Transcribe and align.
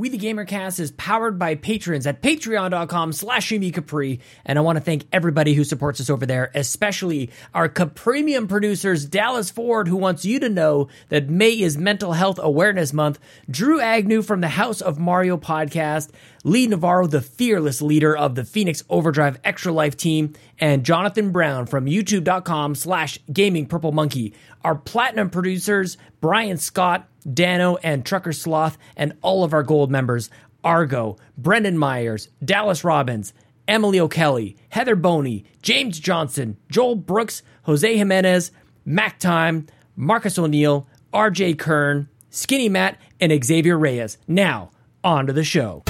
We 0.00 0.08
the 0.08 0.16
Gamercast 0.16 0.80
is 0.80 0.92
powered 0.92 1.38
by 1.38 1.56
patrons 1.56 2.06
at 2.06 2.22
patreon.com 2.22 3.12
slash 3.12 3.50
Capri, 3.50 4.20
and 4.46 4.58
I 4.58 4.62
want 4.62 4.76
to 4.76 4.80
thank 4.82 5.04
everybody 5.12 5.52
who 5.52 5.62
supports 5.62 6.00
us 6.00 6.08
over 6.08 6.24
there, 6.24 6.50
especially 6.54 7.28
our 7.52 7.68
Capremium 7.68 8.48
producers, 8.48 9.04
Dallas 9.04 9.50
Ford, 9.50 9.88
who 9.88 9.98
wants 9.98 10.24
you 10.24 10.40
to 10.40 10.48
know 10.48 10.88
that 11.10 11.28
May 11.28 11.50
is 11.50 11.76
Mental 11.76 12.14
Health 12.14 12.38
Awareness 12.42 12.94
Month, 12.94 13.18
Drew 13.50 13.78
Agnew 13.78 14.22
from 14.22 14.40
the 14.40 14.48
House 14.48 14.80
of 14.80 14.98
Mario 14.98 15.36
podcast, 15.36 16.08
Lee 16.44 16.66
Navarro, 16.66 17.06
the 17.06 17.20
fearless 17.20 17.82
leader 17.82 18.16
of 18.16 18.36
the 18.36 18.44
Phoenix 18.44 18.82
Overdrive 18.88 19.38
Extra 19.44 19.70
Life 19.70 19.98
team, 19.98 20.32
and 20.58 20.82
Jonathan 20.82 21.30
Brown 21.30 21.66
from 21.66 21.84
youtube.com 21.84 22.74
slash 22.74 23.18
gaming 23.30 23.66
purple 23.66 23.92
monkey. 23.92 24.32
Our 24.64 24.74
platinum 24.74 25.28
producers, 25.28 25.98
Brian 26.20 26.56
Scott, 26.56 27.08
Dano, 27.32 27.76
and 27.76 28.04
Trucker 28.04 28.32
Sloth, 28.32 28.78
and 28.96 29.14
all 29.22 29.44
of 29.44 29.52
our 29.52 29.62
gold 29.62 29.90
members, 29.90 30.30
Argo, 30.62 31.16
Brendan 31.38 31.78
Myers, 31.78 32.28
Dallas 32.44 32.84
Robbins, 32.84 33.32
Emily 33.66 34.00
O'Kelly, 34.00 34.56
Heather 34.70 34.96
Boney, 34.96 35.44
James 35.62 35.98
Johnson, 35.98 36.56
Joel 36.70 36.96
Brooks, 36.96 37.42
Jose 37.62 37.96
Jimenez, 37.96 38.50
Mac 38.84 39.18
Time, 39.18 39.66
Marcus 39.96 40.38
O'Neill, 40.38 40.86
RJ 41.12 41.58
Kern, 41.58 42.08
Skinny 42.30 42.68
Matt, 42.68 42.98
and 43.20 43.44
Xavier 43.44 43.78
Reyes. 43.78 44.18
Now, 44.26 44.70
on 45.04 45.26
to 45.26 45.32
the 45.32 45.44
show. 45.44 45.82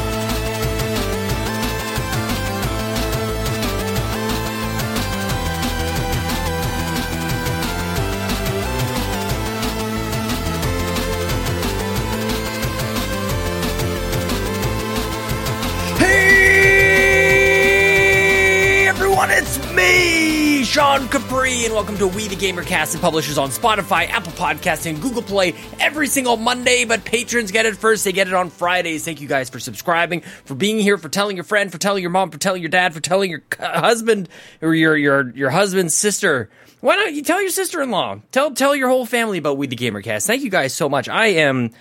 Capri, 21.10 21.64
and 21.64 21.74
welcome 21.74 21.98
to 21.98 22.06
We 22.06 22.28
the 22.28 22.36
Gamercast 22.36 22.92
and 22.92 23.02
publishes 23.02 23.36
on 23.36 23.50
Spotify, 23.50 24.08
Apple 24.08 24.30
Podcasts, 24.30 24.88
and 24.88 25.02
Google 25.02 25.22
Play 25.22 25.54
every 25.80 26.06
single 26.06 26.36
Monday. 26.36 26.84
But 26.84 27.04
patrons 27.04 27.50
get 27.50 27.66
it 27.66 27.76
first; 27.76 28.04
they 28.04 28.12
get 28.12 28.28
it 28.28 28.34
on 28.34 28.48
Fridays. 28.48 29.04
Thank 29.04 29.20
you 29.20 29.26
guys 29.26 29.50
for 29.50 29.58
subscribing, 29.58 30.20
for 30.44 30.54
being 30.54 30.78
here, 30.78 30.96
for 30.98 31.08
telling 31.08 31.36
your 31.36 31.42
friend, 31.42 31.72
for 31.72 31.78
telling 31.78 32.02
your 32.02 32.12
mom, 32.12 32.30
for 32.30 32.38
telling 32.38 32.62
your 32.62 32.68
dad, 32.68 32.94
for 32.94 33.00
telling 33.00 33.28
your 33.28 33.42
husband 33.58 34.28
or 34.62 34.72
your 34.72 34.96
your 34.96 35.30
your 35.30 35.50
husband's 35.50 35.96
sister. 35.96 36.48
Why 36.80 36.94
don't 36.94 37.12
you 37.12 37.24
tell 37.24 37.40
your 37.40 37.50
sister-in-law? 37.50 38.20
Tell 38.30 38.52
tell 38.52 38.76
your 38.76 38.88
whole 38.88 39.04
family 39.04 39.38
about 39.38 39.58
We 39.58 39.66
the 39.66 39.74
Gamercast. 39.74 40.28
Thank 40.28 40.42
you 40.42 40.50
guys 40.50 40.74
so 40.74 40.88
much. 40.88 41.08
I 41.08 41.26
am. 41.26 41.72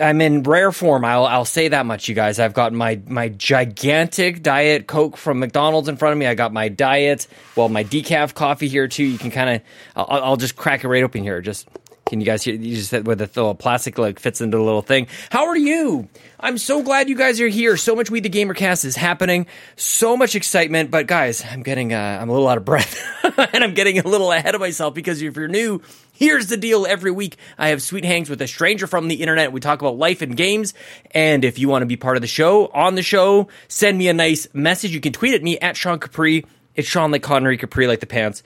I'm 0.00 0.20
in 0.20 0.42
rare 0.42 0.72
form. 0.72 1.04
I'll 1.04 1.26
I'll 1.26 1.44
say 1.44 1.68
that 1.68 1.86
much, 1.86 2.08
you 2.08 2.14
guys. 2.14 2.38
I've 2.38 2.54
got 2.54 2.72
my 2.72 3.00
my 3.06 3.28
gigantic 3.28 4.42
diet 4.42 4.86
Coke 4.86 5.16
from 5.16 5.38
McDonald's 5.38 5.88
in 5.88 5.96
front 5.96 6.12
of 6.12 6.18
me. 6.18 6.26
I 6.26 6.34
got 6.34 6.52
my 6.52 6.68
diet, 6.68 7.26
well, 7.56 7.68
my 7.68 7.84
decaf 7.84 8.34
coffee 8.34 8.68
here 8.68 8.88
too. 8.88 9.04
You 9.04 9.18
can 9.18 9.30
kind 9.30 9.50
of, 9.50 9.62
I'll, 9.96 10.22
I'll 10.22 10.36
just 10.36 10.56
crack 10.56 10.84
it 10.84 10.88
right 10.88 11.02
open 11.02 11.22
here. 11.22 11.40
Just 11.40 11.68
can 12.06 12.20
you 12.20 12.26
guys 12.26 12.42
hear? 12.42 12.54
You 12.54 12.76
just 12.76 12.90
said 12.90 13.06
where 13.06 13.16
the 13.16 13.24
little 13.24 13.54
plastic 13.54 13.96
like 13.98 14.18
fits 14.18 14.40
into 14.40 14.58
the 14.58 14.62
little 14.62 14.82
thing. 14.82 15.06
How 15.30 15.46
are 15.46 15.56
you? 15.56 16.08
I'm 16.38 16.58
so 16.58 16.82
glad 16.82 17.08
you 17.08 17.16
guys 17.16 17.40
are 17.40 17.48
here. 17.48 17.76
So 17.76 17.96
much 17.96 18.10
We 18.10 18.20
the 18.20 18.28
Gamercast 18.28 18.84
is 18.84 18.94
happening. 18.94 19.46
So 19.76 20.16
much 20.16 20.34
excitement. 20.34 20.90
But 20.90 21.06
guys, 21.06 21.42
I'm 21.44 21.62
getting 21.62 21.94
uh, 21.94 22.18
I'm 22.20 22.28
a 22.28 22.32
little 22.32 22.48
out 22.48 22.58
of 22.58 22.64
breath, 22.64 23.00
and 23.54 23.64
I'm 23.64 23.72
getting 23.74 23.98
a 23.98 24.06
little 24.06 24.32
ahead 24.32 24.54
of 24.54 24.60
myself 24.60 24.92
because 24.92 25.22
if 25.22 25.34
you're 25.34 25.48
new, 25.48 25.80
here's 26.12 26.48
the 26.48 26.58
deal. 26.58 26.86
Every 26.86 27.10
week 27.10 27.38
I 27.56 27.68
have 27.68 27.80
sweet 27.80 28.04
hangs 28.04 28.28
with 28.28 28.42
a 28.42 28.46
stranger 28.46 28.86
from 28.86 29.08
the 29.08 29.16
internet. 29.16 29.52
We 29.52 29.60
talk 29.60 29.80
about 29.80 29.96
life 29.96 30.20
and 30.20 30.36
games. 30.36 30.74
And 31.12 31.44
if 31.44 31.58
you 31.58 31.68
want 31.68 31.82
to 31.82 31.86
be 31.86 31.96
part 31.96 32.16
of 32.16 32.20
the 32.20 32.28
show, 32.28 32.66
on 32.66 32.96
the 32.96 33.02
show, 33.02 33.48
send 33.68 33.96
me 33.96 34.08
a 34.08 34.14
nice 34.14 34.46
message. 34.52 34.92
You 34.92 35.00
can 35.00 35.12
tweet 35.12 35.34
at 35.34 35.42
me 35.42 35.58
at 35.58 35.76
Sean 35.76 35.98
Capri. 35.98 36.44
It's 36.74 36.88
Sean 36.88 37.12
like 37.12 37.22
Connery 37.22 37.56
Capri 37.56 37.86
like 37.86 38.00
the 38.00 38.06
pants. 38.06 38.42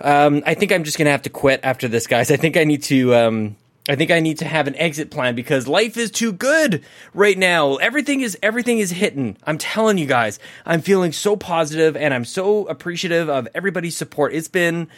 Um, 0.00 0.42
I 0.46 0.54
think 0.54 0.72
I'm 0.72 0.84
just 0.84 0.98
gonna 0.98 1.10
have 1.10 1.22
to 1.22 1.30
quit 1.30 1.60
after 1.62 1.88
this, 1.88 2.06
guys. 2.06 2.30
I 2.30 2.36
think 2.36 2.56
I 2.56 2.64
need 2.64 2.82
to. 2.84 3.14
Um, 3.14 3.56
I 3.88 3.96
think 3.96 4.10
I 4.10 4.20
need 4.20 4.38
to 4.38 4.44
have 4.44 4.66
an 4.66 4.76
exit 4.76 5.10
plan 5.10 5.34
because 5.34 5.66
life 5.66 5.96
is 5.96 6.10
too 6.10 6.30
good 6.30 6.84
right 7.14 7.38
now. 7.38 7.76
Everything 7.76 8.20
is 8.20 8.36
everything 8.42 8.78
is 8.78 8.90
hitting. 8.90 9.38
I'm 9.44 9.56
telling 9.56 9.96
you 9.96 10.04
guys, 10.04 10.38
I'm 10.66 10.82
feeling 10.82 11.12
so 11.12 11.36
positive 11.36 11.96
and 11.96 12.12
I'm 12.12 12.26
so 12.26 12.66
appreciative 12.66 13.30
of 13.30 13.48
everybody's 13.54 13.96
support. 13.96 14.34
It's 14.34 14.48
been 14.48 14.88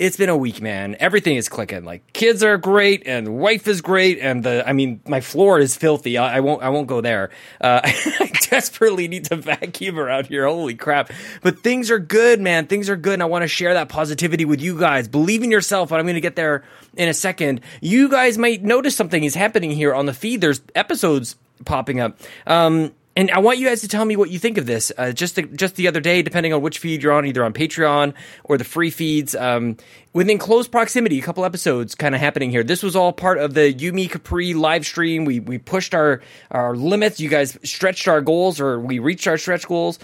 it's 0.00 0.16
been 0.16 0.30
a 0.30 0.36
week, 0.36 0.62
man. 0.62 0.96
Everything 0.98 1.36
is 1.36 1.50
clicking. 1.50 1.84
Like 1.84 2.14
kids 2.14 2.42
are 2.42 2.56
great, 2.56 3.02
and 3.04 3.36
wife 3.38 3.68
is 3.68 3.82
great, 3.82 4.18
and 4.18 4.42
the 4.42 4.66
I 4.66 4.72
mean, 4.72 5.00
my 5.06 5.20
floor 5.20 5.60
is 5.60 5.76
filthy. 5.76 6.16
I, 6.16 6.38
I 6.38 6.40
won't 6.40 6.62
I 6.62 6.70
won't 6.70 6.86
go 6.86 7.02
there. 7.02 7.28
Uh, 7.60 7.82
I 7.84 8.32
desperately 8.48 9.08
need 9.08 9.26
to 9.26 9.36
vacuum 9.36 9.98
around 9.98 10.28
here. 10.28 10.46
Holy 10.46 10.74
crap! 10.74 11.12
But 11.42 11.60
things 11.60 11.90
are 11.90 11.98
good, 11.98 12.40
man. 12.40 12.66
Things 12.66 12.88
are 12.88 12.96
good, 12.96 13.14
and 13.14 13.22
I 13.22 13.26
want 13.26 13.42
to 13.42 13.48
share 13.48 13.74
that 13.74 13.90
positivity 13.90 14.46
with 14.46 14.62
you 14.62 14.78
guys. 14.78 15.06
Believe 15.06 15.42
in 15.42 15.50
yourself, 15.50 15.92
I'm 15.92 16.04
going 16.04 16.14
to 16.14 16.20
get 16.22 16.34
there 16.34 16.64
in 16.96 17.08
a 17.08 17.14
second. 17.14 17.60
You 17.82 18.08
guys 18.08 18.38
might 18.38 18.62
notice 18.62 18.96
something 18.96 19.22
is 19.22 19.34
happening 19.34 19.70
here 19.70 19.94
on 19.94 20.06
the 20.06 20.14
feed. 20.14 20.40
There's 20.40 20.62
episodes 20.74 21.36
popping 21.66 22.00
up. 22.00 22.18
Um, 22.46 22.92
and 23.20 23.30
I 23.32 23.40
want 23.40 23.58
you 23.58 23.66
guys 23.68 23.82
to 23.82 23.88
tell 23.88 24.06
me 24.06 24.16
what 24.16 24.30
you 24.30 24.38
think 24.38 24.56
of 24.56 24.64
this. 24.64 24.90
Uh, 24.96 25.12
just 25.12 25.36
the, 25.36 25.42
just 25.42 25.76
the 25.76 25.88
other 25.88 26.00
day, 26.00 26.22
depending 26.22 26.54
on 26.54 26.62
which 26.62 26.78
feed 26.78 27.02
you're 27.02 27.12
on, 27.12 27.26
either 27.26 27.44
on 27.44 27.52
Patreon 27.52 28.14
or 28.44 28.56
the 28.56 28.64
free 28.64 28.88
feeds, 28.88 29.34
um, 29.34 29.76
within 30.14 30.38
close 30.38 30.66
proximity, 30.66 31.18
a 31.18 31.22
couple 31.22 31.44
episodes 31.44 31.94
kind 31.94 32.14
of 32.14 32.20
happening 32.22 32.50
here. 32.50 32.64
This 32.64 32.82
was 32.82 32.96
all 32.96 33.12
part 33.12 33.36
of 33.36 33.52
the 33.52 33.74
Yumi 33.74 34.10
Capri 34.10 34.54
live 34.54 34.86
stream. 34.86 35.26
We 35.26 35.38
we 35.38 35.58
pushed 35.58 35.94
our 35.94 36.22
our 36.50 36.74
limits. 36.74 37.20
You 37.20 37.28
guys 37.28 37.58
stretched 37.62 38.08
our 38.08 38.22
goals, 38.22 38.58
or 38.58 38.80
we 38.80 39.00
reached 39.00 39.26
our 39.26 39.36
stretch 39.36 39.68
goals 39.68 39.98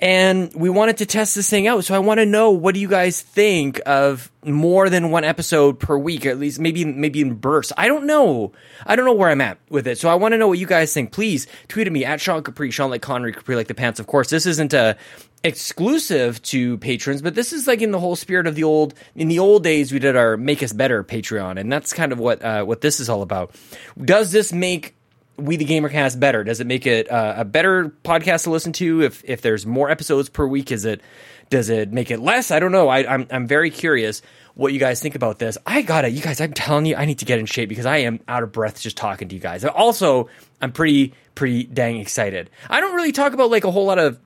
and 0.00 0.52
we 0.54 0.68
wanted 0.70 0.98
to 0.98 1.06
test 1.06 1.34
this 1.34 1.48
thing 1.48 1.66
out. 1.66 1.84
So 1.84 1.94
I 1.94 1.98
want 1.98 2.18
to 2.18 2.26
know 2.26 2.50
what 2.50 2.74
do 2.74 2.80
you 2.80 2.88
guys 2.88 3.20
think 3.20 3.80
of 3.86 4.30
more 4.44 4.90
than 4.90 5.10
one 5.10 5.24
episode 5.24 5.78
per 5.78 5.96
week, 5.96 6.26
at 6.26 6.38
least 6.38 6.58
maybe 6.58 6.84
maybe 6.84 7.20
in 7.20 7.34
bursts. 7.34 7.72
I 7.76 7.88
don't 7.88 8.06
know. 8.06 8.52
I 8.86 8.96
don't 8.96 9.04
know 9.04 9.14
where 9.14 9.30
I'm 9.30 9.40
at 9.40 9.58
with 9.68 9.86
it. 9.86 9.98
So 9.98 10.08
I 10.08 10.14
want 10.14 10.32
to 10.32 10.38
know 10.38 10.48
what 10.48 10.58
you 10.58 10.66
guys 10.66 10.92
think. 10.92 11.12
Please 11.12 11.46
tweet 11.68 11.86
at 11.86 11.92
me 11.92 12.04
at 12.04 12.20
Sean 12.20 12.42
Capri, 12.42 12.70
Sean 12.70 12.90
like 12.90 13.02
Connery, 13.02 13.32
Capri 13.32 13.56
like 13.56 13.68
the 13.68 13.74
pants. 13.74 14.00
Of 14.00 14.06
course, 14.06 14.30
this 14.30 14.46
isn't 14.46 14.72
a 14.74 14.96
exclusive 15.44 16.40
to 16.42 16.78
patrons, 16.78 17.20
but 17.20 17.34
this 17.34 17.52
is 17.52 17.66
like 17.66 17.82
in 17.82 17.90
the 17.90 18.00
whole 18.00 18.16
spirit 18.16 18.46
of 18.46 18.54
the 18.54 18.64
old. 18.64 18.94
In 19.14 19.28
the 19.28 19.38
old 19.38 19.62
days, 19.62 19.92
we 19.92 19.98
did 19.98 20.16
our 20.16 20.36
Make 20.36 20.62
Us 20.62 20.72
Better 20.72 21.04
Patreon, 21.04 21.58
and 21.58 21.70
that's 21.70 21.92
kind 21.92 22.12
of 22.12 22.18
what 22.18 22.42
uh, 22.42 22.64
what 22.64 22.80
this 22.80 22.98
is 23.00 23.08
all 23.08 23.22
about. 23.22 23.54
Does 24.02 24.32
this 24.32 24.52
make 24.52 24.93
we 25.36 25.56
the 25.56 25.64
gamercast 25.64 26.20
better? 26.20 26.44
Does 26.44 26.60
it 26.60 26.66
make 26.66 26.86
it 26.86 27.10
uh, 27.10 27.34
a 27.38 27.44
better 27.44 27.92
podcast 28.04 28.44
to 28.44 28.50
listen 28.50 28.72
to? 28.74 29.02
If 29.02 29.22
if 29.24 29.42
there's 29.42 29.66
more 29.66 29.90
episodes 29.90 30.28
per 30.28 30.46
week 30.46 30.70
is 30.70 30.84
it 30.84 31.00
does 31.50 31.68
it 31.68 31.92
make 31.92 32.10
it 32.10 32.20
less? 32.20 32.50
I 32.50 32.58
don't 32.58 32.72
know. 32.72 32.88
I, 32.88 33.12
I'm, 33.12 33.26
I'm 33.30 33.46
very 33.46 33.70
curious 33.70 34.22
what 34.54 34.72
you 34.72 34.78
guys 34.78 35.00
think 35.00 35.14
about 35.14 35.38
this. 35.38 35.58
I 35.66 35.82
gotta 35.82 36.08
you 36.08 36.22
guys 36.22 36.40
i'm 36.40 36.52
telling 36.52 36.86
you 36.86 36.96
i 36.96 37.04
need 37.04 37.18
to 37.18 37.24
get 37.24 37.38
in 37.38 37.46
shape 37.46 37.68
because 37.68 37.86
i 37.86 37.98
am 37.98 38.20
out 38.28 38.42
of 38.44 38.52
breath 38.52 38.80
just 38.80 38.96
talking 38.96 39.28
to 39.28 39.34
you 39.34 39.40
guys. 39.40 39.64
Also 39.64 40.28
i'm 40.60 40.72
pretty 40.72 41.12
pretty 41.34 41.64
dang 41.64 41.98
excited. 41.98 42.50
I 42.70 42.80
don't 42.80 42.94
really 42.94 43.12
talk 43.12 43.32
about 43.32 43.50
like 43.50 43.64
a 43.64 43.70
whole 43.70 43.86
lot 43.86 43.98
of 43.98 44.18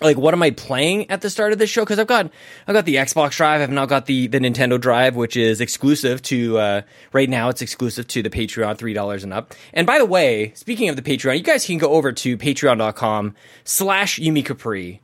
like 0.00 0.16
what 0.16 0.34
am 0.34 0.42
I 0.42 0.50
playing 0.50 1.10
at 1.10 1.20
the 1.20 1.30
start 1.30 1.52
of 1.52 1.58
this 1.58 1.70
show? 1.70 1.82
Because 1.82 1.98
I've 1.98 2.06
got 2.06 2.30
I've 2.66 2.74
got 2.74 2.84
the 2.84 2.96
Xbox 2.96 3.36
Drive, 3.36 3.60
I've 3.60 3.70
now 3.70 3.86
got 3.86 4.06
the 4.06 4.26
the 4.26 4.38
Nintendo 4.38 4.80
Drive, 4.80 5.16
which 5.16 5.36
is 5.36 5.60
exclusive 5.60 6.22
to 6.22 6.58
uh, 6.58 6.82
right 7.12 7.28
now. 7.28 7.48
It's 7.48 7.62
exclusive 7.62 8.06
to 8.08 8.22
the 8.22 8.30
Patreon, 8.30 8.76
three 8.78 8.94
dollars 8.94 9.24
and 9.24 9.32
up. 9.32 9.54
And 9.72 9.86
by 9.86 9.98
the 9.98 10.06
way, 10.06 10.52
speaking 10.54 10.88
of 10.88 10.96
the 10.96 11.02
Patreon, 11.02 11.36
you 11.36 11.42
guys 11.42 11.66
can 11.66 11.78
go 11.78 11.90
over 11.90 12.12
to 12.12 12.36
Patreon.com/slash 12.36 14.18
Yumi 14.18 14.44
Capri. 14.44 15.00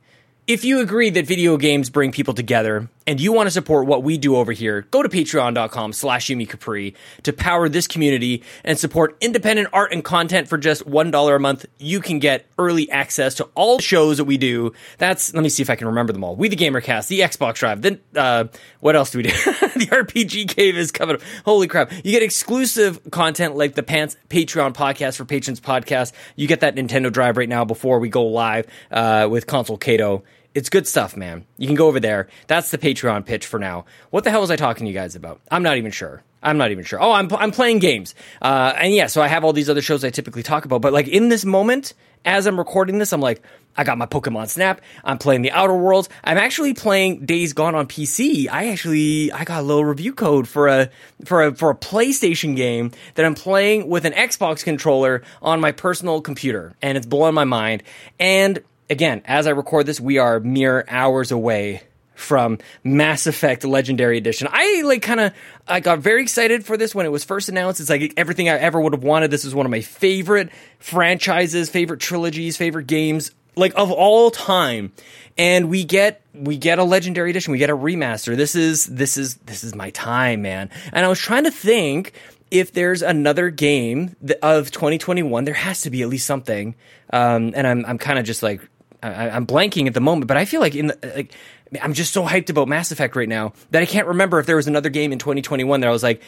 If 0.47 0.63
you 0.63 0.79
agree 0.79 1.09
that 1.09 1.25
video 1.25 1.57
games 1.57 1.89
bring 1.89 2.11
people 2.11 2.33
together 2.33 2.89
and 3.07 3.19
you 3.19 3.31
want 3.31 3.47
to 3.47 3.51
support 3.51 3.85
what 3.85 4.03
we 4.03 4.17
do 4.17 4.35
over 4.35 4.51
here, 4.51 4.81
go 4.91 5.03
to 5.03 5.09
patreon.com 5.09 5.93
slash 5.93 6.27
Yumi 6.27 6.49
Capri 6.49 6.95
to 7.23 7.33
power 7.33 7.69
this 7.69 7.87
community 7.87 8.43
and 8.63 8.79
support 8.79 9.15
independent 9.21 9.69
art 9.73 9.91
and 9.91 10.03
content 10.03 10.47
for 10.47 10.57
just 10.57 10.85
$1 10.85 11.35
a 11.35 11.39
month. 11.39 11.65
You 11.77 11.99
can 11.99 12.19
get 12.19 12.45
early 12.57 12.89
access 12.89 13.35
to 13.35 13.49
all 13.55 13.79
shows 13.79 14.17
that 14.17 14.25
we 14.25 14.37
do. 14.37 14.73
That's, 14.97 15.33
let 15.33 15.43
me 15.43 15.49
see 15.49 15.61
if 15.61 15.69
I 15.69 15.75
can 15.75 15.87
remember 15.87 16.13
them 16.13 16.23
all. 16.23 16.35
We 16.35 16.49
the 16.49 16.55
Gamercast, 16.55 17.07
the 17.07 17.19
Xbox 17.19 17.55
Drive, 17.55 17.81
then, 17.81 17.99
uh, 18.15 18.45
what 18.79 18.95
else 18.95 19.11
do 19.11 19.19
we 19.19 19.23
do? 19.23 19.29
the 19.29 19.87
RPG 19.91 20.49
Cave 20.49 20.77
is 20.77 20.91
coming 20.91 21.15
up. 21.15 21.21
Holy 21.43 21.67
crap. 21.67 21.91
You 21.91 22.11
get 22.11 22.23
exclusive 22.23 22.99
content 23.11 23.55
like 23.55 23.75
the 23.75 23.83
Pants 23.83 24.17
Patreon 24.29 24.73
podcast 24.73 25.17
for 25.17 25.25
Patrons 25.25 25.59
podcast. 25.59 26.11
You 26.35 26.47
get 26.47 26.61
that 26.61 26.75
Nintendo 26.75 27.11
Drive 27.11 27.37
right 27.37 27.49
now 27.49 27.65
before 27.65 27.99
we 27.99 28.09
go 28.09 28.25
live, 28.25 28.67
uh, 28.91 29.27
with 29.29 29.47
Console 29.47 29.77
Cato 29.77 30.23
it's 30.55 30.69
good 30.69 30.87
stuff, 30.87 31.15
man. 31.15 31.45
You 31.57 31.67
can 31.67 31.75
go 31.75 31.87
over 31.87 31.99
there. 31.99 32.29
That's 32.47 32.71
the 32.71 32.77
Patreon 32.77 33.25
pitch 33.25 33.45
for 33.45 33.59
now. 33.59 33.85
What 34.09 34.23
the 34.23 34.31
hell 34.31 34.41
was 34.41 34.49
I 34.49 34.55
talking 34.55 34.85
to 34.85 34.91
you 34.91 34.97
guys 34.97 35.15
about? 35.15 35.41
I'm 35.51 35.61
not 35.61 35.77
even 35.77 35.91
sure. 35.91 36.23
I'm 36.41 36.57
not 36.57 36.71
even 36.71 36.85
sure. 36.85 37.01
Oh, 37.01 37.11
I'm 37.11 37.31
I'm 37.33 37.51
playing 37.51 37.79
games. 37.79 38.15
Uh, 38.41 38.73
and 38.77 38.93
yeah, 38.93 39.07
so 39.07 39.21
I 39.21 39.27
have 39.27 39.43
all 39.43 39.51
these 39.51 39.69
other 39.69 39.81
shows 39.81 40.03
I 40.03 40.11
typically 40.11 40.43
talk 40.43 40.63
about. 40.65 40.81
But 40.81 40.93
like 40.93 41.07
in 41.07 41.27
this 41.27 41.43
moment, 41.43 41.93
as 42.23 42.45
I'm 42.45 42.57
recording 42.57 42.99
this, 42.99 43.11
I'm 43.13 43.19
like, 43.19 43.41
I 43.75 43.83
got 43.83 43.97
my 43.97 44.05
Pokemon 44.05 44.47
Snap. 44.47 44.79
I'm 45.03 45.17
playing 45.17 45.41
the 45.41 45.51
Outer 45.51 45.75
Worlds. 45.75 46.07
I'm 46.23 46.37
actually 46.37 46.73
playing 46.73 47.25
Days 47.25 47.53
Gone 47.53 47.75
on 47.75 47.87
PC. 47.87 48.47
I 48.49 48.69
actually 48.69 49.31
I 49.31 49.43
got 49.43 49.59
a 49.59 49.63
little 49.63 49.83
review 49.83 50.13
code 50.13 50.47
for 50.47 50.67
a 50.67 50.89
for 51.25 51.43
a 51.43 51.55
for 51.55 51.71
a 51.71 51.75
PlayStation 51.75 52.55
game 52.55 52.91
that 53.15 53.25
I'm 53.25 53.35
playing 53.35 53.89
with 53.89 54.05
an 54.05 54.13
Xbox 54.13 54.63
controller 54.63 55.23
on 55.41 55.59
my 55.59 55.71
personal 55.71 56.21
computer, 56.21 56.75
and 56.81 56.97
it's 56.97 57.07
blowing 57.07 57.33
my 57.33 57.43
mind. 57.43 57.83
And 58.19 58.63
again, 58.89 59.21
as 59.25 59.47
I 59.47 59.51
record 59.51 59.85
this, 59.85 59.99
we 59.99 60.17
are 60.17 60.39
mere 60.39 60.85
hours 60.87 61.31
away 61.31 61.81
from 62.15 62.59
Mass 62.83 63.27
Effect 63.27 63.65
Legendary 63.65 64.17
Edition. 64.17 64.47
I 64.49 64.81
like 64.85 65.01
kind 65.01 65.19
of 65.19 65.33
I 65.67 65.81
got 65.81 65.99
very 65.99 66.21
excited 66.21 66.65
for 66.65 66.77
this 66.77 66.95
when 66.95 67.05
it 67.05 67.09
was 67.09 67.23
first 67.23 67.49
announced. 67.49 67.81
It's 67.81 67.89
like 67.89 68.13
everything 68.17 68.49
I 68.49 68.53
ever 68.53 68.79
would 68.79 68.93
have 68.93 69.03
wanted. 69.03 69.31
This 69.31 69.45
is 69.45 69.53
one 69.53 69.65
of 69.65 69.71
my 69.71 69.81
favorite 69.81 70.49
franchises, 70.79 71.69
favorite 71.69 71.99
trilogies, 71.99 72.57
favorite 72.57 72.87
games 72.87 73.31
like 73.55 73.73
of 73.75 73.91
all 73.91 74.31
time 74.31 74.91
and 75.37 75.69
we 75.69 75.83
get 75.83 76.21
we 76.33 76.57
get 76.57 76.79
a 76.79 76.83
legendary 76.83 77.29
edition 77.29 77.51
we 77.51 77.57
get 77.57 77.69
a 77.69 77.77
remaster 77.77 78.35
this 78.35 78.55
is 78.55 78.85
this 78.85 79.17
is 79.17 79.35
this 79.37 79.63
is 79.63 79.73
my 79.73 79.89
time 79.91 80.41
man 80.41 80.69
and 80.91 81.05
i 81.05 81.09
was 81.09 81.19
trying 81.19 81.43
to 81.43 81.51
think 81.51 82.13
if 82.51 82.73
there's 82.73 83.01
another 83.01 83.49
game 83.49 84.15
of 84.41 84.71
2021 84.71 85.45
there 85.45 85.53
has 85.53 85.81
to 85.81 85.89
be 85.89 86.01
at 86.01 86.09
least 86.09 86.25
something 86.25 86.75
um, 87.13 87.53
and 87.55 87.65
i'm 87.65 87.85
i'm 87.85 87.97
kind 87.97 88.19
of 88.19 88.25
just 88.25 88.43
like 88.43 88.61
I, 89.03 89.29
i'm 89.29 89.45
blanking 89.45 89.87
at 89.87 89.93
the 89.93 90.01
moment 90.01 90.27
but 90.27 90.37
i 90.37 90.45
feel 90.45 90.61
like 90.61 90.75
in 90.75 90.87
the 90.87 91.13
like 91.15 91.33
I'm 91.81 91.93
just 91.93 92.13
so 92.13 92.23
hyped 92.23 92.49
about 92.49 92.67
Mass 92.67 92.91
Effect 92.91 93.15
right 93.15 93.27
now 93.27 93.53
that 93.71 93.81
I 93.81 93.85
can't 93.85 94.07
remember 94.07 94.39
if 94.39 94.45
there 94.45 94.55
was 94.55 94.67
another 94.67 94.89
game 94.89 95.11
in 95.11 95.19
2021 95.19 95.81
that 95.81 95.87
I 95.87 95.91
was 95.91 96.03
like, 96.03 96.21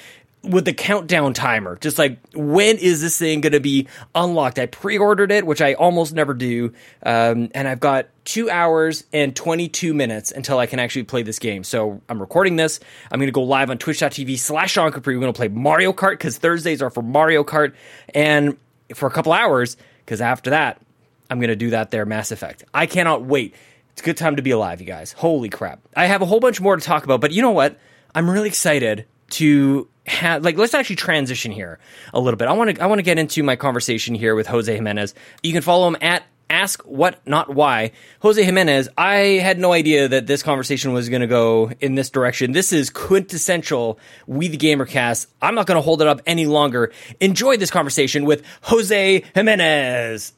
with 0.44 0.66
the 0.66 0.74
countdown 0.74 1.34
timer, 1.34 1.78
just 1.78 1.98
like 1.98 2.20
when 2.34 2.78
is 2.78 3.02
this 3.02 3.18
thing 3.18 3.42
going 3.42 3.54
to 3.54 3.60
be 3.60 3.88
unlocked? 4.14 4.60
I 4.60 4.68
pre-ordered 4.68 5.32
it, 5.32 5.46
which 5.46 5.62
I 5.62 5.74
almost 5.74 6.14
never 6.14 6.34
do, 6.34 6.74
um, 7.04 7.50
and 7.54 7.68
I've 7.68 7.80
got 7.80 8.08
two 8.24 8.50
hours 8.50 9.04
and 9.12 9.36
22 9.36 9.94
minutes 9.94 10.32
until 10.32 10.60
I 10.60 10.68
can 10.68 10.80
actually 10.80 11.04
play 11.04 11.24
this 11.24 11.40
game. 11.40 11.64
So 11.64 12.02
I'm 12.08 12.20
recording 12.20 12.56
this. 12.56 12.80
I'm 13.12 13.20
going 13.20 13.28
to 13.28 13.34
go 13.34 13.44
live 13.44 13.70
on 13.70 13.78
Twitch.tv 13.78 14.38
slash 14.38 14.74
Sean 14.74 14.92
Capri. 14.92 15.16
We're 15.16 15.22
going 15.22 15.34
to 15.34 15.38
play 15.38 15.48
Mario 15.48 15.92
Kart 15.92 16.14
because 16.14 16.38
Thursdays 16.38 16.82
are 16.82 16.92
for 16.92 17.02
Mario 17.02 17.44
Kart, 17.44 17.74
and 18.14 18.58
for 18.94 19.08
a 19.08 19.12
couple 19.12 19.34
hours 19.34 19.76
because 20.06 20.22
after 20.22 20.52
that 20.52 20.82
I'm 21.30 21.40
going 21.40 21.50
to 21.50 21.56
do 21.56 21.72
that 21.72 21.92
there, 21.92 22.06
Mass 22.06 22.32
Effect. 22.32 22.64
I 22.74 22.86
cannot 22.86 23.24
wait. 23.24 23.56
It's 23.92 24.02
a 24.02 24.06
good 24.06 24.18
time 24.18 24.36
to 24.36 24.42
be 24.42 24.52
alive, 24.52 24.80
you 24.80 24.88
guys. 24.88 25.12
Holy 25.12 25.50
crap! 25.50 25.80
I 25.96 26.06
have 26.06 26.22
a 26.22 26.26
whole 26.26 26.40
bunch 26.40 26.62
more 26.62 26.76
to 26.76 26.82
talk 26.82 27.04
about, 27.04 27.20
but 27.22 27.32
you 27.32 27.42
know 27.42 27.52
what? 27.52 27.80
I'm 28.14 28.30
really 28.30 28.48
excited 28.48 29.06
to 29.32 29.88
have 30.06 30.44
like 30.44 30.58
let's 30.58 30.74
actually 30.74 30.96
transition 30.96 31.52
here 31.52 31.80
a 32.14 32.20
little 32.20 32.38
bit. 32.38 32.48
I 32.48 32.54
want 32.54 32.76
to 32.76 32.82
I 32.82 32.86
want 32.86 33.00
to 33.00 33.04
get 33.04 33.20
into 33.20 33.44
my 33.44 33.56
conversation 33.56 34.16
here 34.16 34.36
with 34.36 34.48
Jose 34.48 34.74
Jimenez. 34.74 35.14
You 35.44 35.54
can 35.54 35.62
follow 35.62 35.88
him 35.88 35.98
at 36.02 36.24
ask 36.50 36.82
what 36.84 37.20
not 37.28 37.54
why 37.54 37.92
jose 38.22 38.42
jimenez 38.42 38.88
i 38.98 39.18
had 39.18 39.60
no 39.60 39.74
idea 39.74 40.08
that 40.08 40.28
this 40.28 40.44
conversation 40.44 40.94
was 40.94 41.10
going 41.10 41.20
to 41.22 41.28
go 41.28 41.70
in 41.82 41.96
this 41.96 42.10
direction 42.10 42.54
this 42.54 42.72
is 42.72 42.90
quintessential 42.90 44.00
we 44.28 44.48
the 44.48 44.58
gamercast 44.58 45.28
i'm 45.42 45.56
not 45.56 45.66
going 45.66 45.76
to 45.76 45.82
hold 45.82 46.02
it 46.02 46.08
up 46.08 46.22
any 46.26 46.46
longer 46.46 46.92
enjoy 47.20 47.58
this 47.58 47.70
conversation 47.70 48.24
with 48.24 48.44
jose 48.62 49.24
jimenez 49.36 50.32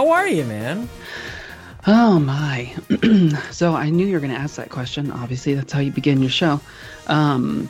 How 0.00 0.12
are 0.12 0.26
you, 0.26 0.46
man? 0.46 0.88
Oh 1.86 2.18
my. 2.18 2.74
so 3.50 3.74
I 3.74 3.90
knew 3.90 4.06
you 4.06 4.14
were 4.14 4.20
going 4.20 4.32
to 4.32 4.38
ask 4.38 4.56
that 4.56 4.70
question. 4.70 5.10
Obviously, 5.10 5.52
that's 5.52 5.74
how 5.74 5.80
you 5.80 5.92
begin 5.92 6.22
your 6.22 6.30
show. 6.30 6.58
Um, 7.06 7.68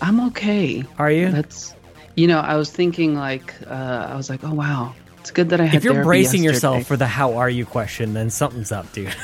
I'm 0.00 0.18
okay. 0.28 0.82
Are 0.96 1.10
you? 1.10 1.30
That's, 1.30 1.74
you 2.14 2.26
know, 2.26 2.40
I 2.40 2.56
was 2.56 2.70
thinking 2.70 3.16
like, 3.16 3.54
uh, 3.66 4.08
I 4.08 4.16
was 4.16 4.30
like, 4.30 4.44
oh 4.44 4.54
wow, 4.54 4.94
it's 5.18 5.30
good 5.30 5.50
that 5.50 5.60
I 5.60 5.66
had. 5.66 5.74
If 5.74 5.84
you're 5.84 6.02
bracing 6.02 6.42
yesterday. 6.42 6.54
yourself 6.54 6.86
for 6.86 6.96
the 6.96 7.06
"How 7.06 7.34
are 7.34 7.50
you?" 7.50 7.66
question, 7.66 8.14
then 8.14 8.30
something's 8.30 8.72
up, 8.72 8.90
dude. 8.92 9.14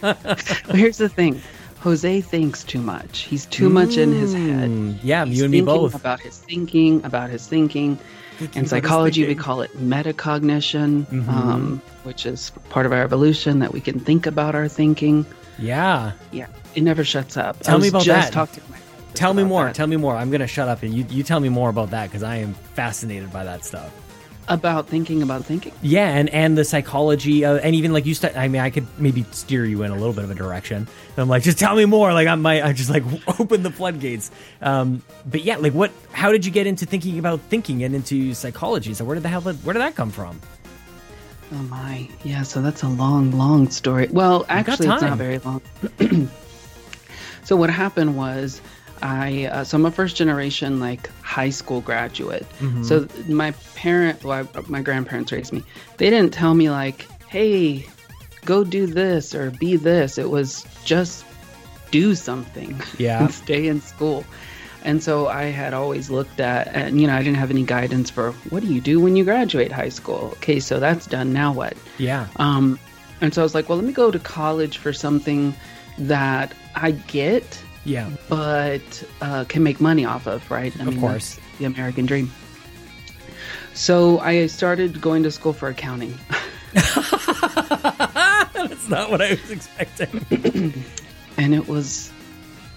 well, 0.00 0.16
here's 0.70 0.96
the 0.96 1.10
thing. 1.10 1.42
Jose 1.80 2.22
thinks 2.22 2.64
too 2.64 2.80
much. 2.80 3.24
He's 3.24 3.44
too 3.44 3.68
mm, 3.68 3.72
much 3.72 3.98
in 3.98 4.12
his 4.14 4.32
head. 4.32 4.70
Mm, 4.70 4.98
yeah, 5.02 5.26
He's 5.26 5.36
you 5.36 5.44
and 5.44 5.52
me 5.52 5.60
both. 5.60 5.94
About 5.94 6.20
his 6.20 6.38
thinking, 6.38 7.04
about 7.04 7.28
his 7.28 7.46
thinking. 7.46 7.98
In 8.54 8.66
psychology, 8.66 9.26
we 9.26 9.34
call 9.34 9.62
it 9.62 9.70
metacognition, 9.76 11.06
mm-hmm. 11.06 11.30
um, 11.30 11.82
which 12.04 12.26
is 12.26 12.50
part 12.70 12.86
of 12.86 12.92
our 12.92 13.02
evolution 13.02 13.58
that 13.60 13.72
we 13.72 13.80
can 13.80 14.00
think 14.00 14.26
about 14.26 14.54
our 14.54 14.68
thinking. 14.68 15.26
Yeah. 15.58 16.12
Yeah. 16.32 16.46
It 16.74 16.82
never 16.82 17.04
shuts 17.04 17.36
up. 17.36 17.60
Tell 17.60 17.78
me 17.78 17.88
about 17.88 18.04
that. 18.06 18.34
my 18.34 18.78
tell 19.14 19.34
me 19.34 19.44
more. 19.44 19.64
That. 19.64 19.74
Tell 19.74 19.86
me 19.86 19.96
more. 19.96 20.16
I'm 20.16 20.30
going 20.30 20.40
to 20.40 20.46
shut 20.46 20.68
up 20.68 20.82
and 20.82 20.94
you, 20.94 21.04
you 21.10 21.22
tell 21.22 21.40
me 21.40 21.48
more 21.48 21.68
about 21.68 21.90
that 21.90 22.08
because 22.08 22.22
I 22.22 22.36
am 22.36 22.54
fascinated 22.74 23.32
by 23.32 23.44
that 23.44 23.64
stuff 23.64 23.92
about 24.50 24.88
thinking 24.88 25.22
about 25.22 25.44
thinking. 25.44 25.72
Yeah, 25.80 26.08
and 26.08 26.28
and 26.30 26.58
the 26.58 26.64
psychology, 26.64 27.44
of, 27.44 27.60
and 27.60 27.74
even 27.74 27.92
like 27.92 28.04
you. 28.04 28.14
St- 28.14 28.36
I 28.36 28.48
mean, 28.48 28.60
I 28.60 28.68
could 28.68 28.86
maybe 28.98 29.24
steer 29.30 29.64
you 29.64 29.82
in 29.84 29.92
a 29.92 29.94
little 29.94 30.12
bit 30.12 30.24
of 30.24 30.30
a 30.30 30.34
direction. 30.34 30.76
And 30.76 31.18
I'm 31.18 31.28
like, 31.28 31.44
just 31.44 31.58
tell 31.58 31.76
me 31.76 31.84
more. 31.84 32.12
Like 32.12 32.28
I'm, 32.28 32.42
my, 32.42 32.60
I 32.60 32.72
just 32.72 32.90
like 32.90 33.04
open 33.40 33.62
the 33.62 33.70
floodgates. 33.70 34.30
Um, 34.60 35.02
but 35.24 35.42
yeah, 35.42 35.56
like 35.56 35.72
what? 35.72 35.92
How 36.12 36.32
did 36.32 36.44
you 36.44 36.50
get 36.50 36.66
into 36.66 36.84
thinking 36.84 37.18
about 37.18 37.40
thinking 37.42 37.84
and 37.84 37.94
into 37.94 38.34
psychology? 38.34 38.92
So 38.92 39.04
where 39.04 39.14
did 39.14 39.22
the 39.22 39.28
hell? 39.28 39.40
Where 39.42 39.72
did 39.72 39.80
that 39.80 39.94
come 39.94 40.10
from? 40.10 40.40
Oh 41.52 41.62
my, 41.64 42.08
yeah. 42.22 42.42
So 42.42 42.60
that's 42.60 42.82
a 42.82 42.88
long, 42.88 43.32
long 43.32 43.70
story. 43.70 44.08
Well, 44.10 44.44
actually, 44.48 44.88
it's 44.88 45.02
not 45.02 45.16
very 45.16 45.38
long. 45.38 45.62
so 47.44 47.56
what 47.56 47.70
happened 47.70 48.16
was 48.16 48.60
I 49.02 49.46
uh, 49.46 49.64
so 49.64 49.76
I'm 49.76 49.86
a 49.86 49.90
first 49.90 50.16
generation 50.16 50.80
like 50.80 51.08
high 51.22 51.50
school 51.50 51.80
graduate. 51.80 52.46
Mm-hmm. 52.58 52.82
So 52.84 53.08
my 53.28 53.52
parent, 53.74 54.22
well, 54.24 54.46
I, 54.54 54.60
my 54.68 54.82
grandparents 54.82 55.32
raised 55.32 55.52
me. 55.52 55.62
They 55.96 56.10
didn't 56.10 56.32
tell 56.32 56.54
me 56.54 56.70
like, 56.70 57.06
"Hey, 57.28 57.86
go 58.44 58.64
do 58.64 58.86
this 58.86 59.34
or 59.34 59.50
be 59.50 59.76
this." 59.76 60.18
It 60.18 60.30
was 60.30 60.64
just 60.84 61.24
do 61.90 62.14
something. 62.14 62.80
Yeah. 62.98 63.26
stay 63.28 63.66
in 63.68 63.80
school. 63.80 64.24
And 64.82 65.02
so 65.02 65.28
I 65.28 65.44
had 65.44 65.74
always 65.74 66.10
looked 66.10 66.40
at, 66.40 66.68
and 66.68 67.00
you 67.00 67.06
know, 67.06 67.14
I 67.14 67.22
didn't 67.22 67.36
have 67.36 67.50
any 67.50 67.64
guidance 67.64 68.10
for 68.10 68.32
what 68.50 68.62
do 68.62 68.72
you 68.72 68.80
do 68.80 69.00
when 69.00 69.16
you 69.16 69.24
graduate 69.24 69.72
high 69.72 69.88
school. 69.90 70.30
Okay, 70.36 70.60
so 70.60 70.80
that's 70.80 71.06
done. 71.06 71.32
Now 71.32 71.52
what? 71.52 71.74
Yeah. 71.98 72.28
Um, 72.36 72.78
and 73.20 73.34
so 73.34 73.42
I 73.42 73.44
was 73.44 73.54
like, 73.54 73.68
well, 73.68 73.76
let 73.76 73.86
me 73.86 73.92
go 73.92 74.10
to 74.10 74.18
college 74.18 74.78
for 74.78 74.92
something 74.92 75.54
that 75.98 76.54
I 76.74 76.92
get 76.92 77.62
yeah. 77.84 78.10
But 78.28 79.04
uh, 79.20 79.44
can 79.48 79.62
make 79.62 79.80
money 79.80 80.04
off 80.04 80.26
of, 80.26 80.48
right? 80.50 80.74
I 80.78 80.82
of 80.82 80.88
mean, 80.88 81.00
course. 81.00 81.38
the 81.58 81.64
American 81.64 82.06
dream. 82.06 82.30
So 83.74 84.18
I 84.18 84.46
started 84.46 85.00
going 85.00 85.22
to 85.22 85.30
school 85.30 85.52
for 85.52 85.68
accounting. 85.68 86.18
That's 86.72 86.96
not 88.88 89.10
what 89.10 89.22
I 89.22 89.30
was 89.30 89.50
expecting. 89.50 90.24
and 91.36 91.54
it 91.54 91.68
was 91.68 92.12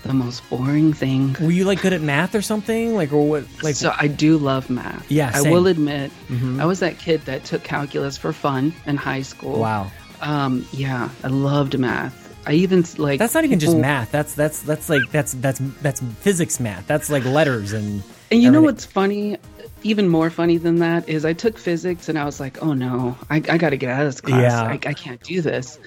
the 0.04 0.14
most 0.14 0.48
boring 0.50 0.94
thing. 0.94 1.36
Were 1.42 1.52
you 1.52 1.66
like 1.66 1.82
good 1.82 1.94
at 1.94 2.02
math 2.02 2.36
or 2.36 2.42
something? 2.42 2.96
Like 2.96 3.12
or 3.12 3.28
what 3.28 3.46
like 3.64 3.76
So 3.76 3.94
I 3.98 4.08
do 4.08 4.38
love 4.38 4.70
math. 4.70 5.10
Yeah, 5.10 5.32
same. 5.32 5.48
I 5.48 5.56
will 5.56 5.68
admit 5.68 6.12
mm-hmm. 6.28 6.60
I 6.60 6.66
was 6.66 6.80
that 6.80 7.00
kid 7.00 7.22
that 7.22 7.46
took 7.46 7.64
calculus 7.64 8.18
for 8.18 8.34
fun 8.34 8.74
in 8.86 8.98
high 8.98 9.22
school. 9.22 9.60
Wow. 9.60 9.92
Um 10.22 10.66
yeah, 10.72 11.10
I 11.24 11.28
loved 11.28 11.78
math. 11.78 12.23
I 12.46 12.54
even 12.54 12.84
like 12.98 13.20
that's 13.20 13.34
not 13.34 13.46
even 13.46 13.60
people, 13.60 13.74
just 13.74 13.82
math. 13.82 14.12
That's 14.12 14.36
that's 14.36 14.62
that's 14.62 14.90
like 14.90 15.10
that's 15.12 15.34
that's 15.34 15.60
that's 15.82 16.02
physics 16.20 16.60
math. 16.60 16.88
That's 16.88 17.10
like 17.10 17.26
letters 17.26 17.74
and. 17.74 18.04
And 18.32 18.42
you 18.42 18.48
everything. 18.48 18.52
know 18.52 18.62
what's 18.62 18.86
funny? 18.86 19.38
Even 19.84 20.08
more 20.08 20.30
funny 20.30 20.58
than 20.58 20.78
that 20.78 21.08
is 21.08 21.24
I 21.24 21.34
took 21.34 21.58
physics 21.58 22.10
and 22.10 22.18
I 22.18 22.26
was 22.26 22.40
like, 22.40 22.64
oh 22.64 22.74
no, 22.74 23.16
I, 23.30 23.36
I 23.36 23.58
got 23.58 23.72
to 23.72 23.78
get 23.78 23.90
out 23.90 24.02
of 24.02 24.08
this 24.08 24.22
class. 24.22 24.42
Yeah. 24.42 24.64
I, 24.64 24.74
I 24.74 24.94
can't 24.94 25.22
do 25.22 25.42
this. 25.42 25.78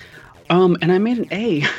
Um, 0.49 0.77
and 0.81 0.93
I 0.93 0.99
made 0.99 1.19
an 1.19 1.29
A. 1.33 1.65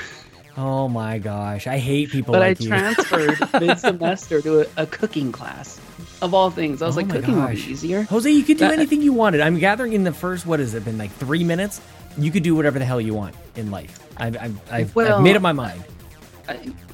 Oh 0.59 0.87
my 0.87 1.19
gosh, 1.19 1.67
I 1.67 1.77
hate 1.77 2.09
people. 2.09 2.33
But 2.33 2.39
like 2.39 2.61
I 2.61 2.65
transferred 2.65 3.37
mid 3.61 3.77
semester 3.77 4.41
to 4.41 4.61
a, 4.61 4.65
a, 4.77 4.85
cooking 4.87 5.31
class. 5.31 5.79
Of 6.19 6.33
all 6.33 6.49
things, 6.49 6.81
I 6.81 6.87
was 6.87 6.97
oh 6.97 7.01
like, 7.01 7.11
cooking 7.11 7.35
gosh. 7.35 7.49
would 7.49 7.65
be 7.65 7.71
easier. 7.71 8.01
Jose, 8.01 8.27
you 8.27 8.43
could 8.43 8.57
do 8.57 8.67
that, 8.67 8.73
anything 8.73 9.03
you 9.03 9.13
wanted. 9.13 9.41
I'm 9.41 9.59
gathering 9.59 9.93
in 9.93 10.03
the 10.03 10.11
first 10.11 10.47
what 10.47 10.59
has 10.59 10.73
it 10.73 10.83
been 10.83 10.97
like 10.97 11.11
three 11.11 11.43
minutes? 11.43 11.79
You 12.17 12.31
could 12.31 12.43
do 12.43 12.55
whatever 12.55 12.79
the 12.79 12.85
hell 12.85 13.01
you 13.01 13.13
want 13.13 13.35
in 13.55 13.71
life. 13.71 13.99
I've, 14.17 14.37
I've, 14.37 14.71
I've, 14.71 14.95
well, 14.95 15.17
I've 15.17 15.23
made 15.23 15.35
up 15.35 15.41
my 15.41 15.51
mind. 15.51 15.83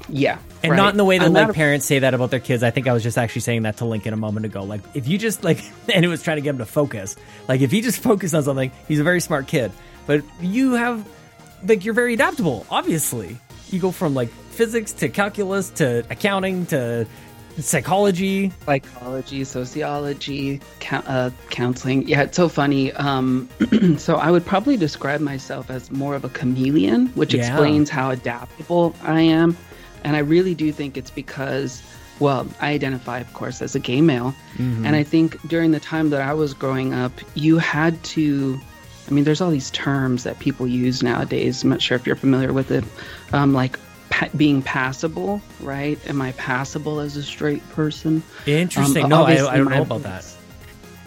Yeah. 0.09 0.39
And 0.63 0.71
right. 0.71 0.77
not 0.77 0.93
in 0.93 0.97
the 0.97 1.05
way 1.05 1.17
that 1.17 1.25
I'm 1.25 1.33
like 1.33 1.49
a- 1.49 1.53
parents 1.53 1.85
say 1.85 1.99
that 1.99 2.13
about 2.13 2.31
their 2.31 2.39
kids. 2.39 2.63
I 2.63 2.71
think 2.71 2.87
I 2.87 2.93
was 2.93 3.03
just 3.03 3.17
actually 3.17 3.41
saying 3.41 3.63
that 3.63 3.77
to 3.77 3.85
Lincoln 3.85 4.13
a 4.13 4.17
moment 4.17 4.45
ago. 4.45 4.63
Like 4.63 4.81
if 4.93 5.07
you 5.07 5.17
just 5.17 5.43
like, 5.43 5.63
and 5.93 6.03
it 6.03 6.07
was 6.07 6.23
trying 6.23 6.37
to 6.37 6.41
get 6.41 6.51
him 6.51 6.57
to 6.59 6.65
focus. 6.65 7.15
Like 7.47 7.61
if 7.61 7.71
he 7.71 7.81
just 7.81 7.99
focused 8.03 8.35
on 8.35 8.43
something, 8.43 8.71
he's 8.87 8.99
a 8.99 9.03
very 9.03 9.21
smart 9.21 9.47
kid. 9.47 9.71
But 10.05 10.23
you 10.41 10.73
have, 10.73 11.07
like, 11.65 11.85
you're 11.85 11.93
very 11.93 12.13
adaptable. 12.13 12.65
Obviously, 12.69 13.37
you 13.69 13.79
go 13.79 13.91
from 13.91 14.13
like 14.13 14.29
physics 14.29 14.91
to 14.93 15.09
calculus 15.09 15.69
to 15.71 16.05
accounting 16.09 16.65
to 16.67 17.07
psychology, 17.59 18.51
psychology, 18.65 19.43
sociology, 19.43 20.61
uh, 20.91 21.29
counseling. 21.49 22.07
Yeah, 22.07 22.23
it's 22.23 22.37
so 22.37 22.49
funny. 22.49 22.91
Um, 22.93 23.49
so 23.97 24.15
I 24.15 24.31
would 24.31 24.45
probably 24.45 24.77
describe 24.77 25.21
myself 25.21 25.69
as 25.69 25.91
more 25.91 26.15
of 26.15 26.23
a 26.23 26.29
chameleon, 26.29 27.07
which 27.09 27.33
yeah. 27.33 27.47
explains 27.47 27.89
how 27.89 28.11
adaptable 28.11 28.95
I 29.03 29.21
am. 29.21 29.57
And 30.03 30.15
I 30.15 30.19
really 30.19 30.53
do 30.55 30.71
think 30.71 30.97
it's 30.97 31.11
because, 31.11 31.81
well, 32.19 32.47
I 32.59 32.71
identify, 32.71 33.19
of 33.19 33.31
course, 33.33 33.61
as 33.61 33.75
a 33.75 33.79
gay 33.79 34.01
male. 34.01 34.33
Mm-hmm. 34.57 34.85
And 34.85 34.95
I 34.95 35.03
think 35.03 35.41
during 35.47 35.71
the 35.71 35.79
time 35.79 36.09
that 36.09 36.21
I 36.21 36.33
was 36.33 36.53
growing 36.53 36.93
up, 36.93 37.13
you 37.35 37.57
had 37.57 38.01
to. 38.05 38.59
I 39.05 39.11
mean, 39.11 39.25
there's 39.25 39.41
all 39.41 39.51
these 39.51 39.69
terms 39.71 40.23
that 40.23 40.39
people 40.39 40.65
use 40.65 41.03
nowadays. 41.03 41.61
I'm 41.61 41.69
not 41.69 41.81
sure 41.81 41.97
if 41.97 42.07
you're 42.07 42.15
familiar 42.15 42.53
with 42.53 42.71
it, 42.71 42.85
um, 43.33 43.53
like 43.53 43.77
pa- 44.13 44.29
being 44.37 44.61
passable, 44.61 45.41
right? 45.59 45.99
Am 46.07 46.21
I 46.21 46.33
passable 46.33 46.99
as 46.99 47.17
a 47.17 47.23
straight 47.23 47.67
person? 47.71 48.21
Interesting. 48.45 49.03
Um, 49.05 49.09
no, 49.09 49.23
I, 49.23 49.31
I, 49.31 49.57
don't 49.57 49.69
know 49.69 49.81
about 49.81 50.03
that. 50.03 50.25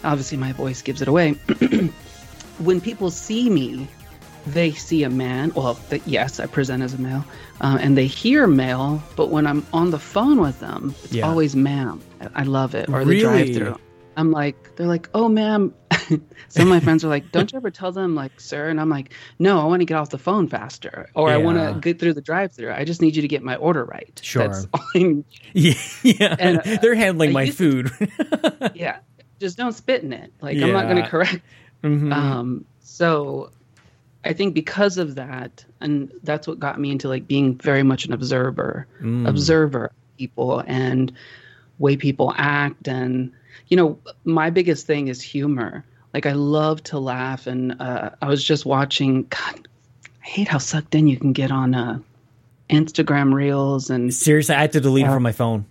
Obviously, 0.03 0.37
my 0.37 0.51
voice 0.51 0.81
gives 0.81 1.01
it 1.01 1.07
away. 1.07 1.31
when 2.59 2.81
people 2.81 3.09
see 3.09 3.49
me, 3.49 3.87
they 4.45 4.71
see 4.71 5.03
a 5.03 5.09
man. 5.09 5.53
Well, 5.55 5.75
the, 5.89 6.01
yes, 6.05 6.39
I 6.39 6.47
present 6.47 6.83
as 6.83 6.93
a 6.93 6.97
male, 6.97 7.23
uh, 7.61 7.77
and 7.79 7.97
they 7.97 8.07
hear 8.07 8.45
male. 8.45 9.01
But 9.15 9.29
when 9.29 9.47
I'm 9.47 9.65
on 9.71 9.91
the 9.91 9.99
phone 9.99 10.41
with 10.41 10.59
them, 10.59 10.93
it's 11.03 11.13
yeah. 11.13 11.27
always 11.27 11.55
ma'am. 11.55 12.01
I 12.35 12.43
love 12.43 12.75
it. 12.75 12.89
Or 12.89 12.99
really? 12.99 13.15
the 13.15 13.21
drive-through. 13.21 13.79
I'm 14.17 14.31
like, 14.31 14.75
they're 14.75 14.87
like, 14.87 15.09
oh, 15.13 15.29
ma'am. 15.29 15.73
Some 16.49 16.63
of 16.63 16.67
my 16.67 16.79
friends 16.79 17.03
are 17.03 17.07
like, 17.07 17.31
don't 17.31 17.51
you 17.51 17.57
ever 17.57 17.71
tell 17.71 17.91
them, 17.91 18.15
like, 18.15 18.39
sir? 18.39 18.69
And 18.69 18.79
I'm 18.79 18.89
like, 18.89 19.13
no, 19.39 19.59
I 19.59 19.65
want 19.65 19.81
to 19.81 19.85
get 19.85 19.95
off 19.95 20.09
the 20.09 20.17
phone 20.17 20.47
faster, 20.47 21.09
or 21.13 21.29
yeah. 21.29 21.35
I 21.35 21.37
want 21.37 21.57
to 21.57 21.79
get 21.79 21.99
through 21.99 22.13
the 22.13 22.21
drive-through. 22.21 22.71
I 22.71 22.83
just 22.83 23.01
need 23.01 23.15
you 23.15 23.21
to 23.21 23.27
get 23.27 23.43
my 23.43 23.55
order 23.55 23.83
right. 23.83 24.19
Sure. 24.23 24.47
That's 24.47 24.67
all 24.73 24.83
I 24.95 24.99
need. 24.99 25.25
Yeah, 25.53 25.73
yeah. 26.03 26.35
And, 26.39 26.59
uh, 26.59 26.77
they're 26.81 26.95
handling 26.95 27.33
my 27.33 27.49
food. 27.49 27.87
To, 27.87 28.71
yeah, 28.75 28.99
just 29.39 29.57
don't 29.57 29.73
spit 29.73 30.03
in 30.03 30.13
it. 30.13 30.33
Like, 30.41 30.57
yeah. 30.57 30.65
I'm 30.65 30.73
not 30.73 30.85
going 30.85 31.03
to 31.03 31.09
correct. 31.09 31.41
Mm-hmm. 31.83 32.11
Um, 32.11 32.65
so 32.81 33.51
I 34.23 34.33
think 34.33 34.53
because 34.53 34.97
of 34.97 35.15
that, 35.15 35.65
and 35.81 36.11
that's 36.23 36.47
what 36.47 36.59
got 36.59 36.79
me 36.79 36.91
into 36.91 37.07
like 37.07 37.27
being 37.27 37.57
very 37.57 37.83
much 37.83 38.05
an 38.05 38.13
observer, 38.13 38.87
mm. 39.01 39.27
observer 39.27 39.91
people 40.17 40.63
and 40.65 41.11
way 41.79 41.95
people 41.95 42.33
act 42.35 42.87
and 42.87 43.31
you 43.67 43.77
know, 43.77 43.99
my 44.23 44.49
biggest 44.49 44.87
thing 44.87 45.07
is 45.07 45.21
humor. 45.21 45.83
Like 46.13 46.25
I 46.25 46.33
love 46.33 46.83
to 46.83 46.99
laugh, 46.99 47.47
and 47.47 47.79
uh, 47.81 48.11
I 48.21 48.27
was 48.27 48.43
just 48.43 48.65
watching. 48.65 49.23
God, 49.23 49.67
I 50.23 50.27
hate 50.27 50.47
how 50.47 50.57
sucked 50.57 50.95
in 50.95 51.07
you 51.07 51.17
can 51.17 51.33
get 51.33 51.51
on 51.51 51.75
uh, 51.75 51.99
Instagram 52.69 53.33
Reels 53.33 53.89
and. 53.89 54.13
Seriously, 54.13 54.55
I 54.55 54.61
had 54.61 54.71
to 54.73 54.81
delete 54.81 55.05
uh, 55.05 55.09
it 55.09 55.13
from 55.13 55.23
my 55.23 55.31
phone. 55.31 55.65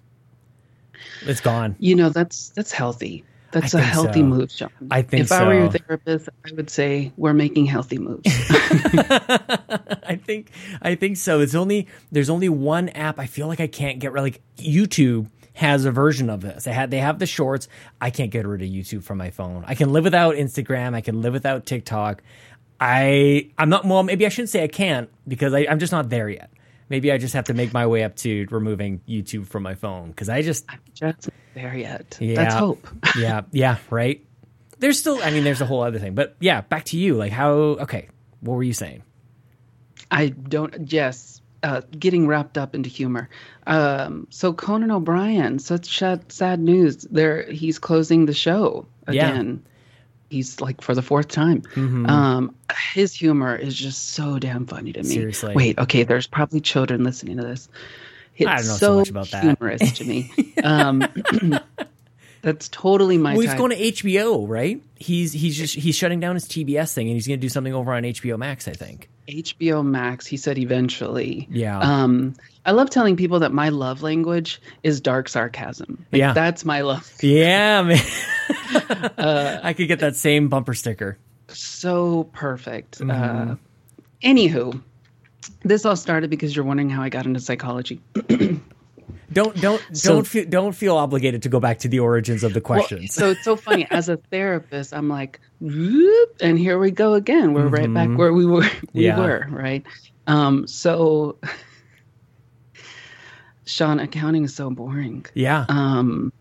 It's 1.23 1.41
gone. 1.41 1.77
You 1.79 1.95
know 1.95 2.11
that's 2.11 2.51
that's 2.51 2.73
healthy. 2.73 3.25
That's 3.53 3.75
a 3.75 3.81
healthy 3.81 4.21
so. 4.21 4.27
move, 4.27 4.51
Sean. 4.51 4.71
I 4.91 5.03
think 5.03 5.23
if 5.23 5.29
so. 5.29 5.37
I 5.37 5.47
were 5.47 5.55
your 5.55 5.71
therapist, 5.71 6.29
I 6.45 6.53
would 6.55 6.69
say 6.69 7.13
we're 7.17 7.33
making 7.33 7.67
healthy 7.67 7.99
moves. 7.99 8.23
I 8.27 10.21
think 10.23 10.51
I 10.83 10.95
think 10.95 11.17
so. 11.17 11.41
It's 11.41 11.55
only 11.55 11.87
there's 12.13 12.29
only 12.29 12.49
one 12.49 12.89
app 12.91 13.19
I 13.19 13.27
feel 13.27 13.47
like 13.47 13.61
I 13.61 13.67
can't 13.67 13.99
get 13.99 14.13
like 14.13 14.43
YouTube 14.59 15.29
has 15.57 15.87
a 15.87 15.91
version 15.91 16.29
of 16.29 16.43
this. 16.43 16.65
They 16.65 16.73
had 16.73 16.91
they 16.91 16.99
have 16.99 17.19
the 17.19 17.27
shorts. 17.27 17.67
I 17.99 18.11
can't 18.11 18.31
get 18.31 18.47
rid 18.47 18.61
of 18.61 18.69
YouTube 18.69 19.03
from 19.03 19.17
my 19.17 19.31
phone. 19.31 19.65
I 19.67 19.75
can 19.75 19.91
live 19.91 20.05
without 20.05 20.35
Instagram. 20.35 20.95
I 20.95 21.01
can 21.01 21.23
live 21.23 21.33
without 21.33 21.65
TikTok. 21.65 22.23
I 22.79 23.51
I'm 23.57 23.71
not 23.71 23.87
well. 23.87 24.03
Maybe 24.03 24.27
I 24.27 24.29
shouldn't 24.29 24.51
say 24.51 24.63
I 24.63 24.69
can't 24.69 25.09
because 25.27 25.55
I, 25.55 25.67
I'm 25.69 25.79
just 25.79 25.93
not 25.93 26.11
there 26.11 26.29
yet. 26.29 26.51
Maybe 26.91 27.11
I 27.11 27.17
just 27.17 27.33
have 27.33 27.47
to 27.47 27.55
make 27.55 27.73
my 27.73 27.87
way 27.87 28.05
up 28.05 28.17
to 28.17 28.47
removing 28.51 29.01
YouTube 29.09 29.47
from 29.47 29.63
my 29.63 29.75
phone 29.75 30.11
because 30.11 30.29
I 30.29 30.43
just 30.43 30.67
I'm 30.69 30.79
just 30.93 31.31
there 31.55 31.75
yet. 31.75 32.19
Yeah, 32.21 32.35
that's 32.35 32.55
hope. 32.55 32.87
yeah, 33.19 33.41
yeah, 33.51 33.79
right. 33.89 34.23
There's 34.79 34.99
still. 34.99 35.23
I 35.23 35.31
mean, 35.31 35.43
there's 35.43 35.63
a 35.63 35.67
whole 35.67 35.83
other 35.83 35.99
thing, 35.99 36.15
but 36.15 36.37
yeah. 36.39 36.61
Back 36.61 36.85
to 36.87 36.99
you. 36.99 37.15
Like 37.15 37.33
how? 37.33 37.51
Okay, 37.55 38.09
what 38.41 38.57
were 38.57 38.63
you 38.63 38.75
saying? 38.75 39.03
I 40.11 40.29
don't. 40.29 40.93
Yes, 40.93 41.41
uh, 41.63 41.83
getting 41.99 42.27
wrapped 42.27 42.59
up 42.59 42.75
into 42.75 42.89
humor. 42.89 43.29
Um, 43.67 44.27
so 44.31 44.53
Conan 44.53 44.91
O'Brien, 44.91 45.59
such 45.59 45.99
sad 45.99 46.61
news. 46.61 46.99
There, 47.11 47.51
he's 47.51 47.79
closing 47.79 48.27
the 48.27 48.35
show 48.35 48.87
again. 49.07 49.63
Yeah. 49.65 49.71
He's 50.29 50.61
like 50.61 50.81
for 50.81 50.95
the 50.95 51.03
fourth 51.03 51.29
time. 51.29 51.63
Mm-hmm. 51.63 52.07
Um, 52.07 52.55
his 52.93 53.15
humor 53.15 53.55
is 53.55 53.75
just 53.75 54.11
so 54.11 54.39
damn 54.39 54.67
funny 54.67 54.93
to 54.93 55.03
me. 55.03 55.09
Seriously. 55.09 55.55
Wait, 55.55 55.79
okay. 55.79 56.03
There's 56.03 56.27
probably 56.27 56.61
children 56.61 57.05
listening 57.05 57.37
to 57.37 57.45
this. 57.45 57.69
It's 58.37 58.49
I 58.49 58.57
don't 58.57 58.67
know 58.67 58.73
so, 58.75 58.79
so 58.79 58.99
much 58.99 59.11
about 59.11 59.31
that. 59.31 59.43
Humorous 59.45 59.93
to 59.93 60.05
me. 60.05 60.33
Um, 60.63 61.05
That's 62.47 62.69
totally 62.69 63.19
my. 63.19 63.33
Well, 63.33 63.41
he's 63.41 63.51
type. 63.51 63.59
going 63.59 63.71
to 63.73 63.77
HBO, 63.77 64.49
right? 64.49 64.81
He's 64.95 65.33
he's 65.33 65.57
just 65.57 65.75
he's 65.75 65.97
shutting 65.97 66.21
down 66.21 66.37
his 66.37 66.45
TBS 66.45 66.95
thing, 66.95 67.09
and 67.09 67.17
he's 67.17 67.27
going 67.27 67.41
to 67.41 67.45
do 67.45 67.49
something 67.49 67.75
over 67.75 67.93
on 67.93 68.05
HBO 68.05 68.39
Max, 68.39 68.69
I 68.69 68.73
think. 68.73 69.11
HBO 69.27 69.85
Max. 69.85 70.29
He 70.29 70.37
said 70.37 70.57
eventually. 70.57 71.49
Yeah. 71.51 71.81
Um, 71.81 72.37
I 72.65 72.71
love 72.71 72.89
telling 72.89 73.17
people 73.17 73.41
that 73.41 73.53
my 73.53 73.71
love 73.71 74.05
language 74.05 74.63
is 74.85 75.01
dark 75.01 75.29
sarcasm. 75.29 76.07
Like, 76.13 76.21
yeah, 76.21 76.35
that's 76.35 76.65
my 76.65 76.83
love. 76.83 77.13
Yeah, 77.21 77.83
man. 77.83 77.99
uh, 79.19 79.59
I 79.65 79.73
could 79.73 79.89
get 79.89 79.99
that 79.99 80.15
same 80.15 80.49
bumper 80.49 80.75
sticker. 80.75 81.19
So 81.49 82.31
perfect. 82.33 83.01
Mm-hmm. 83.01 83.51
Uh, 83.51 83.57
anywho, 84.23 84.81
this 85.65 85.85
all 85.85 85.97
started 85.97 86.31
because 86.31 86.55
you're 86.55 86.65
wondering 86.65 86.91
how 86.91 87.03
I 87.03 87.09
got 87.09 87.27
into 87.27 87.41
psychology. 87.41 88.01
Don't 89.33 89.61
don't 89.61 89.83
so, 89.93 90.15
don't 90.15 90.27
feel 90.27 90.45
don't 90.49 90.73
feel 90.73 90.97
obligated 90.97 91.43
to 91.43 91.49
go 91.49 91.59
back 91.61 91.79
to 91.81 91.89
the 91.89 91.99
origins 91.99 92.45
of 92.45 92.55
the 92.55 92.61
questions. 92.61 93.17
Well, 93.17 93.27
so 93.27 93.31
it's 93.33 93.45
so 93.45 93.57
funny. 93.57 93.87
As 93.91 94.09
a 94.09 94.17
therapist, 94.17 94.95
I'm 94.95 95.09
like, 95.09 95.41
and 95.61 96.59
here 96.59 96.79
we 96.79 96.91
go 96.91 97.15
again. 97.15 97.53
We're 97.53 97.65
mm-hmm. 97.65 97.75
right 97.75 97.93
back 97.93 98.09
mm-hmm. 98.09 98.17
where 98.19 98.33
we 98.33 98.47
were. 98.47 98.69
We 98.93 99.07
yeah. 99.07 99.19
were 99.19 99.47
right. 99.51 99.85
Um, 100.27 100.67
so, 100.67 101.39
Sean, 103.67 104.01
accounting 104.01 104.45
is 104.45 104.55
so 104.55 104.71
boring. 104.71 105.27
Yeah. 105.35 105.67
Um, 105.69 106.33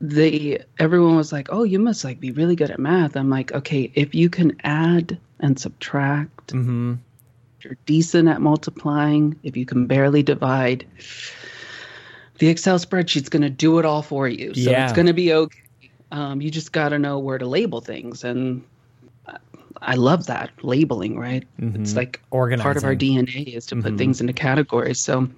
they 0.00 0.62
everyone 0.78 1.16
was 1.16 1.32
like, 1.32 1.48
"Oh, 1.50 1.64
you 1.64 1.78
must 1.78 2.04
like 2.04 2.20
be 2.20 2.30
really 2.30 2.56
good 2.56 2.70
at 2.70 2.78
math." 2.78 3.16
I'm 3.16 3.30
like, 3.30 3.52
"Okay, 3.52 3.90
if 3.94 4.14
you 4.14 4.28
can 4.30 4.56
add 4.64 5.18
and 5.40 5.58
subtract." 5.58 6.48
Mm-hmm 6.48 6.94
you're 7.64 7.76
decent 7.86 8.28
at 8.28 8.40
multiplying, 8.40 9.38
if 9.42 9.56
you 9.56 9.66
can 9.66 9.86
barely 9.86 10.22
divide, 10.22 10.86
the 12.38 12.48
Excel 12.48 12.78
spreadsheet's 12.78 13.28
going 13.28 13.42
to 13.42 13.50
do 13.50 13.78
it 13.78 13.84
all 13.84 14.02
for 14.02 14.28
you. 14.28 14.54
So 14.54 14.70
yeah. 14.70 14.84
it's 14.84 14.92
going 14.92 15.06
to 15.06 15.12
be 15.12 15.32
okay. 15.32 15.58
Um, 16.10 16.40
you 16.40 16.50
just 16.50 16.72
got 16.72 16.90
to 16.90 16.98
know 16.98 17.18
where 17.18 17.36
to 17.36 17.46
label 17.46 17.80
things. 17.80 18.24
And 18.24 18.62
I 19.80 19.94
love 19.94 20.26
that 20.26 20.50
labeling, 20.62 21.18
right? 21.18 21.44
Mm-hmm. 21.60 21.82
It's 21.82 21.94
like 21.94 22.20
Organizing. 22.30 22.62
part 22.62 22.76
of 22.76 22.84
our 22.84 22.94
DNA 22.94 23.54
is 23.54 23.66
to 23.66 23.76
put 23.76 23.84
mm-hmm. 23.84 23.96
things 23.96 24.20
into 24.20 24.32
categories. 24.32 25.00
So, 25.00 25.28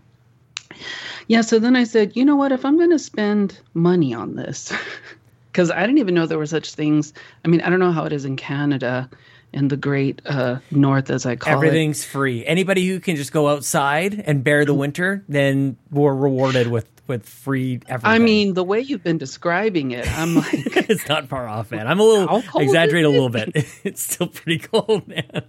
yeah, 1.27 1.41
so 1.41 1.59
then 1.59 1.77
I 1.77 1.85
said, 1.85 2.17
you 2.17 2.25
know 2.25 2.37
what? 2.37 2.53
If 2.53 2.65
I'm 2.65 2.77
going 2.77 2.91
to 2.91 2.99
spend 2.99 3.59
money 3.75 4.15
on 4.15 4.37
this, 4.37 4.73
because 5.53 5.71
I 5.71 5.81
didn't 5.81 5.99
even 5.99 6.15
know 6.15 6.27
there 6.27 6.39
were 6.39 6.47
such 6.47 6.75
things. 6.75 7.13
I 7.45 7.49
mean, 7.49 7.61
I 7.61 7.71
don't 7.71 7.81
know 7.81 7.93
how 7.93 8.05
it 8.05 8.13
is 8.13 8.25
in 8.25 8.37
Canada 8.37 9.11
in 9.53 9.69
the 9.69 9.77
great 9.77 10.23
uh, 10.25 10.59
north, 10.71 11.11
as 11.11 11.27
I 11.27 11.37
call 11.37 11.53
Everything's 11.53 11.65
it. 11.65 11.69
Everything's 11.69 12.05
free. 12.05 12.47
Anybody 12.47 12.87
who 12.87 13.01
can 13.01 13.17
just 13.17 13.33
go 13.33 13.49
outside 13.49 14.23
and 14.27 14.45
bear 14.45 14.65
the 14.65 14.75
winter, 14.75 15.25
then 15.29 15.77
we're 15.91 16.15
rewarded 16.15 16.69
with 16.69 16.87
with 17.07 17.29
free 17.29 17.81
everything. 17.89 18.11
I 18.11 18.19
mean, 18.19 18.55
the 18.55 18.63
way 18.63 18.81
you've 18.81 19.03
been 19.03 19.19
describing 19.19 19.91
it, 19.91 20.07
I'm 20.19 20.37
like, 20.37 20.53
it's 20.55 21.09
not 21.09 21.29
far 21.29 21.49
off, 21.49 21.73
man. 21.73 21.89
I'm 21.89 21.99
a 21.99 22.05
little 22.05 22.43
exaggerate 22.55 23.05
a 23.05 23.09
little 23.09 23.29
bit. 23.29 23.51
it's 23.85 24.15
still 24.15 24.29
pretty 24.29 24.59
cold, 24.59 25.09
man. 25.09 25.43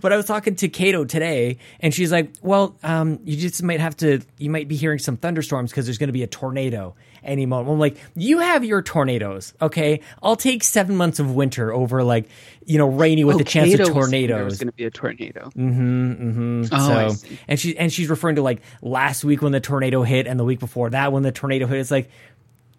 But 0.00 0.12
I 0.12 0.16
was 0.16 0.26
talking 0.26 0.56
to 0.56 0.68
Kato 0.68 1.04
today, 1.04 1.58
and 1.80 1.94
she's 1.94 2.10
like, 2.10 2.32
"Well, 2.42 2.76
um, 2.82 3.20
you 3.24 3.36
just 3.36 3.62
might 3.62 3.80
have 3.80 3.96
to. 3.98 4.20
You 4.38 4.50
might 4.50 4.68
be 4.68 4.76
hearing 4.76 4.98
some 4.98 5.16
thunderstorms 5.16 5.70
because 5.70 5.86
there's 5.86 5.98
going 5.98 6.08
to 6.08 6.12
be 6.12 6.22
a 6.22 6.28
tornado 6.28 6.94
any 7.22 7.46
moment." 7.46 7.72
I'm 7.72 7.78
like, 7.78 7.96
"You 8.14 8.38
have 8.38 8.64
your 8.64 8.82
tornadoes, 8.82 9.54
okay? 9.60 10.00
I'll 10.22 10.36
take 10.36 10.64
seven 10.64 10.96
months 10.96 11.18
of 11.18 11.34
winter 11.34 11.72
over 11.72 12.02
like, 12.02 12.28
you 12.64 12.78
know, 12.78 12.88
rainy 12.88 13.24
with 13.24 13.36
oh, 13.36 13.40
a 13.40 13.44
chance 13.44 13.70
Kato 13.70 13.84
of 13.84 13.88
tornadoes. 13.90 14.38
There's 14.38 14.58
going 14.58 14.68
to 14.68 14.74
be 14.74 14.84
a 14.84 14.90
tornado. 14.90 15.50
Mm-hmm. 15.56 16.12
Mm-hmm. 16.12 16.64
Oh, 16.72 17.08
so, 17.08 17.28
and 17.48 17.58
she 17.58 17.76
and 17.76 17.92
she's 17.92 18.08
referring 18.08 18.36
to 18.36 18.42
like 18.42 18.62
last 18.82 19.24
week 19.24 19.42
when 19.42 19.52
the 19.52 19.60
tornado 19.60 20.02
hit, 20.02 20.26
and 20.26 20.38
the 20.38 20.44
week 20.44 20.60
before 20.60 20.90
that 20.90 21.12
when 21.12 21.22
the 21.22 21.32
tornado 21.32 21.66
hit. 21.66 21.78
It's 21.78 21.90
like, 21.90 22.10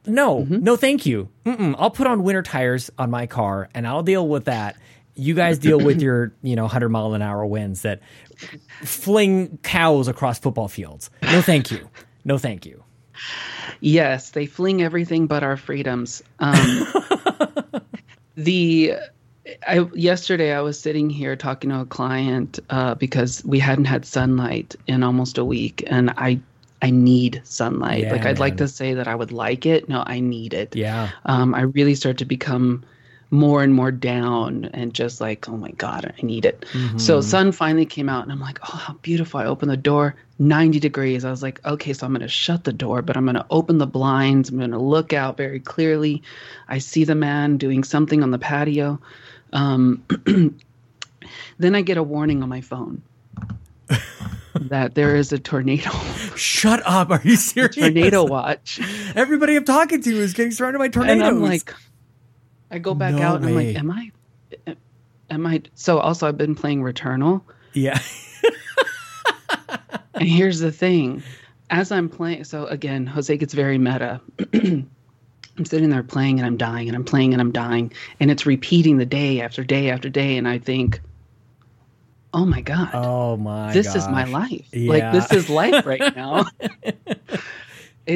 no, 0.06 0.40
mm-hmm. 0.40 0.64
no, 0.64 0.76
thank 0.76 1.06
you. 1.06 1.30
Mm-mm. 1.46 1.76
I'll 1.78 1.92
put 1.92 2.08
on 2.08 2.24
winter 2.24 2.42
tires 2.42 2.90
on 2.98 3.10
my 3.10 3.28
car, 3.28 3.70
and 3.74 3.88
I'll 3.88 4.04
deal 4.04 4.28
with 4.28 4.46
that." 4.46 4.78
you 5.16 5.34
guys 5.34 5.60
deal 5.60 5.80
with 5.80 6.02
your 6.02 6.34
you 6.42 6.56
know 6.56 6.64
100 6.64 6.90
mile 6.90 7.14
an 7.14 7.22
hour 7.22 7.46
winds 7.46 7.82
that 7.82 8.00
fling 8.84 9.60
cows 9.62 10.08
across 10.08 10.40
football 10.40 10.68
fields 10.68 11.10
no 11.22 11.42
thank 11.42 11.70
you 11.72 11.90
no 12.24 12.38
thank 12.38 12.66
you 12.66 12.84
yes 13.80 14.32
they 14.32 14.46
fling 14.46 14.82
everything 14.82 15.28
but 15.28 15.44
our 15.44 15.58
freedoms 15.58 16.22
um, 16.40 16.88
the 18.36 18.96
I, 19.68 19.80
yesterday 19.94 20.54
I 20.54 20.62
was 20.62 20.80
sitting 20.80 21.10
here 21.10 21.36
talking 21.36 21.72
to 21.72 21.82
a 21.82 21.86
client 21.86 22.60
uh, 22.70 22.96
because 22.96 23.44
we 23.44 23.60
hadn't 23.60 23.86
had 23.86 24.06
sunlight 24.06 24.76
in 24.88 25.04
almost 25.04 25.38
a 25.38 25.46
week, 25.46 25.84
and 25.88 26.12
I 26.12 26.40
I 26.82 26.90
need 26.90 27.42
sunlight. 27.44 28.04
Yeah, 28.04 28.12
like 28.12 28.22
I'd 28.22 28.36
man. 28.36 28.40
like 28.40 28.58
to 28.58 28.68
say 28.68 28.96
that 28.96 29.08
I 29.08 29.16
would 29.16 29.32
like 29.32 29.66
it. 29.66 29.88
No, 29.88 30.04
I 30.06 30.20
need 30.20 30.54
it. 30.54 30.76
Yeah. 30.76 31.10
Um, 31.26 31.54
I 31.54 31.62
really 31.62 31.96
start 31.96 32.18
to 32.20 32.26
become 32.26 32.84
more 33.32 33.64
and 33.64 33.74
more 33.74 33.92
down 33.92 34.66
and 34.74 34.94
just 34.94 35.22
like, 35.22 35.48
oh 35.48 35.56
my 35.56 35.72
God, 35.72 36.14
I 36.18 36.22
need 36.22 36.44
it. 36.44 36.66
Mm-hmm. 36.74 36.98
So 36.98 37.22
sun 37.22 37.54
finally 37.54 37.86
came 37.86 38.10
out 38.10 38.24
and 38.24 38.32
I'm 38.32 38.42
like, 38.42 38.60
oh, 38.64 38.76
how 38.76 38.94
beautiful. 38.96 39.40
I 39.40 39.46
opened 39.46 39.72
the 39.72 39.78
door, 39.78 40.16
90 40.38 40.82
degrees. 40.82 41.24
I 41.24 41.32
was 41.32 41.42
like, 41.42 41.66
okay, 41.66 41.94
so 41.94 42.06
I'm 42.06 42.12
going 42.12 42.22
to 42.22 42.28
shut 42.28 42.66
the 42.66 42.74
door, 42.74 43.02
but 43.02 43.16
I'm 43.16 43.24
going 43.24 43.36
to 43.36 43.46
open 43.50 43.78
the 43.78 43.88
blinds. 43.88 44.50
I'm 44.50 44.58
going 44.58 44.72
to 44.72 44.78
look 44.78 45.14
out 45.14 45.38
very 45.38 45.62
clearly. 45.62 46.22
I 46.68 46.80
see 46.80 47.06
the 47.06 47.16
man 47.16 47.56
doing 47.56 47.86
something 47.86 48.22
on 48.22 48.32
the 48.32 48.38
patio. 48.38 49.00
Um, 49.54 50.04
then 51.58 51.74
I 51.74 51.82
get 51.82 51.98
a 51.98 52.04
warning 52.04 52.44
on 52.44 52.50
my 52.50 52.60
phone 52.60 53.02
that 54.56 54.94
there 54.94 55.16
is 55.16 55.32
a 55.32 55.40
tornado. 55.40 55.90
Shut 56.36 56.82
up! 56.86 57.12
Are 57.12 57.22
you 57.24 57.36
serious? 57.38 57.76
tornado 57.76 58.26
watch. 58.26 58.82
Everybody 59.16 59.56
I'm 59.56 59.66
talking 59.66 60.02
to 60.02 60.18
is 60.18 60.34
getting 60.34 60.52
surrounded 60.52 60.80
by 60.80 60.90
tornadoes. 60.90 61.16
And 61.16 61.24
I'm 61.24 61.42
like, 61.42 61.74
I 62.72 62.80
go 62.80 62.94
back 62.94 63.14
no 63.14 63.22
out 63.22 63.42
and 63.42 63.56
way. 63.56 63.76
I'm 63.76 63.88
like, 63.88 64.08
am 64.08 64.12
I? 64.68 64.76
Am 65.30 65.46
I? 65.46 65.62
So 65.76 66.00
also, 66.00 66.28
I've 66.28 66.38
been 66.38 66.56
playing 66.56 66.82
Returnal. 66.82 67.42
Yeah. 67.74 68.00
and 70.14 70.28
here's 70.28 70.60
the 70.60 70.72
thing, 70.72 71.24
as 71.70 71.92
I'm 71.92 72.10
playing, 72.10 72.46
so 72.46 72.66
again, 72.68 73.06
Jose 73.06 73.36
gets 73.38 73.54
very 73.54 73.78
meta. 73.78 74.22
I'm 75.58 75.66
sitting 75.66 75.90
there 75.90 76.04
playing 76.04 76.40
and 76.40 76.46
I'm 76.46 76.58
dying 76.58 76.88
and 76.88 76.96
I'm 76.96 77.04
playing 77.04 77.34
and 77.34 77.42
I'm 77.42 77.52
dying 77.52 77.92
and 78.20 78.32
it's 78.32 78.46
repeating 78.46 78.98
the 78.98 79.06
day 79.06 79.42
after 79.42 79.64
day 79.64 79.90
after 79.90 80.10
day 80.10 80.38
and 80.38 80.48
I 80.48 80.58
think 80.58 81.02
oh 82.34 82.46
my 82.46 82.62
god 82.62 82.90
oh 82.94 83.36
my 83.36 83.74
this 83.74 83.88
gosh. 83.88 83.98
is 83.98 84.08
my 84.08 84.24
life 84.24 84.66
yeah. 84.72 84.90
like 84.90 85.12
this 85.12 85.32
is 85.34 85.50
life 85.50 85.86
right 85.86 86.00
now 86.16 86.46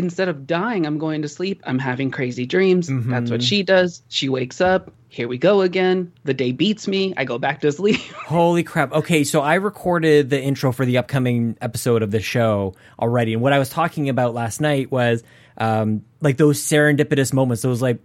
instead 0.04 0.28
of 0.28 0.48
dying 0.48 0.86
i'm 0.86 0.98
going 0.98 1.22
to 1.22 1.30
sleep. 1.30 1.62
I'm 1.66 1.80
having 1.80 2.12
crazy 2.12 2.46
dreams. 2.46 2.90
Mm-hmm. 2.90 3.12
that's 3.12 3.32
what 3.32 3.44
she 3.44 3.64
does. 3.64 4.02
She 4.10 4.30
wakes 4.30 4.62
up. 4.62 4.92
Here 5.08 5.28
we 5.28 5.38
go 5.38 5.62
again. 5.62 6.12
The 6.26 6.34
day 6.34 6.52
beats 6.52 6.88
me. 6.88 7.14
I 7.16 7.24
go 7.24 7.38
back 7.38 7.62
to 7.62 7.72
sleep. 7.72 8.02
Holy 8.26 8.64
crap. 8.64 8.92
Okay 8.92 9.24
so 9.24 9.42
i 9.42 9.56
recorded 9.56 10.30
the 10.30 10.42
intro 10.42 10.72
for 10.72 10.86
the 10.86 10.98
upcoming 10.98 11.58
episode 11.62 12.04
of 12.04 12.12
the 12.12 12.20
show 12.20 12.76
already. 13.00 13.34
And 13.34 13.42
what 13.42 13.54
i 13.54 13.60
was 13.60 13.70
talking 13.70 14.10
about 14.10 14.34
last 14.34 14.62
night 14.62 14.92
was 14.92 15.24
um, 15.58 16.04
like 16.20 16.36
those 16.36 16.62
serendipitous 16.62 17.32
moments. 17.32 17.62
Those 17.62 17.82
like 17.82 18.00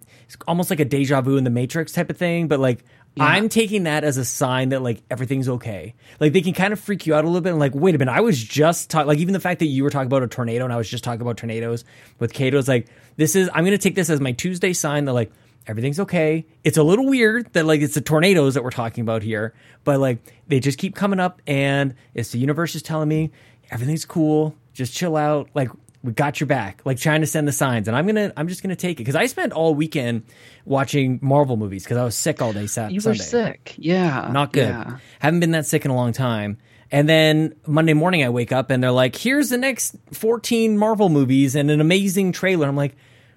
almost 0.46 0.70
like 0.70 0.78
a 0.78 0.84
deja 0.84 1.20
vu 1.20 1.36
in 1.36 1.44
the 1.44 1.50
matrix 1.50 1.90
type 1.90 2.08
of 2.08 2.16
thing 2.16 2.46
but 2.46 2.60
like 2.60 2.84
yeah. 3.16 3.24
I'm 3.24 3.48
taking 3.48 3.84
that 3.84 4.04
as 4.04 4.16
a 4.16 4.24
sign 4.24 4.68
that 4.70 4.82
like 4.82 5.02
everything's 5.10 5.48
okay. 5.48 5.94
Like 6.20 6.32
they 6.32 6.42
can 6.42 6.52
kind 6.52 6.72
of 6.72 6.78
freak 6.78 7.06
you 7.06 7.14
out 7.14 7.24
a 7.24 7.26
little 7.26 7.40
bit 7.40 7.50
and 7.50 7.58
like, 7.58 7.74
wait 7.74 7.94
a 7.94 7.98
minute, 7.98 8.12
I 8.12 8.20
was 8.20 8.42
just 8.42 8.90
talking 8.90 9.08
like 9.08 9.18
even 9.18 9.32
the 9.32 9.40
fact 9.40 9.58
that 9.60 9.66
you 9.66 9.82
were 9.82 9.90
talking 9.90 10.06
about 10.06 10.22
a 10.22 10.28
tornado 10.28 10.64
and 10.64 10.72
I 10.72 10.76
was 10.76 10.88
just 10.88 11.02
talking 11.02 11.20
about 11.20 11.36
tornadoes 11.36 11.84
with 12.18 12.32
Kato's 12.32 12.68
like, 12.68 12.86
this 13.16 13.34
is 13.34 13.50
I'm 13.52 13.64
gonna 13.64 13.78
take 13.78 13.94
this 13.96 14.10
as 14.10 14.20
my 14.20 14.32
Tuesday 14.32 14.72
sign 14.72 15.06
that 15.06 15.12
like 15.12 15.32
everything's 15.66 16.00
okay. 16.00 16.46
It's 16.62 16.78
a 16.78 16.82
little 16.82 17.06
weird 17.06 17.52
that 17.54 17.66
like 17.66 17.80
it's 17.80 17.94
the 17.94 18.00
tornadoes 18.00 18.54
that 18.54 18.62
we're 18.62 18.70
talking 18.70 19.02
about 19.02 19.22
here, 19.22 19.54
but 19.84 19.98
like 19.98 20.18
they 20.46 20.60
just 20.60 20.78
keep 20.78 20.94
coming 20.94 21.18
up 21.20 21.42
and 21.46 21.94
it's 22.14 22.30
the 22.30 22.38
universe 22.38 22.74
is 22.74 22.82
telling 22.82 23.08
me 23.08 23.32
everything's 23.70 24.04
cool. 24.04 24.54
Just 24.72 24.94
chill 24.94 25.16
out. 25.16 25.50
Like 25.54 25.70
we 26.02 26.12
got 26.12 26.40
your 26.40 26.46
back 26.46 26.80
like 26.84 26.98
trying 26.98 27.20
to 27.20 27.26
send 27.26 27.46
the 27.46 27.52
signs. 27.52 27.88
And 27.88 27.96
i'm 27.96 28.06
gonna 28.06 28.32
i'm 28.36 28.48
just 28.48 28.62
gonna 28.62 28.76
take 28.76 28.96
it. 28.96 29.04
Because 29.04 29.16
i 29.16 29.26
spent 29.26 29.52
all 29.52 29.74
weekend 29.74 30.24
watching 30.64 31.18
marvel 31.22 31.56
movies 31.56 31.84
because 31.84 31.98
i 31.98 32.04
was 32.04 32.14
sick 32.14 32.40
all 32.40 32.52
day 32.52 32.66
Saturday. 32.66 32.94
you 32.94 33.00
were 33.04 33.14
sick. 33.14 33.74
Yeah. 33.78 34.30
Not 34.32 34.52
good. 34.52 34.68
Yeah. 34.68 34.98
haven't 35.18 35.40
been 35.40 35.50
that 35.52 35.66
sick 35.66 35.84
in 35.84 35.90
a 35.90 35.94
long 35.94 36.12
time. 36.12 36.58
And 36.90 37.08
then 37.08 37.54
monday 37.66 37.92
morning 37.92 38.24
i 38.24 38.30
wake 38.30 38.52
up 38.52 38.70
and 38.70 38.82
they're 38.82 38.90
like 38.90 39.16
here's 39.16 39.50
the 39.50 39.58
next 39.58 39.96
14 40.12 40.78
marvel 40.78 41.08
movies 41.08 41.54
and 41.54 41.70
an 41.70 41.80
amazing 41.80 42.32
trailer. 42.32 42.66
I'm 42.66 42.76
like 42.76 42.96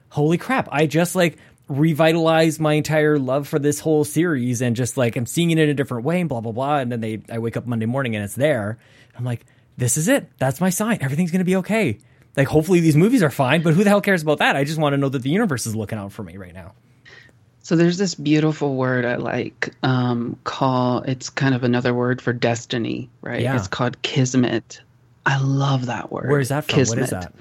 holy 0.10 0.38
crap. 0.38 0.70
I 0.72 0.86
just 0.86 1.16
like 1.16 1.38
revitalized 1.68 2.60
my 2.60 2.74
entire 2.74 3.18
love 3.18 3.48
for 3.48 3.58
this 3.58 3.80
whole 3.80 4.04
series 4.04 4.62
and 4.62 4.76
just 4.76 4.96
like 4.96 5.16
i'm 5.16 5.26
seeing 5.26 5.50
it 5.50 5.58
in 5.58 5.70
a 5.70 5.74
different 5.74 6.06
way 6.06 6.20
and 6.22 6.30
blah 6.30 6.40
blah 6.40 6.52
blah. 6.54 6.78
And 6.78 6.92
then 6.92 7.02
they 7.02 7.22
i 7.30 7.40
wake 7.40 7.58
up 7.58 7.68
monday 7.68 7.88
morning 7.88 8.16
and 8.16 8.24
it's 8.24 8.36
there. 8.36 8.80
I'm 9.18 9.26
like 9.26 9.46
this 9.76 9.98
is 9.98 10.08
it. 10.08 10.30
That's 10.38 10.62
my 10.62 10.70
sign. 10.70 11.00
Everything's 11.02 11.32
gonna 11.32 11.44
be 11.44 11.58
okay 11.58 11.98
like, 12.36 12.48
hopefully 12.48 12.80
these 12.80 12.96
movies 12.96 13.22
are 13.22 13.30
fine, 13.30 13.62
but 13.62 13.74
who 13.74 13.84
the 13.84 13.90
hell 13.90 14.02
cares 14.02 14.22
about 14.22 14.40
that? 14.40 14.56
I 14.56 14.64
just 14.64 14.80
want 14.80 14.94
to 14.94 14.98
know 14.98 15.10
that 15.10 15.22
the 15.22 15.30
universe 15.30 15.66
is 15.66 15.76
looking 15.76 15.98
out 15.98 16.12
for 16.12 16.24
me 16.24 16.38
right 16.38 16.54
now. 16.54 16.74
So 17.62 17.78
there's 17.78 17.98
this 17.98 18.14
beautiful 18.16 18.76
word 18.76 19.06
I 19.06 19.16
like 19.16 19.74
um, 19.84 20.38
call 20.44 21.02
it's 21.04 21.30
kind 21.30 21.56
of 21.56 21.64
another 21.64 21.94
word 21.94 22.22
for 22.22 22.34
destiny, 22.34 23.10
right? 23.22 23.42
Yeah. 23.42 23.56
It's 23.56 23.70
called 23.70 24.02
kismet. 24.02 24.82
I 25.26 25.40
love 25.42 25.86
that 25.86 26.12
word. 26.12 26.30
Where 26.30 26.42
is 26.42 26.50
that 26.50 26.66
from? 26.66 26.76
Kismet. 26.76 27.00
What 27.00 27.04
is 27.04 27.10
that? 27.12 27.34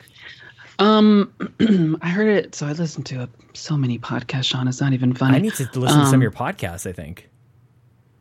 Um, 0.78 1.32
I 2.02 2.08
heard 2.08 2.28
it. 2.28 2.54
So 2.54 2.66
I 2.66 2.72
listened 2.72 3.06
to 3.06 3.28
so 3.54 3.76
many 3.76 3.98
podcasts. 3.98 4.44
Sean, 4.44 4.68
it's 4.68 4.80
not 4.80 4.92
even 4.92 5.12
funny. 5.12 5.36
I 5.36 5.40
need 5.40 5.54
to 5.54 5.64
listen 5.64 5.80
um, 5.80 6.04
to 6.04 6.06
some 6.06 6.06
of 6.06 6.14
um, 6.14 6.22
your 6.22 6.30
podcasts. 6.30 6.88
I 6.88 6.92
think 6.92 7.28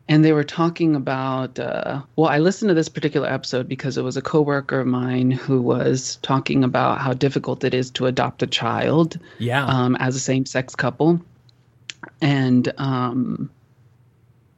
and 0.08 0.26
they 0.26 0.34
were 0.34 0.44
talking 0.44 0.96
about 0.96 1.60
uh, 1.60 2.02
well 2.16 2.30
i 2.30 2.40
listened 2.40 2.70
to 2.70 2.76
this 2.76 2.90
particular 2.90 3.28
episode 3.28 3.68
because 3.68 3.98
it 3.98 4.04
was 4.04 4.18
a 4.18 4.22
coworker 4.22 4.82
of 4.82 4.88
mine 4.88 5.32
who 5.32 5.62
was 5.62 6.18
talking 6.22 6.64
about 6.64 7.00
how 7.00 7.14
difficult 7.14 7.64
it 7.64 7.74
is 7.74 7.90
to 7.92 8.06
adopt 8.06 8.44
a 8.44 8.48
child 8.48 9.20
yeah. 9.40 9.66
um, 9.66 9.96
as 9.98 10.16
a 10.16 10.20
same-sex 10.20 10.76
couple. 10.76 11.22
And 12.22 12.72
um, 12.78 13.50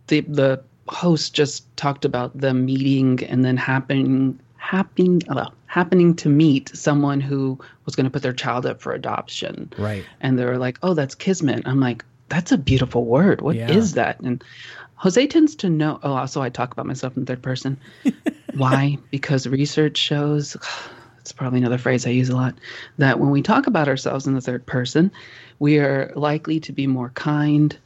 the 0.08 0.22
the 0.22 0.64
host 0.88 1.34
just 1.34 1.76
talked 1.78 2.06
about 2.06 2.38
them 2.38 2.66
meeting 2.66 3.24
and 3.26 3.44
then 3.44 3.58
happening 3.58 4.40
happening 4.58 5.22
well, 5.30 5.54
happening 5.66 6.16
to 6.16 6.30
meet 6.30 6.70
someone 6.76 7.22
who 7.22 7.58
was 7.86 7.96
going 7.96 8.06
to 8.06 8.10
put 8.10 8.22
their 8.22 8.34
child 8.34 8.66
up 8.66 8.82
for 8.82 8.94
adoption. 8.94 9.72
Right. 9.78 10.06
And 10.22 10.38
they 10.38 10.46
were 10.46 10.58
like 10.58 10.78
oh 10.84 10.94
that's 10.94 11.16
kismet. 11.16 11.64
I'm 11.66 11.80
like 11.80 12.04
that's 12.30 12.52
a 12.52 12.58
beautiful 12.58 13.06
word. 13.06 13.42
What 13.42 13.56
yeah. 13.56 13.72
is 13.72 13.94
that? 13.94 14.20
And 14.22 14.44
Jose 14.96 15.28
tends 15.28 15.56
to 15.58 15.70
know. 15.70 16.00
Oh, 16.04 16.14
also, 16.14 16.42
I 16.42 16.50
talk 16.50 16.72
about 16.72 16.86
myself 16.86 17.18
in 17.18 17.26
third 17.26 17.42
person. 17.42 17.78
Why? 18.56 18.98
Because 19.12 19.48
research 19.48 19.98
shows, 19.98 20.56
it's 21.20 21.32
probably 21.32 21.60
another 21.60 21.78
phrase 21.78 22.06
I 22.06 22.12
use 22.12 22.30
a 22.30 22.36
lot, 22.36 22.56
that 22.98 23.20
when 23.20 23.30
we 23.30 23.42
talk 23.42 23.68
about 23.68 23.88
ourselves 23.88 24.28
in 24.28 24.34
the 24.34 24.42
third 24.42 24.66
person, 24.66 25.12
we 25.60 25.80
are 25.80 26.12
likely 26.16 26.60
to 26.62 26.72
be 26.72 26.88
more 26.88 27.10
kind, 27.10 27.78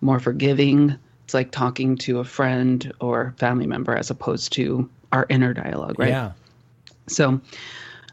more 0.00 0.20
forgiving. 0.20 0.96
It's 1.24 1.34
like 1.34 1.50
talking 1.50 1.96
to 1.98 2.20
a 2.20 2.24
friend 2.24 2.92
or 3.00 3.34
family 3.38 3.66
member 3.66 3.96
as 3.96 4.10
opposed 4.10 4.52
to 4.54 4.88
our 5.12 5.26
inner 5.28 5.52
dialogue, 5.52 5.98
right? 5.98 6.08
Yeah. 6.08 6.32
So, 7.08 7.40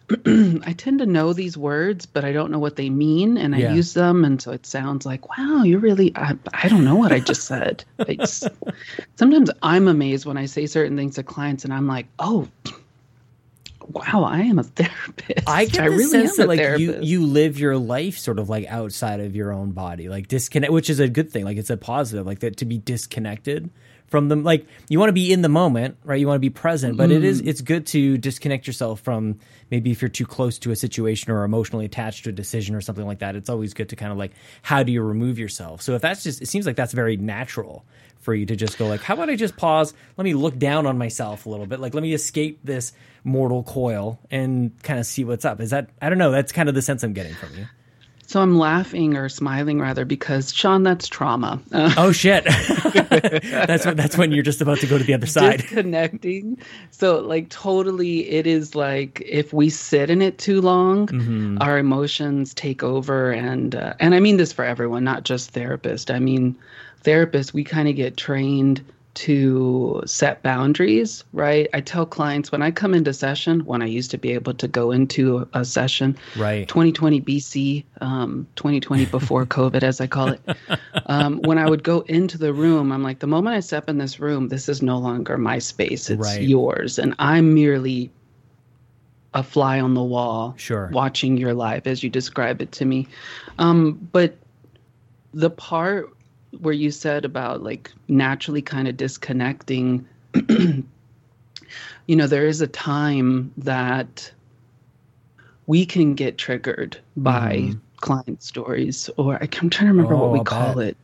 I 0.26 0.74
tend 0.74 1.00
to 1.00 1.06
know 1.06 1.34
these 1.34 1.56
words, 1.56 2.06
but 2.06 2.26
I 2.26 2.32
don't 2.32 2.52
know 2.52 2.58
what 2.58 2.76
they 2.76 2.90
mean, 2.90 3.38
and 3.38 3.54
I 3.54 3.60
yeah. 3.60 3.74
use 3.74 3.94
them, 3.94 4.26
and 4.26 4.42
so 4.42 4.52
it 4.52 4.66
sounds 4.66 5.06
like, 5.06 5.38
"Wow, 5.38 5.64
you're 5.64 5.80
really." 5.80 6.12
I, 6.16 6.36
I 6.54 6.68
don't 6.68 6.84
know 6.84 6.96
what 6.96 7.12
I 7.12 7.20
just 7.20 7.44
said. 7.44 7.84
It's, 8.00 8.44
sometimes 9.18 9.52
I'm 9.62 9.88
amazed 9.88 10.26
when 10.26 10.38
I 10.38 10.48
say 10.48 10.66
certain 10.66 10.98
things 10.98 11.16
to 11.16 11.24
clients, 11.24 11.64
and 11.64 11.72
I'm 11.72 11.88
like, 11.88 12.08
"Oh, 12.18 12.48
wow, 13.88 14.24
I 14.24 14.40
am 14.40 14.58
a 14.58 14.64
therapist." 14.80 15.48
I 15.48 15.66
get 15.66 15.84
I 15.84 15.90
the 15.90 15.96
really 15.96 16.10
sense 16.10 16.38
that 16.38 16.48
like 16.48 16.80
you 16.80 17.00
you 17.02 17.26
live 17.26 17.60
your 17.60 17.78
life 17.78 18.18
sort 18.18 18.40
of 18.40 18.50
like 18.50 18.66
outside 18.66 19.20
of 19.20 19.36
your 19.36 19.52
own 19.52 19.72
body, 19.72 20.10
like 20.10 20.28
disconnect, 20.28 20.74
which 20.74 20.90
is 20.90 21.00
a 21.00 21.08
good 21.08 21.32
thing. 21.32 21.46
Like 21.46 21.58
it's 21.58 21.70
a 21.70 21.78
positive, 21.78 22.26
like 22.26 22.40
that 22.40 22.58
to 22.58 22.66
be 22.66 22.80
disconnected 22.80 23.70
from 24.10 24.28
them 24.28 24.44
like 24.44 24.66
you 24.88 25.00
want 25.00 25.10
to 25.10 25.14
be 25.14 25.32
in 25.32 25.42
the 25.42 25.50
moment 25.50 25.98
right? 26.04 26.20
You 26.20 26.28
want 26.28 26.36
to 26.36 26.42
be 26.42 26.50
present 26.50 26.98
but 26.98 27.10
mm. 27.10 27.14
it 27.14 27.24
is 27.24 27.42
mm. 27.42 27.48
it's 27.48 27.62
good 27.62 27.86
to 27.88 28.18
disconnect 28.18 28.68
yourself 28.68 29.02
from 29.02 29.40
maybe 29.72 29.92
if 29.92 30.02
you're 30.02 30.10
too 30.10 30.26
close 30.26 30.60
to 30.60 30.72
a 30.72 30.76
situation 30.76 31.32
or 31.32 31.44
emotionally 31.44 31.86
attached 31.86 32.24
to 32.24 32.30
a 32.30 32.34
decision 32.34 32.76
or 32.76 32.82
something 32.82 33.06
like 33.06 33.20
that 33.20 33.36
it's 33.36 33.50
always 33.50 33.74
good 33.74 33.90
to 33.90 33.96
kind 33.96 34.12
of 34.12 34.18
like 34.18 34.32
how 34.62 34.84
do 34.84 34.92
you 34.92 35.02
remove 35.02 35.40
yourself? 35.40 35.82
So 35.82 35.96
if 35.96 36.02
that's 36.02 36.24
just 36.24 36.42
it 36.42 36.48
seems 36.48 36.66
like 36.66 36.76
that's 36.76 36.94
very 36.94 37.18
natural 37.18 37.86
for 38.20 38.34
you 38.34 38.46
to 38.46 38.56
just 38.56 38.78
go 38.78 38.88
like 38.88 39.02
how 39.02 39.14
about 39.14 39.30
i 39.30 39.36
just 39.36 39.58
pause? 39.58 39.94
Let 40.18 40.24
me 40.24 40.34
look 40.34 40.58
down 40.58 40.86
on 40.86 40.98
myself 40.98 41.46
a 41.46 41.50
little 41.50 41.66
bit. 41.66 41.80
Like 41.80 41.94
let 41.94 42.04
me 42.04 42.14
escape 42.14 42.60
this 42.64 42.94
mortal 43.24 43.64
coil 43.64 44.20
and 44.32 44.72
kind 44.84 45.00
of 45.00 45.06
see 45.06 45.24
what's 45.24 45.46
up. 45.46 45.62
Is 45.62 45.70
that 45.72 45.90
i 46.02 46.10
don't 46.10 46.18
know 46.18 46.32
that's 46.32 46.52
kind 46.52 46.70
of 46.70 46.76
the 46.76 46.82
sense 46.82 47.04
i'm 47.04 47.14
getting 47.14 47.34
from 47.34 47.56
you 47.58 47.66
so 48.30 48.44
I'm 48.44 48.60
laughing 48.60 49.18
or 49.18 49.28
smiling 49.28 49.82
rather 49.82 50.06
because 50.06 50.54
Sean, 50.54 50.84
that's 50.84 51.08
trauma. 51.08 51.60
Uh, 51.72 51.92
oh 51.98 52.12
shit! 52.12 52.44
that's 52.94 53.88
when, 53.88 53.96
that's 53.96 54.20
when 54.20 54.32
you're 54.32 54.44
just 54.44 54.62
about 54.62 54.78
to 54.82 54.86
go 54.86 55.00
to 55.00 55.04
the 55.04 55.16
other 55.16 55.26
side. 55.26 55.66
Connecting. 55.66 56.60
So 56.92 57.22
like 57.22 57.50
totally, 57.50 58.30
it 58.30 58.46
is 58.46 58.76
like 58.76 59.24
if 59.26 59.52
we 59.52 59.72
sit 59.72 60.12
in 60.12 60.22
it 60.22 60.38
too 60.38 60.62
long, 60.62 61.08
mm-hmm. 61.08 61.58
our 61.60 61.80
emotions 61.80 62.54
take 62.54 62.84
over, 62.84 63.32
and 63.32 63.74
uh, 63.74 63.96
and 64.00 64.14
I 64.14 64.20
mean 64.20 64.38
this 64.38 64.54
for 64.54 64.64
everyone, 64.64 65.04
not 65.04 65.24
just 65.24 65.52
therapists. 65.52 66.14
I 66.14 66.20
mean, 66.20 66.56
therapists, 67.04 67.52
we 67.52 67.64
kind 67.64 67.90
of 67.90 67.96
get 67.96 68.16
trained 68.16 68.86
to 69.16 70.02
set 70.06 70.42
boundaries, 70.44 71.24
right? 71.34 71.68
I 71.74 71.82
tell 71.82 72.06
clients 72.06 72.52
when 72.52 72.62
I 72.62 72.72
come 72.72 72.94
into 72.94 73.14
session, 73.14 73.62
when 73.66 73.82
I 73.82 73.86
used 73.86 74.12
to 74.12 74.18
be 74.18 74.32
able 74.32 74.54
to 74.54 74.68
go 74.68 74.92
into 74.92 75.48
a 75.54 75.66
session, 75.66 76.18
right? 76.38 76.68
2020 76.68 77.22
BC, 77.22 77.84
um, 78.02 78.48
2020 78.56 79.06
before 79.12 79.46
COVID, 79.46 79.84
as 79.84 80.00
I 80.00 80.08
call 80.08 80.30
it. 80.30 80.42
Um, 81.08 81.42
when 81.42 81.58
I 81.58 81.68
would 81.68 81.84
go 81.84 82.02
into 82.02 82.38
the 82.38 82.54
room, 82.54 82.92
I'm 82.92 83.04
like, 83.04 83.20
the 83.20 83.28
moment 83.28 83.56
I 83.56 83.60
step 83.62 83.90
in 83.90 83.98
this 83.98 84.20
room, 84.20 84.48
this 84.48 84.70
is 84.70 84.82
no 84.82 84.98
longer 84.98 85.38
my 85.38 85.60
space; 85.60 86.10
it's 86.10 86.22
right. 86.22 86.42
yours, 86.42 87.00
and 87.00 87.16
I'm 87.20 87.54
merely 87.54 88.12
a 89.34 89.44
fly 89.44 89.80
on 89.80 89.96
the 89.96 90.04
wall. 90.04 90.54
Sure. 90.58 90.90
Watching 90.94 91.38
your 91.38 91.54
life 91.54 91.88
as 91.88 92.04
you 92.04 92.10
describe 92.10 92.62
it 92.62 92.72
to 92.74 92.86
me. 92.86 93.08
Um, 93.58 94.10
but 94.12 94.38
the 95.34 95.50
part 95.50 96.10
where 96.60 96.74
you 96.74 96.92
said 96.92 97.26
about 97.26 97.64
like 97.64 97.92
naturally 98.08 98.62
kind 98.62 98.88
of 98.88 98.98
disconnecting, 98.98 100.08
you 100.50 100.86
know, 102.08 102.28
there 102.28 102.48
is 102.48 102.62
a 102.62 102.68
time 102.68 103.54
that 103.58 104.32
we 105.68 105.86
can 105.86 106.16
get 106.16 106.38
triggered 106.38 106.98
by 107.16 107.58
mm. 107.58 107.80
client 107.98 108.42
stories, 108.42 109.10
or 109.18 109.38
I'm 109.40 109.70
trying 109.70 109.70
to 109.70 109.86
remember 109.86 110.16
oh, 110.16 110.28
what 110.28 110.32
we 110.32 110.44
call 110.44 110.80
it. 110.80 110.98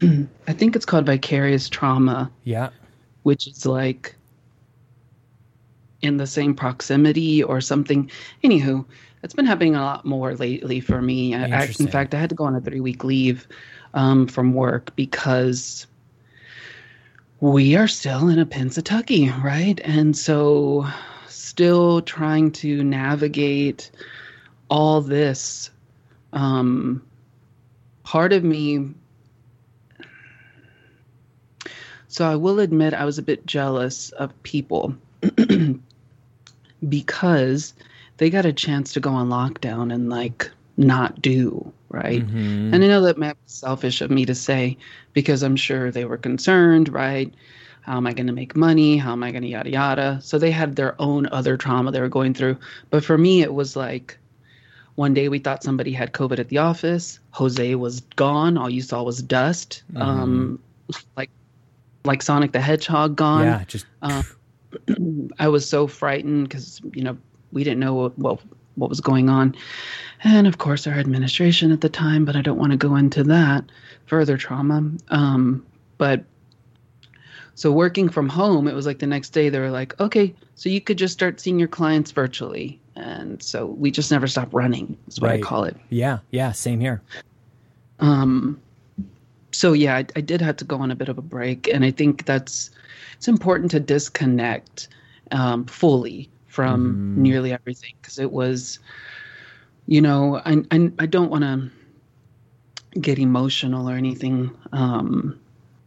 I 0.02 0.52
think 0.52 0.74
it's 0.74 0.86
called 0.86 1.06
vicarious 1.06 1.68
trauma. 1.68 2.30
Yeah. 2.44 2.70
Which 3.22 3.46
is 3.46 3.66
like 3.66 4.16
in 6.02 6.16
the 6.16 6.26
same 6.26 6.54
proximity 6.54 7.42
or 7.42 7.60
something. 7.60 8.10
Anywho, 8.42 8.84
it's 9.22 9.34
been 9.34 9.46
happening 9.46 9.76
a 9.76 9.82
lot 9.82 10.04
more 10.04 10.34
lately 10.34 10.80
for 10.80 11.00
me. 11.02 11.34
I, 11.34 11.62
I, 11.62 11.74
in 11.78 11.88
fact, 11.88 12.14
I 12.14 12.18
had 12.18 12.30
to 12.30 12.34
go 12.34 12.44
on 12.44 12.54
a 12.54 12.60
three 12.60 12.80
week 12.80 13.04
leave 13.04 13.46
um, 13.94 14.26
from 14.26 14.54
work 14.54 14.94
because 14.96 15.86
we 17.40 17.76
are 17.76 17.88
still 17.88 18.28
in 18.28 18.38
a 18.38 18.46
Pennsatucky, 18.46 19.42
right? 19.42 19.80
And 19.82 20.16
so, 20.16 20.86
still 21.26 22.02
trying 22.02 22.52
to 22.52 22.84
navigate 22.84 23.90
all 24.68 25.00
this. 25.00 25.70
Um, 26.32 27.02
part 28.04 28.32
of 28.32 28.44
me 28.44 28.94
so 32.10 32.28
I 32.28 32.34
will 32.34 32.58
admit 32.58 32.92
I 32.92 33.04
was 33.04 33.18
a 33.18 33.22
bit 33.22 33.46
jealous 33.46 34.10
of 34.10 34.42
people 34.42 34.96
because 36.88 37.72
they 38.16 38.30
got 38.30 38.46
a 38.46 38.52
chance 38.52 38.92
to 38.94 39.00
go 39.00 39.10
on 39.10 39.28
lockdown 39.28 39.94
and 39.94 40.10
like 40.10 40.50
not 40.76 41.22
do 41.22 41.72
right? 41.90 42.26
Mm-hmm. 42.26 42.72
and 42.72 42.84
i 42.84 42.86
know 42.86 43.02
that 43.02 43.18
might 43.18 43.32
be 43.34 43.38
selfish 43.46 44.00
of 44.00 44.10
me 44.10 44.24
to 44.24 44.34
say 44.34 44.76
because 45.12 45.42
i'm 45.42 45.56
sure 45.56 45.90
they 45.90 46.04
were 46.04 46.16
concerned 46.16 46.88
right? 46.88 47.32
How 47.82 47.96
am 47.96 48.06
i 48.06 48.12
going 48.12 48.26
to 48.26 48.32
make 48.32 48.54
money? 48.54 48.96
How 48.96 49.12
am 49.12 49.22
i 49.22 49.30
going 49.30 49.42
to 49.42 49.48
yada 49.48 49.70
yada? 49.70 50.20
So 50.22 50.38
they 50.38 50.50
had 50.50 50.76
their 50.76 50.94
own 51.00 51.26
other 51.32 51.56
trauma 51.56 51.90
they 51.90 52.00
were 52.00 52.08
going 52.08 52.34
through. 52.34 52.58
But 52.90 53.04
for 53.04 53.16
me 53.18 53.42
it 53.42 53.52
was 53.52 53.74
like 53.74 54.18
one 54.96 55.14
day 55.14 55.28
we 55.28 55.38
thought 55.38 55.64
somebody 55.64 55.92
had 55.92 56.12
covid 56.12 56.38
at 56.38 56.48
the 56.48 56.58
office. 56.58 57.18
Jose 57.32 57.74
was 57.74 58.00
gone. 58.16 58.58
All 58.58 58.70
you 58.70 58.82
saw 58.82 59.02
was 59.02 59.22
dust. 59.22 59.82
Mm-hmm. 59.92 60.02
um 60.02 60.58
like 61.16 61.30
like 62.04 62.22
sonic 62.22 62.52
the 62.52 62.60
hedgehog 62.60 63.16
gone. 63.16 63.44
Yeah 63.44 63.64
just 63.66 63.86
um, 64.02 64.24
I 65.38 65.48
was 65.48 65.68
so 65.68 65.86
frightened 65.86 66.48
because 66.48 66.80
you 66.92 67.02
know 67.02 67.16
we 67.52 67.64
didn't 67.64 67.80
know 67.80 67.94
what, 67.94 68.18
what 68.18 68.40
what 68.76 68.88
was 68.88 69.00
going 69.00 69.28
on, 69.28 69.54
and 70.24 70.46
of 70.46 70.58
course 70.58 70.86
our 70.86 70.94
administration 70.94 71.72
at 71.72 71.80
the 71.80 71.88
time. 71.88 72.24
But 72.24 72.36
I 72.36 72.42
don't 72.42 72.58
want 72.58 72.72
to 72.72 72.78
go 72.78 72.96
into 72.96 73.22
that 73.24 73.64
further 74.06 74.36
trauma. 74.36 74.90
Um, 75.08 75.64
but 75.98 76.24
so 77.54 77.70
working 77.70 78.08
from 78.08 78.28
home, 78.28 78.66
it 78.68 78.74
was 78.74 78.86
like 78.86 79.00
the 79.00 79.06
next 79.06 79.30
day 79.30 79.48
they 79.50 79.58
were 79.58 79.70
like, 79.70 79.98
okay, 80.00 80.34
so 80.54 80.68
you 80.68 80.80
could 80.80 80.96
just 80.96 81.12
start 81.12 81.40
seeing 81.40 81.58
your 81.58 81.68
clients 81.68 82.10
virtually, 82.10 82.80
and 82.96 83.42
so 83.42 83.66
we 83.66 83.90
just 83.90 84.10
never 84.10 84.26
stopped 84.26 84.54
running. 84.54 84.96
Is 85.08 85.20
what 85.20 85.28
right. 85.28 85.40
I 85.40 85.42
call 85.42 85.64
it. 85.64 85.76
Yeah, 85.90 86.20
yeah, 86.30 86.52
same 86.52 86.80
here. 86.80 87.02
Um, 87.98 88.60
so 89.52 89.74
yeah, 89.74 89.96
I, 89.96 90.06
I 90.16 90.20
did 90.22 90.40
have 90.40 90.56
to 90.56 90.64
go 90.64 90.76
on 90.76 90.90
a 90.90 90.96
bit 90.96 91.08
of 91.08 91.18
a 91.18 91.22
break, 91.22 91.68
and 91.68 91.84
I 91.84 91.90
think 91.90 92.24
that's 92.24 92.70
it's 93.16 93.28
important 93.28 93.70
to 93.72 93.80
disconnect 93.80 94.88
um, 95.30 95.66
fully 95.66 96.29
from 96.50 96.94
mm. 96.94 97.16
nearly 97.16 97.52
everything 97.52 97.94
because 98.02 98.18
it 98.18 98.30
was, 98.30 98.78
you 99.86 100.00
know, 100.00 100.42
I 100.44 100.62
I, 100.70 100.92
I 100.98 101.06
don't 101.06 101.30
want 101.30 101.44
to 101.44 101.70
get 103.00 103.18
emotional 103.18 103.88
or 103.88 103.94
anything 103.94 104.50
um, 104.72 105.38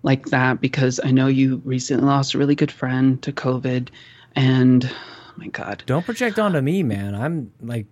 like 0.04 0.28
that 0.28 0.62
because 0.62 1.00
I 1.04 1.12
know 1.12 1.28
you 1.28 1.62
recently 1.66 2.06
lost 2.06 2.34
a 2.34 2.38
really 2.38 2.56
good 2.56 2.72
friend 2.72 3.22
to 3.24 3.32
COVID, 3.32 3.90
and 4.36 4.86
oh 4.86 5.34
my 5.36 5.48
God, 5.48 5.84
don't 5.86 6.06
project 6.06 6.40
onto 6.40 6.62
me, 6.62 6.82
man. 6.82 7.14
I'm 7.14 7.52
like, 7.62 7.88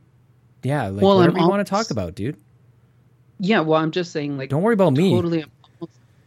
yeah, 0.63 0.87
like 0.87 1.03
well, 1.03 1.17
whatever 1.17 1.37
I'm 1.37 1.43
you 1.43 1.49
want 1.49 1.65
to 1.65 1.69
talk 1.69 1.91
about, 1.91 2.15
dude. 2.15 2.37
Yeah, 3.39 3.61
well, 3.61 3.81
I'm 3.81 3.91
just 3.91 4.11
saying, 4.11 4.37
like, 4.37 4.49
don't 4.49 4.61
worry 4.61 4.75
about 4.75 4.95
totally 4.95 5.39
me. 5.39 5.45
Totally, 5.45 5.45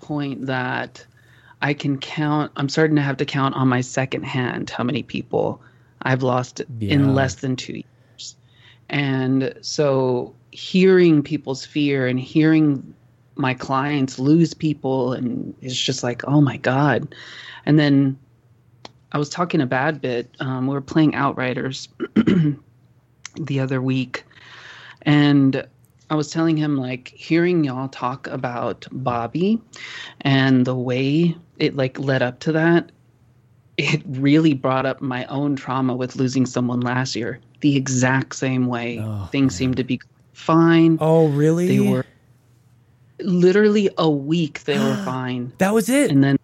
point 0.01 0.47
that 0.47 1.07
I 1.63 1.73
can 1.73 1.99
count. 1.99 2.53
I'm 2.57 2.69
starting 2.69 2.97
to 2.97 3.03
have 3.03 3.17
to 3.17 3.25
count 3.25 3.55
on 3.55 3.69
my 3.69 3.81
second 3.81 4.25
hand 4.25 4.69
how 4.69 4.85
many 4.85 5.03
people 5.03 5.63
I've 6.05 6.23
lost 6.23 6.61
yeah. 6.79 6.95
in 6.95 7.15
less 7.15 7.37
than 7.37 7.57
two 7.57 7.75
years. 7.75 8.37
And 8.89 9.55
so 9.63 10.35
hearing 10.51 11.23
people's 11.23 11.65
fear 11.65 12.07
and 12.07 12.21
hearing 12.21 12.95
my 13.37 13.55
clients 13.55 14.19
lose 14.19 14.55
people 14.55 15.13
and 15.13 15.55
it's 15.61 15.77
just 15.77 16.03
like, 16.03 16.23
oh 16.29 16.41
my 16.41 16.57
God. 16.59 17.15
And 17.67 17.79
then 17.79 18.19
I 19.13 19.19
was 19.19 19.29
talking 19.29 19.61
a 19.61 19.67
bad 19.67 20.01
bit. 20.01 20.35
Um, 20.41 20.67
we 20.67 20.75
were 20.75 20.81
playing 20.81 21.15
Outriders 21.15 21.89
the 23.37 23.61
other 23.61 23.81
week. 23.81 24.25
And 25.03 25.67
I 26.11 26.15
was 26.17 26.31
telling 26.31 26.57
him 26.57 26.77
like 26.77 27.09
hearing 27.09 27.65
y'all 27.65 27.89
talk 27.89 28.27
about 28.27 28.87
Bobby 28.93 29.61
and 30.21 30.67
the 30.67 30.75
way 30.75 31.37
it 31.59 31.77
like 31.77 31.99
led 31.99 32.23
up 32.23 32.41
to 32.41 32.53
that, 32.53 32.93
it 33.77 34.03
really 34.07 34.55
brought 34.55 34.87
up 34.87 35.01
my 35.01 35.25
own 35.27 35.57
trauma 35.57 35.95
with 35.95 36.17
losing 36.17 36.47
someone 36.47 36.81
last 36.81 37.17
year. 37.17 37.41
The 37.61 37.77
exact 37.77 38.35
same 38.35 38.67
way. 38.67 39.01
Oh, 39.01 39.29
Things 39.33 39.55
man. 39.55 39.59
seemed 39.59 39.77
to 39.79 39.85
be 39.85 40.01
fine. 40.33 40.99
Oh, 41.01 41.29
really? 41.29 41.67
They 41.67 41.81
were 41.81 42.05
literally 43.21 43.91
a 43.97 44.09
week 44.09 44.65
they 44.65 44.79
were 44.79 44.97
fine. 45.05 45.53
That 45.59 45.75
was 45.75 45.89
it. 45.89 46.11
And 46.11 46.23
then 46.23 46.37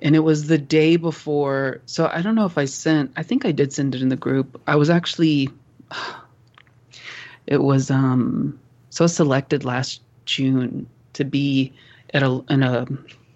and 0.00 0.16
it 0.16 0.20
was 0.20 0.46
the 0.46 0.58
day 0.58 0.96
before. 0.96 1.80
So 1.86 2.10
I 2.12 2.22
don't 2.22 2.34
know 2.34 2.46
if 2.46 2.56
I 2.58 2.64
sent 2.64 3.12
I 3.16 3.22
think 3.22 3.44
I 3.44 3.52
did 3.52 3.72
send 3.72 3.94
it 3.94 4.02
in 4.02 4.08
the 4.08 4.16
group. 4.16 4.60
I 4.66 4.76
was 4.76 4.90
actually 4.90 5.50
it 7.46 7.58
was 7.58 7.90
um 7.90 8.58
so 8.90 9.06
selected 9.06 9.64
last 9.64 10.00
June 10.24 10.86
to 11.14 11.24
be 11.24 11.72
at 12.12 12.22
a 12.22 12.42
in 12.48 12.62
a 12.62 12.86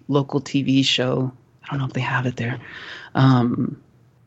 local 0.07 0.41
TV 0.41 0.83
show. 0.83 1.31
I 1.69 1.73
don't 1.73 1.81
know 1.81 1.85
if 1.85 1.93
they 1.93 2.01
have 2.01 2.25
it 2.25 2.35
there. 2.35 2.59
Um, 3.13 3.81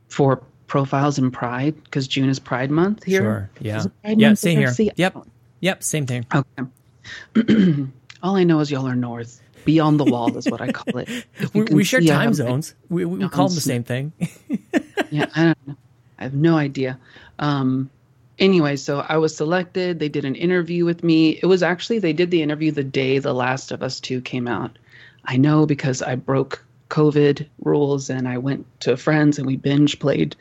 for 0.09 0.43
profiles 0.69 1.19
in 1.19 1.31
Pride 1.31 1.75
because 1.85 2.07
June 2.07 2.29
is 2.29 2.39
Pride 2.39 2.71
Month 2.71 3.05
here. 3.05 3.21
Sure. 3.21 3.51
Yeah. 3.61 3.85
Yeah. 4.05 4.35
Same 4.35 4.59
here. 4.59 4.73
See, 4.73 4.91
yep. 4.97 5.17
Yep. 5.61 5.83
Same 5.83 6.07
thing. 6.07 6.25
Okay. 6.33 7.85
All 8.23 8.37
I 8.37 8.45
know 8.45 8.61
is 8.61 8.71
y'all 8.71 8.87
are 8.87 8.95
north. 8.95 9.41
Beyond 9.65 10.01
the 10.01 10.05
wall 10.05 10.37
is 10.37 10.49
what 10.49 10.61
I 10.61 10.73
call 10.73 10.99
it. 10.99 11.27
we, 11.55 11.63
we 11.65 11.85
share 11.85 12.01
time 12.01 12.35
zones. 12.35 12.75
We, 12.89 13.05
we, 13.05 13.19
we 13.19 13.29
call 13.29 13.49
them 13.49 13.55
the 13.55 13.61
same 13.61 13.85
thing. 13.85 14.13
yeah, 15.11 15.27
I 15.37 15.45
don't 15.45 15.67
know. 15.67 15.77
I 16.19 16.23
have 16.25 16.35
no 16.35 16.57
idea. 16.57 16.99
Um, 17.39 17.91
anyway, 18.39 18.77
so 18.77 19.05
I 19.09 19.19
was 19.19 19.37
selected. 19.37 19.99
They 19.99 20.09
did 20.09 20.25
an 20.25 20.35
interview 20.35 20.85
with 20.85 21.05
me. 21.05 21.39
It 21.43 21.47
was 21.47 21.63
actually, 21.63 21.99
they 21.99 22.13
did 22.13 22.31
the 22.31 22.43
interview 22.43 22.71
the 22.73 22.85
day 22.85 23.19
The 23.19 23.35
Last 23.35 23.73
of 23.73 23.83
Us 23.83 24.01
2 24.01 24.21
came 24.21 24.49
out. 24.49 24.79
I 25.25 25.37
know 25.37 25.67
because 25.67 26.03
I 26.03 26.17
broke 26.17 26.65
COVID 26.93 27.49
rules 27.65 28.11
and 28.11 28.29
I 28.29 28.37
went 28.37 28.67
to 28.81 28.99
friends 28.99 29.39
and 29.39 29.47
we 29.47 29.57
binge 29.57 29.99
played. 29.99 30.37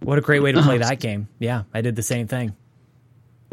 What 0.00 0.18
a 0.18 0.20
great 0.20 0.40
way 0.40 0.52
to 0.52 0.62
play 0.62 0.76
uh, 0.76 0.86
that 0.86 1.00
game. 1.00 1.28
Yeah, 1.38 1.62
I 1.72 1.80
did 1.80 1.96
the 1.96 2.02
same 2.02 2.28
thing. 2.28 2.54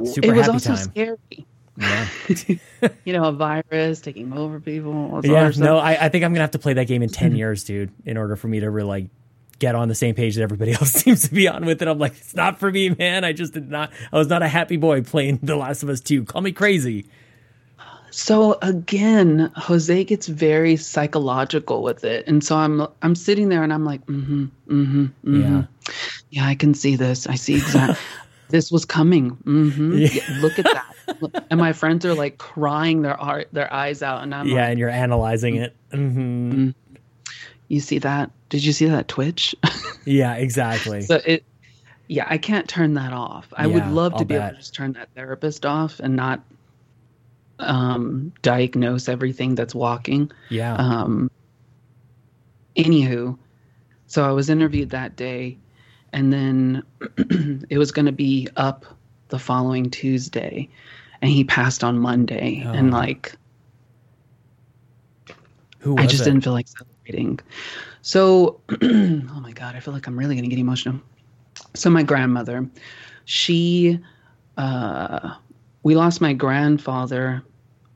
Super 0.03 0.27
it 0.27 0.35
was 0.35 0.41
happy 0.41 0.53
also 0.53 0.75
time. 0.75 0.77
scary. 0.77 1.45
Yeah. 1.77 2.07
you 3.05 3.13
know, 3.13 3.23
a 3.25 3.31
virus 3.31 4.01
taking 4.01 4.33
over 4.33 4.59
people. 4.59 5.21
Yeah, 5.23 5.51
no, 5.57 5.77
I, 5.77 6.05
I, 6.05 6.09
think 6.09 6.25
I'm 6.25 6.33
gonna 6.33 6.41
have 6.41 6.51
to 6.51 6.59
play 6.59 6.73
that 6.73 6.87
game 6.87 7.03
in 7.03 7.09
ten 7.09 7.35
years, 7.35 7.63
dude, 7.63 7.91
in 8.05 8.17
order 8.17 8.35
for 8.35 8.47
me 8.47 8.59
to 8.59 8.69
really 8.69 8.87
like 8.87 9.05
get 9.59 9.73
on 9.73 9.87
the 9.87 9.95
same 9.95 10.13
page 10.13 10.35
that 10.35 10.41
everybody 10.41 10.71
else 10.73 10.91
seems 10.91 11.27
to 11.29 11.33
be 11.33 11.47
on 11.47 11.65
with 11.65 11.81
it. 11.81 11.87
I'm 11.87 11.99
like, 11.99 12.17
it's 12.17 12.35
not 12.35 12.59
for 12.59 12.69
me, 12.69 12.89
man. 12.89 13.23
I 13.23 13.31
just 13.31 13.53
did 13.53 13.69
not. 13.69 13.91
I 14.11 14.17
was 14.17 14.27
not 14.27 14.41
a 14.43 14.47
happy 14.47 14.77
boy 14.77 15.03
playing 15.03 15.39
The 15.41 15.55
Last 15.55 15.83
of 15.83 15.89
Us 15.89 16.01
Two. 16.01 16.25
Call 16.25 16.41
me 16.41 16.51
crazy. 16.51 17.05
So 18.17 18.57
again, 18.63 19.51
Jose 19.55 20.03
gets 20.05 20.25
very 20.25 20.75
psychological 20.75 21.83
with 21.83 22.03
it, 22.03 22.25
and 22.25 22.43
so 22.43 22.57
I'm 22.57 22.87
I'm 23.03 23.13
sitting 23.13 23.49
there 23.49 23.61
and 23.61 23.71
I'm 23.71 23.85
like, 23.85 24.03
mm-hmm, 24.07 24.45
mm-hmm, 24.67 25.03
mm-hmm. 25.03 25.41
yeah, 25.41 25.63
yeah, 26.31 26.47
I 26.47 26.55
can 26.55 26.73
see 26.73 26.95
this. 26.95 27.27
I 27.27 27.35
see 27.35 27.57
exactly. 27.57 27.95
this 28.49 28.71
was 28.71 28.85
coming. 28.85 29.35
Mm-hmm. 29.35 29.97
Yeah. 29.99 30.07
Yeah, 30.13 30.37
look 30.39 30.57
at 30.57 30.65
that. 30.65 31.45
and 31.51 31.59
my 31.59 31.73
friends 31.73 32.07
are 32.07 32.15
like 32.15 32.39
crying 32.39 33.03
their 33.03 33.21
art, 33.21 33.49
their 33.51 33.71
eyes 33.71 34.01
out, 34.01 34.23
and 34.23 34.33
I'm 34.33 34.47
yeah, 34.47 34.55
like, 34.55 34.69
and 34.71 34.79
you're 34.79 34.89
analyzing 34.89 35.57
it. 35.57 35.75
Mm-hmm. 35.91 36.51
mm-hmm. 36.51 36.69
You 37.67 37.79
see 37.81 37.99
that? 37.99 38.31
Did 38.49 38.65
you 38.65 38.73
see 38.73 38.87
that 38.87 39.07
Twitch? 39.07 39.53
yeah, 40.05 40.33
exactly. 40.33 41.03
so 41.03 41.21
it, 41.23 41.43
yeah, 42.07 42.25
I 42.27 42.39
can't 42.39 42.67
turn 42.67 42.95
that 42.95 43.13
off. 43.13 43.53
I 43.55 43.67
yeah, 43.67 43.75
would 43.75 43.87
love 43.93 44.13
to 44.13 44.17
I'll 44.19 44.25
be 44.25 44.33
bet. 44.33 44.43
able 44.43 44.51
to 44.53 44.57
just 44.57 44.73
turn 44.73 44.93
that 44.93 45.09
therapist 45.13 45.67
off 45.67 45.99
and 45.99 46.15
not 46.15 46.41
um, 47.59 48.33
diagnose 48.41 49.09
everything 49.09 49.55
that's 49.55 49.75
walking. 49.75 50.31
Yeah. 50.49 50.75
Um, 50.75 51.31
anywho, 52.75 53.37
so 54.07 54.23
I 54.23 54.31
was 54.31 54.49
interviewed 54.49 54.91
that 54.91 55.15
day, 55.15 55.57
and 56.13 56.31
then 56.31 56.83
it 57.69 57.77
was 57.77 57.91
going 57.91 58.05
to 58.05 58.11
be 58.11 58.47
up 58.55 58.85
the 59.29 59.39
following 59.39 59.89
Tuesday, 59.89 60.69
and 61.21 61.31
he 61.31 61.43
passed 61.43 61.83
on 61.83 61.99
Monday, 61.99 62.63
oh. 62.65 62.71
and 62.71 62.91
like, 62.91 63.35
who 65.79 65.97
I 65.97 66.05
just 66.05 66.21
it? 66.21 66.25
didn't 66.25 66.41
feel 66.41 66.53
like 66.53 66.67
celebrating. 66.67 67.39
So, 68.01 68.61
oh 68.81 69.39
my 69.41 69.51
god, 69.51 69.75
I 69.75 69.79
feel 69.79 69.93
like 69.93 70.07
I'm 70.07 70.17
really 70.17 70.35
going 70.35 70.43
to 70.43 70.49
get 70.49 70.59
emotional. 70.59 71.01
So 71.73 71.89
my 71.89 72.03
grandmother, 72.03 72.69
she, 73.25 73.99
uh, 74.57 75.35
we 75.87 75.95
lost 75.95 76.19
my 76.19 76.33
grandfather. 76.33 77.41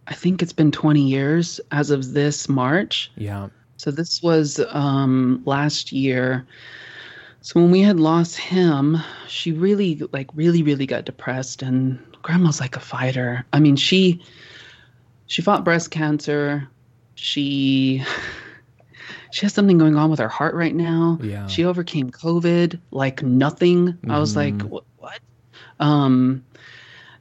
I 0.07 0.13
think 0.13 0.41
it's 0.41 0.53
been 0.53 0.71
20 0.71 1.01
years 1.01 1.59
as 1.71 1.91
of 1.91 2.13
this 2.13 2.47
March. 2.47 3.11
Yeah. 3.17 3.49
So 3.75 3.91
this 3.91 4.23
was 4.23 4.61
um, 4.69 5.41
last 5.43 5.91
year. 5.91 6.47
So 7.41 7.59
when 7.59 7.69
we 7.69 7.81
had 7.81 7.99
lost 7.99 8.37
him, 8.37 8.97
she 9.27 9.51
really, 9.51 10.01
like, 10.13 10.29
really, 10.33 10.63
really 10.63 10.85
got 10.85 11.03
depressed. 11.03 11.61
And 11.63 11.99
grandma's 12.21 12.61
like 12.61 12.77
a 12.77 12.79
fighter. 12.79 13.45
I 13.51 13.59
mean, 13.59 13.75
she 13.75 14.23
she 15.27 15.41
fought 15.41 15.65
breast 15.65 15.91
cancer. 15.91 16.69
She 17.15 18.05
she 19.31 19.45
has 19.45 19.53
something 19.53 19.77
going 19.77 19.97
on 19.97 20.09
with 20.09 20.19
her 20.19 20.29
heart 20.29 20.55
right 20.55 20.73
now. 20.73 21.19
Yeah. 21.21 21.45
She 21.47 21.65
overcame 21.65 22.09
COVID 22.09 22.79
like 22.91 23.21
nothing. 23.21 23.87
Mm-hmm. 23.87 24.11
I 24.11 24.17
was 24.17 24.37
like, 24.37 24.53
mm-hmm. 24.53 24.69
what? 24.69 24.85
what? 24.97 25.19
Um. 25.81 26.45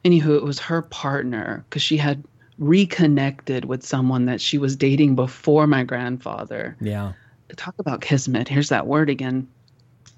Anywho, 0.04 0.36
it 0.36 0.44
was 0.44 0.58
her 0.58 0.82
partner 0.82 1.64
because 1.68 1.82
she 1.82 1.96
had 1.96 2.24
reconnected 2.58 3.64
with 3.64 3.84
someone 3.84 4.26
that 4.26 4.40
she 4.40 4.58
was 4.58 4.76
dating 4.76 5.14
before 5.14 5.66
my 5.66 5.82
grandfather. 5.82 6.76
Yeah. 6.80 7.12
Talk 7.56 7.74
about 7.78 8.00
kismet. 8.00 8.48
Here's 8.48 8.68
that 8.68 8.86
word 8.86 9.10
again. 9.10 9.48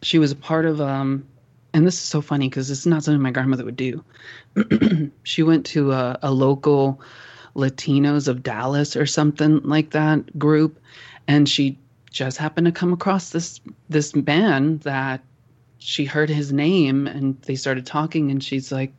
She 0.03 0.19
was 0.19 0.33
a 0.33 0.37
part 0.37 0.67
of 0.67 0.81
um 0.81 1.27
and 1.73 1.87
this 1.87 1.95
is 1.95 2.01
so 2.01 2.21
funny 2.21 2.49
because 2.49 2.69
this 2.69 2.81
is 2.81 2.87
not 2.87 3.03
something 3.03 3.23
my 3.23 3.31
grandmother 3.31 3.65
would 3.65 3.77
do. 3.77 4.05
she 5.23 5.43
went 5.43 5.65
to 5.67 5.93
a, 5.93 6.19
a 6.23 6.31
local 6.31 7.01
Latinos 7.55 8.29
of 8.29 8.43
Dallas 8.43 8.97
or 8.97 9.07
something 9.07 9.63
like 9.63 9.91
that 9.91 10.39
group, 10.39 10.79
and 11.27 11.49
she 11.49 11.79
just 12.11 12.37
happened 12.37 12.67
to 12.67 12.73
come 12.73 12.93
across 12.93 13.31
this 13.31 13.61
this 13.89 14.15
man 14.15 14.79
that 14.79 15.23
she 15.79 16.05
heard 16.05 16.29
his 16.29 16.53
name 16.53 17.07
and 17.07 17.41
they 17.43 17.57
started 17.57 17.87
talking 17.87 18.31
and 18.31 18.45
she's 18.45 18.71
like 18.71 18.93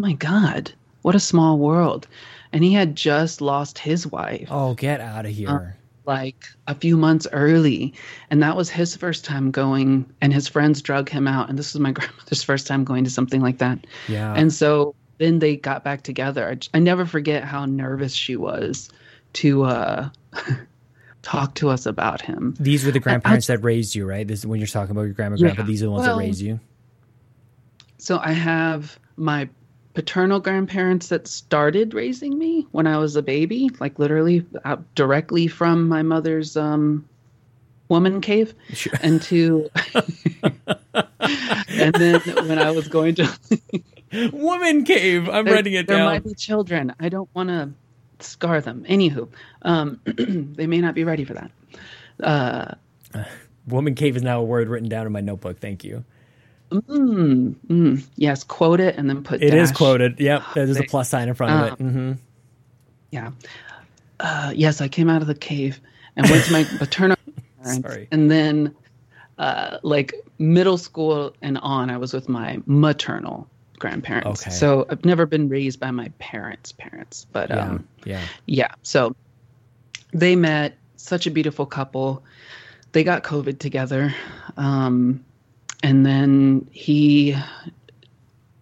my 0.00 0.14
god 0.14 0.72
what 1.02 1.14
a 1.14 1.20
small 1.20 1.58
world. 1.58 2.06
And 2.52 2.64
he 2.64 2.72
had 2.72 2.96
just 2.96 3.40
lost 3.40 3.78
his 3.78 4.06
wife. 4.06 4.48
Oh, 4.50 4.74
get 4.74 5.00
out 5.00 5.24
of 5.24 5.32
here. 5.32 5.48
Uh, 5.48 5.76
like 6.06 6.44
a 6.66 6.74
few 6.74 6.96
months 6.96 7.26
early. 7.32 7.94
And 8.30 8.42
that 8.42 8.56
was 8.56 8.68
his 8.68 8.96
first 8.96 9.24
time 9.24 9.50
going, 9.50 10.10
and 10.20 10.32
his 10.32 10.48
friends 10.48 10.82
drug 10.82 11.08
him 11.08 11.28
out. 11.28 11.48
And 11.48 11.58
this 11.58 11.72
was 11.72 11.80
my 11.80 11.92
grandmother's 11.92 12.42
first 12.42 12.66
time 12.66 12.84
going 12.84 13.04
to 13.04 13.10
something 13.10 13.40
like 13.40 13.58
that. 13.58 13.86
Yeah. 14.08 14.34
And 14.34 14.52
so 14.52 14.94
then 15.18 15.38
they 15.38 15.56
got 15.56 15.84
back 15.84 16.02
together. 16.02 16.48
I, 16.48 16.76
I 16.76 16.80
never 16.80 17.06
forget 17.06 17.44
how 17.44 17.66
nervous 17.66 18.12
she 18.12 18.36
was 18.36 18.90
to 19.34 19.62
uh, 19.64 20.08
talk 21.22 21.54
to 21.56 21.68
us 21.68 21.86
about 21.86 22.20
him. 22.20 22.56
These 22.58 22.84
were 22.84 22.90
the 22.90 23.00
grandparents 23.00 23.48
I, 23.48 23.56
that 23.56 23.62
raised 23.62 23.94
you, 23.94 24.06
right? 24.06 24.26
This 24.26 24.40
is 24.40 24.46
when 24.46 24.58
you're 24.58 24.66
talking 24.66 24.90
about 24.90 25.02
your 25.02 25.12
grandma, 25.12 25.36
yeah, 25.36 25.48
grandpa. 25.48 25.62
These 25.62 25.82
are 25.82 25.86
the 25.86 25.92
ones 25.92 26.06
well, 26.06 26.16
that 26.16 26.24
raised 26.24 26.40
you. 26.40 26.58
So 27.98 28.18
I 28.20 28.32
have 28.32 28.98
my 29.16 29.48
paternal 29.94 30.40
grandparents 30.40 31.08
that 31.08 31.26
started 31.26 31.94
raising 31.94 32.38
me 32.38 32.66
when 32.70 32.86
I 32.86 32.98
was 32.98 33.16
a 33.16 33.22
baby, 33.22 33.70
like 33.80 33.98
literally 33.98 34.46
out 34.64 34.94
directly 34.94 35.46
from 35.48 35.88
my 35.88 36.02
mother's 36.02 36.56
um, 36.56 37.08
woman 37.88 38.20
cave, 38.20 38.54
sure. 38.72 38.92
and 39.02 39.20
to, 39.22 39.68
and 41.68 41.94
then 41.94 42.20
when 42.20 42.58
I 42.58 42.70
was 42.70 42.88
going 42.88 43.16
to 43.16 43.38
woman 44.32 44.84
cave, 44.84 45.28
I'm 45.28 45.44
there, 45.44 45.54
writing 45.54 45.74
it 45.74 45.86
there 45.86 45.98
down. 45.98 46.06
There 46.06 46.14
might 46.14 46.24
be 46.24 46.34
children. 46.34 46.94
I 47.00 47.08
don't 47.08 47.28
want 47.34 47.48
to 47.48 47.70
scar 48.20 48.60
them. 48.60 48.84
Anywho, 48.88 49.28
um, 49.62 50.00
they 50.04 50.66
may 50.66 50.80
not 50.80 50.94
be 50.94 51.04
ready 51.04 51.24
for 51.24 51.34
that. 51.34 51.50
Uh, 52.22 53.24
woman 53.66 53.94
cave 53.94 54.16
is 54.16 54.22
now 54.22 54.40
a 54.40 54.44
word 54.44 54.68
written 54.68 54.88
down 54.88 55.06
in 55.06 55.12
my 55.12 55.20
notebook. 55.20 55.58
Thank 55.58 55.84
you. 55.84 56.04
Mm, 56.70 57.54
mm, 57.66 58.04
yes, 58.16 58.44
quote 58.44 58.80
it 58.80 58.96
and 58.96 59.08
then 59.08 59.22
put. 59.22 59.42
It 59.42 59.50
dash. 59.50 59.70
is 59.70 59.72
quoted. 59.72 60.20
Yep, 60.20 60.42
there's 60.54 60.78
a 60.78 60.84
plus 60.84 61.08
sign 61.08 61.28
in 61.28 61.34
front 61.34 61.52
of 61.52 61.66
it. 61.66 61.80
Um, 61.80 61.90
mm-hmm. 61.90 62.12
Yeah. 63.10 63.30
Uh, 64.20 64.52
yes, 64.54 64.80
I 64.80 64.88
came 64.88 65.08
out 65.08 65.22
of 65.22 65.28
the 65.28 65.34
cave 65.34 65.80
and 66.16 66.28
went 66.28 66.44
to 66.44 66.52
my 66.52 66.64
paternal 66.78 67.16
parents, 67.62 67.82
Sorry. 67.82 68.08
and 68.12 68.30
then, 68.30 68.74
uh, 69.38 69.78
like 69.82 70.14
middle 70.38 70.78
school 70.78 71.34
and 71.42 71.58
on, 71.58 71.90
I 71.90 71.96
was 71.96 72.12
with 72.12 72.28
my 72.28 72.60
maternal 72.66 73.48
grandparents. 73.78 74.42
Okay. 74.42 74.54
So 74.54 74.86
I've 74.90 75.04
never 75.04 75.26
been 75.26 75.48
raised 75.48 75.80
by 75.80 75.90
my 75.90 76.12
parents' 76.18 76.70
parents, 76.72 77.26
but 77.32 77.50
yeah, 77.50 77.68
um, 77.68 77.88
yeah, 78.04 78.22
yeah. 78.46 78.74
So 78.82 79.16
they 80.12 80.36
met, 80.36 80.76
such 80.96 81.26
a 81.26 81.30
beautiful 81.30 81.66
couple. 81.66 82.22
They 82.92 83.02
got 83.02 83.24
COVID 83.24 83.58
together. 83.58 84.14
Um, 84.56 85.24
and 85.82 86.04
then 86.04 86.68
he 86.70 87.36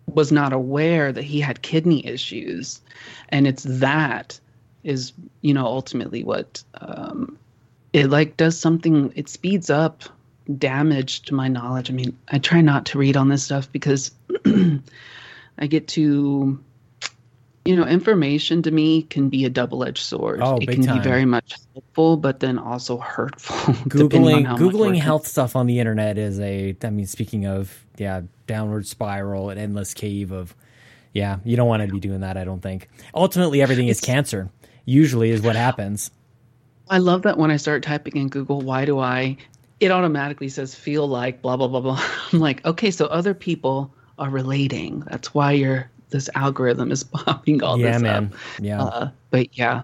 was 0.07 0.33
not 0.33 0.53
aware 0.53 1.13
that 1.13 1.25
he 1.25 1.41
had 1.41 1.63
kidney 1.63 2.07
issues. 2.07 2.81
And 3.29 3.47
it's 3.47 3.65
that 3.65 4.41
is 4.85 5.13
you 5.41 5.53
know 5.53 5.67
ultimately 5.67 6.23
what 6.25 6.63
um, 6.81 7.39
it 7.93 8.09
like 8.09 8.37
does 8.37 8.59
something 8.59 9.13
it 9.17 9.29
speeds 9.29 9.71
up 9.71 10.05
damage 10.59 11.23
to 11.23 11.35
my 11.35 11.49
knowledge. 11.49 11.91
I 11.91 11.95
mean 11.95 12.17
i 12.29 12.39
try 12.39 12.61
not 12.61 12.87
to 12.87 12.99
read 12.99 13.17
on 13.17 13.29
this 13.29 13.43
stuff 13.45 13.71
because 13.71 14.13
i 15.59 15.67
get 15.67 15.89
to 15.89 16.59
you 17.69 17.77
know, 17.77 17.85
information 17.85 18.63
to 18.63 18.71
me 18.71 19.03
can 19.03 19.29
be 19.29 19.45
a 19.45 19.51
double-edged 19.51 20.03
sword. 20.03 20.41
Oh, 20.43 20.57
it 20.57 20.71
can 20.71 20.85
time. 20.85 20.97
be 20.97 21.05
very 21.05 21.27
much 21.27 21.55
helpful, 21.75 22.17
but 22.17 22.41
then 22.41 22.59
also 22.59 22.97
hurtful. 22.97 23.75
Googling 23.85 24.47
Googling 24.57 24.99
health 24.99 25.27
stuff 25.27 25.55
on 25.55 25.67
the 25.67 25.79
internet 25.79 26.17
is 26.17 26.41
a. 26.41 26.75
I 26.83 26.89
mean, 26.89 27.07
speaking 27.07 27.45
of 27.45 27.85
yeah, 27.99 28.23
downward 28.47 28.87
spiral, 28.87 29.51
an 29.51 29.59
endless 29.59 29.93
cave 29.93 30.33
of. 30.33 30.57
Yeah, 31.13 31.41
you 31.45 31.57
don't 31.57 31.69
want 31.69 31.83
to 31.83 31.93
be 31.93 32.01
doing 32.01 32.21
that. 32.21 32.39
I 32.39 32.45
don't 32.45 32.63
think. 32.63 32.89
Ultimately, 33.15 33.61
everything 33.61 33.89
is 33.89 34.01
cancer. 34.01 34.49
Usually, 34.87 35.29
is 35.29 35.43
what 35.43 35.55
happens. 35.55 36.11
I 36.89 36.99
love 36.99 37.23
that 37.23 37.37
when 37.37 37.51
I 37.51 37.59
start 37.59 37.83
typing 37.83 38.17
in 38.17 38.31
Google, 38.31 38.63
why 38.63 38.87
do 38.87 38.99
I? 38.99 39.37
It 39.79 39.91
automatically 39.91 40.49
says 40.49 40.75
feel 40.75 41.07
like 41.07 41.43
blah 41.43 41.59
blah 41.59 41.69
blah 41.69 41.81
blah. 41.81 42.03
I'm 42.33 42.41
like, 42.41 42.65
okay, 42.65 42.91
so 42.91 43.05
other 43.07 43.35
people 43.35 43.93
are 44.19 44.31
relating. 44.31 45.01
That's 45.01 45.35
why 45.35 45.53
you're 45.53 45.91
this 46.11 46.29
algorithm 46.35 46.91
is 46.91 47.05
popping 47.05 47.63
all 47.63 47.79
yeah, 47.79 47.93
this 47.93 48.03
man. 48.03 48.25
up. 48.27 48.33
Yeah, 48.61 48.83
uh, 48.83 49.11
but 49.31 49.57
yeah, 49.57 49.83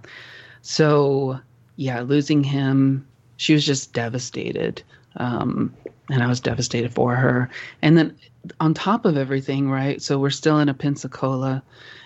so 0.62 1.38
yeah, 1.76 2.00
losing 2.00 2.44
him, 2.44 3.06
she 3.36 3.52
was 3.52 3.64
just 3.66 3.92
devastated, 3.92 4.82
um, 5.16 5.74
and 6.10 6.22
I 6.22 6.26
was 6.26 6.40
devastated 6.40 6.92
for 6.92 7.14
her. 7.14 7.50
And 7.82 7.98
then 7.98 8.16
on 8.60 8.74
top 8.74 9.04
of 9.04 9.16
everything, 9.16 9.70
right? 9.70 10.00
So 10.00 10.18
we're 10.18 10.30
still 10.30 10.58
in 10.58 10.68
a 10.68 10.74
Pensacola, 10.74 11.62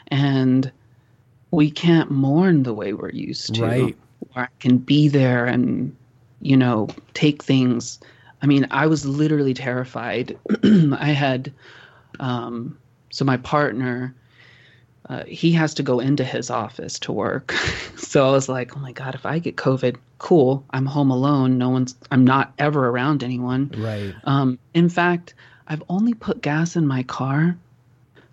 and 0.08 0.70
we 1.50 1.70
can't 1.70 2.10
mourn 2.10 2.62
the 2.62 2.74
way 2.74 2.92
we're 2.92 3.10
used 3.10 3.54
to. 3.54 3.62
Right. 3.62 3.96
Where 4.32 4.44
I 4.46 4.48
can 4.60 4.78
be 4.78 5.08
there 5.08 5.46
and 5.46 5.94
you 6.40 6.56
know 6.56 6.88
take 7.14 7.42
things. 7.42 8.00
I 8.42 8.46
mean, 8.46 8.66
I 8.70 8.86
was 8.86 9.04
literally 9.04 9.54
terrified. 9.54 10.38
I 10.64 11.06
had 11.06 11.52
um, 12.20 12.78
so 13.18 13.24
my 13.24 13.36
partner, 13.38 14.14
uh, 15.08 15.24
he 15.24 15.50
has 15.50 15.74
to 15.74 15.82
go 15.82 15.98
into 15.98 16.22
his 16.22 16.50
office 16.50 17.00
to 17.00 17.10
work. 17.10 17.50
so 17.96 18.28
I 18.28 18.30
was 18.30 18.48
like, 18.48 18.76
oh 18.76 18.78
my 18.78 18.92
god, 18.92 19.16
if 19.16 19.26
I 19.26 19.40
get 19.40 19.56
COVID, 19.56 19.96
cool. 20.18 20.64
I'm 20.70 20.86
home 20.86 21.10
alone. 21.10 21.58
No 21.58 21.68
one's. 21.68 21.96
I'm 22.12 22.24
not 22.24 22.52
ever 22.60 22.88
around 22.88 23.24
anyone. 23.24 23.74
Right. 23.76 24.14
Um. 24.22 24.56
In 24.72 24.88
fact, 24.88 25.34
I've 25.66 25.82
only 25.88 26.14
put 26.14 26.42
gas 26.42 26.76
in 26.76 26.86
my 26.86 27.02
car 27.02 27.58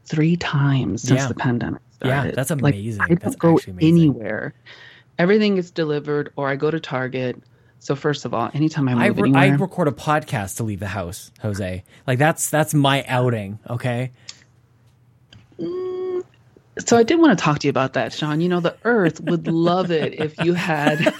three 0.04 0.36
times 0.36 1.02
since 1.02 1.22
yeah. 1.22 1.28
the 1.30 1.34
pandemic 1.34 1.82
started. 1.94 2.28
Yeah, 2.28 2.36
that's 2.36 2.52
amazing. 2.52 3.00
Like, 3.00 3.06
I 3.06 3.16
don't 3.16 3.24
that's 3.24 3.36
go 3.38 3.60
anywhere. 3.82 4.54
Everything 5.18 5.58
is 5.58 5.72
delivered, 5.72 6.32
or 6.36 6.48
I 6.48 6.58
go 6.58 6.70
to 6.70 6.80
Target. 6.80 7.42
So 7.80 7.96
first 7.96 8.24
of 8.26 8.36
all, 8.36 8.52
anytime 8.54 8.88
I 8.88 8.94
move 8.94 9.02
I, 9.02 9.08
re- 9.08 9.30
anywhere, 9.30 9.42
I 9.42 9.48
record 9.56 9.88
a 9.88 9.92
podcast 9.92 10.58
to 10.58 10.64
leave 10.64 10.80
the 10.80 10.88
house, 10.88 11.32
Jose. 11.42 11.84
Like 12.06 12.20
that's 12.20 12.52
that's 12.52 12.76
my 12.76 13.04
outing. 13.06 13.58
Okay. 13.68 14.12
So 16.80 16.98
I 16.98 17.04
did 17.04 17.20
want 17.20 17.38
to 17.38 17.44
talk 17.44 17.60
to 17.60 17.68
you 17.68 17.70
about 17.70 17.94
that, 17.94 18.12
Sean. 18.12 18.42
You 18.42 18.50
know, 18.50 18.60
the 18.60 18.76
Earth 18.84 19.22
would 19.22 19.48
love 19.48 19.92
it 19.92 20.20
if 20.20 20.38
you 20.44 20.54
had 20.54 21.00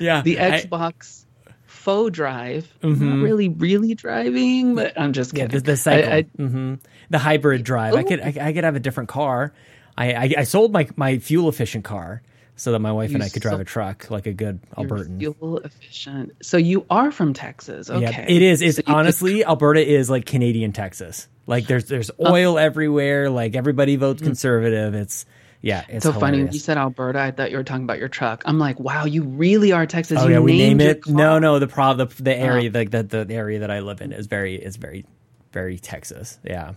yeah 0.00 0.22
the 0.22 0.36
Xbox 0.36 1.26
I, 1.46 1.50
faux 1.66 2.10
drive. 2.10 2.72
Mm-hmm. 2.82 3.08
Not 3.08 3.22
really, 3.22 3.48
really 3.50 3.94
driving, 3.94 4.74
but 4.74 4.98
I'm 4.98 5.12
just 5.12 5.32
kidding. 5.32 5.50
Yeah, 5.50 5.58
the, 5.58 5.64
the 5.64 5.76
cycle, 5.76 6.10
I, 6.10 6.16
I, 6.16 6.22
mm-hmm. 6.22 6.74
the 7.10 7.18
hybrid 7.18 7.64
drive. 7.64 7.94
I 7.94 8.02
could, 8.02 8.20
I, 8.20 8.34
I, 8.40 8.52
could 8.52 8.64
have 8.64 8.76
a 8.76 8.80
different 8.80 9.10
car. 9.10 9.52
I, 9.96 10.34
I, 10.38 10.44
sold 10.44 10.72
my 10.72 10.88
my 10.96 11.18
fuel 11.18 11.48
efficient 11.48 11.84
car 11.84 12.22
so 12.56 12.72
that 12.72 12.78
my 12.78 12.92
wife 12.92 13.10
you 13.10 13.16
and 13.16 13.24
I 13.24 13.28
could 13.28 13.42
drive 13.42 13.56
so, 13.56 13.60
a 13.60 13.64
truck 13.64 14.10
like 14.10 14.26
a 14.26 14.32
good 14.32 14.60
Albertan. 14.76 15.18
Fuel 15.18 15.58
efficient. 15.58 16.32
So 16.42 16.56
you 16.56 16.86
are 16.90 17.10
from 17.10 17.34
Texas, 17.34 17.90
okay? 17.90 18.02
Yeah, 18.02 18.24
it 18.28 18.42
is. 18.42 18.62
It's 18.62 18.76
so 18.76 18.82
honestly 18.86 19.38
could... 19.38 19.48
Alberta 19.48 19.86
is 19.86 20.08
like 20.08 20.26
Canadian 20.26 20.72
Texas. 20.72 21.28
Like 21.46 21.66
there's 21.66 21.86
there's 21.86 22.10
oil 22.20 22.56
uh, 22.56 22.62
everywhere. 22.62 23.28
Like 23.30 23.56
everybody 23.56 23.96
votes 23.96 24.18
mm-hmm. 24.18 24.28
conservative. 24.28 24.94
It's 24.94 25.26
yeah, 25.60 25.84
it's 25.88 26.04
so 26.04 26.12
hilarious. 26.12 26.20
funny. 26.20 26.44
When 26.44 26.52
you 26.52 26.58
said 26.58 26.78
Alberta, 26.78 27.20
I 27.20 27.30
thought 27.30 27.50
you 27.50 27.56
were 27.56 27.64
talking 27.64 27.84
about 27.84 27.98
your 27.98 28.08
truck. 28.08 28.42
I'm 28.44 28.58
like, 28.58 28.78
wow, 28.78 29.04
you 29.04 29.24
really 29.24 29.72
are 29.72 29.86
Texas. 29.86 30.18
Oh 30.20 30.26
you 30.26 30.34
yeah, 30.34 30.40
we 30.40 30.58
name 30.58 30.80
it. 30.80 31.06
No, 31.06 31.38
no, 31.38 31.58
the 31.58 31.66
pro 31.66 31.94
the, 31.94 32.06
the 32.06 32.36
area 32.36 32.68
oh. 32.68 32.84
the, 32.84 33.02
the 33.02 33.24
the 33.24 33.34
area 33.34 33.60
that 33.60 33.70
I 33.70 33.80
live 33.80 34.00
in 34.00 34.12
is 34.12 34.26
very 34.26 34.56
is 34.56 34.76
very 34.76 35.04
very 35.52 35.78
Texas. 35.78 36.38
Yeah. 36.44 36.74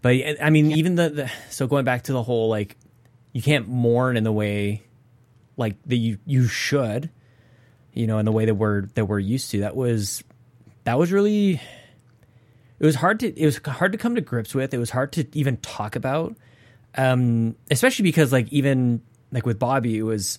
But 0.00 0.14
I 0.40 0.50
mean, 0.50 0.70
yeah. 0.70 0.76
even 0.76 0.94
the, 0.94 1.08
the 1.08 1.32
so 1.50 1.66
going 1.66 1.84
back 1.84 2.04
to 2.04 2.12
the 2.12 2.22
whole 2.22 2.48
like, 2.48 2.76
you 3.32 3.42
can't 3.42 3.68
mourn 3.68 4.16
in 4.16 4.24
the 4.24 4.32
way, 4.32 4.82
like 5.56 5.76
that 5.86 5.96
you 5.96 6.18
you 6.26 6.46
should, 6.48 7.10
you 7.92 8.06
know, 8.06 8.18
in 8.18 8.24
the 8.24 8.32
way 8.32 8.44
that 8.44 8.54
we're 8.54 8.86
that 8.94 9.06
we're 9.06 9.18
used 9.18 9.50
to. 9.52 9.60
That 9.60 9.76
was 9.76 10.24
that 10.84 10.98
was 10.98 11.12
really 11.12 11.60
it 12.80 12.86
was 12.86 12.94
hard 12.94 13.20
to 13.20 13.28
it 13.38 13.44
was 13.44 13.58
hard 13.58 13.92
to 13.92 13.98
come 13.98 14.14
to 14.14 14.20
grips 14.20 14.54
with. 14.54 14.72
It 14.72 14.78
was 14.78 14.90
hard 14.90 15.12
to 15.12 15.26
even 15.32 15.56
talk 15.58 15.96
about 15.96 16.36
um, 16.96 17.54
especially 17.70 18.02
because 18.02 18.32
like 18.32 18.52
even 18.52 19.02
like 19.30 19.46
with 19.46 19.58
Bobby, 19.58 19.98
it 19.98 20.02
was 20.02 20.38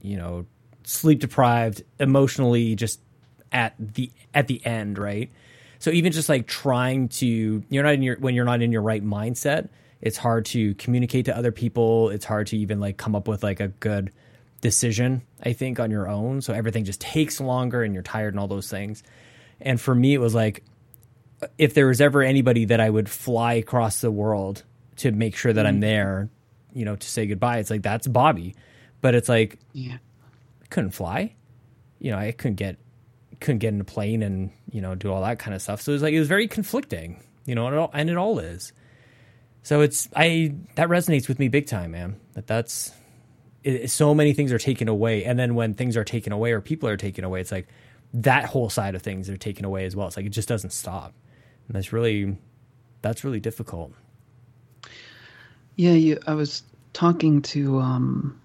you 0.00 0.16
know 0.16 0.46
sleep 0.84 1.20
deprived, 1.20 1.82
emotionally 1.98 2.74
just 2.76 3.00
at 3.52 3.74
the 3.78 4.10
at 4.34 4.46
the 4.46 4.64
end, 4.64 4.98
right? 4.98 5.30
So 5.78 5.90
even 5.90 6.12
just 6.12 6.28
like 6.28 6.46
trying 6.46 7.08
to 7.08 7.64
you're 7.68 7.82
not 7.82 7.94
in 7.94 8.02
your 8.02 8.16
when 8.18 8.34
you're 8.34 8.44
not 8.44 8.62
in 8.62 8.72
your 8.72 8.82
right 8.82 9.04
mindset, 9.04 9.68
it's 10.06 10.16
hard 10.16 10.44
to 10.44 10.72
communicate 10.76 11.24
to 11.24 11.36
other 11.36 11.50
people. 11.50 12.10
It's 12.10 12.24
hard 12.24 12.46
to 12.48 12.56
even 12.56 12.78
like 12.78 12.96
come 12.96 13.16
up 13.16 13.26
with 13.26 13.42
like 13.42 13.58
a 13.58 13.68
good 13.68 14.12
decision, 14.60 15.22
I 15.42 15.52
think, 15.52 15.80
on 15.80 15.90
your 15.90 16.08
own. 16.08 16.42
So 16.42 16.54
everything 16.54 16.84
just 16.84 17.00
takes 17.00 17.40
longer 17.40 17.82
and 17.82 17.92
you're 17.92 18.04
tired 18.04 18.32
and 18.32 18.38
all 18.38 18.46
those 18.46 18.70
things. 18.70 19.02
And 19.60 19.80
for 19.80 19.96
me, 19.96 20.14
it 20.14 20.18
was 20.18 20.32
like 20.32 20.62
if 21.58 21.74
there 21.74 21.88
was 21.88 22.00
ever 22.00 22.22
anybody 22.22 22.66
that 22.66 22.80
I 22.80 22.88
would 22.88 23.08
fly 23.08 23.54
across 23.54 24.00
the 24.00 24.12
world 24.12 24.62
to 24.98 25.10
make 25.10 25.36
sure 25.36 25.52
that 25.52 25.62
mm-hmm. 25.62 25.68
I'm 25.68 25.80
there, 25.80 26.28
you 26.72 26.84
know, 26.84 26.94
to 26.94 27.06
say 27.06 27.26
goodbye. 27.26 27.58
It's 27.58 27.70
like 27.70 27.82
that's 27.82 28.06
Bobby, 28.06 28.54
but 29.00 29.16
it's 29.16 29.28
like 29.28 29.58
yeah, 29.72 29.96
I 30.62 30.66
couldn't 30.70 30.92
fly. 30.92 31.34
You 31.98 32.12
know, 32.12 32.18
I 32.18 32.30
couldn't 32.30 32.56
get 32.56 32.76
couldn't 33.40 33.58
get 33.58 33.74
in 33.74 33.80
a 33.80 33.84
plane 33.84 34.22
and 34.22 34.52
you 34.70 34.80
know 34.80 34.94
do 34.94 35.12
all 35.12 35.22
that 35.22 35.40
kind 35.40 35.52
of 35.56 35.60
stuff. 35.60 35.82
So 35.82 35.90
it 35.90 35.94
was 35.94 36.02
like 36.02 36.14
it 36.14 36.20
was 36.20 36.28
very 36.28 36.46
conflicting, 36.46 37.20
you 37.44 37.56
know, 37.56 37.66
and 37.66 37.74
it 37.74 37.78
all, 37.80 37.90
and 37.92 38.08
it 38.08 38.16
all 38.16 38.38
is. 38.38 38.72
So 39.66 39.80
it's 39.80 40.08
I 40.14 40.54
that 40.76 40.88
resonates 40.88 41.26
with 41.26 41.40
me 41.40 41.48
big 41.48 41.66
time, 41.66 41.90
man. 41.90 42.20
That 42.34 42.46
that's 42.46 42.92
it, 43.64 43.90
so 43.90 44.14
many 44.14 44.32
things 44.32 44.52
are 44.52 44.60
taken 44.60 44.86
away, 44.86 45.24
and 45.24 45.36
then 45.36 45.56
when 45.56 45.74
things 45.74 45.96
are 45.96 46.04
taken 46.04 46.32
away 46.32 46.52
or 46.52 46.60
people 46.60 46.88
are 46.88 46.96
taken 46.96 47.24
away, 47.24 47.40
it's 47.40 47.50
like 47.50 47.66
that 48.14 48.44
whole 48.44 48.70
side 48.70 48.94
of 48.94 49.02
things 49.02 49.28
are 49.28 49.36
taken 49.36 49.64
away 49.64 49.84
as 49.84 49.96
well. 49.96 50.06
It's 50.06 50.16
like 50.16 50.24
it 50.24 50.28
just 50.28 50.48
doesn't 50.48 50.70
stop, 50.70 51.14
and 51.66 51.74
that's 51.74 51.92
really 51.92 52.36
that's 53.02 53.24
really 53.24 53.40
difficult. 53.40 53.92
Yeah, 55.74 55.94
you, 55.94 56.20
I 56.28 56.34
was 56.34 56.62
talking 56.92 57.42
to. 57.42 57.80
Um, 57.80 58.40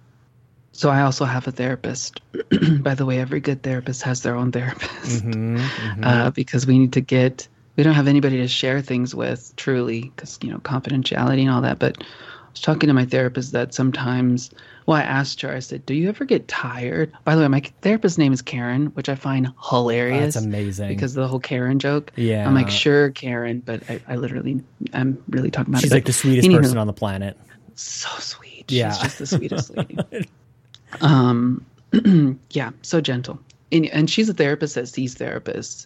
so 0.71 0.89
I 0.89 1.01
also 1.01 1.25
have 1.25 1.47
a 1.47 1.51
therapist. 1.51 2.19
By 2.81 2.95
the 2.95 3.05
way, 3.05 3.19
every 3.19 3.41
good 3.41 3.62
therapist 3.62 4.01
has 4.01 4.23
their 4.23 4.36
own 4.36 4.51
therapist 4.51 5.23
mm-hmm, 5.23 5.57
mm-hmm. 5.57 6.03
Uh, 6.03 6.31
because 6.31 6.65
we 6.65 6.79
need 6.79 6.93
to 6.93 7.01
get. 7.01 7.47
We 7.75 7.84
don't 7.84 7.93
have 7.93 8.07
anybody 8.07 8.38
to 8.38 8.47
share 8.47 8.81
things 8.81 9.15
with 9.15 9.53
truly 9.55 10.12
because 10.15 10.39
you 10.41 10.51
know 10.51 10.60
confidentiality 10.60 11.41
and 11.41 11.49
all 11.49 11.62
that. 11.62 11.79
But 11.79 11.97
I 12.01 12.05
was 12.51 12.62
talking 12.62 12.88
to 12.88 12.93
my 12.93 13.05
therapist 13.05 13.53
that 13.53 13.73
sometimes. 13.73 14.51
Well, 14.88 14.97
I 14.97 15.03
asked 15.03 15.41
her. 15.41 15.53
I 15.53 15.60
said, 15.60 15.86
"Do 15.86 15.93
you 15.93 16.10
ever 16.10 16.25
get 16.25 16.47
tired?" 16.47 17.13
By 17.23 17.36
the 17.36 17.41
way, 17.41 17.47
my 17.47 17.62
therapist's 17.81 18.17
name 18.17 18.34
is 18.34 18.41
Karen, 18.41 18.88
which 18.88 19.10
I 19.10 19.15
find 19.15 19.53
hilarious. 19.69 20.34
that's 20.34 20.45
amazing 20.45 20.89
because 20.89 21.13
the 21.13 21.27
whole 21.27 21.39
Karen 21.39 21.79
joke. 21.79 22.12
Yeah, 22.15 22.45
I'm 22.45 22.55
like, 22.55 22.69
sure, 22.69 23.12
Karen, 23.12 23.60
but 23.60 23.84
I, 23.89 24.01
I 24.07 24.15
literally, 24.15 24.62
I'm 24.93 25.23
really 25.29 25.51
talking 25.51 25.73
about. 25.73 25.81
She's 25.81 25.91
it. 25.91 25.95
like 25.95 26.05
the 26.05 26.13
sweetest 26.13 26.49
person 26.49 26.77
on 26.77 26.88
the 26.88 26.93
planet. 26.93 27.38
So 27.75 28.10
sweet. 28.19 28.65
She's 28.69 28.79
yeah, 28.79 28.89
just 29.01 29.19
the 29.19 29.27
sweetest 29.27 29.77
lady. 29.77 29.97
um, 31.01 31.65
yeah, 32.49 32.71
so 32.81 33.01
gentle, 33.01 33.39
and, 33.71 33.86
and 33.88 34.10
she's 34.10 34.29
a 34.29 34.34
therapist 34.34 34.75
that 34.75 34.88
sees 34.88 35.15
therapists. 35.15 35.86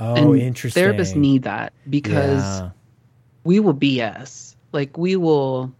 Oh, 0.00 0.32
and 0.32 0.40
interesting. 0.40 0.82
Therapists 0.82 1.16
need 1.16 1.42
that 1.42 1.72
because 1.88 2.60
yeah. 2.60 2.70
we 3.44 3.60
will 3.60 3.74
BS. 3.74 4.54
Like 4.72 4.96
we 4.96 5.16
will 5.16 5.72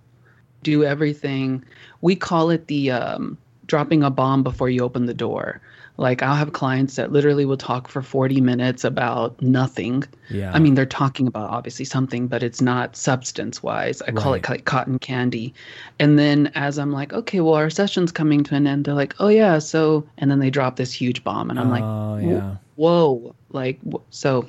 do 0.62 0.84
everything. 0.84 1.64
We 2.00 2.16
call 2.16 2.50
it 2.50 2.66
the 2.66 2.90
um, 2.90 3.38
dropping 3.66 4.02
a 4.02 4.10
bomb 4.10 4.42
before 4.42 4.68
you 4.68 4.82
open 4.82 5.06
the 5.06 5.14
door. 5.14 5.60
Like 5.98 6.22
I'll 6.22 6.36
have 6.36 6.52
clients 6.52 6.94
that 6.94 7.10
literally 7.10 7.44
will 7.44 7.56
talk 7.56 7.88
for 7.88 8.02
40 8.02 8.40
minutes 8.40 8.84
about 8.84 9.40
nothing. 9.42 10.04
Yeah. 10.30 10.52
I 10.54 10.60
mean, 10.60 10.74
they're 10.74 10.86
talking 10.86 11.26
about 11.26 11.50
obviously 11.50 11.84
something, 11.84 12.28
but 12.28 12.40
it's 12.44 12.60
not 12.60 12.94
substance 12.94 13.64
wise. 13.64 14.00
I 14.02 14.12
call 14.12 14.34
it 14.34 14.48
like 14.48 14.64
cotton 14.64 15.00
candy. 15.00 15.52
And 15.98 16.16
then 16.16 16.52
as 16.54 16.78
I'm 16.78 16.92
like, 16.92 17.12
okay, 17.12 17.40
well, 17.40 17.54
our 17.54 17.68
session's 17.68 18.12
coming 18.12 18.44
to 18.44 18.54
an 18.54 18.68
end, 18.68 18.84
they're 18.84 18.94
like, 18.94 19.16
oh 19.18 19.26
yeah, 19.26 19.58
so, 19.58 20.06
and 20.18 20.30
then 20.30 20.38
they 20.38 20.50
drop 20.50 20.76
this 20.76 20.92
huge 20.92 21.24
bomb, 21.24 21.50
and 21.50 21.58
I'm 21.58 21.68
like, 21.68 21.82
oh, 21.82 22.16
yeah. 22.18 22.56
whoa, 22.76 23.34
like, 23.50 23.80
so. 24.10 24.48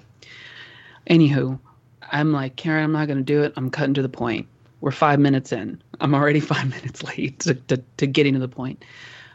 Anywho, 1.10 1.60
I'm 2.12 2.32
like, 2.32 2.56
Karen, 2.58 2.84
I'm 2.84 2.92
not 2.92 3.08
going 3.08 3.18
to 3.18 3.24
do 3.24 3.42
it. 3.42 3.54
I'm 3.56 3.72
cutting 3.72 3.96
to 3.96 4.04
the 4.04 4.10
point. 4.10 4.48
We're 4.82 4.92
five 4.92 5.20
minutes 5.20 5.52
in. 5.52 5.82
I'm 6.00 6.14
already 6.14 6.40
five 6.40 6.70
minutes 6.70 7.02
late 7.02 7.40
to, 7.40 7.56
to, 7.56 7.82
to 7.98 8.06
getting 8.06 8.36
to 8.36 8.40
the 8.40 8.48
point. 8.48 8.86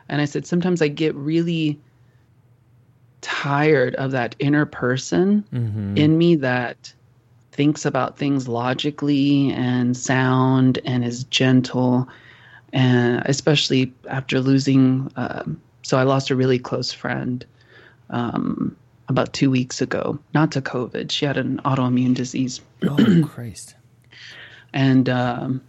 And 0.08 0.20
I 0.20 0.26
said, 0.26 0.46
sometimes 0.46 0.80
I 0.80 0.86
get 0.86 1.12
really 1.16 1.80
tired 3.24 3.94
of 3.94 4.10
that 4.10 4.36
inner 4.38 4.66
person 4.66 5.42
mm-hmm. 5.50 5.96
in 5.96 6.18
me 6.18 6.36
that 6.36 6.92
thinks 7.52 7.86
about 7.86 8.18
things 8.18 8.46
logically 8.46 9.50
and 9.52 9.96
sound 9.96 10.78
and 10.84 11.02
is 11.02 11.24
gentle. 11.24 12.06
And 12.74 13.22
especially 13.24 13.94
after 14.08 14.40
losing 14.40 15.10
um, 15.16 15.60
so 15.84 15.98
i 15.98 16.02
lost 16.02 16.30
a 16.30 16.36
really 16.36 16.58
close 16.58 16.92
friend 16.92 17.44
um, 18.10 18.76
about 19.08 19.32
two 19.32 19.50
weeks 19.50 19.80
ago 19.80 20.18
not 20.34 20.50
to 20.52 20.60
covid. 20.60 21.10
She 21.10 21.24
had 21.24 21.36
an 21.36 21.60
autoimmune 21.64 22.14
disease. 22.14 22.60
Oh 22.86 23.26
christ. 23.26 23.74
And 24.72 25.08
um, 25.08 25.62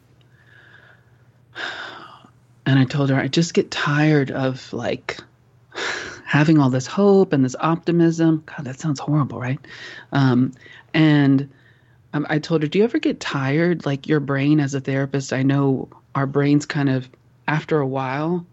and 2.66 2.80
i 2.80 2.84
told 2.84 3.10
her 3.10 3.16
i 3.16 3.28
just 3.28 3.54
get 3.54 3.72
tired 3.72 4.32
of 4.32 4.74
like 4.74 5.20
having 6.36 6.60
all 6.60 6.70
this 6.70 6.86
hope 6.86 7.32
and 7.32 7.46
this 7.46 7.56
optimism. 7.62 8.44
God, 8.46 8.66
that 8.66 8.78
sounds 8.78 9.00
horrible, 9.00 9.40
right? 9.40 9.60
Um, 10.12 10.52
and 10.94 11.50
um, 12.12 12.28
I 12.30 12.40
told 12.40 12.62
her, 12.62 12.68
Do 12.68 12.78
you 12.78 12.84
ever 12.84 13.00
get 13.00 13.22
tired? 13.22 13.86
Like 13.86 14.06
your 14.06 14.20
brain 14.20 14.60
as 14.60 14.74
a 14.74 14.82
therapist, 14.82 15.32
I 15.32 15.44
know 15.44 15.88
our 16.14 16.28
brains 16.28 16.66
kind 16.66 16.90
of, 16.90 17.10
after 17.48 17.80
a 17.80 17.88
while, 17.88 18.46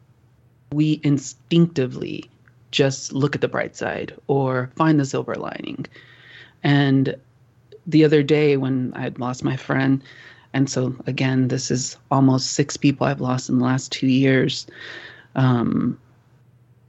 we 0.70 1.00
instinctively 1.02 2.30
just 2.70 3.12
look 3.12 3.34
at 3.34 3.40
the 3.40 3.48
bright 3.48 3.74
side 3.74 4.14
or 4.28 4.70
find 4.76 5.00
the 5.00 5.04
silver 5.04 5.34
lining. 5.34 5.84
And 6.62 7.16
the 7.84 8.04
other 8.04 8.22
day 8.22 8.56
when 8.56 8.92
I 8.94 9.00
had 9.00 9.18
lost 9.18 9.42
my 9.42 9.56
friend, 9.56 10.04
and 10.52 10.70
so 10.70 10.94
again, 11.08 11.48
this 11.48 11.72
is 11.72 11.96
almost 12.12 12.52
six 12.52 12.76
people 12.76 13.08
I've 13.08 13.20
lost 13.20 13.48
in 13.48 13.58
the 13.58 13.64
last 13.64 13.90
two 13.90 14.06
years. 14.06 14.68
Um, 15.34 15.98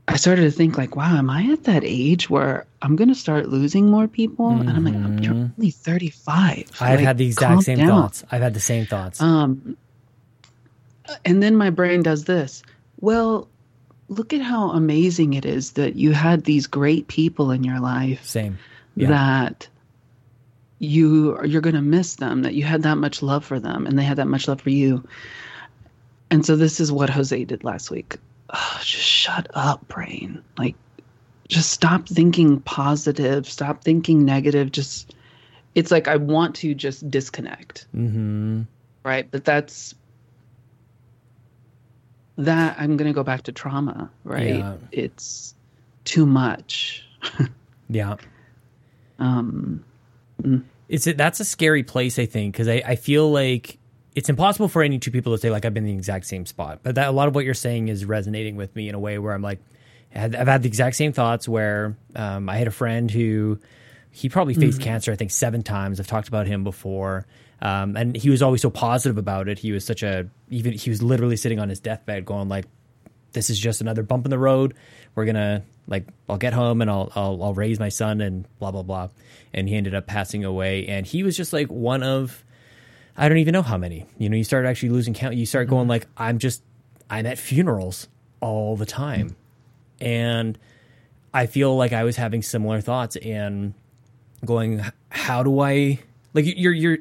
I 0.07 0.17
started 0.17 0.41
to 0.43 0.51
think 0.51 0.77
like, 0.77 0.95
wow, 0.95 1.15
am 1.15 1.29
I 1.29 1.51
at 1.51 1.63
that 1.63 1.83
age 1.85 2.29
where 2.29 2.65
I'm 2.81 2.95
gonna 2.95 3.15
start 3.15 3.47
losing 3.49 3.89
more 3.89 4.07
people? 4.07 4.49
Mm-hmm. 4.49 4.67
And 4.67 4.77
I'm 4.77 5.15
like, 5.15 5.23
you're 5.23 5.33
only 5.33 5.71
35. 5.71 6.71
I've 6.81 6.97
like, 6.97 6.99
had 6.99 7.17
the 7.17 7.25
exact 7.25 7.63
same 7.63 7.77
down. 7.77 7.87
thoughts. 7.87 8.23
I've 8.29 8.41
had 8.41 8.53
the 8.53 8.59
same 8.59 8.85
thoughts. 8.85 9.21
Um, 9.21 9.77
and 11.23 11.41
then 11.41 11.55
my 11.55 11.69
brain 11.69 12.03
does 12.03 12.25
this. 12.25 12.63
Well, 12.99 13.47
look 14.09 14.33
at 14.33 14.41
how 14.41 14.71
amazing 14.71 15.33
it 15.33 15.45
is 15.45 15.71
that 15.71 15.95
you 15.95 16.11
had 16.11 16.43
these 16.43 16.67
great 16.67 17.07
people 17.07 17.51
in 17.51 17.63
your 17.63 17.79
life. 17.79 18.25
Same. 18.25 18.57
Yeah. 18.95 19.07
That 19.07 19.67
you 20.79 21.41
you're 21.45 21.61
gonna 21.61 21.81
miss 21.81 22.15
them. 22.15 22.41
That 22.41 22.55
you 22.55 22.63
had 22.63 22.83
that 22.83 22.97
much 22.97 23.21
love 23.21 23.45
for 23.45 23.57
them, 23.57 23.87
and 23.87 23.97
they 23.97 24.03
had 24.03 24.17
that 24.17 24.27
much 24.27 24.49
love 24.49 24.59
for 24.59 24.69
you. 24.69 25.07
And 26.29 26.45
so 26.45 26.57
this 26.57 26.81
is 26.81 26.91
what 26.91 27.09
Jose 27.09 27.45
did 27.45 27.63
last 27.63 27.89
week 27.89 28.17
oh, 28.53 28.77
just 28.81 29.03
shut 29.03 29.47
up, 29.53 29.87
brain. 29.87 30.43
Like, 30.57 30.75
just 31.47 31.71
stop 31.71 32.07
thinking 32.07 32.61
positive, 32.61 33.47
stop 33.47 33.83
thinking 33.83 34.25
negative. 34.25 34.71
Just, 34.71 35.15
it's 35.75 35.91
like 35.91 36.07
I 36.07 36.15
want 36.15 36.55
to 36.57 36.73
just 36.73 37.09
disconnect. 37.09 37.87
Mm-hmm. 37.95 38.61
Right. 39.03 39.29
But 39.29 39.43
that's, 39.43 39.95
that 42.37 42.75
I'm 42.79 42.97
going 42.97 43.09
to 43.09 43.13
go 43.13 43.23
back 43.23 43.43
to 43.43 43.51
trauma, 43.51 44.09
right? 44.23 44.55
Yeah. 44.55 44.75
It's 44.91 45.53
too 46.05 46.25
much. 46.25 47.05
yeah. 47.89 48.15
Um, 49.19 49.83
mm. 50.41 50.63
it's 50.89 51.05
that's 51.05 51.39
a 51.39 51.45
scary 51.45 51.83
place, 51.83 52.17
I 52.17 52.25
think, 52.25 52.53
because 52.53 52.67
I, 52.67 52.81
I 52.85 52.95
feel 52.95 53.31
like 53.31 53.77
it's 54.15 54.29
impossible 54.29 54.67
for 54.67 54.83
any 54.83 54.99
two 54.99 55.11
people 55.11 55.33
to 55.33 55.37
say 55.37 55.49
like 55.49 55.65
I've 55.65 55.73
been 55.73 55.85
in 55.85 55.91
the 55.91 55.97
exact 55.97 56.25
same 56.25 56.45
spot. 56.45 56.79
But 56.83 56.95
that 56.95 57.07
a 57.07 57.11
lot 57.11 57.27
of 57.27 57.35
what 57.35 57.45
you're 57.45 57.53
saying 57.53 57.87
is 57.87 58.05
resonating 58.05 58.55
with 58.55 58.75
me 58.75 58.89
in 58.89 58.95
a 58.95 58.99
way 58.99 59.17
where 59.17 59.33
I'm 59.33 59.41
like, 59.41 59.59
I've 60.15 60.33
had 60.33 60.61
the 60.61 60.67
exact 60.67 60.95
same 60.95 61.13
thoughts. 61.13 61.47
Where 61.47 61.97
um, 62.15 62.47
I 62.47 62.57
had 62.57 62.67
a 62.67 62.71
friend 62.71 63.09
who 63.09 63.59
he 64.11 64.29
probably 64.29 64.53
faced 64.53 64.79
mm-hmm. 64.79 64.89
cancer, 64.89 65.11
I 65.11 65.15
think 65.15 65.31
seven 65.31 65.63
times. 65.63 65.99
I've 65.99 66.07
talked 66.07 66.27
about 66.27 66.45
him 66.45 66.63
before. 66.63 67.25
Um, 67.61 67.95
and 67.95 68.15
he 68.15 68.29
was 68.29 68.41
always 68.41 68.61
so 68.61 68.69
positive 68.69 69.17
about 69.17 69.47
it. 69.47 69.57
He 69.57 69.71
was 69.71 69.85
such 69.85 70.03
a 70.03 70.29
even 70.49 70.73
he 70.73 70.89
was 70.89 71.01
literally 71.01 71.37
sitting 71.37 71.59
on 71.59 71.69
his 71.69 71.79
deathbed 71.79 72.25
going 72.25 72.49
like, 72.49 72.65
"This 73.31 73.49
is 73.49 73.57
just 73.57 73.81
another 73.81 74.03
bump 74.03 74.25
in 74.25 74.29
the 74.29 74.37
road. 74.37 74.75
We're 75.15 75.25
gonna 75.25 75.63
like 75.87 76.07
I'll 76.29 76.37
get 76.37 76.53
home 76.53 76.81
and 76.81 76.91
I'll 76.91 77.11
I'll, 77.15 77.41
I'll 77.41 77.53
raise 77.53 77.79
my 77.79 77.89
son 77.89 78.21
and 78.21 78.45
blah 78.59 78.71
blah 78.71 78.83
blah." 78.83 79.09
And 79.53 79.67
he 79.67 79.75
ended 79.75 79.95
up 79.95 80.05
passing 80.05 80.43
away. 80.45 80.87
And 80.87 81.07
he 81.07 81.23
was 81.23 81.35
just 81.35 81.53
like 81.53 81.69
one 81.69 82.03
of 82.03 82.43
I 83.15 83.29
don't 83.29 83.37
even 83.37 83.53
know 83.53 83.61
how 83.61 83.77
many. 83.77 84.05
You 84.17 84.29
know, 84.29 84.37
you 84.37 84.43
start 84.43 84.65
actually 84.65 84.89
losing 84.89 85.13
count. 85.13 85.35
You 85.35 85.45
start 85.45 85.67
going 85.67 85.83
mm-hmm. 85.83 85.89
like, 85.89 86.07
I'm 86.17 86.39
just, 86.39 86.63
I'm 87.09 87.25
at 87.25 87.37
funerals 87.37 88.07
all 88.39 88.75
the 88.75 88.85
time. 88.85 89.35
And 90.01 90.57
I 91.33 91.45
feel 91.45 91.75
like 91.75 91.93
I 91.93 92.03
was 92.03 92.15
having 92.15 92.41
similar 92.41 92.81
thoughts 92.81 93.15
and 93.15 93.73
going, 94.43 94.83
how 95.09 95.43
do 95.43 95.59
I, 95.59 95.99
like, 96.33 96.45
you're, 96.47 96.73
you're, 96.73 96.97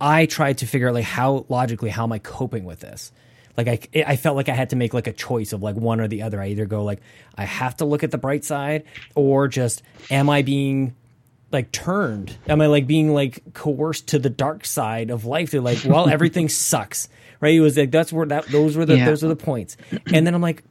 I 0.00 0.26
tried 0.26 0.58
to 0.58 0.66
figure 0.66 0.88
out 0.88 0.94
like 0.94 1.04
how 1.04 1.46
logically, 1.48 1.90
how 1.90 2.04
am 2.04 2.12
I 2.12 2.18
coping 2.18 2.64
with 2.64 2.80
this? 2.80 3.12
Like 3.56 3.90
I, 3.94 4.04
I 4.04 4.16
felt 4.16 4.36
like 4.36 4.48
I 4.48 4.54
had 4.54 4.70
to 4.70 4.76
make 4.76 4.94
like 4.94 5.06
a 5.06 5.12
choice 5.12 5.52
of 5.52 5.62
like 5.62 5.76
one 5.76 6.00
or 6.00 6.08
the 6.08 6.22
other. 6.22 6.40
I 6.40 6.48
either 6.48 6.66
go 6.66 6.84
like 6.84 7.00
I 7.36 7.44
have 7.44 7.76
to 7.78 7.84
look 7.84 8.02
at 8.02 8.10
the 8.10 8.18
bright 8.18 8.44
side, 8.44 8.84
or 9.14 9.48
just 9.48 9.82
am 10.10 10.30
I 10.30 10.42
being 10.42 10.94
like 11.52 11.72
turned? 11.72 12.36
Am 12.48 12.60
I 12.60 12.66
like 12.66 12.86
being 12.86 13.12
like 13.12 13.42
coerced 13.54 14.08
to 14.08 14.18
the 14.18 14.30
dark 14.30 14.64
side 14.64 15.10
of 15.10 15.24
life? 15.24 15.50
To 15.50 15.60
like, 15.60 15.78
well, 15.84 16.08
everything 16.08 16.48
sucks, 16.48 17.08
right? 17.40 17.54
It 17.54 17.60
was 17.60 17.76
like 17.76 17.90
that's 17.90 18.12
where 18.12 18.26
that 18.26 18.46
those 18.46 18.76
were 18.76 18.86
the 18.86 18.98
yeah. 18.98 19.06
those 19.06 19.24
are 19.24 19.28
the 19.28 19.36
points. 19.36 19.76
And 20.12 20.26
then 20.26 20.34
I'm 20.34 20.42
like, 20.42 20.62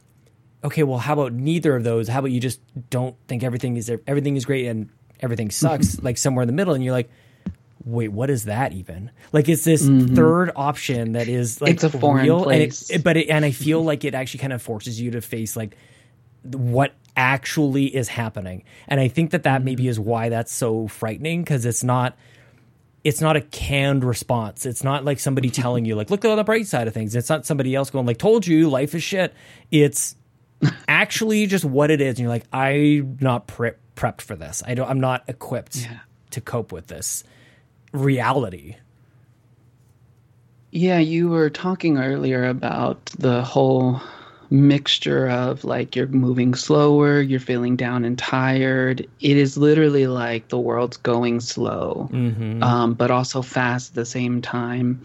okay, 0.64 0.84
well, 0.84 1.00
how 1.00 1.14
about 1.14 1.34
neither 1.34 1.76
of 1.76 1.84
those? 1.84 2.08
How 2.08 2.20
about 2.20 2.32
you 2.32 2.40
just 2.40 2.60
don't 2.90 3.16
think 3.28 3.44
everything 3.44 3.78
is 3.78 3.92
everything 4.08 4.36
is 4.36 4.46
great 4.46 4.68
and 4.68 4.90
everything 5.20 5.52
sucks, 5.52 6.00
like 6.04 6.18
somewhere 6.18 6.44
in 6.44 6.48
the 6.48 6.54
middle, 6.54 6.74
and 6.74 6.84
you're 6.84 6.94
like, 6.94 7.10
wait, 7.84 8.10
what 8.10 8.30
is 8.30 8.46
that 8.46 8.74
even? 8.74 9.12
Like, 9.32 9.50
it's 9.50 9.64
this 9.64 9.84
mm-hmm. 9.84 10.16
third 10.16 10.52
option 10.56 11.14
that 11.14 11.28
is 11.28 11.62
like 11.62 11.76
it's 11.76 11.84
a 11.84 11.90
foreign 11.90 12.26
real, 12.26 12.44
place, 12.44 12.90
and 12.90 13.00
it, 13.00 13.04
but 13.04 13.18
it, 13.18 13.30
and 13.30 13.46
I 13.46 13.52
feel 13.52 13.84
like 13.84 14.04
it 14.06 14.14
actually 14.14 14.40
kind 14.40 14.54
of 14.54 14.62
forces 14.62 15.00
you 15.00 15.12
to 15.12 15.22
face 15.22 15.56
like 15.56 15.76
what 16.44 16.94
actually 17.20 17.94
is 17.94 18.08
happening. 18.08 18.64
And 18.88 19.02
I 19.02 19.10
think 19.10 19.32
that 19.32 19.44
that 19.44 19.58
mm-hmm. 19.58 19.66
maybe 19.66 19.88
is 19.90 20.00
why 20.00 20.30
that's 20.30 20.54
so 20.54 20.88
frightening 20.88 21.44
because 21.44 21.66
it's 21.66 21.84
not 21.84 22.18
it's 23.04 23.22
not 23.22 23.36
a 23.36 23.42
canned 23.42 24.04
response. 24.04 24.66
It's 24.66 24.84
not 24.84 25.04
like 25.04 25.20
somebody 25.20 25.50
telling 25.62 25.84
you 25.84 25.96
like 25.96 26.10
look 26.10 26.24
at 26.24 26.34
the 26.34 26.44
bright 26.44 26.66
side 26.66 26.88
of 26.88 26.94
things. 26.94 27.16
It's 27.16 27.30
not 27.30 27.46
somebody 27.46 27.76
else 27.76 27.90
going 27.90 28.06
like 28.06 28.18
told 28.18 28.48
you 28.48 28.70
life 28.70 28.96
is 28.96 29.04
shit. 29.04 29.34
It's 29.70 30.16
actually 30.88 31.46
just 31.46 31.66
what 31.66 31.92
it 31.92 32.00
is 32.00 32.12
and 32.12 32.20
you're 32.20 32.30
like 32.30 32.46
I'm 32.54 33.18
not 33.20 33.48
pre- 33.48 33.72
prepped 33.98 34.22
for 34.22 34.38
this. 34.38 34.64
I 34.66 34.74
don't 34.74 34.90
I'm 34.90 35.02
not 35.02 35.24
equipped 35.28 35.76
yeah. 35.76 36.00
to 36.32 36.40
cope 36.40 36.72
with 36.72 36.88
this 36.88 37.26
reality. 37.92 38.78
Yeah, 40.72 41.00
you 41.00 41.28
were 41.28 41.50
talking 41.50 41.98
earlier 41.98 42.46
about 42.46 43.04
the 43.18 43.42
whole 43.42 44.02
mixture 44.52 45.30
of 45.30 45.64
like 45.64 45.96
you're 45.96 46.08
moving 46.08 46.56
slower, 46.56 47.22
you're 47.22 47.40
feeling 47.40 47.76
down 47.76 48.04
and 48.06 48.18
tired. 48.18 49.08
It 49.20 49.38
is 49.38 49.58
literally 49.58 50.08
like 50.08 50.48
the 50.48 50.60
world's 50.60 50.98
going 50.98 51.40
slow, 51.40 52.10
mm-hmm. 52.12 52.64
um, 52.64 52.94
but 52.94 53.12
also 53.12 53.42
fast 53.42 53.92
at 53.92 53.96
the 53.96 54.06
same 54.06 54.42
time. 54.42 55.04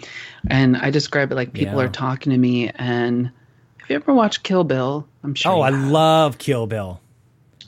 And 0.49 0.77
I 0.77 0.91
describe 0.91 1.33
it 1.33 1.35
like 1.35 1.53
people 1.53 1.77
yeah. 1.77 1.85
are 1.85 1.89
talking 1.89 2.33
to 2.33 2.39
me. 2.39 2.71
And 2.71 3.27
have 3.79 3.91
you 3.91 3.97
ever 3.97 4.15
watched 4.15 4.43
Kill 4.43 4.65
Bill? 4.65 5.07
I'm 5.23 5.35
sure. 5.35 5.53
Oh, 5.53 5.61
I 5.61 5.71
love 5.71 6.39
Kill 6.39 6.67
Bill. 6.67 7.01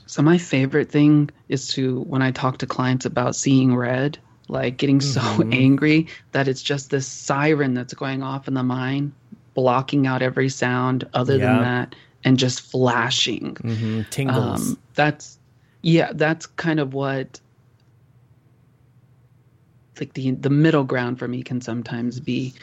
So 0.07 0.21
my 0.21 0.37
favorite 0.37 0.89
thing 0.89 1.29
is 1.49 1.67
to 1.73 2.01
when 2.01 2.21
I 2.21 2.31
talk 2.31 2.59
to 2.59 2.65
clients 2.65 3.05
about 3.05 3.35
seeing 3.35 3.75
red, 3.75 4.17
like 4.47 4.77
getting 4.77 5.01
so 5.01 5.19
mm-hmm. 5.19 5.53
angry 5.53 6.07
that 6.31 6.47
it's 6.47 6.63
just 6.63 6.89
this 6.89 7.05
siren 7.05 7.73
that's 7.73 7.93
going 7.93 8.23
off 8.23 8.47
in 8.47 8.53
the 8.53 8.63
mind 8.63 9.11
blocking 9.57 10.05
out 10.05 10.21
every 10.21 10.49
sound 10.49 11.03
other 11.15 11.35
yeah. 11.35 11.45
than 11.47 11.61
that 11.63 11.95
and 12.23 12.37
just 12.37 12.61
flashing. 12.61 13.55
Mm-hmm. 13.55 14.01
Tingles. 14.11 14.69
Um, 14.69 14.79
that's 14.93 15.39
yeah, 15.81 16.11
that's 16.13 16.45
kind 16.45 16.79
of 16.79 16.93
what 16.93 17.41
like 19.99 20.13
the 20.13 20.29
the 20.29 20.51
middle 20.51 20.83
ground 20.83 21.17
for 21.17 21.27
me 21.27 21.41
can 21.41 21.59
sometimes 21.59 22.19
be. 22.19 22.53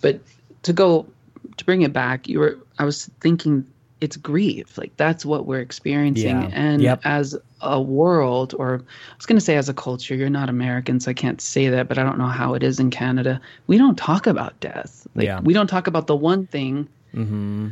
But 0.00 0.20
to 0.62 0.72
go 0.72 1.08
to 1.56 1.64
bring 1.64 1.82
it 1.82 1.92
back, 1.92 2.28
you 2.28 2.38
were 2.38 2.56
I 2.78 2.84
was 2.84 3.10
thinking 3.20 3.66
it's 4.00 4.16
grief. 4.16 4.78
Like 4.78 4.96
that's 4.96 5.26
what 5.26 5.46
we're 5.46 5.60
experiencing. 5.60 6.40
Yeah. 6.40 6.50
And 6.52 6.80
yep. 6.80 7.00
as 7.02 7.36
a 7.64 7.80
world, 7.80 8.54
or 8.58 8.76
I 8.76 9.16
was 9.16 9.26
going 9.26 9.36
to 9.36 9.44
say 9.44 9.56
as 9.56 9.68
a 9.68 9.74
culture, 9.74 10.14
you're 10.14 10.30
not 10.30 10.48
American, 10.48 11.00
so 11.00 11.10
I 11.10 11.14
can't 11.14 11.40
say 11.40 11.68
that, 11.68 11.88
but 11.88 11.98
I 11.98 12.02
don't 12.02 12.18
know 12.18 12.26
how 12.26 12.54
it 12.54 12.62
is 12.62 12.78
in 12.78 12.90
Canada. 12.90 13.40
We 13.66 13.78
don't 13.78 13.96
talk 13.96 14.26
about 14.26 14.58
death. 14.60 15.06
Like 15.14 15.26
yeah. 15.26 15.40
we 15.40 15.54
don't 15.54 15.66
talk 15.66 15.86
about 15.86 16.06
the 16.06 16.16
one 16.16 16.46
thing 16.46 16.88
mm-hmm. 17.14 17.68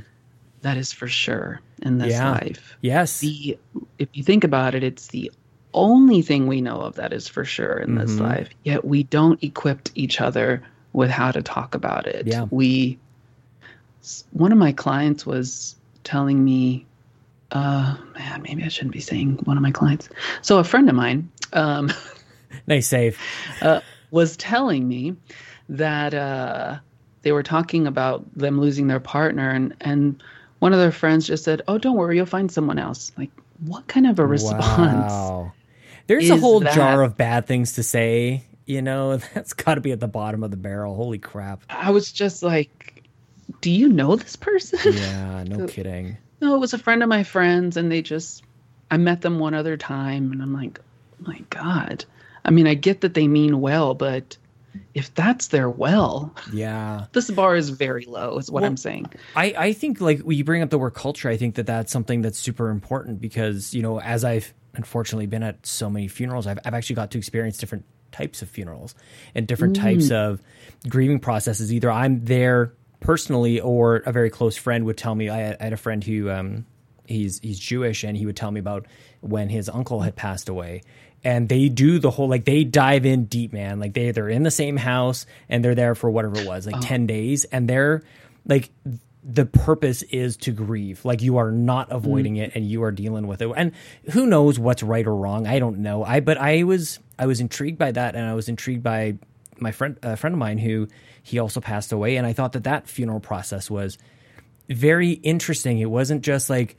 that 0.63 0.77
is 0.77 0.93
for 0.93 1.09
sure 1.09 1.61
in 1.83 1.99
this 1.99 2.13
yeah. 2.13 2.33
life. 2.33 2.77
Yes. 2.81 3.21
The 3.21 3.59
if 3.99 4.09
you 4.13 4.23
think 4.23 4.45
about 4.45 4.75
it, 4.75 4.83
it's 4.83 5.09
the 5.09 5.31
only 5.75 6.23
thing 6.23 6.47
we 6.47 6.61
know 6.61 6.81
of 6.81 6.97
that 6.97 7.13
is 7.13 7.29
for 7.29 7.45
sure 7.45 7.79
in 7.79 7.91
mm-hmm. 7.91 7.99
this 7.99 8.19
life. 8.19 8.49
Yet 8.65 8.85
we 8.85 9.05
don't 9.05 9.43
equip 9.43 9.89
each 9.95 10.21
other 10.21 10.63
with 10.93 11.11
how 11.11 11.31
to 11.31 11.43
talk 11.43 11.75
about 11.75 12.07
it. 12.07 12.27
Yeah. 12.27 12.47
We 12.51 12.99
one 14.33 14.53
of 14.53 14.59
my 14.59 14.73
clients 14.73 15.25
was 15.25 15.77
telling 16.05 16.45
me, 16.45 16.87
uh, 17.53 17.97
man, 18.19 18.43
maybe 18.43 18.65
I 18.65 18.69
shouldn't 18.69 18.93
be 18.93 19.01
saying 19.01 19.39
one 19.45 19.57
of 19.57 19.63
my 19.63 19.71
clients. 19.71 20.09
So 20.41 20.59
a 20.59 20.65
friend 20.65 20.89
of 20.89 20.95
mine, 20.95 21.31
um, 21.53 21.93
nice 22.67 22.89
save, 22.89 23.19
uh, 23.63 23.81
was 24.11 24.37
telling 24.37 24.89
me 24.89 25.17
that 25.69 26.15
uh, 26.15 26.79
they 27.23 27.33
were 27.33 27.43
talking 27.43 27.87
about 27.87 28.25
them 28.35 28.61
losing 28.61 28.87
their 28.87 29.01
partner, 29.01 29.51
and 29.51 29.75
and 29.81 30.23
one 30.59 30.73
of 30.73 30.79
their 30.79 30.93
friends 30.93 31.27
just 31.27 31.45
said, 31.45 31.63
"Oh, 31.69 31.79
don't 31.79 31.97
worry, 31.97 32.17
you'll 32.17 32.27
find 32.27 32.51
someone 32.51 32.79
else." 32.79 33.13
Like, 33.19 33.31
what 33.61 33.87
kind 33.87 34.07
of 34.07 34.19
a 34.19 34.27
response? 34.27 35.13
Wow. 35.13 35.53
There's 36.07 36.31
a 36.31 36.37
whole 36.37 36.61
that? 36.61 36.75
jar 36.75 37.03
of 37.03 37.17
bad 37.17 37.47
things 37.47 37.75
to 37.75 37.83
say. 37.83 38.45
You 38.65 38.81
know, 38.81 39.17
that's 39.35 39.53
got 39.53 39.75
to 39.75 39.81
be 39.83 39.93
at 39.93 40.01
the 40.01 40.09
bottom 40.09 40.43
of 40.43 40.51
the 40.51 40.57
barrel. 40.57 40.95
Holy 40.95 41.19
crap! 41.19 41.65
I 41.69 41.91
was 41.91 42.13
just 42.13 42.43
like, 42.43 43.05
do 43.61 43.71
you 43.71 43.89
know 43.89 44.17
this 44.17 44.37
person? 44.37 44.95
Yeah, 44.95 45.45
no 45.45 45.67
kidding. 45.67 46.17
No, 46.43 46.57
it 46.57 46.59
was 46.59 46.75
a 46.75 46.79
friend 46.79 47.05
of 47.05 47.09
my 47.09 47.23
friends, 47.23 47.77
and 47.77 47.91
they 47.91 48.03
just, 48.03 48.43
I 48.91 48.97
met 48.97 49.21
them 49.21 49.39
one 49.39 49.55
other 49.55 49.77
time, 49.77 50.33
and 50.33 50.43
I'm 50.43 50.53
like, 50.53 50.81
oh 51.21 51.31
my 51.31 51.39
God. 51.51 52.05
I 52.45 52.51
mean, 52.51 52.67
I 52.67 52.75
get 52.75 53.03
that 53.03 53.15
they 53.15 53.29
mean 53.29 53.61
well, 53.61 53.95
but 53.95 54.37
if 54.93 55.15
that's 55.15 55.49
their 55.49 55.71
well, 55.71 56.35
yeah, 56.53 57.05
this 57.13 57.31
bar 57.31 57.55
is 57.55 57.71
very 57.71 58.07
low. 58.07 58.39
Is 58.39 58.51
what 58.51 58.63
well, 58.63 58.71
I'm 58.71 58.77
saying. 58.77 59.07
I 59.37 59.55
I 59.57 59.73
think 59.73 60.01
like 60.01 60.21
when 60.21 60.37
you 60.37 60.43
bring 60.43 60.63
up 60.63 60.71
the 60.71 60.79
word 60.79 60.95
culture, 60.95 61.29
I 61.29 61.37
think 61.37 61.55
that 61.55 61.67
that's 61.67 61.93
something 61.93 62.23
that's 62.23 62.39
super 62.39 62.71
important 62.71 63.21
because 63.21 63.73
you 63.73 63.83
know 63.83 64.01
as 64.01 64.25
I've 64.25 64.53
unfortunately 64.75 65.27
been 65.27 65.45
at 65.45 65.65
so 65.65 65.89
many 65.89 66.09
funerals, 66.09 66.49
I've 66.49 66.59
I've 66.65 66.75
actually 66.75 66.97
got 66.97 67.13
to 67.13 67.19
experience 67.19 67.59
different 67.59 67.85
types 68.11 68.43
of 68.43 68.49
funerals 68.49 68.95
and 69.35 69.47
different 69.47 69.77
mm. 69.77 69.83
types 69.83 70.11
of 70.11 70.43
grieving 70.89 71.21
processes. 71.21 71.73
Either 71.73 71.91
I'm 71.91 72.25
there 72.25 72.73
personally 73.03 73.61
or 73.61 73.97
a 73.97 74.13
very 74.13 74.31
close 74.31 74.57
friend 74.57 74.85
would 74.87 74.97
tell 74.97 75.15
me. 75.15 75.29
I 75.29 75.39
had, 75.39 75.57
I 75.61 75.65
had 75.65 75.73
a 75.73 75.79
friend 75.79 76.03
who 76.03 76.31
um, 76.31 76.67
he's 77.07 77.39
he's 77.41 77.59
Jewish, 77.59 78.05
and 78.05 78.17
he 78.17 78.27
would 78.27 78.37
tell 78.37 78.51
me 78.51 78.61
about 78.61 78.87
when 79.21 79.49
his 79.49 79.69
uncle 79.69 80.01
had 80.01 80.17
passed 80.17 80.49
away. 80.49 80.83
And 81.25 81.49
they 81.49 81.69
do 81.69 82.01
the 82.01 82.11
whole 82.11 82.29
like 82.29 82.45
they 82.45 82.65
dive 82.65 83.07
in 83.07 83.27
deep, 83.27 83.53
man. 83.53 83.79
Like 83.79 83.95
they 83.95 84.11
they're 84.11 84.29
in 84.29 84.43
the 84.43 84.51
same 84.51 84.77
house 84.77 85.27
and 85.49 85.65
they're 85.65 85.75
there 85.75 85.95
for 85.95 86.11
whatever 86.11 86.41
it 86.41 86.47
was, 86.47 86.67
like 86.67 86.77
oh. 86.77 86.81
ten 86.81 87.07
days, 87.07 87.45
and 87.45 87.69
they're 87.69 88.03
like 88.47 88.71
the 89.25 89.47
purpose 89.47 90.03
is 90.03 90.37
to 90.39 90.51
grieve. 90.51 91.05
Like 91.05 91.23
you 91.23 91.37
are 91.37 91.53
not 91.53 91.93
avoiding 91.93 92.35
mm. 92.35 92.43
it 92.43 92.53
and 92.55 92.67
you 92.67 92.83
are 92.83 92.91
dealing 92.91 93.29
with 93.29 93.41
it. 93.41 93.49
And 93.57 93.73
who 94.11 94.27
knows 94.27 94.59
what's 94.59 94.83
right 94.83 95.07
or 95.07 95.15
wrong? 95.15 95.47
I 95.47 95.61
don't 95.61 95.79
know. 95.79 96.03
I 96.03 96.21
but 96.21 96.39
I 96.39 96.65
was 96.65 96.99
I 97.19 97.27
was 97.27 97.41
intrigued 97.41 97.79
by 97.79 97.93
that 97.93 98.17
and 98.17 98.27
I 98.27 98.35
was 98.35 98.49
intrigued 98.49 98.83
by 98.83 99.19
my 99.59 99.71
friend 99.71 99.97
a 100.03 100.17
friend 100.17 100.35
of 100.35 100.39
mine 100.41 100.59
who 100.59 100.89
he 101.23 101.39
also 101.39 101.61
passed 101.61 101.93
away. 101.93 102.17
And 102.17 102.27
I 102.27 102.33
thought 102.33 102.53
that 102.53 102.65
that 102.65 102.89
funeral 102.89 103.21
process 103.21 103.71
was 103.71 103.99
very 104.69 105.11
interesting. 105.11 105.79
It 105.79 105.91
wasn't 105.91 106.23
just 106.23 106.51
like 106.51 106.77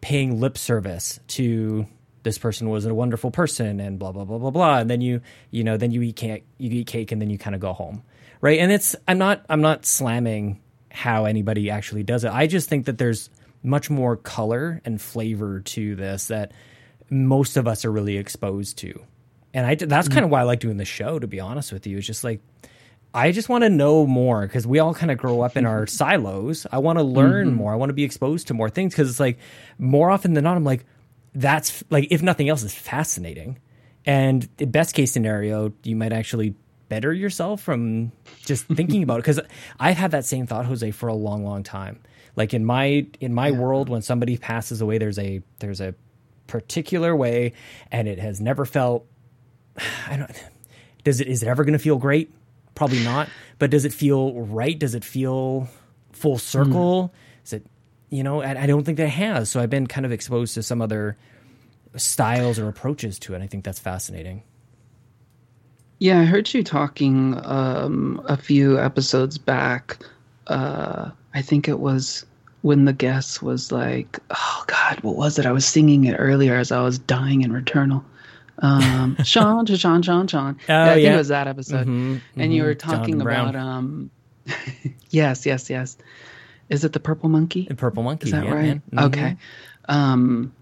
paying 0.00 0.40
lip 0.40 0.58
service 0.58 1.18
to 1.28 1.86
this 2.22 2.38
person 2.38 2.68
was 2.68 2.84
a 2.84 2.94
wonderful 2.94 3.30
person 3.30 3.78
and 3.78 4.00
blah 4.00 4.10
blah 4.10 4.24
blah 4.24 4.38
blah 4.38 4.50
blah. 4.50 4.78
And 4.78 4.90
then 4.90 5.00
you 5.00 5.20
you 5.50 5.64
know 5.64 5.76
then 5.76 5.92
you 5.92 6.02
eat 6.02 6.16
cake 6.16 6.44
you 6.58 6.70
eat 6.70 6.86
cake 6.86 7.12
and 7.12 7.22
then 7.22 7.30
you 7.30 7.38
kind 7.38 7.54
of 7.54 7.60
go 7.60 7.72
home, 7.72 8.02
right? 8.40 8.58
And 8.58 8.72
it's 8.72 8.96
I'm 9.06 9.18
not 9.18 9.46
I'm 9.48 9.60
not 9.60 9.86
slamming 9.86 10.60
how 10.90 11.24
anybody 11.24 11.70
actually 11.70 12.02
does 12.02 12.24
it. 12.24 12.32
I 12.32 12.46
just 12.46 12.68
think 12.68 12.86
that 12.86 12.98
there's 12.98 13.30
much 13.62 13.90
more 13.90 14.16
color 14.16 14.80
and 14.84 15.00
flavor 15.00 15.60
to 15.60 15.94
this 15.94 16.28
that 16.28 16.52
most 17.10 17.56
of 17.56 17.68
us 17.68 17.84
are 17.84 17.92
really 17.92 18.16
exposed 18.16 18.78
to. 18.78 19.00
And 19.54 19.64
I 19.64 19.76
that's 19.76 20.08
mm-hmm. 20.08 20.14
kind 20.14 20.24
of 20.24 20.30
why 20.30 20.40
I 20.40 20.44
like 20.44 20.60
doing 20.60 20.78
the 20.78 20.84
show 20.84 21.20
to 21.20 21.28
be 21.28 21.38
honest 21.38 21.72
with 21.72 21.86
you. 21.86 21.96
It's 21.96 22.06
just 22.06 22.24
like 22.24 22.40
I 23.16 23.32
just 23.32 23.48
want 23.48 23.64
to 23.64 23.70
know 23.70 24.06
more 24.06 24.42
because 24.42 24.66
we 24.66 24.78
all 24.78 24.92
kind 24.92 25.10
of 25.10 25.16
grow 25.16 25.40
up 25.40 25.56
in 25.56 25.64
our 25.64 25.86
silos. 25.86 26.66
I 26.70 26.78
want 26.78 26.98
to 26.98 27.02
learn 27.02 27.48
mm-hmm. 27.48 27.56
more. 27.56 27.72
I 27.72 27.76
want 27.76 27.88
to 27.88 27.94
be 27.94 28.04
exposed 28.04 28.48
to 28.48 28.54
more 28.54 28.68
things 28.68 28.92
because 28.92 29.08
it's 29.08 29.18
like 29.18 29.38
more 29.78 30.10
often 30.10 30.34
than 30.34 30.44
not, 30.44 30.54
I'm 30.54 30.64
like, 30.64 30.84
that's 31.34 31.82
like, 31.88 32.08
if 32.10 32.22
nothing 32.22 32.50
else, 32.50 32.62
is 32.62 32.74
fascinating. 32.74 33.58
And 34.04 34.46
the 34.58 34.66
best 34.66 34.94
case 34.94 35.12
scenario, 35.12 35.72
you 35.82 35.96
might 35.96 36.12
actually 36.12 36.56
better 36.90 37.10
yourself 37.10 37.62
from 37.62 38.12
just 38.44 38.66
thinking 38.76 39.02
about 39.02 39.14
it. 39.14 39.22
Because 39.22 39.40
I've 39.80 39.96
had 39.96 40.10
that 40.10 40.26
same 40.26 40.46
thought, 40.46 40.66
Jose, 40.66 40.90
for 40.90 41.08
a 41.08 41.14
long, 41.14 41.42
long 41.42 41.62
time. 41.62 42.02
Like 42.36 42.52
in 42.52 42.66
my 42.66 43.06
in 43.18 43.32
my 43.32 43.48
yeah. 43.48 43.58
world, 43.58 43.88
when 43.88 44.02
somebody 44.02 44.36
passes 44.36 44.82
away, 44.82 44.98
there's 44.98 45.18
a 45.18 45.40
there's 45.58 45.80
a 45.80 45.94
particular 46.48 47.16
way, 47.16 47.54
and 47.90 48.08
it 48.08 48.18
has 48.18 48.42
never 48.42 48.66
felt. 48.66 49.06
I 50.06 50.18
don't. 50.18 50.30
Does 51.02 51.22
it? 51.22 51.28
Is 51.28 51.42
it 51.42 51.48
ever 51.48 51.64
going 51.64 51.72
to 51.72 51.78
feel 51.78 51.96
great? 51.96 52.30
Probably 52.76 53.02
not. 53.02 53.28
But 53.58 53.70
does 53.70 53.84
it 53.84 53.92
feel 53.92 54.34
right? 54.34 54.78
Does 54.78 54.94
it 54.94 55.02
feel 55.02 55.68
full 56.12 56.38
circle? 56.38 57.12
Mm. 57.12 57.44
Is 57.44 57.52
it? 57.54 57.66
You 58.10 58.22
know, 58.22 58.42
I, 58.42 58.62
I 58.62 58.66
don't 58.66 58.84
think 58.84 58.98
that 58.98 59.06
it 59.06 59.10
has. 59.10 59.50
So 59.50 59.60
I've 59.60 59.70
been 59.70 59.88
kind 59.88 60.06
of 60.06 60.12
exposed 60.12 60.54
to 60.54 60.62
some 60.62 60.80
other 60.80 61.16
styles 61.96 62.58
or 62.60 62.68
approaches 62.68 63.18
to 63.20 63.34
it. 63.34 63.42
I 63.42 63.48
think 63.48 63.64
that's 63.64 63.80
fascinating. 63.80 64.42
Yeah, 65.98 66.20
I 66.20 66.24
heard 66.24 66.52
you 66.52 66.62
talking 66.62 67.40
um, 67.44 68.22
a 68.28 68.36
few 68.36 68.78
episodes 68.78 69.38
back. 69.38 69.98
Uh, 70.46 71.10
I 71.34 71.42
think 71.42 71.68
it 71.68 71.80
was 71.80 72.26
when 72.60 72.84
the 72.84 72.92
guest 72.92 73.42
was 73.42 73.72
like, 73.72 74.18
"Oh 74.30 74.64
God, 74.66 75.00
what 75.00 75.16
was 75.16 75.38
it?" 75.38 75.46
I 75.46 75.52
was 75.52 75.64
singing 75.64 76.04
it 76.04 76.16
earlier 76.18 76.54
as 76.54 76.70
I 76.70 76.82
was 76.82 76.98
dying 76.98 77.42
in 77.42 77.50
Returnal. 77.50 78.04
Um, 78.58 79.16
Sean, 79.24 79.66
Sean, 79.66 80.02
Sean, 80.02 80.26
Sean. 80.26 80.58
Oh, 80.68 80.82
I 80.82 80.94
think 80.94 81.04
yeah. 81.04 81.14
it 81.14 81.16
was 81.16 81.28
that 81.28 81.46
episode, 81.48 81.86
mm-hmm, 81.86 82.14
mm-hmm. 82.14 82.40
and 82.40 82.54
you 82.54 82.64
were 82.64 82.74
talking 82.74 83.20
about 83.20 83.54
um, 83.54 84.10
yes, 85.10 85.46
yes, 85.46 85.70
yes. 85.70 85.96
Is 86.68 86.84
it 86.84 86.92
the 86.92 87.00
purple 87.00 87.28
monkey? 87.28 87.66
The 87.68 87.74
purple 87.74 88.02
monkey. 88.02 88.26
Is 88.26 88.32
that 88.32 88.44
yeah, 88.44 88.54
right? 88.54 88.76
Mm-hmm. 88.76 88.98
Okay. 88.98 89.36
Um, 89.88 90.52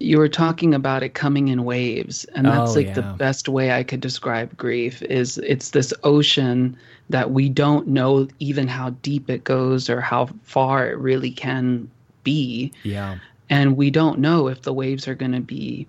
you 0.00 0.16
were 0.18 0.28
talking 0.28 0.72
about 0.74 1.02
it 1.02 1.10
coming 1.10 1.48
in 1.48 1.62
waves 1.64 2.24
and 2.24 2.46
that's 2.46 2.72
oh, 2.72 2.74
like 2.74 2.86
yeah. 2.86 2.94
the 2.94 3.02
best 3.02 3.48
way 3.48 3.70
i 3.70 3.84
could 3.84 4.00
describe 4.00 4.56
grief 4.56 5.02
is 5.02 5.36
it's 5.38 5.70
this 5.70 5.92
ocean 6.02 6.76
that 7.10 7.30
we 7.30 7.48
don't 7.48 7.86
know 7.86 8.26
even 8.38 8.66
how 8.66 8.90
deep 9.02 9.28
it 9.28 9.44
goes 9.44 9.90
or 9.90 10.00
how 10.00 10.26
far 10.42 10.88
it 10.88 10.96
really 10.96 11.30
can 11.30 11.88
be 12.24 12.72
yeah 12.82 13.18
and 13.50 13.76
we 13.76 13.90
don't 13.90 14.18
know 14.18 14.48
if 14.48 14.62
the 14.62 14.72
waves 14.72 15.06
are 15.06 15.14
going 15.14 15.32
to 15.32 15.40
be 15.40 15.86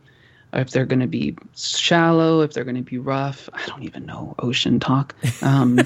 if 0.54 0.72
they're 0.72 0.86
going 0.86 1.00
to 1.00 1.08
be 1.08 1.36
shallow 1.56 2.42
if 2.42 2.54
they're 2.54 2.64
going 2.64 2.76
to 2.76 2.82
be 2.82 2.98
rough 2.98 3.50
i 3.54 3.66
don't 3.68 3.84
even 3.84 4.06
know 4.06 4.36
ocean 4.40 4.80
talk 4.80 5.16
um 5.42 5.80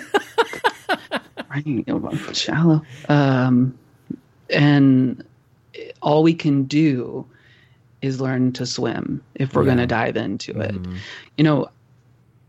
right 1.49 1.85
shallow 2.33 2.81
um 3.09 3.77
and 4.49 5.23
all 6.01 6.23
we 6.23 6.33
can 6.33 6.63
do 6.63 7.25
is 8.01 8.21
learn 8.21 8.51
to 8.53 8.65
swim 8.65 9.21
if 9.35 9.53
we're 9.53 9.63
yeah. 9.63 9.67
going 9.67 9.77
to 9.79 9.87
dive 9.87 10.15
into 10.15 10.53
mm-hmm. 10.53 10.93
it. 10.93 11.01
You 11.37 11.43
know, 11.43 11.69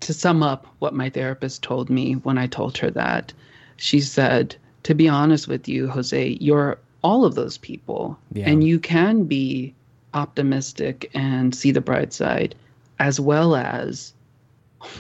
to 0.00 0.12
sum 0.12 0.42
up 0.42 0.66
what 0.78 0.94
my 0.94 1.10
therapist 1.10 1.62
told 1.62 1.90
me 1.90 2.14
when 2.14 2.38
I 2.38 2.46
told 2.46 2.76
her 2.78 2.90
that, 2.90 3.32
she 3.76 4.00
said, 4.00 4.56
to 4.84 4.94
be 4.94 5.08
honest 5.08 5.48
with 5.48 5.68
you, 5.68 5.88
Jose, 5.88 6.36
you're 6.40 6.78
all 7.02 7.24
of 7.24 7.34
those 7.34 7.58
people. 7.58 8.18
Yeah. 8.32 8.48
And 8.48 8.62
you 8.62 8.78
can 8.78 9.24
be 9.24 9.74
optimistic 10.14 11.10
and 11.14 11.54
see 11.54 11.70
the 11.70 11.80
bright 11.80 12.12
side 12.12 12.54
as 12.98 13.20
well 13.20 13.56
as 13.56 14.14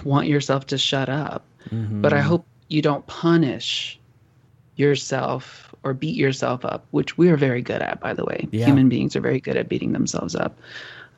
want 0.04 0.26
yourself 0.26 0.66
to 0.66 0.78
shut 0.78 1.08
up. 1.08 1.44
Mm-hmm. 1.70 2.02
But 2.02 2.12
I 2.12 2.20
hope 2.20 2.46
you 2.68 2.82
don't 2.82 3.06
punish 3.06 3.98
yourself 4.76 5.74
or 5.82 5.94
beat 5.94 6.16
yourself 6.16 6.64
up, 6.64 6.86
which 6.90 7.16
we 7.16 7.30
are 7.30 7.36
very 7.36 7.62
good 7.62 7.80
at, 7.82 8.00
by 8.00 8.12
the 8.12 8.24
way. 8.24 8.48
Yeah. 8.50 8.66
Human 8.66 8.88
beings 8.88 9.16
are 9.16 9.20
very 9.20 9.40
good 9.40 9.56
at 9.56 9.68
beating 9.68 9.92
themselves 9.92 10.34
up. 10.34 10.58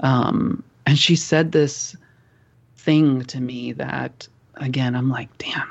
Um, 0.00 0.62
and 0.86 0.98
she 0.98 1.16
said 1.16 1.52
this 1.52 1.96
thing 2.76 3.24
to 3.24 3.40
me 3.40 3.72
that, 3.72 4.28
again, 4.56 4.94
I'm 4.94 5.10
like, 5.10 5.36
damn, 5.38 5.68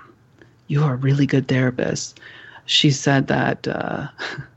you 0.67 0.83
are 0.83 0.93
a 0.93 0.97
really 0.97 1.25
good 1.25 1.47
therapist. 1.47 2.19
She 2.65 2.91
said 2.91 3.27
that 3.27 3.67
uh, 3.67 4.07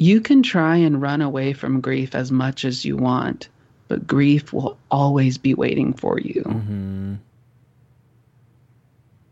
you 0.00 0.22
can 0.22 0.42
try 0.42 0.76
and 0.76 1.02
run 1.02 1.20
away 1.20 1.52
from 1.52 1.82
grief 1.82 2.14
as 2.14 2.32
much 2.32 2.64
as 2.64 2.86
you 2.86 2.96
want, 2.96 3.50
but 3.86 4.06
grief 4.06 4.50
will 4.50 4.78
always 4.90 5.36
be 5.36 5.52
waiting 5.52 5.92
for 5.92 6.18
you. 6.18 6.42
Mm-hmm. 6.42 7.14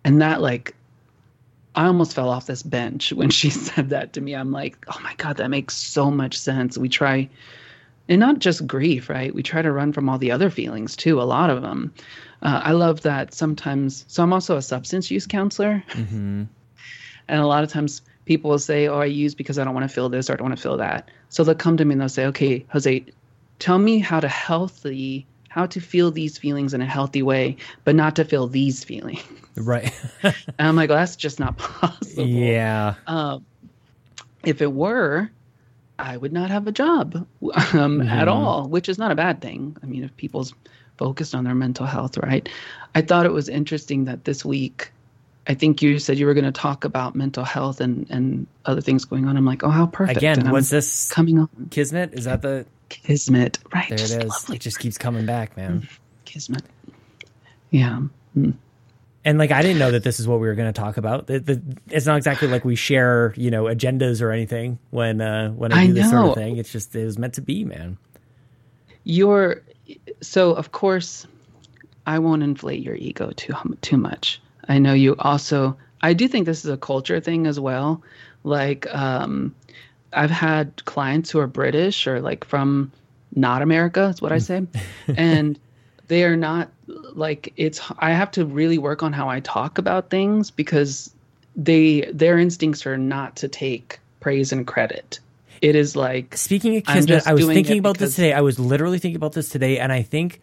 And 0.04 0.20
that, 0.20 0.42
like, 0.42 0.76
I 1.74 1.86
almost 1.86 2.12
fell 2.14 2.28
off 2.28 2.44
this 2.44 2.62
bench 2.62 3.14
when 3.14 3.30
she 3.30 3.48
said 3.66 3.88
that 3.88 4.12
to 4.12 4.20
me. 4.20 4.34
I'm 4.34 4.52
like, 4.52 4.76
oh 4.88 5.00
my 5.02 5.14
God, 5.14 5.38
that 5.38 5.48
makes 5.48 5.74
so 5.74 6.10
much 6.10 6.38
sense. 6.38 6.76
We 6.76 6.90
try, 6.90 7.30
and 8.10 8.20
not 8.20 8.38
just 8.38 8.66
grief, 8.66 9.08
right? 9.08 9.34
We 9.34 9.42
try 9.42 9.62
to 9.62 9.72
run 9.72 9.94
from 9.94 10.10
all 10.10 10.18
the 10.18 10.32
other 10.32 10.50
feelings 10.50 10.96
too, 10.96 11.18
a 11.18 11.24
lot 11.24 11.48
of 11.48 11.62
them. 11.62 11.94
Uh, 12.42 12.60
I 12.62 12.72
love 12.72 13.00
that 13.02 13.32
sometimes. 13.32 14.04
So 14.06 14.22
I'm 14.22 14.34
also 14.34 14.58
a 14.58 14.62
substance 14.62 15.10
use 15.10 15.26
counselor. 15.26 15.82
Mm-hmm. 15.92 16.44
And 17.28 17.40
a 17.40 17.46
lot 17.46 17.64
of 17.64 17.70
times 17.70 18.02
people 18.28 18.50
will 18.50 18.58
say, 18.58 18.86
oh, 18.88 18.98
I 18.98 19.06
use 19.06 19.34
because 19.34 19.58
I 19.58 19.64
don't 19.64 19.72
want 19.72 19.88
to 19.88 19.92
feel 19.92 20.10
this 20.10 20.28
or 20.28 20.34
I 20.34 20.36
don't 20.36 20.48
want 20.48 20.58
to 20.58 20.62
feel 20.62 20.76
that. 20.76 21.10
So 21.30 21.42
they'll 21.42 21.54
come 21.54 21.78
to 21.78 21.84
me 21.86 21.94
and 21.94 22.00
they'll 22.02 22.10
say, 22.10 22.26
okay, 22.26 22.64
Jose, 22.68 23.06
tell 23.58 23.78
me 23.78 23.98
how 23.98 24.20
to 24.20 24.28
healthy 24.28 25.26
how 25.48 25.64
to 25.64 25.80
feel 25.80 26.10
these 26.10 26.36
feelings 26.36 26.74
in 26.74 26.82
a 26.82 26.86
healthy 26.86 27.22
way, 27.22 27.56
but 27.84 27.94
not 27.94 28.14
to 28.16 28.24
feel 28.24 28.46
these 28.46 28.84
feelings. 28.84 29.24
Right. 29.56 29.90
and 30.22 30.34
I'm 30.58 30.76
like, 30.76 30.90
well, 30.90 30.98
that's 30.98 31.16
just 31.16 31.40
not 31.40 31.56
possible. 31.56 32.26
Yeah. 32.26 32.94
Um, 33.06 33.46
if 34.44 34.60
it 34.60 34.70
were, 34.70 35.30
I 35.98 36.16
would 36.16 36.34
not 36.34 36.50
have 36.50 36.66
a 36.66 36.72
job 36.72 37.14
um, 37.16 37.26
mm-hmm. 37.40 38.02
at 38.02 38.28
all, 38.28 38.68
which 38.68 38.90
is 38.90 38.98
not 38.98 39.10
a 39.10 39.14
bad 39.14 39.40
thing. 39.40 39.74
I 39.82 39.86
mean, 39.86 40.04
if 40.04 40.14
people's 40.18 40.54
focused 40.98 41.34
on 41.34 41.44
their 41.44 41.54
mental 41.54 41.86
health, 41.86 42.18
right? 42.18 42.46
I 42.94 43.00
thought 43.00 43.24
it 43.24 43.32
was 43.32 43.48
interesting 43.48 44.04
that 44.04 44.24
this 44.24 44.44
week, 44.44 44.92
I 45.48 45.54
think 45.54 45.80
you 45.80 45.98
said 45.98 46.18
you 46.18 46.26
were 46.26 46.34
going 46.34 46.44
to 46.44 46.52
talk 46.52 46.84
about 46.84 47.14
mental 47.14 47.42
health 47.42 47.80
and, 47.80 48.06
and 48.10 48.46
other 48.66 48.82
things 48.82 49.06
going 49.06 49.24
on. 49.26 49.36
I'm 49.36 49.46
like, 49.46 49.64
oh, 49.64 49.70
how 49.70 49.86
perfect. 49.86 50.18
Again, 50.18 50.50
was 50.50 50.68
this 50.68 51.10
coming 51.10 51.38
on? 51.38 51.48
Kismet? 51.70 52.12
Is 52.12 52.26
that 52.26 52.42
the 52.42 52.66
Kismet, 52.90 53.58
right? 53.72 53.88
There 53.88 53.98
it 53.98 54.02
is. 54.02 54.24
Lovely. 54.24 54.56
It 54.56 54.62
just 54.62 54.78
keeps 54.78 54.98
coming 54.98 55.24
back, 55.24 55.56
man. 55.56 55.80
Mm. 55.80 55.98
Kismet. 56.26 56.62
Yeah. 57.70 58.02
Mm. 58.36 58.54
And 59.24 59.38
like 59.38 59.50
I 59.50 59.62
didn't 59.62 59.78
know 59.78 59.90
that 59.90 60.04
this 60.04 60.20
is 60.20 60.28
what 60.28 60.38
we 60.40 60.48
were 60.48 60.54
going 60.54 60.72
to 60.72 60.78
talk 60.78 60.98
about. 60.98 61.26
The, 61.26 61.40
the, 61.40 61.62
it's 61.90 62.06
not 62.06 62.18
exactly 62.18 62.48
like 62.48 62.64
we 62.64 62.76
share, 62.76 63.32
you 63.36 63.50
know, 63.50 63.64
agendas 63.64 64.22
or 64.22 64.30
anything 64.30 64.78
when 64.90 65.20
uh, 65.20 65.50
when 65.50 65.72
I 65.72 65.86
do 65.86 65.92
I 65.92 65.94
this 65.94 66.10
sort 66.10 66.28
of 66.28 66.34
thing. 66.34 66.58
It's 66.58 66.70
just 66.70 66.94
it 66.94 67.04
was 67.04 67.18
meant 67.18 67.34
to 67.34 67.40
be, 67.40 67.64
man. 67.64 67.98
You're 69.04 69.62
so 70.20 70.52
of 70.52 70.72
course 70.72 71.26
I 72.06 72.18
won't 72.18 72.42
inflate 72.42 72.82
your 72.82 72.94
ego 72.94 73.32
too 73.34 73.54
too 73.80 73.96
much. 73.96 74.40
I 74.68 74.78
know 74.78 74.92
you 74.92 75.16
also. 75.18 75.76
I 76.00 76.12
do 76.12 76.28
think 76.28 76.46
this 76.46 76.64
is 76.64 76.70
a 76.70 76.76
culture 76.76 77.20
thing 77.20 77.46
as 77.46 77.58
well. 77.58 78.02
Like 78.44 78.92
um, 78.94 79.54
I've 80.12 80.30
had 80.30 80.84
clients 80.84 81.30
who 81.30 81.40
are 81.40 81.46
British 81.46 82.06
or 82.06 82.20
like 82.20 82.44
from 82.44 82.92
not 83.34 83.62
America, 83.62 84.04
is 84.04 84.22
what 84.22 84.32
I 84.32 84.38
say. 84.38 84.66
and 85.16 85.58
they 86.08 86.24
are 86.24 86.36
not 86.36 86.70
like 86.86 87.52
it's 87.56 87.80
I 87.98 88.12
have 88.12 88.30
to 88.32 88.44
really 88.44 88.78
work 88.78 89.02
on 89.02 89.12
how 89.12 89.28
I 89.28 89.40
talk 89.40 89.78
about 89.78 90.10
things 90.10 90.50
because 90.50 91.12
they 91.56 92.02
their 92.12 92.38
instincts 92.38 92.86
are 92.86 92.96
not 92.96 93.36
to 93.36 93.48
take 93.48 93.98
praise 94.20 94.52
and 94.52 94.66
credit. 94.66 95.20
It 95.60 95.74
is 95.74 95.96
like 95.96 96.36
speaking 96.36 96.76
of 96.76 96.84
Kismet, 96.84 97.26
I 97.26 97.34
was 97.34 97.46
thinking 97.46 97.78
about 97.78 97.98
this 97.98 98.14
today. 98.14 98.32
I 98.32 98.40
was 98.40 98.58
literally 98.58 98.98
thinking 98.98 99.16
about 99.16 99.32
this 99.32 99.48
today, 99.48 99.78
and 99.78 99.92
I 99.92 100.02
think 100.02 100.40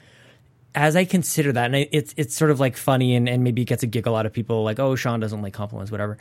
as 0.76 0.96
I 0.96 1.06
consider 1.06 1.54
that, 1.54 1.74
and 1.74 1.88
it's 1.92 2.14
it's 2.18 2.36
sort 2.36 2.52
of 2.52 2.60
like 2.60 2.78
funny, 2.78 3.16
and, 3.16 3.28
and 3.28 3.44
maybe 3.44 3.62
it 3.62 3.66
gets 3.66 3.82
a 3.82 3.88
giggle 3.88 4.16
out 4.16 4.26
of 4.26 4.34
people, 4.34 4.64
like, 4.64 4.80
oh, 4.80 4.96
Sean 4.96 5.20
doesn't 5.20 5.42
like 5.42 5.54
compliments, 5.54 5.92
whatever. 5.92 6.18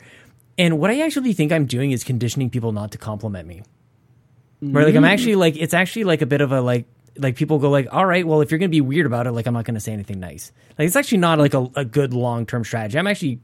And 0.57 0.79
what 0.79 0.89
I 0.89 1.01
actually 1.01 1.33
think 1.33 1.51
I'm 1.51 1.65
doing 1.65 1.91
is 1.91 2.03
conditioning 2.03 2.49
people 2.49 2.71
not 2.71 2.91
to 2.93 2.97
compliment 2.97 3.47
me. 3.47 3.63
Where 4.61 4.85
like 4.85 4.95
I'm 4.95 5.03
actually 5.03 5.35
like 5.35 5.57
it's 5.57 5.73
actually 5.73 6.05
like 6.05 6.21
a 6.21 6.25
bit 6.25 6.41
of 6.41 6.51
a 6.51 6.61
like 6.61 6.85
like 7.17 7.35
people 7.35 7.59
go 7.59 7.69
like, 7.69 7.87
all 7.91 8.05
right, 8.05 8.25
well 8.25 8.41
if 8.41 8.51
you're 8.51 8.57
gonna 8.57 8.69
be 8.69 8.81
weird 8.81 9.05
about 9.05 9.27
it, 9.27 9.33
like 9.33 9.47
I'm 9.47 9.53
not 9.53 9.65
gonna 9.65 9.81
say 9.81 9.91
anything 9.91 10.19
nice. 10.19 10.51
Like 10.79 10.87
it's 10.87 10.95
actually 10.95 11.19
not 11.19 11.39
like 11.39 11.53
a, 11.53 11.69
a 11.75 11.85
good 11.85 12.13
long 12.13 12.45
term 12.45 12.63
strategy. 12.63 12.97
I'm 12.97 13.07
actually 13.07 13.41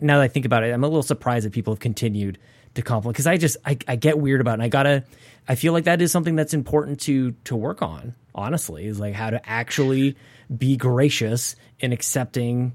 now 0.00 0.18
that 0.18 0.24
I 0.24 0.28
think 0.28 0.44
about 0.44 0.62
it, 0.62 0.72
I'm 0.72 0.84
a 0.84 0.86
little 0.86 1.02
surprised 1.02 1.46
that 1.46 1.52
people 1.52 1.72
have 1.72 1.80
continued 1.80 2.38
to 2.74 2.82
compliment 2.82 3.14
because 3.14 3.26
I 3.26 3.38
just 3.38 3.56
I, 3.64 3.78
I 3.88 3.96
get 3.96 4.18
weird 4.18 4.40
about 4.42 4.52
it. 4.52 4.54
And 4.54 4.62
I 4.62 4.68
gotta 4.68 5.04
I 5.48 5.54
feel 5.54 5.72
like 5.72 5.84
that 5.84 6.02
is 6.02 6.12
something 6.12 6.36
that's 6.36 6.54
important 6.54 7.00
to 7.02 7.32
to 7.44 7.56
work 7.56 7.80
on. 7.80 8.14
Honestly, 8.34 8.86
is 8.86 9.00
like 9.00 9.14
how 9.14 9.30
to 9.30 9.40
actually 9.48 10.16
be 10.58 10.76
gracious 10.76 11.56
in 11.80 11.92
accepting 11.92 12.74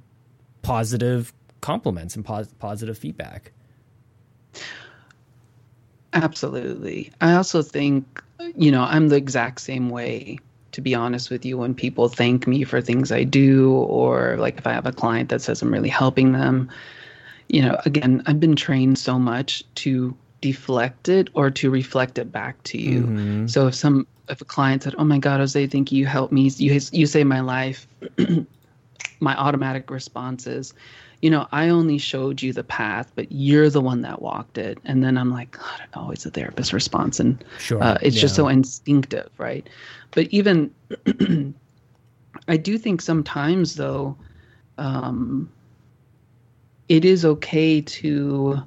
positive 0.62 1.34
compliments 1.62 2.16
and 2.16 2.26
pos- 2.26 2.54
positive 2.60 2.98
feedback. 2.98 3.52
Absolutely. 6.14 7.12
I 7.22 7.34
also 7.34 7.62
think, 7.62 8.24
you 8.56 8.72
know, 8.72 8.84
I'm 8.84 9.10
the 9.10 9.18
exact 9.18 9.62
same 9.62 9.90
way 9.90 10.40
to 10.78 10.82
be 10.82 10.94
honest 10.94 11.32
with 11.32 11.44
you, 11.44 11.58
when 11.58 11.74
people 11.74 12.08
thank 12.08 12.46
me 12.46 12.64
for 12.64 12.82
things 12.82 13.12
I 13.12 13.24
do, 13.24 13.72
or 13.72 14.38
like 14.38 14.60
if 14.60 14.68
I 14.68 14.74
have 14.74 14.86
a 14.86 14.92
client 14.92 15.30
that 15.30 15.42
says 15.42 15.60
I'm 15.64 15.74
really 15.74 15.90
helping 15.90 16.34
them, 16.34 16.70
you 17.50 17.64
know, 17.64 17.82
again, 17.86 18.22
I've 18.28 18.40
been 18.40 18.56
trained 18.56 19.00
so 19.00 19.18
much 19.18 19.64
to 19.76 20.16
deflect 20.40 21.10
it 21.10 21.30
or 21.34 21.50
to 21.50 21.72
reflect 21.72 22.20
it 22.20 22.32
back 22.32 22.62
to 22.66 22.78
you. 22.80 23.02
Mm-hmm. 23.02 23.48
So 23.48 23.66
if 23.66 23.74
some 23.74 24.06
if 24.30 24.42
a 24.42 24.46
client 24.46 24.84
said, 24.84 24.96
"Oh 24.98 25.04
my 25.04 25.20
God, 25.20 25.40
Jose, 25.40 25.68
thank 25.68 25.92
you, 25.92 26.00
you 26.00 26.06
helped 26.06 26.34
me, 26.34 26.50
you 26.58 26.80
you 26.92 27.06
saved 27.06 27.30
my 27.30 27.40
life," 27.42 27.88
my 29.20 29.36
automatic 29.36 29.90
response 29.90 30.48
is, 30.48 30.74
you 31.22 31.30
know, 31.30 31.48
I 31.52 31.70
only 31.70 31.98
showed 31.98 32.42
you 32.42 32.54
the 32.54 32.64
path, 32.64 33.12
but 33.16 33.32
you're 33.32 33.70
the 33.70 33.82
one 33.82 34.02
that 34.02 34.22
walked 34.22 34.58
it. 34.58 34.78
And 34.86 35.04
then 35.04 35.18
I'm 35.18 35.32
like, 35.32 35.52
God, 35.52 35.82
always 35.96 36.26
a 36.26 36.32
therapist 36.32 36.74
response, 36.74 37.20
and 37.20 37.44
sure, 37.58 37.82
uh, 37.82 37.98
it's 38.02 38.16
yeah. 38.16 38.22
just 38.22 38.36
so 38.36 38.48
instinctive, 38.48 39.30
right? 39.38 39.68
But 40.12 40.28
even 40.28 40.72
I 42.48 42.58
do 42.58 42.78
think 42.78 43.02
sometimes 43.02 43.76
though, 43.76 44.16
um, 44.78 45.52
it 46.90 47.04
is 47.04 47.26
okay 47.26 47.82
to 47.82 48.62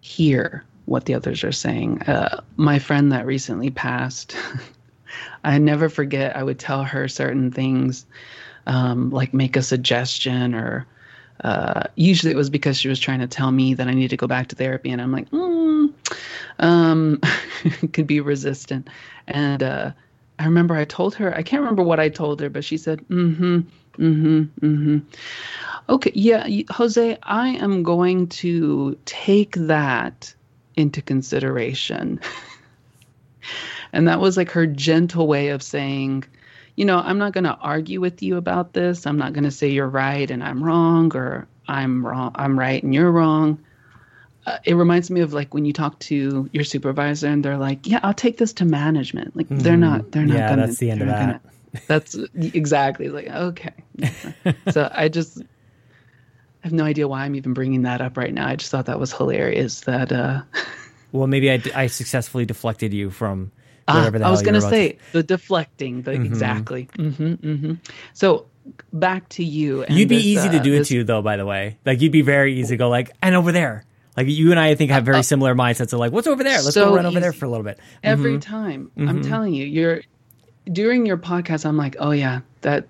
hear 0.00 0.64
what 0.90 1.04
the 1.04 1.14
others 1.14 1.44
are 1.44 1.52
saying. 1.52 2.02
Uh, 2.02 2.42
my 2.56 2.80
friend 2.80 3.12
that 3.12 3.24
recently 3.24 3.70
passed, 3.70 4.36
I 5.44 5.58
never 5.58 5.88
forget. 5.88 6.36
I 6.36 6.42
would 6.42 6.58
tell 6.58 6.82
her 6.82 7.06
certain 7.06 7.52
things, 7.52 8.06
um, 8.66 9.10
like 9.10 9.32
make 9.32 9.56
a 9.56 9.62
suggestion 9.62 10.52
or 10.52 10.88
uh, 11.44 11.84
usually 11.94 12.32
it 12.32 12.36
was 12.36 12.50
because 12.50 12.76
she 12.76 12.88
was 12.88 12.98
trying 12.98 13.20
to 13.20 13.28
tell 13.28 13.52
me 13.52 13.74
that 13.74 13.86
I 13.86 13.94
need 13.94 14.10
to 14.10 14.16
go 14.16 14.26
back 14.26 14.48
to 14.48 14.56
therapy, 14.56 14.90
and 14.90 15.00
I'm 15.00 15.12
like, 15.12 15.30
mm, 15.30 15.94
um, 16.58 17.20
could 17.92 18.08
be 18.08 18.20
resistant. 18.20 18.88
And 19.28 19.62
uh, 19.62 19.92
I 20.40 20.44
remember 20.44 20.74
I 20.74 20.84
told 20.84 21.14
her, 21.14 21.34
I 21.34 21.44
can't 21.44 21.60
remember 21.60 21.84
what 21.84 22.00
I 22.00 22.08
told 22.08 22.40
her, 22.40 22.50
but 22.50 22.64
she 22.64 22.76
said, 22.76 22.98
mm-hmm, 23.08 23.60
mm-hmm, 23.96 24.42
mm-hmm. 24.66 24.98
Okay, 25.88 26.12
yeah, 26.14 26.46
Jose, 26.70 27.16
I 27.22 27.48
am 27.50 27.84
going 27.84 28.26
to 28.28 28.98
take 29.06 29.54
that 29.54 30.34
into 30.80 31.02
consideration. 31.02 32.20
and 33.92 34.08
that 34.08 34.20
was 34.20 34.36
like 34.36 34.50
her 34.50 34.66
gentle 34.66 35.26
way 35.26 35.48
of 35.48 35.62
saying, 35.62 36.24
you 36.76 36.84
know, 36.84 36.98
I'm 36.98 37.18
not 37.18 37.32
going 37.32 37.44
to 37.44 37.56
argue 37.56 38.00
with 38.00 38.22
you 38.22 38.36
about 38.36 38.72
this. 38.72 39.06
I'm 39.06 39.18
not 39.18 39.32
going 39.32 39.44
to 39.44 39.50
say 39.50 39.68
you're 39.68 39.88
right 39.88 40.30
and 40.30 40.42
I'm 40.42 40.62
wrong 40.62 41.14
or 41.14 41.46
I'm 41.68 42.04
wrong, 42.04 42.32
I'm 42.34 42.58
right 42.58 42.82
and 42.82 42.94
you're 42.94 43.10
wrong. 43.10 43.62
Uh, 44.46 44.56
it 44.64 44.74
reminds 44.74 45.10
me 45.10 45.20
of 45.20 45.34
like 45.34 45.52
when 45.52 45.66
you 45.66 45.72
talk 45.72 45.98
to 45.98 46.48
your 46.52 46.64
supervisor 46.64 47.28
and 47.28 47.44
they're 47.44 47.58
like, 47.58 47.86
"Yeah, 47.86 48.00
I'll 48.02 48.14
take 48.14 48.38
this 48.38 48.54
to 48.54 48.64
management." 48.64 49.36
Like 49.36 49.46
mm-hmm. 49.46 49.58
they're 49.58 49.76
not, 49.76 50.12
they're 50.12 50.24
not. 50.24 50.38
Yeah, 50.38 50.48
gonna, 50.48 50.66
that's 50.66 50.78
the 50.78 50.90
end 50.90 51.02
of 51.02 51.08
that. 51.08 51.42
Gonna, 51.42 51.84
that's 51.86 52.14
exactly 52.34 53.10
like 53.10 53.28
okay. 53.28 53.74
so 54.70 54.90
I 54.94 55.08
just 55.08 55.42
I 56.62 56.66
have 56.66 56.72
no 56.72 56.84
idea 56.84 57.08
why 57.08 57.24
I'm 57.24 57.34
even 57.34 57.54
bringing 57.54 57.82
that 57.82 58.00
up 58.00 58.16
right 58.16 58.32
now. 58.32 58.46
I 58.46 58.56
just 58.56 58.70
thought 58.70 58.86
that 58.86 59.00
was 59.00 59.12
hilarious. 59.12 59.80
That 59.82 60.12
uh, 60.12 60.42
well, 61.12 61.26
maybe 61.26 61.50
I, 61.50 61.62
I 61.74 61.86
successfully 61.86 62.44
deflected 62.44 62.92
you 62.92 63.10
from 63.10 63.50
whatever 63.86 64.22
Ah, 64.22 64.28
I 64.28 64.30
was 64.30 64.42
going 64.42 64.54
to 64.54 64.60
say 64.60 64.98
the 65.12 65.22
deflecting, 65.22 66.02
the 66.02 66.12
mm-hmm. 66.12 66.24
exactly. 66.24 66.88
Mm-hmm, 66.98 67.32
mm-hmm. 67.34 67.72
So 68.12 68.46
back 68.92 69.28
to 69.30 69.44
you. 69.44 69.84
you'd 69.88 70.08
be 70.08 70.16
this, 70.16 70.24
easy 70.24 70.48
uh, 70.48 70.52
to 70.52 70.60
do 70.60 70.74
it 70.74 70.84
to, 70.86 71.04
though. 71.04 71.22
By 71.22 71.36
the 71.36 71.46
way, 71.46 71.78
like 71.86 72.00
you'd 72.00 72.12
be 72.12 72.22
very 72.22 72.58
easy 72.58 72.74
to 72.74 72.76
go 72.76 72.88
like, 72.88 73.10
and 73.22 73.34
over 73.34 73.52
there. 73.52 73.84
Like 74.16 74.26
you 74.26 74.50
and 74.50 74.60
I, 74.60 74.68
I 74.68 74.74
think 74.74 74.90
have 74.90 75.04
very 75.04 75.18
uh, 75.18 75.22
similar 75.22 75.54
mindsets 75.54 75.92
of 75.92 76.00
like, 76.00 76.12
what's 76.12 76.26
over 76.26 76.42
there? 76.42 76.60
Let's 76.60 76.74
so 76.74 76.90
go 76.90 76.96
run 76.96 77.06
over 77.06 77.12
easy. 77.12 77.20
there 77.20 77.32
for 77.32 77.46
a 77.46 77.48
little 77.48 77.64
bit. 77.64 77.78
Every 78.02 78.32
mm-hmm. 78.32 78.40
time, 78.40 78.90
I'm 78.96 79.06
mm-hmm. 79.06 79.30
telling 79.30 79.54
you, 79.54 79.64
you're 79.64 80.02
during 80.70 81.06
your 81.06 81.16
podcast. 81.16 81.64
I'm 81.64 81.76
like, 81.76 81.96
oh 81.98 82.10
yeah, 82.10 82.40
that 82.62 82.88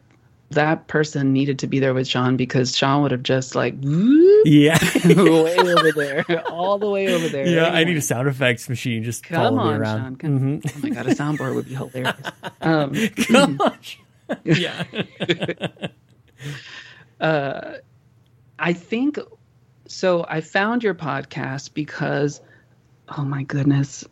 that 0.50 0.88
person 0.88 1.32
needed 1.32 1.60
to 1.60 1.66
be 1.68 1.78
there 1.78 1.94
with 1.94 2.08
Sean 2.08 2.36
because 2.36 2.76
Sean 2.76 3.02
would 3.02 3.12
have 3.12 3.22
just 3.22 3.54
like 3.54 3.74
yeah 4.44 4.78
way 5.04 5.56
over 5.56 5.92
there, 5.92 6.24
all 6.48 6.78
the 6.78 6.88
way 6.88 7.12
over 7.14 7.28
there. 7.28 7.46
Yeah, 7.46 7.66
anyway. 7.66 7.80
I 7.80 7.84
need 7.84 7.96
a 7.96 8.02
sound 8.02 8.28
effects 8.28 8.68
machine 8.68 9.04
just 9.04 9.22
come 9.22 9.58
on, 9.58 9.80
around. 9.80 10.00
Sean. 10.00 10.16
Come, 10.16 10.40
mm-hmm. 10.60 10.78
Oh 10.78 10.88
my 10.88 10.94
god, 10.94 11.06
a 11.06 11.14
soundboard 11.14 11.54
would 11.54 11.66
be 11.66 11.74
hilarious. 11.74 12.14
Um, 12.62 12.94
come 13.28 13.60
on, 13.60 13.78
yeah. 14.44 14.84
uh, 17.20 17.76
I 18.58 18.72
think 18.74 19.18
so. 19.86 20.26
I 20.28 20.42
found 20.42 20.82
your 20.82 20.94
podcast 20.94 21.72
because, 21.72 22.40
oh 23.16 23.24
my 23.24 23.44
goodness, 23.44 24.04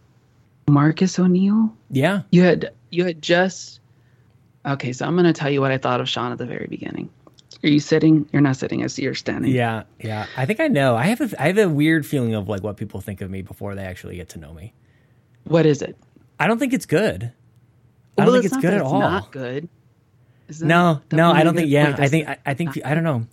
Marcus 0.69 1.19
O'Neill. 1.19 1.75
Yeah, 1.91 2.23
you 2.31 2.43
had 2.43 2.73
you 2.91 3.05
had 3.05 3.21
just 3.21 3.78
Okay, 4.69 4.93
so 4.93 5.07
I'm 5.07 5.15
going 5.15 5.25
to 5.25 5.33
tell 5.33 5.51
you 5.51 5.61
what 5.61 5.71
I 5.71 5.79
thought 5.79 6.01
of 6.01 6.09
Sean 6.09 6.31
at 6.31 6.39
the 6.39 6.47
very 6.47 6.67
beginning. 6.69 7.09
Are 7.65 7.69
you 7.69 7.81
sitting? 7.81 8.29
You're 8.33 8.43
not 8.43 8.57
sitting. 8.57 8.85
I 8.85 8.87
see 8.87 9.03
you're 9.03 9.15
standing. 9.15 9.51
Yeah, 9.51 9.85
yeah. 9.99 10.27
I 10.37 10.45
think 10.47 10.61
I 10.61 10.69
know. 10.69 10.95
I 10.95 11.05
have 11.07 11.21
a, 11.21 11.43
I 11.43 11.47
have 11.47 11.59
a 11.59 11.69
weird 11.69 12.07
feeling 12.07 12.35
of 12.35 12.49
like 12.49 12.63
what 12.63 12.77
people 12.77 13.01
think 13.01 13.21
of 13.21 13.31
me 13.31 13.43
before 13.43 13.75
they 13.75 13.85
actually 13.85 14.17
get 14.17 14.29
to 14.31 14.39
know 14.39 14.53
me. 14.53 14.75
What 15.45 15.67
is 15.67 15.83
it? 15.83 15.97
I 16.39 16.47
don't 16.47 16.59
think 16.59 16.73
it's 16.73 16.87
good. 16.87 17.33
I 18.17 18.25
don't 18.25 18.35
think 18.35 18.45
it's, 18.45 18.55
it's 18.55 18.63
good 18.63 18.75
at 18.75 18.83
all. 18.83 19.01
Not 19.01 19.33
good. 19.33 19.69
no, 20.61 21.01
no. 21.11 21.33
I 21.33 21.43
don't 21.43 21.55
think. 21.55 21.71
Yeah, 21.71 21.97
I 21.99 22.09
think. 22.09 22.29
I, 22.29 22.39
I 22.45 22.55
think. 22.55 22.79
I 22.85 22.95
don't 22.95 23.05
know. 23.05 23.27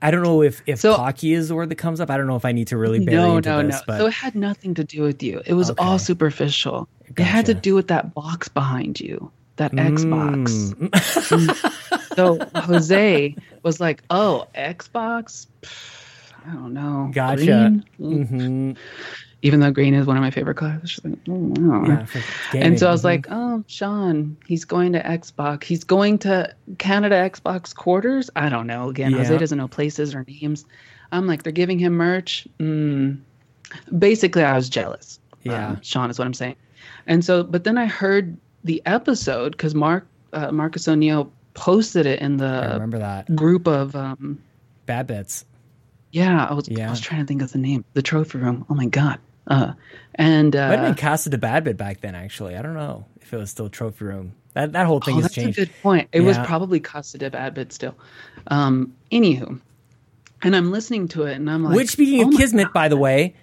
I 0.00 0.10
don't 0.10 0.22
know 0.22 0.42
if 0.42 0.62
if 0.66 0.80
so, 0.80 0.96
cocky 0.96 1.32
is 1.32 1.48
the 1.48 1.54
word 1.54 1.68
that 1.68 1.76
comes 1.76 2.00
up. 2.00 2.10
I 2.10 2.16
don't 2.16 2.26
know 2.26 2.36
if 2.36 2.44
I 2.44 2.52
need 2.52 2.68
to 2.68 2.76
really 2.76 3.04
bury 3.04 3.16
no, 3.16 3.36
into 3.36 3.50
no, 3.50 3.62
this. 3.62 3.76
No, 3.76 3.82
but... 3.86 3.98
So 3.98 4.06
it 4.06 4.12
had 4.12 4.34
nothing 4.34 4.74
to 4.74 4.84
do 4.84 5.02
with 5.02 5.22
you. 5.22 5.42
It 5.44 5.54
was 5.54 5.70
okay. 5.70 5.84
all 5.84 5.98
superficial. 5.98 6.88
Gotcha. 7.14 7.22
It 7.22 7.24
had 7.24 7.46
to 7.46 7.54
do 7.54 7.74
with 7.74 7.88
that 7.88 8.14
box 8.14 8.48
behind 8.48 9.00
you 9.00 9.30
that 9.56 9.72
Xbox. 9.72 10.74
Mm. 10.74 12.16
so 12.16 12.38
Jose 12.60 13.36
was 13.62 13.80
like, 13.80 14.02
"Oh, 14.10 14.46
Xbox? 14.54 15.46
I 16.46 16.52
don't 16.52 16.72
know. 16.72 17.10
Gotcha." 17.12 17.82
Mm-hmm. 18.00 18.72
Even 19.42 19.60
though 19.60 19.70
green 19.70 19.94
is 19.94 20.06
one 20.06 20.16
of 20.16 20.22
my 20.22 20.30
favorite 20.30 20.56
colors, 20.56 20.98
like, 21.04 21.18
oh, 21.28 21.52
wow. 21.56 21.84
yeah, 21.84 22.06
and 22.54 22.78
so 22.78 22.88
I 22.88 22.90
was 22.90 23.00
mm-hmm. 23.00 23.06
like, 23.06 23.26
"Oh, 23.30 23.64
Sean, 23.66 24.36
he's 24.46 24.64
going 24.64 24.92
to 24.92 25.02
Xbox. 25.02 25.64
He's 25.64 25.84
going 25.84 26.18
to 26.18 26.54
Canada 26.78 27.16
Xbox 27.16 27.74
quarters. 27.74 28.30
I 28.34 28.48
don't 28.48 28.66
know. 28.66 28.88
Again, 28.88 29.12
yeah. 29.12 29.18
Jose 29.18 29.38
doesn't 29.38 29.58
know 29.58 29.68
places 29.68 30.14
or 30.14 30.24
names. 30.26 30.64
I'm 31.12 31.26
like, 31.26 31.42
they're 31.44 31.52
giving 31.52 31.78
him 31.78 31.92
merch. 31.94 32.48
Mm. 32.58 33.20
Basically, 33.96 34.42
I 34.42 34.56
was 34.56 34.68
jealous. 34.68 35.20
Yeah, 35.42 35.68
um, 35.68 35.82
Sean 35.82 36.10
is 36.10 36.18
what 36.18 36.26
I'm 36.26 36.34
saying. 36.34 36.56
And 37.06 37.24
so, 37.24 37.44
but 37.44 37.64
then 37.64 37.78
I 37.78 37.86
heard 37.86 38.36
the 38.66 38.82
episode 38.84 39.52
because 39.52 39.74
Mark 39.74 40.06
uh, 40.32 40.52
Marcus 40.52 40.86
O'Neill 40.88 41.32
posted 41.54 42.04
it 42.04 42.20
in 42.20 42.36
the 42.36 42.46
I 42.46 42.74
remember 42.74 42.98
that 42.98 43.34
group 43.34 43.66
of 43.66 43.96
um, 43.96 44.42
bad 44.84 45.06
bits. 45.06 45.44
Yeah, 46.12 46.44
I 46.44 46.52
was 46.52 46.68
yeah. 46.68 46.88
I 46.88 46.90
was 46.90 47.00
trying 47.00 47.20
to 47.20 47.26
think 47.26 47.42
of 47.42 47.52
the 47.52 47.58
name. 47.58 47.84
The 47.94 48.02
trophy 48.02 48.38
room. 48.38 48.66
Oh 48.68 48.74
my 48.74 48.86
god. 48.86 49.18
Uh, 49.46 49.72
and 50.16 50.56
uh, 50.56 50.68
might 50.68 50.78
have 50.78 50.86
been 50.86 50.94
Casa 50.96 51.30
de 51.30 51.38
Bad 51.38 51.64
Bit 51.64 51.76
back 51.76 52.00
then. 52.00 52.14
Actually, 52.14 52.56
I 52.56 52.62
don't 52.62 52.74
know 52.74 53.06
if 53.20 53.32
it 53.32 53.36
was 53.36 53.50
still 53.50 53.68
trophy 53.68 54.04
room. 54.04 54.34
That 54.54 54.72
that 54.72 54.86
whole 54.86 55.00
thing 55.00 55.14
oh, 55.14 55.18
has 55.18 55.24
that's 55.26 55.34
changed. 55.34 55.58
a 55.58 55.66
good 55.66 55.74
point. 55.82 56.08
It 56.12 56.20
yeah. 56.22 56.26
was 56.26 56.38
probably 56.38 56.80
Casa 56.80 57.18
de 57.18 57.30
Bad 57.30 57.54
Bit 57.54 57.72
still. 57.72 57.94
Um, 58.48 58.94
anywho, 59.12 59.60
and 60.42 60.56
I'm 60.56 60.72
listening 60.72 61.08
to 61.08 61.24
it, 61.24 61.34
and 61.34 61.48
I'm 61.48 61.62
like, 61.62 61.76
which 61.76 61.90
speaking 61.90 62.24
oh 62.24 62.28
of 62.28 62.34
Kismet, 62.36 62.68
god. 62.68 62.72
by 62.72 62.88
the 62.88 62.96
way, 62.96 63.34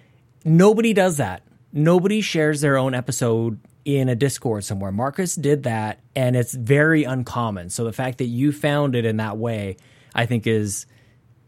nobody 0.44 0.92
does 0.92 1.16
that. 1.16 1.42
Nobody 1.72 2.20
shares 2.20 2.60
their 2.60 2.76
own 2.76 2.94
episode 2.94 3.58
in 3.84 4.08
a 4.08 4.14
Discord 4.14 4.64
somewhere. 4.64 4.92
Marcus 4.92 5.34
did 5.34 5.64
that, 5.64 6.00
and 6.16 6.36
it's 6.36 6.54
very 6.54 7.04
uncommon. 7.04 7.70
So 7.70 7.84
the 7.84 7.92
fact 7.92 8.18
that 8.18 8.26
you 8.26 8.52
found 8.52 8.94
it 8.94 9.04
in 9.04 9.18
that 9.18 9.36
way, 9.36 9.76
I 10.14 10.26
think, 10.26 10.46
is 10.46 10.86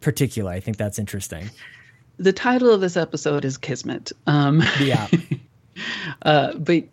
particular. 0.00 0.50
I 0.50 0.60
think 0.60 0.76
that's 0.76 0.98
interesting. 0.98 1.50
The 2.18 2.32
title 2.32 2.70
of 2.70 2.80
this 2.80 2.96
episode 2.96 3.44
is 3.44 3.58
Kismet. 3.58 4.12
Um, 4.26 4.62
yeah. 4.80 5.08
uh, 6.22 6.54
but 6.54 6.84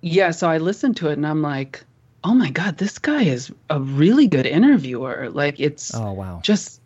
yeah, 0.00 0.30
so 0.30 0.48
I 0.48 0.58
listened 0.58 0.96
to 0.98 1.08
it 1.08 1.14
and 1.14 1.26
I'm 1.26 1.42
like, 1.42 1.84
oh 2.24 2.34
my 2.34 2.50
God, 2.50 2.78
this 2.78 2.98
guy 2.98 3.22
is 3.22 3.52
a 3.70 3.80
really 3.80 4.28
good 4.28 4.46
interviewer. 4.46 5.30
Like, 5.30 5.60
it's 5.60 5.94
oh, 5.94 6.12
wow. 6.12 6.40
just 6.42 6.80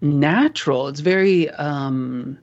natural. 0.00 0.88
It's 0.88 1.00
very. 1.00 1.50
Um, 1.50 2.38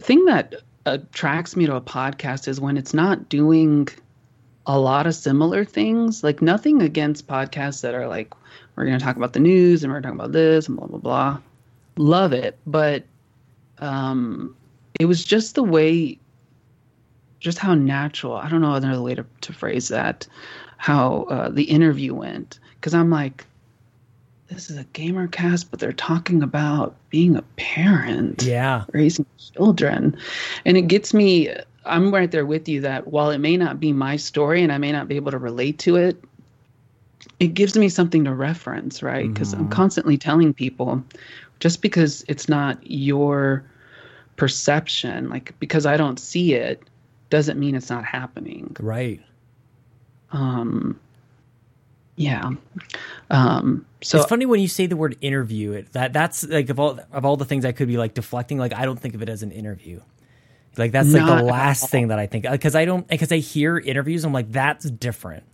thing 0.00 0.24
that 0.26 0.54
attracts 0.94 1.56
me 1.56 1.66
to 1.66 1.76
a 1.76 1.80
podcast 1.80 2.48
is 2.48 2.60
when 2.60 2.76
it's 2.76 2.94
not 2.94 3.28
doing 3.28 3.88
a 4.66 4.78
lot 4.78 5.06
of 5.06 5.14
similar 5.14 5.64
things. 5.64 6.22
Like 6.22 6.42
nothing 6.42 6.82
against 6.82 7.26
podcasts 7.26 7.80
that 7.82 7.94
are 7.94 8.06
like 8.06 8.32
we're 8.76 8.84
going 8.84 8.98
to 8.98 9.04
talk 9.04 9.16
about 9.16 9.32
the 9.32 9.40
news 9.40 9.82
and 9.82 9.92
we're 9.92 10.00
talking 10.00 10.18
about 10.18 10.32
this 10.32 10.68
and 10.68 10.76
blah 10.76 10.86
blah 10.86 10.98
blah. 10.98 11.38
Love 11.96 12.32
it, 12.32 12.58
but 12.66 13.04
um, 13.78 14.54
it 15.00 15.06
was 15.06 15.24
just 15.24 15.54
the 15.54 15.64
way, 15.64 16.18
just 17.40 17.58
how 17.58 17.74
natural. 17.74 18.34
I 18.34 18.48
don't 18.48 18.60
know 18.60 18.74
another 18.74 19.02
way 19.02 19.14
to, 19.14 19.26
to 19.42 19.52
phrase 19.52 19.88
that. 19.88 20.26
How 20.76 21.24
uh, 21.24 21.48
the 21.48 21.64
interview 21.64 22.14
went 22.14 22.60
because 22.76 22.94
I'm 22.94 23.10
like, 23.10 23.44
this 24.48 24.70
is 24.70 24.78
a 24.78 24.84
gamer 24.84 25.28
cast, 25.28 25.70
but 25.70 25.78
they're 25.80 25.92
talking 25.92 26.42
about 26.42 26.96
being 27.10 27.36
a 27.36 27.42
parent, 27.56 28.42
yeah, 28.42 28.84
raising 28.92 29.26
children, 29.54 30.16
and 30.64 30.76
it 30.76 30.82
gets 30.82 31.12
me. 31.14 31.54
I'm 31.84 32.12
right 32.12 32.30
there 32.30 32.44
with 32.44 32.68
you 32.68 32.82
that 32.82 33.08
while 33.08 33.30
it 33.30 33.38
may 33.38 33.56
not 33.56 33.80
be 33.80 33.92
my 33.94 34.16
story 34.16 34.62
and 34.62 34.70
I 34.70 34.76
may 34.76 34.92
not 34.92 35.08
be 35.08 35.16
able 35.16 35.30
to 35.30 35.38
relate 35.38 35.78
to 35.80 35.96
it, 35.96 36.22
it 37.40 37.54
gives 37.54 37.78
me 37.78 37.88
something 37.88 38.24
to 38.24 38.34
reference, 38.34 39.02
right? 39.02 39.32
Because 39.32 39.52
mm-hmm. 39.52 39.64
I'm 39.64 39.70
constantly 39.70 40.18
telling 40.18 40.52
people 40.52 41.02
just 41.60 41.80
because 41.80 42.24
it's 42.28 42.48
not 42.48 42.78
your 42.88 43.64
perception, 44.36 45.30
like 45.30 45.58
because 45.58 45.86
I 45.86 45.96
don't 45.96 46.18
see 46.18 46.54
it, 46.54 46.82
doesn't 47.30 47.58
mean 47.58 47.74
it's 47.74 47.90
not 47.90 48.04
happening. 48.04 48.76
Right. 48.80 49.20
Um, 50.30 51.00
yeah. 52.18 52.50
Um, 53.30 53.86
so 54.02 54.18
it's 54.18 54.28
funny 54.28 54.46
when 54.46 54.60
you 54.60 54.68
say 54.68 54.86
the 54.86 54.96
word 54.96 55.16
interview. 55.20 55.72
It 55.72 55.92
that 55.92 56.12
that's 56.12 56.46
like 56.46 56.68
of 56.68 56.78
all 56.78 56.98
of 57.12 57.24
all 57.24 57.36
the 57.36 57.44
things 57.44 57.64
I 57.64 57.72
could 57.72 57.88
be 57.88 57.96
like 57.96 58.14
deflecting. 58.14 58.58
Like 58.58 58.74
I 58.74 58.84
don't 58.84 58.98
think 58.98 59.14
of 59.14 59.22
it 59.22 59.28
as 59.28 59.42
an 59.42 59.52
interview. 59.52 60.00
Like 60.76 60.92
that's 60.92 61.12
like 61.12 61.26
the 61.26 61.42
last 61.42 61.90
thing 61.90 62.08
that 62.08 62.18
I 62.18 62.26
think 62.26 62.48
because 62.48 62.74
I 62.74 62.84
don't 62.84 63.06
because 63.06 63.32
I 63.32 63.38
hear 63.38 63.78
interviews. 63.78 64.24
I'm 64.24 64.32
like 64.32 64.52
that's 64.52 64.88
different, 64.88 65.44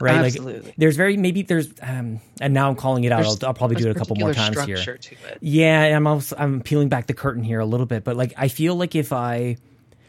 right? 0.00 0.24
Absolutely. 0.24 0.62
Like 0.62 0.74
there's 0.76 0.96
very 0.96 1.16
maybe 1.16 1.42
there's 1.42 1.68
um 1.82 2.20
and 2.40 2.54
now 2.54 2.68
I'm 2.68 2.76
calling 2.76 3.04
it 3.04 3.12
out. 3.12 3.24
I'll, 3.24 3.38
I'll, 3.46 3.54
probably 3.54 3.76
do 3.76 3.88
it 3.88 3.96
a 3.96 3.98
couple 3.98 4.16
more 4.16 4.32
times 4.32 4.62
here. 4.64 4.98
Yeah, 5.40 5.96
I'm 5.96 6.06
also 6.06 6.36
I'm 6.38 6.62
peeling 6.62 6.88
back 6.88 7.06
the 7.06 7.14
curtain 7.14 7.44
here 7.44 7.60
a 7.60 7.66
little 7.66 7.86
bit, 7.86 8.04
but 8.04 8.16
like 8.16 8.32
I 8.36 8.48
feel 8.48 8.74
like 8.76 8.94
if 8.94 9.12
I 9.12 9.58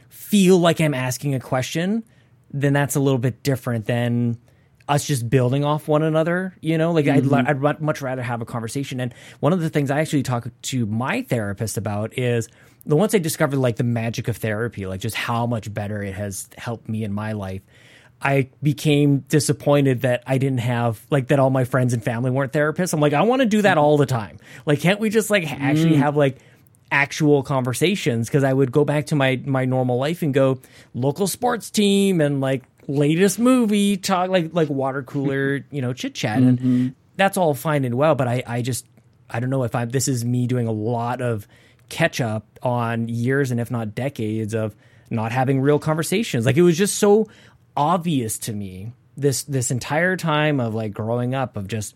feel 0.10 0.58
like 0.58 0.80
I'm 0.80 0.94
asking 0.94 1.36
a 1.36 1.40
question, 1.40 2.04
then 2.52 2.74
that's 2.74 2.96
a 2.96 3.00
little 3.00 3.20
bit 3.20 3.44
different 3.44 3.86
than 3.86 4.38
us 4.88 5.06
just 5.06 5.30
building 5.30 5.66
off 5.66 5.88
one 5.88 6.04
another. 6.04 6.56
You 6.62 6.78
know, 6.78 6.92
like 6.92 7.06
mm-hmm. 7.06 7.34
I'd, 7.34 7.66
I'd 7.66 7.82
much 7.82 8.02
rather 8.02 8.22
have 8.22 8.42
a 8.42 8.46
conversation. 8.46 9.00
And 9.00 9.14
one 9.40 9.54
of 9.54 9.62
the 9.62 9.70
things 9.70 9.92
I 9.92 10.00
actually 10.00 10.24
talk 10.24 10.48
to 10.64 10.86
my 10.86 11.24
therapist 11.24 11.78
about 11.78 12.18
is 12.18 12.48
the 12.86 12.96
once 12.96 13.14
I 13.14 13.20
discovered 13.20 13.58
like 13.58 13.76
the 13.76 13.84
magic 13.84 14.28
of 14.28 14.38
therapy, 14.38 14.86
like 14.86 15.02
just 15.02 15.16
how 15.16 15.46
much 15.46 15.72
better 15.74 16.02
it 16.02 16.14
has 16.14 16.50
helped 16.58 16.88
me 16.88 17.04
in 17.04 17.14
my 17.14 17.34
life. 17.34 17.62
I 18.20 18.50
became 18.64 19.20
disappointed 19.20 20.02
that 20.02 20.24
I 20.26 20.40
didn't 20.40 20.62
have 20.62 21.06
like 21.12 21.28
that 21.28 21.40
all 21.40 21.52
my 21.52 21.66
friends 21.66 21.94
and 21.94 22.04
family 22.04 22.32
weren't 22.32 22.52
therapists. 22.52 22.94
I'm 22.94 23.00
like, 23.00 23.14
I 23.14 23.22
want 23.22 23.42
to 23.42 23.46
do 23.46 23.62
that 23.62 23.78
all 23.78 23.98
the 23.98 24.08
time. 24.08 24.40
Like, 24.66 24.80
can't 24.80 25.00
we 25.00 25.10
just 25.10 25.30
like 25.30 25.52
actually 25.52 25.98
mm. 25.98 26.00
have 26.00 26.16
like 26.16 26.40
actual 26.92 27.44
conversations? 27.44 28.28
Because 28.28 28.44
I 28.44 28.54
would 28.54 28.72
go 28.72 28.86
back 28.86 29.08
to 29.08 29.16
my 29.16 29.40
my 29.46 29.66
normal 29.66 30.00
life 30.00 30.24
and 30.24 30.34
go 30.34 30.60
local 30.96 31.28
sports 31.28 31.70
team 31.70 32.22
and 32.22 32.42
like 32.42 32.64
latest 32.88 33.38
movie 33.38 33.98
talk 33.98 34.30
like 34.30 34.50
like 34.54 34.70
water 34.70 35.04
cooler 35.04 35.66
you 35.72 35.82
know 35.82 35.94
chit 35.94 36.16
chat 36.16 36.38
and 36.38 36.60
mm-hmm. 36.60 36.88
that's 37.18 37.38
all 37.38 37.54
fine 37.54 37.84
and 37.84 37.96
well 37.96 38.16
but 38.16 38.28
i 38.28 38.42
i 38.48 38.62
just 38.62 38.86
i 39.30 39.40
don't 39.40 39.50
know 39.50 39.64
if 39.64 39.76
i'm 39.76 39.90
this 39.90 40.08
is 40.08 40.24
me 40.24 40.48
doing 40.48 40.68
a 40.68 40.72
lot 40.72 41.22
of 41.22 41.48
catch 41.90 42.22
up 42.22 42.46
on 42.64 43.08
years 43.08 43.52
and 43.52 43.60
if 43.60 43.70
not 43.70 43.94
decades 43.94 44.54
of 44.54 44.76
not 45.10 45.32
having 45.32 45.60
real 45.60 45.80
conversations 45.80 46.46
like 46.46 46.58
it 46.58 46.62
was 46.62 46.78
just 46.78 46.96
so 46.98 47.28
obvious 47.76 48.38
to 48.38 48.54
me 48.54 48.92
this 49.18 49.44
this 49.44 49.72
entire 49.72 50.16
time 50.16 50.60
of 50.60 50.74
like 50.74 50.94
growing 50.94 51.34
up 51.34 51.58
of 51.58 51.68
just 51.68 51.96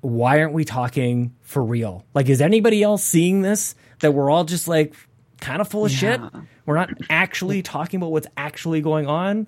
why 0.00 0.40
aren't 0.40 0.52
we 0.52 0.64
talking 0.64 1.34
for 1.42 1.62
real 1.62 2.04
like 2.14 2.28
is 2.28 2.40
anybody 2.40 2.82
else 2.82 3.04
seeing 3.04 3.42
this 3.42 3.74
that 4.00 4.12
we're 4.12 4.30
all 4.30 4.44
just 4.44 4.66
like 4.68 4.94
kind 5.40 5.60
of 5.60 5.68
full 5.68 5.84
of 5.84 5.92
yeah. 5.92 5.98
shit 5.98 6.20
we're 6.66 6.74
not 6.74 6.90
actually 7.10 7.62
talking 7.62 7.98
about 7.98 8.12
what's 8.12 8.26
actually 8.36 8.80
going 8.80 9.06
on 9.06 9.46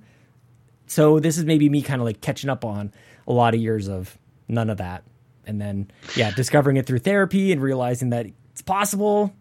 so 0.86 1.18
this 1.18 1.38
is 1.38 1.44
maybe 1.44 1.68
me 1.68 1.82
kind 1.82 2.00
of 2.00 2.06
like 2.06 2.20
catching 2.20 2.50
up 2.50 2.64
on 2.64 2.92
a 3.26 3.32
lot 3.32 3.54
of 3.54 3.60
years 3.60 3.88
of 3.88 4.16
none 4.48 4.70
of 4.70 4.78
that. 4.78 5.04
And 5.46 5.60
then, 5.60 5.90
yeah, 6.16 6.30
discovering 6.30 6.76
it 6.76 6.86
through 6.86 7.00
therapy 7.00 7.52
and 7.52 7.62
realizing 7.62 8.10
that 8.10 8.26
it's 8.52 8.62
possible 8.62 9.34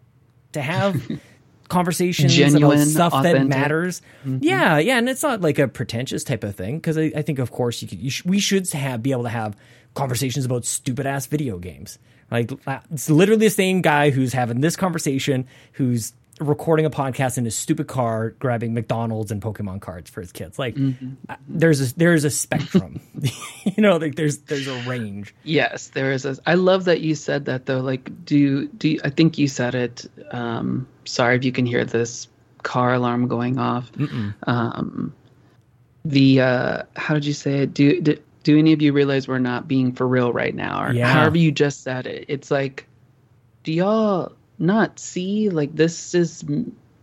to 0.52 0.60
have 0.60 1.00
conversations 1.68 2.34
Genuine, 2.34 2.78
about 2.78 2.86
stuff 2.86 3.14
authentic. 3.14 3.42
that 3.42 3.48
matters. 3.48 4.02
Mm-hmm. 4.24 4.38
Yeah, 4.42 4.78
yeah, 4.78 4.98
and 4.98 5.08
it's 5.08 5.22
not 5.22 5.40
like 5.40 5.58
a 5.58 5.68
pretentious 5.68 6.24
type 6.24 6.44
of 6.44 6.54
thing 6.54 6.76
because 6.76 6.98
I, 6.98 7.12
I, 7.16 7.22
think, 7.22 7.38
of 7.38 7.50
course, 7.50 7.80
you, 7.80 7.88
could, 7.88 8.00
you 8.00 8.10
sh- 8.10 8.24
we 8.24 8.38
should 8.38 8.70
have 8.72 9.02
be 9.02 9.12
able 9.12 9.22
to 9.22 9.30
have 9.30 9.56
conversations 9.94 10.44
about 10.44 10.64
stupid 10.64 11.06
ass 11.06 11.26
video 11.26 11.58
games. 11.58 11.98
Like 12.30 12.52
it's 12.90 13.08
literally 13.08 13.46
the 13.46 13.50
same 13.50 13.80
guy 13.80 14.10
who's 14.10 14.32
having 14.32 14.60
this 14.60 14.76
conversation, 14.76 15.46
who's 15.72 16.12
recording 16.40 16.84
a 16.84 16.90
podcast 16.90 17.38
in 17.38 17.44
his 17.44 17.56
stupid 17.56 17.86
car, 17.86 18.30
grabbing 18.30 18.74
McDonald's 18.74 19.30
and 19.30 19.40
Pokemon 19.40 19.80
cards 19.80 20.10
for 20.10 20.20
his 20.20 20.32
kids. 20.32 20.58
Like, 20.58 20.74
mm-hmm. 20.74 21.14
there's 21.48 21.80
a 21.80 21.94
there's 21.96 22.24
a 22.24 22.30
spectrum, 22.30 23.00
you 23.64 23.82
know. 23.82 23.96
Like, 23.96 24.16
there's 24.16 24.38
there's 24.38 24.66
a 24.66 24.78
range. 24.82 25.34
Yes, 25.44 25.88
there 25.88 26.12
is. 26.12 26.24
A, 26.24 26.36
I 26.46 26.54
love 26.54 26.84
that 26.84 27.00
you 27.00 27.14
said 27.14 27.44
that 27.46 27.66
though. 27.66 27.80
Like, 27.80 28.24
do 28.24 28.66
do 28.68 28.90
you, 28.90 29.00
I 29.04 29.10
think 29.10 29.38
you 29.38 29.48
said 29.48 29.74
it? 29.74 30.06
Um, 30.30 30.86
sorry 31.04 31.36
if 31.36 31.44
you 31.44 31.52
can 31.52 31.66
hear 31.66 31.84
this 31.84 32.28
car 32.62 32.94
alarm 32.94 33.28
going 33.28 33.58
off. 33.58 33.90
Um, 34.44 35.14
the 36.04 36.40
uh, 36.40 36.82
how 36.96 37.14
did 37.14 37.24
you 37.24 37.32
say 37.32 37.60
it? 37.60 37.74
Do, 37.74 38.00
do 38.00 38.18
do 38.42 38.58
any 38.58 38.72
of 38.72 38.82
you 38.82 38.92
realize 38.92 39.26
we're 39.26 39.38
not 39.38 39.66
being 39.68 39.92
for 39.92 40.06
real 40.06 40.32
right 40.32 40.54
now, 40.54 40.84
or 40.84 40.92
yeah. 40.92 41.06
however 41.06 41.38
you 41.38 41.50
just 41.50 41.82
said 41.82 42.06
it? 42.06 42.26
It's 42.28 42.50
like, 42.50 42.86
do 43.62 43.72
y'all 43.72 44.32
not 44.58 44.98
see 44.98 45.48
like 45.50 45.74
this 45.74 46.14
is 46.14 46.44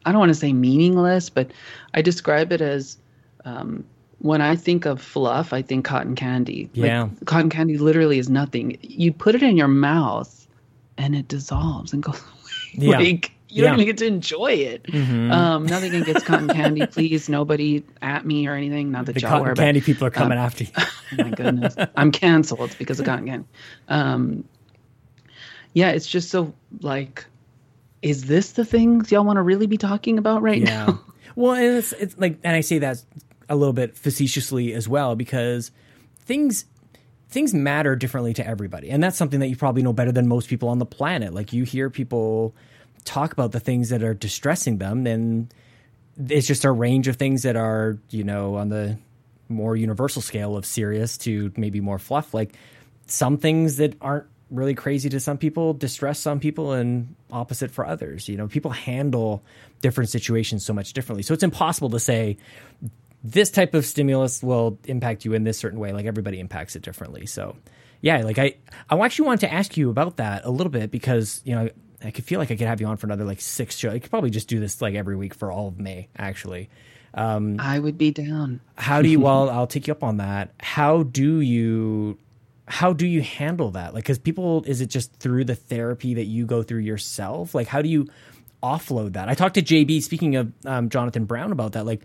I 0.06 0.12
don't 0.12 0.20
want 0.20 0.30
to 0.30 0.36
say 0.36 0.54
meaningless, 0.54 1.30
but 1.30 1.52
I 1.94 2.02
describe 2.02 2.52
it 2.52 2.62
as 2.62 2.98
um, 3.46 3.86
when 4.20 4.42
I 4.42 4.56
think 4.56 4.86
of 4.86 5.02
fluff, 5.02 5.54
I 5.54 5.62
think 5.62 5.86
cotton 5.86 6.16
candy. 6.16 6.70
Yeah, 6.74 7.04
like, 7.04 7.26
cotton 7.26 7.50
candy 7.50 7.78
literally 7.78 8.20
is 8.20 8.30
nothing. 8.30 8.78
You 8.82 9.12
put 9.12 9.36
it 9.36 9.44
in 9.44 9.58
your 9.58 9.68
mouth, 9.68 10.48
and 10.98 11.16
it 11.16 11.28
dissolves 11.28 11.94
and 11.94 12.04
goes 12.04 12.20
away. 12.78 12.88
Yeah. 12.90 12.98
like 12.98 13.32
you 13.52 13.64
don't 13.64 13.74
even 13.74 13.86
get 13.86 13.98
to 13.98 14.06
enjoy 14.06 14.54
it. 14.54 14.84
Mm-hmm. 14.84 15.32
Um, 15.32 15.66
nothing 15.66 15.94
against 15.94 16.26
cotton 16.26 16.48
candy, 16.48 16.86
please. 16.88 17.28
Nobody 17.28 17.84
at 18.02 18.26
me 18.26 18.48
or 18.48 18.54
anything. 18.54 18.92
Not 18.92 19.06
that 19.06 19.14
the 19.14 19.22
cotton 19.22 19.48
are, 19.48 19.56
candy 19.56 19.82
but, 19.82 19.86
people 19.86 20.08
are 20.08 20.12
coming 20.12 20.38
um, 20.38 20.46
after 20.46 20.64
you. 20.64 20.72
oh 20.78 20.90
my 21.18 21.30
goodness, 21.32 21.76
I'm 21.96 22.12
canceled 22.12 22.76
because 22.78 23.00
of 23.00 23.06
cotton 23.06 23.28
candy. 23.28 23.48
Um, 23.90 24.46
yeah, 25.74 25.90
it's 25.92 26.08
just 26.08 26.30
so 26.30 26.54
like 26.82 27.26
is 28.02 28.26
this 28.26 28.54
the 28.54 28.66
things 28.66 29.12
y'all 29.12 29.24
want 29.24 29.38
to 29.38 29.42
really 29.42 29.68
be 29.68 29.78
talking 29.78 30.18
about 30.18 30.42
right 30.42 30.62
yeah. 30.62 30.86
now? 30.86 31.02
Well, 31.34 31.54
and 31.54 31.78
it's 31.78 31.94
it's 31.94 32.18
like, 32.18 32.40
and 32.44 32.56
I 32.56 32.60
say 32.60 32.80
that 32.80 33.02
a 33.48 33.56
little 33.56 33.72
bit 33.72 33.96
facetiously 33.96 34.74
as 34.74 34.88
well 34.90 35.16
because 35.16 35.72
things 36.20 36.66
things 37.30 37.54
matter 37.54 37.96
differently 37.96 38.34
to 38.34 38.46
everybody, 38.46 38.90
and 38.90 39.02
that's 39.02 39.18
something 39.18 39.40
that 39.40 39.48
you 39.48 39.56
probably 39.56 39.82
know 39.82 39.94
better 39.94 40.12
than 40.12 40.28
most 40.28 40.50
people 40.50 40.68
on 40.68 40.80
the 40.80 40.86
planet. 40.86 41.34
Like 41.34 41.54
you 41.54 41.64
hear 41.64 41.90
people 41.90 42.54
talk 43.06 43.32
about 43.32 43.54
the 43.54 43.62
things 43.62 43.90
that 43.90 44.04
are 44.04 44.14
distressing 44.14 44.78
them, 44.78 45.08
and 45.08 45.54
it's 46.18 46.48
just 46.48 46.66
a 46.66 46.72
range 46.72 47.08
of 47.08 47.16
things 47.16 47.44
that 47.44 47.56
are 47.56 47.98
you 48.10 48.26
know 48.26 48.56
on 48.56 48.68
the 48.68 48.98
more 49.48 49.76
universal 49.76 50.22
scale 50.22 50.58
of 50.58 50.66
serious 50.66 51.18
to 51.20 51.52
maybe 51.56 51.80
more 51.80 51.98
fluff. 51.98 52.34
Like 52.34 52.56
some 53.06 53.38
things 53.38 53.78
that 53.78 53.96
aren't 54.02 54.28
really 54.52 54.76
crazy 54.76 55.10
to 55.10 55.20
some 55.20 55.38
people, 55.38 55.74
distress 55.74 56.20
some 56.20 56.40
people, 56.40 56.74
and 56.74 57.16
opposite 57.32 57.72
for 57.72 57.86
others. 57.86 58.28
You 58.28 58.38
know, 58.38 58.48
people 58.48 58.72
handle 58.72 59.44
different 59.82 60.10
situations 60.10 60.66
so 60.66 60.74
much 60.74 60.94
differently. 60.94 61.24
So 61.24 61.34
it's 61.34 61.44
impossible 61.44 61.90
to 61.92 62.00
say 62.00 62.38
this 63.24 63.50
type 63.50 63.74
of 63.74 63.86
stimulus 63.86 64.44
will 64.44 64.78
impact 64.86 65.26
you 65.26 65.34
in 65.34 65.44
this 65.44 65.58
certain 65.58 65.80
way. 65.80 65.94
Like 65.94 66.06
everybody 66.06 66.40
impacts 66.40 66.76
it 66.76 66.82
differently. 66.82 67.26
So 67.26 67.56
yeah, 68.02 68.24
like 68.24 68.38
I, 68.38 68.56
I 68.90 69.00
actually 69.00 69.28
wanted 69.28 69.42
to 69.42 69.54
ask 69.54 69.78
you 69.78 69.90
about 69.90 70.18
that 70.18 70.44
a 70.46 70.52
little 70.52 70.72
bit 70.72 70.92
because 70.92 71.42
you 71.46 71.56
know 71.56 71.70
I 72.04 72.12
could 72.12 72.26
feel 72.26 72.40
like 72.40 72.52
I 72.52 72.56
could 72.56 72.68
have 72.68 72.82
you 72.82 72.88
on 72.88 72.98
for 72.98 73.08
another 73.08 73.26
like 73.26 73.42
six 73.42 73.78
shows. 73.78 73.94
I 73.94 74.00
could 74.00 74.10
probably 74.10 74.32
just 74.32 74.48
do 74.48 74.60
this 74.60 74.82
like 74.82 74.96
every 74.96 75.16
week 75.16 75.34
for 75.34 75.52
all 75.52 75.68
of 75.68 75.80
May. 75.80 76.10
Actually, 76.18 76.70
um, 77.14 77.58
I 77.60 77.80
would 77.80 77.98
be 77.98 78.12
down. 78.12 78.60
how 78.76 79.02
do 79.02 79.10
you? 79.10 79.20
Well, 79.22 79.50
I'll 79.50 79.68
take 79.68 79.88
you 79.88 79.92
up 79.92 80.04
on 80.04 80.18
that. 80.18 80.52
How 80.60 81.04
do 81.04 81.40
you 81.40 82.18
how 82.72 82.94
do 82.94 83.06
you 83.06 83.22
handle 83.22 83.72
that? 83.72 83.94
Like, 83.94 84.06
because 84.06 84.18
people, 84.18 84.64
is 84.64 84.80
it 84.80 84.86
just 84.88 85.14
through 85.16 85.44
the 85.44 85.56
therapy 85.56 86.14
that 86.14 86.26
you 86.26 86.46
go 86.46 86.64
through 86.64 86.80
yourself? 86.80 87.54
Like, 87.54 87.68
how 87.68 87.82
do 87.82 87.90
you 87.90 88.08
offload 88.64 89.14
that? 89.14 89.28
I 89.28 89.34
talked 89.34 89.56
to 89.56 89.62
JB, 89.62 90.02
speaking 90.02 90.38
of 90.38 90.54
um, 90.66 90.88
Jonathan 90.88 91.26
Brown, 91.26 91.52
about 91.52 91.74
that. 91.74 91.86
Like, 91.86 92.02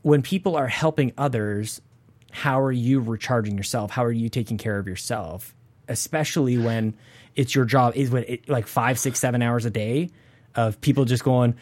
when 0.00 0.22
people 0.22 0.56
are 0.56 0.66
helping 0.66 1.12
others, 1.18 1.82
how 2.30 2.58
are 2.62 2.72
you 2.72 3.00
recharging 3.00 3.58
yourself? 3.58 3.90
How 3.90 4.02
are 4.02 4.12
you 4.12 4.30
taking 4.30 4.56
care 4.56 4.78
of 4.78 4.88
yourself? 4.88 5.54
Especially 5.88 6.56
when 6.56 6.94
it's 7.36 7.54
your 7.54 7.66
job, 7.66 7.94
is 7.94 8.10
when 8.10 8.24
it, 8.24 8.48
like 8.48 8.66
five, 8.66 8.98
six, 8.98 9.18
seven 9.18 9.42
hours 9.42 9.66
a 9.66 9.70
day 9.70 10.08
of 10.54 10.80
people 10.80 11.04
just 11.04 11.22
going, 11.22 11.54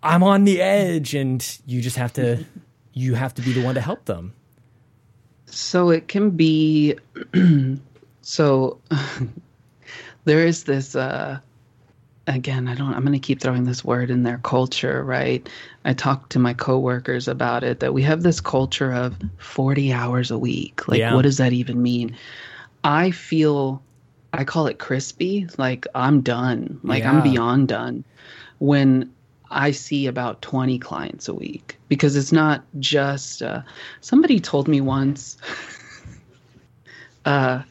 I'm 0.00 0.22
on 0.22 0.44
the 0.44 0.62
edge, 0.62 1.16
and 1.16 1.44
you 1.66 1.80
just 1.80 1.96
have 1.96 2.12
to, 2.12 2.44
you 2.92 3.14
have 3.14 3.34
to 3.34 3.42
be 3.42 3.52
the 3.52 3.64
one 3.64 3.74
to 3.74 3.80
help 3.80 4.04
them. 4.04 4.32
So 5.50 5.90
it 5.90 6.08
can 6.08 6.30
be 6.30 6.96
so 8.22 8.78
there 10.24 10.46
is 10.46 10.64
this 10.64 10.94
uh 10.94 11.40
again, 12.28 12.68
I 12.68 12.74
don't 12.74 12.94
I'm 12.94 13.02
going 13.02 13.12
to 13.12 13.18
keep 13.18 13.40
throwing 13.40 13.64
this 13.64 13.84
word 13.84 14.10
in 14.10 14.22
their 14.22 14.38
culture, 14.38 15.02
right? 15.02 15.48
I 15.84 15.94
talked 15.94 16.30
to 16.32 16.38
my 16.38 16.54
coworkers 16.54 17.26
about 17.26 17.64
it 17.64 17.80
that 17.80 17.94
we 17.94 18.02
have 18.02 18.22
this 18.22 18.40
culture 18.40 18.92
of 18.92 19.16
40 19.38 19.92
hours 19.92 20.30
a 20.30 20.38
week. 20.38 20.86
Like 20.86 20.98
yeah. 20.98 21.14
what 21.14 21.22
does 21.22 21.38
that 21.38 21.52
even 21.52 21.82
mean? 21.82 22.16
I 22.84 23.10
feel 23.10 23.82
I 24.32 24.44
call 24.44 24.66
it 24.66 24.78
crispy, 24.78 25.46
like 25.56 25.86
I'm 25.94 26.20
done. 26.20 26.80
Like 26.82 27.02
yeah. 27.02 27.12
I'm 27.12 27.22
beyond 27.22 27.68
done. 27.68 28.04
When 28.58 29.12
I 29.50 29.70
see 29.70 30.06
about 30.06 30.42
20 30.42 30.78
clients 30.78 31.28
a 31.28 31.34
week 31.34 31.78
because 31.88 32.16
it's 32.16 32.32
not 32.32 32.64
just 32.78 33.42
uh, 33.42 33.62
somebody 34.00 34.40
told 34.40 34.68
me 34.68 34.80
once 34.80 35.36
uh, 37.24 37.62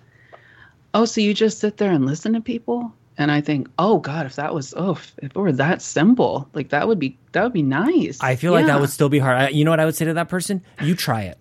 oh 0.94 1.06
so 1.06 1.22
you 1.22 1.34
just 1.34 1.60
sit 1.60 1.78
there 1.78 1.92
and 1.92 2.06
listen 2.06 2.34
to 2.34 2.42
people 2.42 2.94
and 3.18 3.32
I 3.32 3.42
think, 3.42 3.68
oh 3.80 3.98
God, 3.98 4.28
if 4.28 4.36
that 4.36 4.54
was 4.54 4.74
oh, 4.78 4.92
if 4.92 5.16
it 5.18 5.36
were 5.36 5.52
that 5.54 5.82
simple, 5.82 6.48
like 6.54 6.70
that 6.70 6.88
would 6.88 7.00
be 7.00 7.18
that 7.32 7.44
would 7.44 7.54
be 7.54 7.64
nice. 7.64 8.20
I 8.22 8.36
feel 8.36 8.52
yeah. 8.52 8.60
like 8.60 8.68
that 8.68 8.80
would 8.80 8.92
still 8.92 9.10
be 9.10 9.20
hard. 9.20 9.38
I, 9.38 9.50
you 9.50 9.66
know 9.66 9.72
what 9.72 9.80
I 9.80 9.86
would 9.86 9.96
say 9.96 10.06
to 10.06 10.14
that 10.14 10.30
person? 10.30 10.64
You 10.82 10.96
try 10.96 11.24
it. 11.24 11.38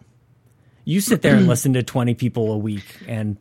You 0.85 1.01
sit 1.01 1.21
there 1.21 1.37
and 1.37 1.47
listen 1.49 1.75
to 1.75 1.83
twenty 1.83 2.15
people 2.15 2.51
a 2.53 2.59
week, 2.59 2.85
and 3.07 3.37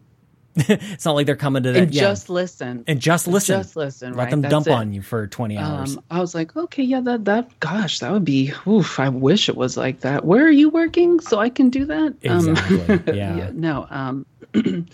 it's 0.69 1.03
not 1.03 1.15
like 1.15 1.25
they're 1.25 1.35
coming 1.35 1.63
to 1.63 1.73
that. 1.73 1.83
And 1.83 1.93
yeah. 1.93 2.01
just 2.01 2.29
listen. 2.29 2.85
And 2.87 2.99
just 2.99 3.27
listen. 3.27 3.59
Just 3.59 3.75
listen. 3.75 4.13
Let 4.13 4.23
right? 4.23 4.31
them 4.31 4.41
That's 4.41 4.51
dump 4.51 4.67
it. 4.67 4.73
on 4.73 4.93
you 4.93 5.01
for 5.01 5.27
twenty 5.27 5.57
hours. 5.57 5.97
Um, 5.97 6.03
I 6.09 6.19
was 6.19 6.33
like, 6.33 6.55
okay, 6.55 6.83
yeah, 6.83 7.01
that 7.01 7.25
that 7.25 7.59
gosh, 7.59 7.99
that 7.99 8.11
would 8.11 8.25
be. 8.25 8.53
Oof, 8.65 8.99
I 8.99 9.09
wish 9.09 9.49
it 9.49 9.57
was 9.57 9.75
like 9.75 9.99
that. 10.01 10.23
Where 10.23 10.45
are 10.45 10.51
you 10.51 10.69
working 10.69 11.19
so 11.19 11.39
I 11.39 11.49
can 11.49 11.69
do 11.69 11.85
that? 11.85 12.15
Exactly. 12.21 12.81
Um, 12.81 13.03
yeah. 13.07 13.35
yeah. 13.35 13.51
No. 13.53 13.85
Um, 13.89 14.25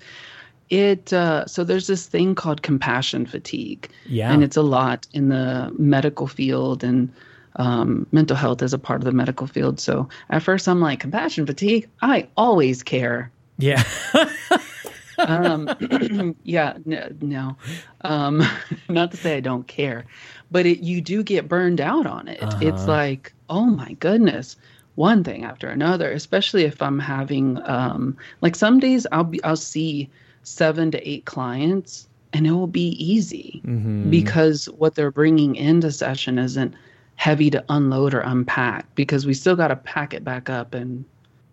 it 0.72 1.12
uh, 1.14 1.46
so 1.46 1.64
there's 1.64 1.86
this 1.86 2.08
thing 2.08 2.34
called 2.34 2.64
compassion 2.64 3.26
fatigue 3.26 3.90
yeah 4.08 4.34
and 4.34 4.44
it's 4.44 4.58
a 4.58 4.62
lot 4.62 5.06
in 5.14 5.30
the 5.30 5.72
medical 5.78 6.26
field 6.26 6.84
and 6.84 7.14
um, 7.58 8.08
mental 8.14 8.38
health 8.38 8.62
is 8.64 8.74
a 8.74 8.80
part 8.80 9.02
of 9.02 9.06
the 9.06 9.12
medical 9.12 9.46
field 9.46 9.80
so 9.80 10.08
at 10.30 10.42
first 10.42 10.68
i'm 10.68 10.80
like 10.80 11.02
compassion 11.02 11.46
fatigue 11.46 11.90
i 12.02 12.28
always 12.38 12.82
care 12.82 13.30
yeah 13.58 13.84
um, 15.28 16.36
yeah 16.44 16.78
no, 16.86 17.10
no. 17.22 17.58
Um, 18.02 18.44
not 18.90 19.12
to 19.12 19.18
say 19.18 19.38
i 19.38 19.40
don't 19.40 19.68
care 19.68 20.06
but 20.50 20.66
it, 20.66 20.80
you 20.80 21.02
do 21.02 21.24
get 21.24 21.48
burned 21.48 21.82
out 21.82 22.06
on 22.06 22.28
it 22.28 22.42
uh-huh. 22.42 22.60
it's 22.62 22.86
like 22.86 23.34
oh 23.50 23.66
my 23.66 23.94
goodness 23.94 24.56
one 24.96 25.24
thing 25.24 25.44
after 25.46 25.70
another 25.70 26.12
especially 26.12 26.64
if 26.64 26.82
i'm 26.82 27.00
having 27.00 27.60
um, 27.64 28.18
like 28.42 28.56
some 28.56 28.80
days 28.80 29.08
i'll 29.12 29.24
be 29.24 29.44
i'll 29.44 29.56
see 29.56 30.10
seven 30.44 30.92
to 30.92 31.10
eight 31.10 31.26
clients 31.26 32.08
and 32.34 32.48
it 32.48 32.52
will 32.52 32.68
be 32.68 32.90
easy 33.04 33.62
mm-hmm. 33.66 34.10
because 34.10 34.66
what 34.66 34.96
they're 34.96 35.12
bringing 35.12 35.56
into 35.56 35.92
session 35.92 36.40
isn't 36.40 36.74
heavy 37.16 37.50
to 37.50 37.64
unload 37.70 38.14
or 38.14 38.22
unpack 38.22 38.94
because 38.96 39.26
we 39.26 39.34
still 39.34 39.56
got 39.56 39.68
to 39.68 39.76
pack 39.76 40.14
it 40.14 40.24
back 40.24 40.50
up 40.50 40.74
and 40.74 41.06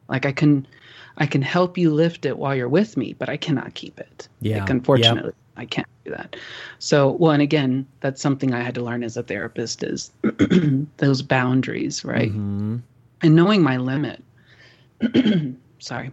like 0.08 0.24
i 0.24 0.32
can 0.32 0.66
i 1.18 1.26
can 1.26 1.42
help 1.42 1.76
you 1.78 1.92
lift 1.92 2.24
it 2.24 2.38
while 2.38 2.54
you're 2.54 2.68
with 2.68 2.96
me 2.96 3.14
but 3.18 3.28
i 3.28 3.36
cannot 3.36 3.74
keep 3.74 3.98
it 4.00 4.28
yeah 4.40 4.60
like, 4.60 4.70
unfortunately 4.70 5.26
yep. 5.26 5.34
i 5.56 5.64
can't 5.64 5.88
do 6.04 6.10
that 6.10 6.36
so 6.78 7.10
well 7.12 7.32
and 7.32 7.42
again 7.42 7.86
that's 8.00 8.20
something 8.20 8.54
i 8.54 8.60
had 8.60 8.74
to 8.74 8.82
learn 8.82 9.02
as 9.02 9.16
a 9.16 9.22
therapist 9.22 9.82
is 9.82 10.10
those 10.96 11.22
boundaries 11.22 12.04
right 12.04 12.30
mm-hmm. 12.30 12.76
and 13.22 13.36
knowing 13.36 13.62
my 13.62 13.76
limit 13.76 14.22
sorry 15.78 16.10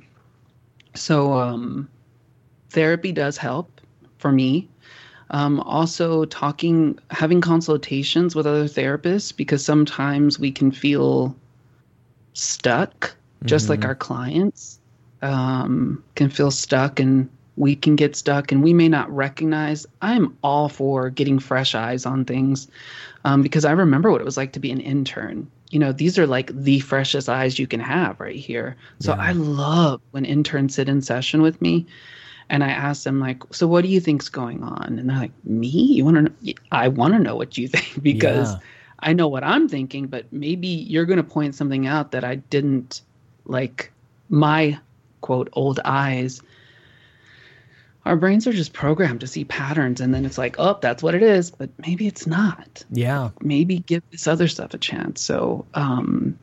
so 0.93 1.33
um 1.33 1.89
therapy 2.75 3.13
does 3.13 3.37
help 3.37 3.81
for 4.17 4.31
me. 4.31 4.67
Um, 5.31 5.59
also, 5.61 6.25
talking, 6.25 6.99
having 7.09 7.41
consultations 7.41 8.35
with 8.35 8.45
other 8.45 8.65
therapists 8.65 9.35
because 9.35 9.65
sometimes 9.65 10.37
we 10.37 10.51
can 10.51 10.71
feel 10.71 11.35
stuck, 12.33 13.15
just 13.43 13.63
mm-hmm. 13.63 13.71
like 13.71 13.85
our 13.85 13.95
clients 13.95 14.79
um, 15.21 16.03
can 16.15 16.29
feel 16.29 16.51
stuck 16.51 16.99
and 16.99 17.29
we 17.57 17.75
can 17.75 17.95
get 17.95 18.15
stuck 18.15 18.51
and 18.51 18.63
we 18.63 18.73
may 18.73 18.89
not 18.89 19.13
recognize. 19.13 19.85
I'm 20.01 20.37
all 20.43 20.69
for 20.69 21.09
getting 21.09 21.39
fresh 21.39 21.73
eyes 21.73 22.05
on 22.05 22.25
things 22.25 22.67
um, 23.23 23.41
because 23.41 23.65
I 23.65 23.71
remember 23.71 24.11
what 24.11 24.21
it 24.21 24.25
was 24.25 24.37
like 24.37 24.53
to 24.53 24.59
be 24.59 24.71
an 24.71 24.81
intern. 24.81 25.49
You 25.69 25.79
know, 25.79 25.91
these 25.91 26.19
are 26.19 26.27
like 26.27 26.51
the 26.53 26.79
freshest 26.81 27.29
eyes 27.29 27.57
you 27.57 27.67
can 27.67 27.79
have 27.79 28.19
right 28.19 28.35
here. 28.35 28.75
So 28.99 29.13
yeah. 29.13 29.21
I 29.21 29.31
love 29.31 30.01
when 30.11 30.25
interns 30.25 30.75
sit 30.75 30.89
in 30.89 31.01
session 31.01 31.41
with 31.41 31.61
me 31.61 31.87
and 32.49 32.63
I 32.63 32.69
ask 32.69 33.03
them 33.03 33.19
like, 33.19 33.41
"So 33.51 33.67
what 33.67 33.83
do 33.83 33.87
you 33.87 33.99
think's 33.99 34.29
going 34.29 34.63
on?" 34.63 34.99
And 34.99 35.09
they're 35.09 35.17
like, 35.17 35.31
"Me? 35.43 35.67
You 35.67 36.05
want 36.05 36.45
to? 36.45 36.55
I 36.71 36.87
want 36.87 37.13
to 37.13 37.19
know 37.19 37.35
what 37.35 37.57
you 37.57 37.67
think 37.75 38.03
because 38.03 38.53
yeah. 38.53 38.59
I 38.99 39.13
know 39.13 39.27
what 39.27 39.43
I'm 39.43 39.67
thinking, 39.67 40.07
but 40.07 40.31
maybe 40.31 40.67
you're 40.67 41.05
going 41.05 41.17
to 41.17 41.23
point 41.23 41.55
something 41.55 41.87
out 41.87 42.11
that 42.11 42.23
I 42.23 42.35
didn't 42.35 43.01
like. 43.45 43.91
My 44.29 44.79
quote 45.25 45.49
old 45.53 45.79
eyes. 45.83 46.39
Our 48.05 48.15
brains 48.15 48.45
are 48.45 48.53
just 48.53 48.73
programmed 48.73 49.21
to 49.21 49.27
see 49.27 49.43
patterns, 49.43 49.99
and 49.99 50.13
then 50.13 50.23
it's 50.23 50.37
like, 50.37 50.57
oh, 50.59 50.77
that's 50.79 51.01
what 51.01 51.15
it 51.15 51.23
is, 51.23 51.49
but 51.49 51.71
maybe 51.79 52.05
it's 52.05 52.27
not. 52.27 52.85
Yeah. 52.91 53.31
Maybe 53.41 53.79
give 53.79 54.03
this 54.11 54.27
other 54.27 54.47
stuff 54.47 54.75
a 54.75 54.77
chance. 54.77 55.21
So, 55.21 55.65
um, 55.73 56.37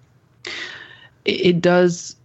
it, 1.24 1.46
it 1.46 1.60
does 1.60 2.16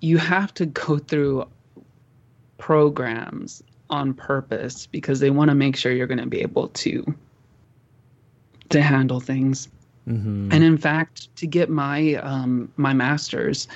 you 0.00 0.18
have 0.18 0.52
to 0.54 0.66
go 0.66 0.98
through 0.98 1.46
programs 2.58 3.62
on 3.88 4.14
purpose 4.14 4.86
because 4.86 5.20
they 5.20 5.30
want 5.30 5.50
to 5.50 5.54
make 5.54 5.76
sure 5.76 5.92
you're 5.92 6.08
going 6.08 6.18
to 6.18 6.26
be 6.26 6.40
able 6.40 6.68
to 6.68 7.14
to 8.70 8.82
handle 8.82 9.20
things. 9.20 9.68
Mm-hmm. 10.08 10.50
And 10.52 10.64
in 10.64 10.78
fact, 10.78 11.34
to 11.36 11.46
get 11.46 11.70
my 11.70 12.14
um, 12.16 12.72
my 12.76 12.92
master's, 12.92 13.68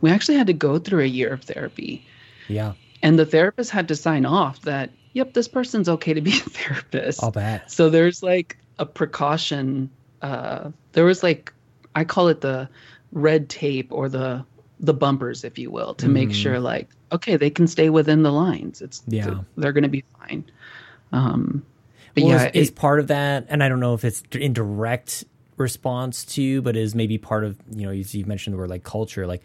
we 0.00 0.10
actually 0.10 0.36
had 0.36 0.46
to 0.46 0.52
go 0.52 0.78
through 0.78 1.02
a 1.02 1.08
year 1.08 1.32
of 1.32 1.42
therapy. 1.42 2.06
Yeah. 2.48 2.72
And 3.02 3.18
the 3.18 3.26
therapist 3.26 3.70
had 3.70 3.88
to 3.88 3.96
sign 3.96 4.24
off 4.24 4.62
that, 4.62 4.90
yep, 5.12 5.34
this 5.34 5.46
person's 5.46 5.88
okay 5.88 6.14
to 6.14 6.22
be 6.22 6.30
a 6.30 6.34
therapist. 6.40 7.22
I'll 7.22 7.30
bet. 7.30 7.70
So 7.70 7.90
there's 7.90 8.22
like 8.22 8.56
a 8.78 8.86
precaution. 8.86 9.90
Uh, 10.22 10.70
there 10.92 11.04
was 11.04 11.22
like, 11.22 11.52
I 11.94 12.04
call 12.04 12.28
it 12.28 12.40
the 12.40 12.68
red 13.12 13.48
tape 13.48 13.92
or 13.92 14.08
the 14.08 14.44
the 14.80 14.94
bumpers, 14.94 15.44
if 15.44 15.58
you 15.58 15.70
will, 15.70 15.94
to 15.94 16.06
mm. 16.06 16.12
make 16.12 16.32
sure 16.32 16.60
like 16.60 16.88
okay, 17.12 17.36
they 17.36 17.50
can 17.50 17.66
stay 17.66 17.90
within 17.90 18.22
the 18.22 18.32
lines. 18.32 18.82
It's 18.82 19.02
yeah, 19.06 19.40
they're 19.56 19.72
going 19.72 19.84
to 19.84 19.88
be 19.88 20.04
fine. 20.18 20.44
Um, 21.12 21.64
but 22.14 22.24
well, 22.24 22.32
yeah, 22.32 22.50
is, 22.54 22.68
is 22.68 22.70
part 22.70 23.00
of 23.00 23.08
that, 23.08 23.46
and 23.48 23.62
I 23.62 23.68
don't 23.68 23.80
know 23.80 23.94
if 23.94 24.04
it's 24.04 24.22
in 24.32 24.52
direct 24.52 25.24
response 25.56 26.24
to, 26.24 26.62
but 26.62 26.76
is 26.76 26.94
maybe 26.94 27.18
part 27.18 27.44
of 27.44 27.58
you 27.70 27.86
know 27.86 27.92
you, 27.92 28.26
mentioned 28.26 28.54
the 28.54 28.58
word 28.58 28.70
like 28.70 28.84
culture, 28.84 29.26
like 29.26 29.42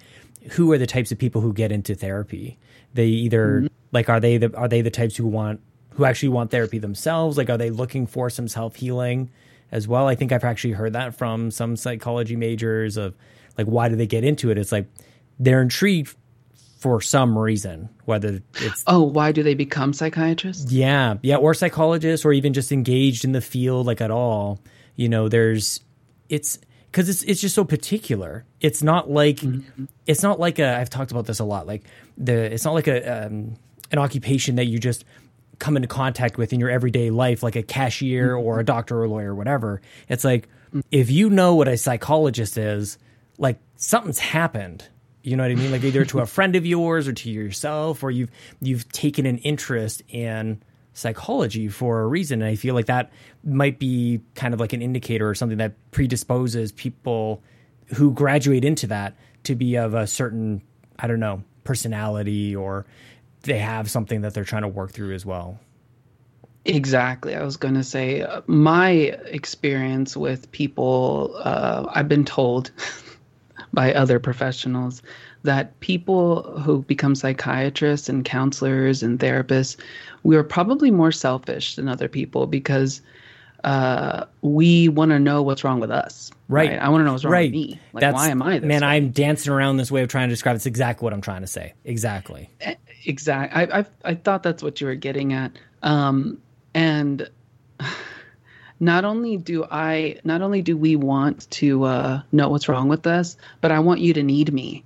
who 0.51 0.71
are 0.71 0.77
the 0.77 0.87
types 0.87 1.11
of 1.11 1.17
people 1.17 1.41
who 1.41 1.53
get 1.53 1.71
into 1.71 1.95
therapy? 1.95 2.57
They 2.93 3.07
either 3.07 3.61
mm-hmm. 3.61 3.67
like 3.91 4.09
are 4.09 4.19
they 4.19 4.37
the 4.37 4.55
are 4.55 4.67
they 4.67 4.81
the 4.81 4.89
types 4.91 5.15
who 5.15 5.27
want 5.27 5.61
who 5.91 6.05
actually 6.05 6.29
want 6.29 6.51
therapy 6.51 6.79
themselves? 6.79 7.37
Like 7.37 7.49
are 7.49 7.57
they 7.57 7.69
looking 7.69 8.07
for 8.07 8.29
some 8.29 8.47
self 8.47 8.75
healing 8.75 9.29
as 9.71 9.87
well? 9.87 10.07
I 10.07 10.15
think 10.15 10.31
I've 10.31 10.43
actually 10.43 10.73
heard 10.73 10.93
that 10.93 11.15
from 11.15 11.51
some 11.51 11.75
psychology 11.75 12.35
majors 12.35 12.97
of 12.97 13.15
like 13.57 13.67
why 13.67 13.89
do 13.89 13.95
they 13.95 14.07
get 14.07 14.23
into 14.23 14.51
it? 14.51 14.57
It's 14.57 14.71
like 14.71 14.87
they're 15.39 15.61
intrigued 15.61 16.15
for 16.79 17.01
some 17.01 17.37
reason, 17.37 17.89
whether 18.05 18.41
it's 18.55 18.83
oh, 18.87 19.03
why 19.03 19.33
do 19.33 19.43
they 19.43 19.53
become 19.53 19.91
psychiatrists? 19.91 20.71
Yeah, 20.71 21.15
yeah, 21.21 21.35
or 21.35 21.53
psychologists, 21.53 22.25
or 22.25 22.31
even 22.31 22.53
just 22.53 22.71
engaged 22.71 23.25
in 23.25 23.33
the 23.33 23.41
field, 23.41 23.85
like 23.85 23.99
at 23.99 24.11
all. 24.11 24.59
You 24.95 25.09
know, 25.09 25.27
there's 25.27 25.81
it's 26.29 26.59
because 26.91 27.09
it's 27.09 27.23
it's 27.23 27.41
just 27.41 27.55
so 27.55 27.63
particular. 27.63 28.45
It's 28.61 28.81
not 28.81 29.09
like 29.09 29.37
mm-hmm. 29.37 29.85
it's 30.05 30.23
not 30.23 30.39
like 30.39 30.59
a. 30.59 30.77
I've 30.77 30.89
talked 30.89 31.11
about 31.11 31.25
this 31.25 31.39
a 31.39 31.43
lot. 31.43 31.67
Like 31.67 31.83
the 32.17 32.33
it's 32.33 32.65
not 32.65 32.73
like 32.73 32.87
a 32.87 33.25
um, 33.25 33.55
an 33.91 33.99
occupation 33.99 34.55
that 34.55 34.65
you 34.65 34.79
just 34.79 35.05
come 35.59 35.75
into 35.75 35.87
contact 35.87 36.37
with 36.37 36.53
in 36.53 36.59
your 36.59 36.69
everyday 36.69 37.09
life, 37.09 37.43
like 37.43 37.55
a 37.55 37.63
cashier 37.63 38.35
mm-hmm. 38.35 38.45
or 38.45 38.59
a 38.59 38.65
doctor 38.65 38.97
or 38.97 39.03
a 39.03 39.09
lawyer 39.09 39.31
or 39.31 39.35
whatever. 39.35 39.81
It's 40.07 40.23
like 40.23 40.47
mm-hmm. 40.69 40.81
if 40.91 41.11
you 41.11 41.29
know 41.29 41.55
what 41.55 41.67
a 41.67 41.77
psychologist 41.77 42.57
is, 42.57 42.97
like 43.37 43.59
something's 43.75 44.19
happened 44.19 44.87
you 45.21 45.35
know 45.35 45.43
what 45.43 45.51
I 45.51 45.55
mean? 45.55 45.71
Like 45.71 45.83
either 45.83 46.05
to 46.05 46.19
a 46.19 46.25
friend 46.37 46.55
of 46.55 46.65
yours 46.65 47.07
or 47.07 47.13
to 47.13 47.29
yourself, 47.29 48.03
or 48.03 48.11
you've 48.11 48.31
you've 48.61 48.89
taken 48.91 49.25
an 49.25 49.37
interest 49.39 50.01
in 50.07 50.61
psychology 50.93 51.67
for 51.67 52.01
a 52.01 52.07
reason. 52.07 52.41
And 52.41 52.49
I 52.49 52.55
feel 52.55 52.75
like 52.75 52.87
that 52.87 53.11
might 53.43 53.79
be 53.79 54.21
kind 54.35 54.53
of 54.53 54.59
like 54.59 54.73
an 54.73 54.81
indicator 54.81 55.29
or 55.29 55.35
something 55.35 55.57
that 55.59 55.73
predisposes 55.91 56.71
people 56.71 57.41
who 57.95 58.11
graduate 58.11 58.65
into 58.65 58.87
that 58.87 59.15
to 59.43 59.55
be 59.55 59.75
of 59.75 59.93
a 59.93 60.05
certain, 60.05 60.61
I 60.97 61.07
don't 61.07 61.19
know, 61.19 61.43
personality 61.63 62.55
or 62.55 62.85
they 63.43 63.59
have 63.59 63.89
something 63.89 64.21
that 64.21 64.33
they're 64.33 64.43
trying 64.43 64.63
to 64.63 64.67
work 64.67 64.91
through 64.91 65.13
as 65.13 65.25
well. 65.25 65.59
Exactly. 66.65 67.35
I 67.35 67.43
was 67.43 67.57
going 67.57 67.75
to 67.75 67.83
say 67.83 68.21
uh, 68.21 68.41
my 68.47 68.89
experience 68.89 70.17
with 70.17 70.51
people, 70.51 71.33
uh, 71.39 71.89
I've 71.93 72.09
been 72.09 72.25
told 72.25 72.71
by 73.73 73.93
other 73.93 74.19
professionals 74.19 75.01
that 75.43 75.79
people 75.79 76.43
who 76.59 76.83
become 76.83 77.15
psychiatrists 77.15 78.09
and 78.09 78.25
counselors 78.25 79.01
and 79.01 79.19
therapists, 79.19 79.77
we 80.23 80.35
are 80.35 80.43
probably 80.43 80.91
more 80.91 81.11
selfish 81.11 81.75
than 81.75 81.87
other 81.87 82.07
people 82.07 82.45
because 82.45 83.01
uh, 83.63 84.25
we 84.41 84.89
want 84.89 85.11
to 85.11 85.19
know 85.19 85.41
what's 85.41 85.63
wrong 85.63 85.79
with 85.79 85.91
us. 85.91 86.31
Right. 86.47 86.71
right? 86.71 86.79
I 86.79 86.89
want 86.89 87.01
to 87.01 87.05
know 87.05 87.13
what's 87.13 87.23
wrong 87.23 87.33
right. 87.33 87.51
with 87.51 87.53
me. 87.53 87.79
Like, 87.93 88.01
That's, 88.01 88.15
why 88.15 88.29
am 88.29 88.41
I 88.41 88.59
Man, 88.59 88.81
way? 88.81 88.87
I'm 88.87 89.11
dancing 89.11 89.51
around 89.51 89.77
this 89.77 89.91
way 89.91 90.01
of 90.01 90.09
trying 90.09 90.29
to 90.29 90.33
describe. 90.33 90.55
It's 90.55 90.65
exactly 90.65 91.05
what 91.05 91.13
I'm 91.13 91.21
trying 91.21 91.41
to 91.41 91.47
say. 91.47 91.73
Exactly. 91.85 92.49
Exactly. 93.05 93.71
I, 93.71 93.79
I, 93.79 93.85
I 94.03 94.15
thought 94.15 94.43
that's 94.43 94.63
what 94.63 94.81
you 94.81 94.87
were 94.87 94.95
getting 94.95 95.33
at. 95.33 95.51
Um, 95.83 96.41
and 96.73 97.29
not 98.79 99.05
only 99.05 99.37
do 99.37 99.65
I, 99.69 100.19
not 100.23 100.41
only 100.41 100.61
do 100.61 100.75
we 100.75 100.95
want 100.95 101.49
to 101.51 101.83
uh, 101.83 102.21
know 102.31 102.49
what's 102.49 102.67
wrong 102.67 102.87
with 102.87 103.07
us, 103.07 103.37
but 103.61 103.71
I 103.71 103.79
want 103.79 103.99
you 103.99 104.13
to 104.13 104.23
need 104.23 104.53
me. 104.53 104.83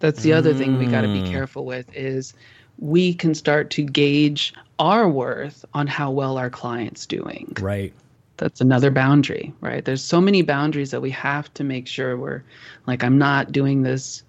That's 0.00 0.22
the 0.22 0.30
mm. 0.30 0.36
other 0.36 0.54
thing 0.54 0.78
we 0.78 0.86
got 0.86 1.02
to 1.02 1.08
be 1.08 1.22
mm. 1.22 1.30
careful 1.30 1.64
with 1.64 1.94
is 1.94 2.34
we 2.78 3.14
can 3.14 3.34
start 3.34 3.70
to 3.70 3.82
gauge 3.82 4.54
our 4.78 5.08
worth 5.08 5.64
on 5.74 5.86
how 5.86 6.10
well 6.10 6.38
our 6.38 6.50
client's 6.50 7.06
doing. 7.06 7.52
Right. 7.60 7.92
That's 8.36 8.60
another 8.60 8.92
boundary, 8.92 9.52
right? 9.60 9.84
There's 9.84 10.02
so 10.02 10.20
many 10.20 10.42
boundaries 10.42 10.92
that 10.92 11.02
we 11.02 11.10
have 11.10 11.52
to 11.54 11.64
make 11.64 11.88
sure 11.88 12.16
we're 12.16 12.44
like, 12.86 13.02
I'm 13.02 13.18
not 13.18 13.50
doing 13.50 13.82
this 13.82 14.22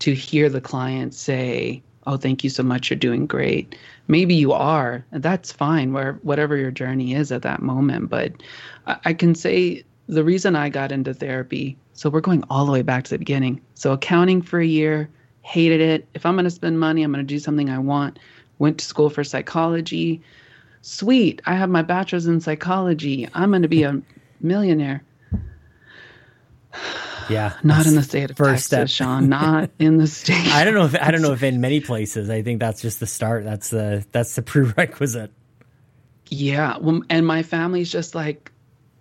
to 0.00 0.12
hear 0.12 0.48
the 0.48 0.60
client 0.60 1.14
say, 1.14 1.82
Oh, 2.06 2.18
thank 2.18 2.44
you 2.44 2.50
so 2.50 2.62
much. 2.62 2.90
You're 2.90 2.98
doing 2.98 3.26
great. 3.26 3.76
Maybe 4.08 4.34
you 4.34 4.52
are, 4.52 5.02
and 5.10 5.22
that's 5.22 5.50
fine, 5.50 5.94
where 5.94 6.18
whatever 6.22 6.54
your 6.54 6.70
journey 6.70 7.14
is 7.14 7.32
at 7.32 7.40
that 7.42 7.62
moment. 7.62 8.10
But 8.10 8.32
I, 8.86 8.96
I 9.06 9.14
can 9.14 9.34
say 9.34 9.84
the 10.08 10.24
reason 10.24 10.56
I 10.56 10.68
got 10.68 10.92
into 10.92 11.14
therapy, 11.14 11.76
so 11.92 12.10
we're 12.10 12.20
going 12.20 12.44
all 12.50 12.66
the 12.66 12.72
way 12.72 12.82
back 12.82 13.04
to 13.04 13.10
the 13.10 13.18
beginning. 13.18 13.60
So 13.74 13.92
accounting 13.92 14.42
for 14.42 14.60
a 14.60 14.66
year, 14.66 15.08
hated 15.42 15.80
it. 15.80 16.08
If 16.14 16.26
I'm 16.26 16.34
going 16.34 16.44
to 16.44 16.50
spend 16.50 16.78
money, 16.80 17.02
I'm 17.02 17.12
going 17.12 17.24
to 17.24 17.34
do 17.34 17.38
something 17.38 17.70
I 17.70 17.78
want. 17.78 18.18
Went 18.58 18.78
to 18.78 18.84
school 18.84 19.10
for 19.10 19.24
psychology. 19.24 20.22
Sweet, 20.82 21.40
I 21.46 21.54
have 21.54 21.70
my 21.70 21.82
bachelor's 21.82 22.26
in 22.26 22.40
psychology. 22.40 23.28
I'm 23.34 23.50
going 23.50 23.62
to 23.62 23.68
be 23.68 23.82
a 23.84 24.00
millionaire. 24.40 25.02
Yeah, 27.30 27.54
not 27.62 27.86
in 27.86 27.94
the 27.94 28.02
state 28.02 28.30
of 28.30 28.36
first 28.36 28.68
Texas, 28.68 28.94
step. 28.96 29.06
Sean. 29.06 29.30
Not 29.30 29.70
in 29.78 29.96
the 29.96 30.06
state. 30.06 30.46
I 30.48 30.62
don't 30.62 30.74
know 30.74 30.84
if 30.84 30.94
I 30.94 31.10
don't 31.10 31.22
know 31.22 31.32
if 31.32 31.42
in 31.42 31.58
many 31.58 31.80
places. 31.80 32.28
I 32.28 32.42
think 32.42 32.60
that's 32.60 32.82
just 32.82 33.00
the 33.00 33.06
start. 33.06 33.44
That's 33.44 33.70
the 33.70 34.04
that's 34.12 34.34
the 34.34 34.42
prerequisite. 34.42 35.32
Yeah, 36.28 36.76
well, 36.76 37.00
and 37.08 37.26
my 37.26 37.42
family's 37.42 37.90
just 37.90 38.14
like, 38.14 38.52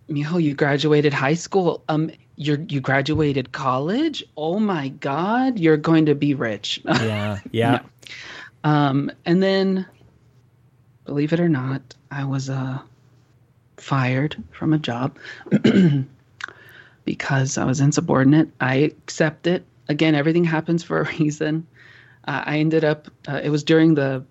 Mijo, 0.10 0.42
you 0.42 0.54
graduated 0.54 1.14
high 1.14 1.34
school. 1.34 1.84
Um, 1.90 2.12
you 2.36 2.66
you 2.70 2.82
graduated 2.82 3.52
college. 3.52 4.24
Oh 4.36 4.60
my 4.60 4.90
God, 4.90 5.60
you're 5.60 5.78
going 5.78 6.06
to 6.08 6.16
be 6.16 6.34
rich. 6.34 6.82
Yeah, 6.88 7.40
yeah. 7.52 7.82
no. 8.64 8.70
Um, 8.70 9.12
and 9.26 9.42
then, 9.44 9.86
believe 11.06 11.34
it 11.34 11.40
or 11.40 11.50
not, 11.50 11.82
I 12.12 12.26
was 12.26 12.50
uh 12.50 12.80
fired 13.78 14.42
from 14.52 14.74
a 14.74 14.80
job 14.80 15.18
because 17.06 17.58
I 17.58 17.66
was 17.66 17.82
insubordinate. 17.82 18.50
I 18.62 18.76
accept 18.76 19.48
it. 19.48 19.66
Again, 19.90 20.16
everything 20.16 20.44
happens 20.46 20.84
for 20.84 21.02
a 21.02 21.06
reason. 21.20 21.68
Uh, 22.26 22.44
I 22.46 22.60
ended 22.60 22.84
up. 22.84 23.10
Uh, 23.28 23.42
it 23.44 23.50
was 23.50 23.64
during 23.64 23.96
the 23.96 24.24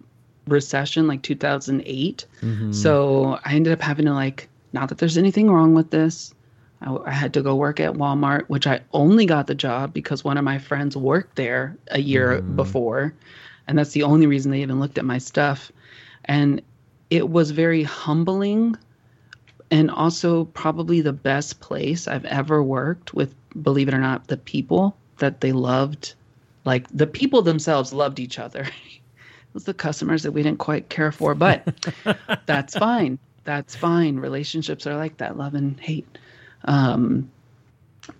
recession, 0.46 1.06
like 1.06 1.22
2008. 1.22 2.26
Mm-hmm. 2.40 2.72
So 2.72 3.38
I 3.44 3.54
ended 3.54 3.72
up 3.72 3.80
having 3.80 4.06
to 4.06 4.14
like. 4.14 4.48
Not 4.72 4.88
that 4.88 4.98
there's 4.98 5.18
anything 5.18 5.50
wrong 5.50 5.74
with 5.74 5.90
this 5.90 6.34
I, 6.82 6.96
I, 7.06 7.12
had 7.12 7.34
to 7.34 7.42
go 7.42 7.54
work 7.54 7.80
at 7.80 7.94
Walmart, 7.94 8.48
which 8.48 8.66
I 8.66 8.80
only 8.92 9.26
got 9.26 9.46
the 9.46 9.54
job 9.54 9.92
because 9.92 10.24
one 10.24 10.36
of 10.36 10.44
my 10.44 10.58
friends 10.58 10.96
worked 10.96 11.36
there 11.36 11.76
a 11.88 12.00
year 12.00 12.40
mm. 12.40 12.56
before. 12.56 13.14
And 13.66 13.78
that's 13.78 13.92
the 13.92 14.02
only 14.02 14.26
reason 14.26 14.50
they 14.50 14.62
even 14.62 14.80
looked 14.80 14.98
at 14.98 15.04
my 15.04 15.18
stuff. 15.18 15.70
And 16.24 16.62
it 17.10 17.28
was 17.28 17.50
very 17.50 17.82
humbling 17.82 18.76
and 19.70 19.90
also 19.90 20.44
probably 20.46 21.00
the 21.00 21.12
best 21.12 21.60
place 21.60 22.06
I've 22.06 22.24
ever 22.26 22.62
worked 22.62 23.14
with, 23.14 23.34
believe 23.62 23.88
it 23.88 23.94
or 23.94 23.98
not, 23.98 24.26
the 24.26 24.36
people 24.36 24.96
that 25.18 25.40
they 25.40 25.52
loved. 25.52 26.14
Like 26.64 26.86
the 26.88 27.06
people 27.06 27.42
themselves 27.42 27.92
loved 27.92 28.18
each 28.18 28.38
other. 28.38 28.62
it 28.62 29.54
was 29.54 29.64
the 29.64 29.74
customers 29.74 30.24
that 30.24 30.32
we 30.32 30.42
didn't 30.42 30.58
quite 30.58 30.88
care 30.88 31.12
for, 31.12 31.34
but 31.34 31.88
that's 32.46 32.76
fine. 32.76 33.18
That's 33.44 33.74
fine. 33.74 34.16
Relationships 34.16 34.86
are 34.86 34.96
like 34.96 35.16
that 35.18 35.36
love 35.36 35.54
and 35.54 35.78
hate. 35.78 36.18
Um, 36.64 37.30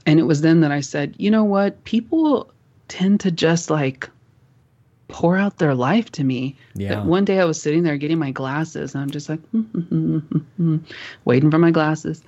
and 0.06 0.18
it 0.18 0.24
was 0.24 0.40
then 0.40 0.60
that 0.60 0.72
I 0.72 0.80
said, 0.80 1.14
you 1.18 1.30
know 1.30 1.44
what? 1.44 1.84
People 1.84 2.50
tend 2.88 3.20
to 3.20 3.30
just 3.30 3.70
like 3.70 4.10
pour 5.08 5.36
out 5.36 5.58
their 5.58 5.74
life 5.74 6.10
to 6.12 6.24
me. 6.24 6.56
Yeah. 6.74 7.02
one 7.04 7.24
day 7.24 7.40
I 7.40 7.44
was 7.44 7.60
sitting 7.60 7.82
there 7.82 7.96
getting 7.96 8.18
my 8.18 8.30
glasses 8.30 8.94
and 8.94 9.02
I'm 9.02 9.10
just 9.10 9.28
like, 9.28 9.40
waiting 11.24 11.50
for 11.50 11.58
my 11.58 11.70
glasses. 11.70 12.22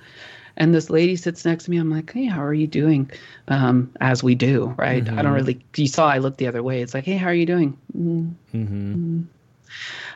And 0.57 0.73
this 0.73 0.89
lady 0.89 1.17
sits 1.17 1.43
next 1.43 1.65
to 1.65 1.71
me. 1.71 1.77
I'm 1.77 1.89
like, 1.89 2.11
hey, 2.13 2.25
how 2.25 2.41
are 2.41 2.53
you 2.53 2.67
doing? 2.67 3.11
Um, 3.49 3.91
as 3.99 4.23
we 4.23 4.35
do, 4.35 4.73
right? 4.77 5.03
Mm-hmm. 5.03 5.19
I 5.19 5.21
don't 5.21 5.33
really, 5.33 5.65
you 5.75 5.87
saw 5.87 6.07
I 6.07 6.19
looked 6.19 6.37
the 6.37 6.47
other 6.47 6.63
way. 6.63 6.81
It's 6.81 6.93
like, 6.93 7.03
hey, 7.03 7.17
how 7.17 7.27
are 7.27 7.33
you 7.33 7.45
doing? 7.45 7.77
Mm-hmm. 7.95 8.57
mm-hmm. 8.57 9.21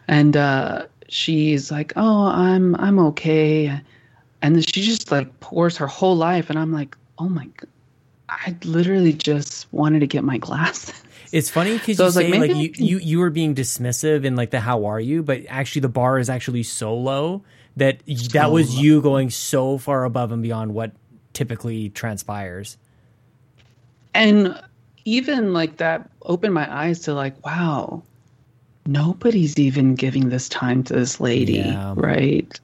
And 0.08 0.38
uh, 0.38 0.86
she's 1.10 1.72
like, 1.72 1.94
oh, 1.96 2.26
I'm, 2.28 2.76
I'm 2.76 3.00
okay. 3.00 3.82
And 4.42 4.56
then 4.56 4.62
she 4.62 4.84
just 4.84 5.12
like 5.12 5.40
pours 5.40 5.78
her 5.78 5.88
whole 5.88 6.16
life 6.16 6.50
and 6.50 6.60
i'm 6.60 6.72
like 6.72 6.96
oh 7.18 7.28
my 7.28 7.46
god 7.46 7.70
i 8.30 8.56
literally 8.64 9.14
just 9.14 9.72
wanted 9.74 10.00
to 10.00 10.08
get 10.08 10.24
my 10.24 10.38
glasses 10.38 11.02
it's 11.32 11.50
funny 11.50 11.78
because 11.78 11.98
so 11.98 12.06
you 12.06 12.12
say 12.12 12.32
like, 12.32 12.52
like 12.52 12.56
you, 12.56 12.72
you 12.76 13.00
you 13.00 13.20
were 13.20 13.30
being 13.30 13.56
dismissive 13.56 14.26
in 14.26 14.36
like 14.36 14.52
the 14.52 14.60
how 14.60 14.86
are 14.86 15.00
you? 15.00 15.24
but 15.24 15.42
actually 15.50 15.82
the 15.82 15.90
bar 15.90 16.20
is 16.20 16.30
actually 16.30 16.64
so 16.64 16.96
low 16.96 17.44
that 17.78 18.02
so 18.08 18.28
that 18.34 18.52
was 18.52 18.76
low. 18.76 18.82
you 18.82 19.02
going 19.02 19.30
so 19.30 19.78
far 19.78 20.04
above 20.06 20.32
and 20.32 20.42
beyond 20.42 20.74
what 20.74 20.92
typically 21.34 21.90
transpires. 21.90 22.78
And 24.14 24.62
even 25.06 25.54
like 25.54 25.78
that 25.78 26.10
opened 26.22 26.54
my 26.54 26.72
eyes 26.72 27.02
to 27.02 27.14
like 27.14 27.46
wow 27.46 28.04
nobody's 28.90 29.58
even 29.60 29.94
giving 29.96 30.30
this 30.30 30.50
time 30.50 30.84
to 30.84 30.94
this 30.94 31.20
lady 31.20 31.60
yeah. 31.60 31.94
right? 31.96 32.60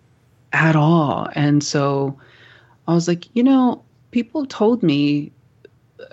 At 0.53 0.75
all. 0.75 1.29
And 1.35 1.63
so 1.63 2.17
I 2.87 2.93
was 2.93 3.07
like, 3.07 3.27
you 3.35 3.43
know, 3.43 3.83
people 4.11 4.45
told 4.45 4.81
me, 4.81 5.31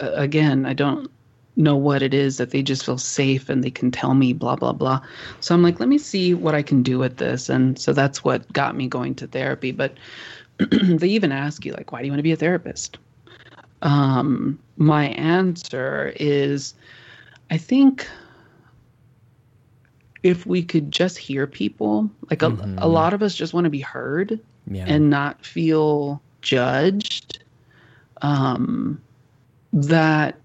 uh, 0.00 0.12
again, 0.14 0.66
I 0.66 0.74
don't 0.74 1.10
know 1.56 1.76
what 1.76 2.02
it 2.02 2.14
is 2.14 2.38
that 2.38 2.50
they 2.50 2.62
just 2.62 2.84
feel 2.84 2.98
safe 2.98 3.48
and 3.48 3.62
they 3.62 3.70
can 3.70 3.90
tell 3.90 4.14
me 4.14 4.32
blah 4.32 4.56
blah 4.56 4.72
blah. 4.72 4.98
So 5.40 5.54
i'm 5.54 5.62
like 5.62 5.78
let 5.78 5.88
me 5.90 5.98
see 5.98 6.32
what 6.32 6.54
i 6.54 6.62
can 6.62 6.82
do 6.82 6.98
with 6.98 7.18
this. 7.18 7.50
And 7.50 7.78
so 7.78 7.92
that's 7.92 8.24
what 8.24 8.50
got 8.54 8.74
me 8.74 8.88
going 8.88 9.14
to 9.16 9.26
therapy. 9.26 9.70
But 9.70 9.98
they 10.70 11.08
even 11.08 11.30
ask 11.30 11.66
you 11.66 11.72
like 11.72 11.92
why 11.92 12.00
do 12.00 12.06
you 12.06 12.12
want 12.12 12.20
to 12.20 12.22
be 12.24 12.32
a 12.32 12.36
therapist? 12.36 12.96
Um, 13.82 14.58
my 14.76 15.08
answer 15.08 16.14
is 16.16 16.74
i 17.50 17.58
think 17.58 18.08
if 20.22 20.46
we 20.46 20.62
could 20.62 20.90
just 20.90 21.18
hear 21.18 21.46
people, 21.46 22.10
like 22.30 22.42
a, 22.42 22.50
mm-hmm. 22.50 22.78
a 22.78 22.86
lot 22.86 23.12
of 23.12 23.22
us 23.22 23.34
just 23.34 23.54
want 23.54 23.64
to 23.64 23.70
be 23.70 23.80
heard 23.80 24.38
yeah. 24.70 24.84
and 24.86 25.10
not 25.10 25.44
feel 25.44 26.22
judged. 26.40 27.42
Um, 28.20 29.00
that 29.72 30.36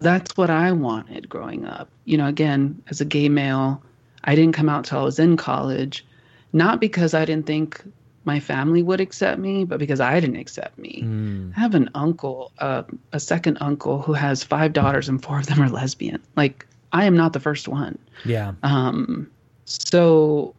that's 0.00 0.36
what 0.36 0.50
I 0.50 0.72
wanted 0.72 1.28
growing 1.28 1.64
up. 1.66 1.88
You 2.04 2.16
know, 2.16 2.26
again, 2.26 2.82
as 2.88 3.00
a 3.00 3.04
gay 3.04 3.28
male, 3.28 3.82
I 4.24 4.34
didn't 4.34 4.54
come 4.54 4.68
out 4.68 4.84
till 4.84 4.98
I 4.98 5.02
was 5.02 5.18
in 5.18 5.36
college, 5.36 6.04
not 6.52 6.80
because 6.80 7.14
I 7.14 7.24
didn't 7.24 7.46
think 7.46 7.82
my 8.24 8.40
family 8.40 8.82
would 8.82 9.00
accept 9.00 9.40
me, 9.40 9.64
but 9.64 9.78
because 9.78 10.00
I 10.00 10.20
didn't 10.20 10.36
accept 10.36 10.78
me. 10.78 11.02
Mm. 11.04 11.52
I 11.56 11.60
have 11.60 11.74
an 11.74 11.90
uncle, 11.94 12.52
uh, 12.58 12.84
a 13.12 13.20
second 13.20 13.58
uncle, 13.60 14.00
who 14.00 14.12
has 14.12 14.44
five 14.44 14.72
daughters 14.72 15.08
and 15.08 15.22
four 15.22 15.38
of 15.38 15.46
them 15.46 15.60
are 15.60 15.68
lesbian. 15.68 16.22
Like 16.36 16.66
I 16.92 17.04
am 17.04 17.16
not 17.16 17.32
the 17.32 17.40
first 17.40 17.68
one. 17.68 17.98
Yeah. 18.24 18.52
Um, 18.62 19.30
so, 19.64 20.54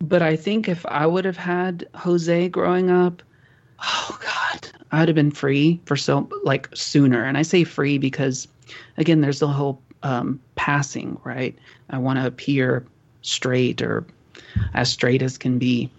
but 0.00 0.22
I 0.22 0.36
think 0.36 0.68
if 0.68 0.86
I 0.86 1.06
would 1.06 1.24
have 1.24 1.36
had 1.36 1.88
Jose 1.94 2.48
growing 2.48 2.90
up, 2.90 3.22
oh 3.82 4.18
God, 4.22 4.68
I 4.92 5.00
would 5.00 5.08
have 5.08 5.14
been 5.14 5.30
free 5.30 5.80
for 5.86 5.96
so 5.96 6.28
like 6.44 6.68
sooner. 6.74 7.24
And 7.24 7.36
I 7.36 7.42
say 7.42 7.64
free 7.64 7.98
because, 7.98 8.46
again, 8.96 9.20
there's 9.20 9.40
the 9.40 9.48
whole 9.48 9.80
um, 10.02 10.40
passing, 10.54 11.18
right? 11.24 11.56
I 11.90 11.98
want 11.98 12.18
to 12.18 12.26
appear 12.26 12.86
straight 13.22 13.82
or 13.82 14.06
as 14.74 14.90
straight 14.90 15.22
as 15.22 15.36
can 15.36 15.58
be, 15.58 15.90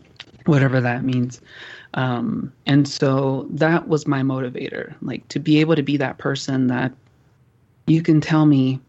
whatever 0.45 0.81
that 0.81 1.03
means. 1.03 1.41
Um, 1.93 2.53
and 2.65 2.87
so 2.87 3.47
that 3.51 3.87
was 3.87 4.07
my 4.07 4.21
motivator, 4.21 4.95
like 5.01 5.27
to 5.27 5.39
be 5.39 5.59
able 5.59 5.75
to 5.75 5.83
be 5.83 5.97
that 5.97 6.17
person 6.17 6.67
that 6.67 6.93
you 7.87 8.01
can 8.01 8.21
tell 8.21 8.45
me 8.45 8.79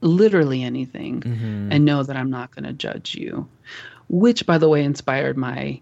literally 0.00 0.62
anything 0.62 1.20
mm-hmm. 1.20 1.72
and 1.72 1.84
know 1.84 2.02
that 2.02 2.16
I'm 2.16 2.30
not 2.30 2.54
going 2.54 2.64
to 2.64 2.72
judge 2.72 3.14
you. 3.14 3.48
Which, 4.08 4.46
by 4.46 4.58
the 4.58 4.68
way, 4.68 4.82
inspired 4.82 5.36
my 5.36 5.80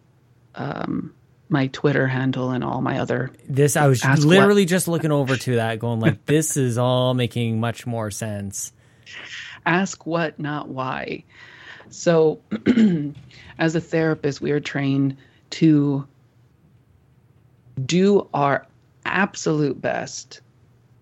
um, 0.54 1.14
my 1.48 1.68
Twitter 1.68 2.06
handle 2.06 2.50
and 2.50 2.62
all 2.62 2.82
my 2.82 2.98
other. 2.98 3.30
This 3.48 3.76
I 3.76 3.86
was 3.86 4.04
literally 4.24 4.62
what, 4.62 4.68
just 4.68 4.88
looking 4.88 5.12
over 5.12 5.36
to 5.36 5.56
that, 5.56 5.78
going 5.78 6.00
like, 6.00 6.24
"This 6.26 6.56
is 6.56 6.76
all 6.76 7.14
making 7.14 7.60
much 7.60 7.86
more 7.86 8.10
sense." 8.10 8.72
Ask 9.64 10.06
what, 10.06 10.38
not 10.38 10.68
why. 10.68 11.24
So, 11.90 12.40
as 13.58 13.74
a 13.74 13.80
therapist, 13.80 14.40
we 14.40 14.50
are 14.50 14.60
trained 14.60 15.16
to 15.50 16.06
do 17.84 18.28
our 18.34 18.66
absolute 19.06 19.80
best 19.80 20.42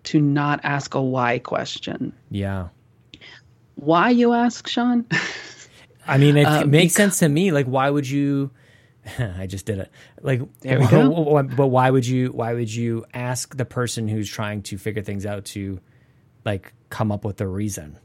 to 0.06 0.20
not 0.20 0.60
ask 0.62 0.94
a 0.94 1.02
why 1.02 1.38
question. 1.38 2.12
Yeah. 2.30 2.68
Why 3.74 4.10
you 4.10 4.32
ask, 4.32 4.66
Sean? 4.66 5.06
I 6.06 6.18
mean, 6.18 6.36
it, 6.36 6.44
uh, 6.44 6.64
makes 6.66 6.94
because, 6.94 6.94
sense 6.94 7.18
to 7.20 7.28
me. 7.28 7.52
Like, 7.52 7.66
why 7.66 7.90
would 7.90 8.08
you? 8.08 8.50
I 9.18 9.46
just 9.46 9.66
did 9.66 9.78
it. 9.78 9.90
Like, 10.22 10.40
there 10.60 10.80
we 10.80 10.86
go. 10.88 11.42
But 11.56 11.66
why 11.68 11.90
would 11.90 12.06
you? 12.06 12.28
Why 12.28 12.54
would 12.54 12.72
you 12.72 13.04
ask 13.12 13.56
the 13.56 13.64
person 13.64 14.08
who's 14.08 14.30
trying 14.30 14.62
to 14.62 14.78
figure 14.78 15.02
things 15.02 15.26
out 15.26 15.44
to, 15.46 15.80
like, 16.44 16.72
come 16.88 17.12
up 17.12 17.24
with 17.24 17.40
a 17.40 17.46
reason, 17.46 17.98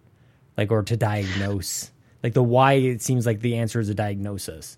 like, 0.58 0.72
or 0.72 0.84
to 0.84 0.97
diagnose? 0.97 1.91
Like 2.24 2.34
the 2.34 2.43
why. 2.43 2.74
It 2.74 3.02
seems 3.02 3.26
like 3.26 3.39
the 3.39 3.58
answer 3.58 3.80
is 3.80 3.89
a 3.89 3.95
diagnosis. 3.95 4.78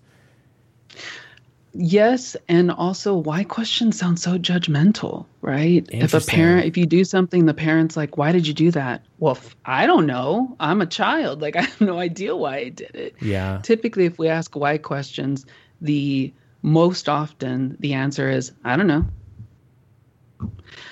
Yes, 1.76 2.36
and 2.48 2.70
also 2.70 3.16
why 3.16 3.42
questions 3.42 3.98
sound 3.98 4.20
so 4.20 4.38
judgmental, 4.38 5.26
right? 5.40 5.84
If 5.90 6.14
a 6.14 6.20
parent, 6.20 6.66
if 6.66 6.76
you 6.76 6.86
do 6.86 7.04
something, 7.04 7.46
the 7.46 7.54
parent's 7.54 7.96
like, 7.96 8.16
"Why 8.16 8.30
did 8.30 8.46
you 8.46 8.54
do 8.54 8.70
that?" 8.70 9.04
Well, 9.18 9.36
I 9.64 9.86
don't 9.86 10.06
know. 10.06 10.56
I'm 10.60 10.80
a 10.80 10.86
child. 10.86 11.42
Like 11.42 11.56
I 11.56 11.62
have 11.62 11.80
no 11.80 11.98
idea 11.98 12.36
why 12.36 12.56
I 12.58 12.68
did 12.68 12.94
it. 12.94 13.16
Yeah. 13.20 13.58
Typically, 13.64 14.04
if 14.04 14.18
we 14.18 14.28
ask 14.28 14.54
why 14.54 14.78
questions, 14.78 15.46
the 15.80 16.32
most 16.62 17.08
often 17.08 17.76
the 17.80 17.94
answer 17.94 18.30
is, 18.30 18.52
"I 18.64 18.76
don't 18.76 18.86
know." 18.86 19.06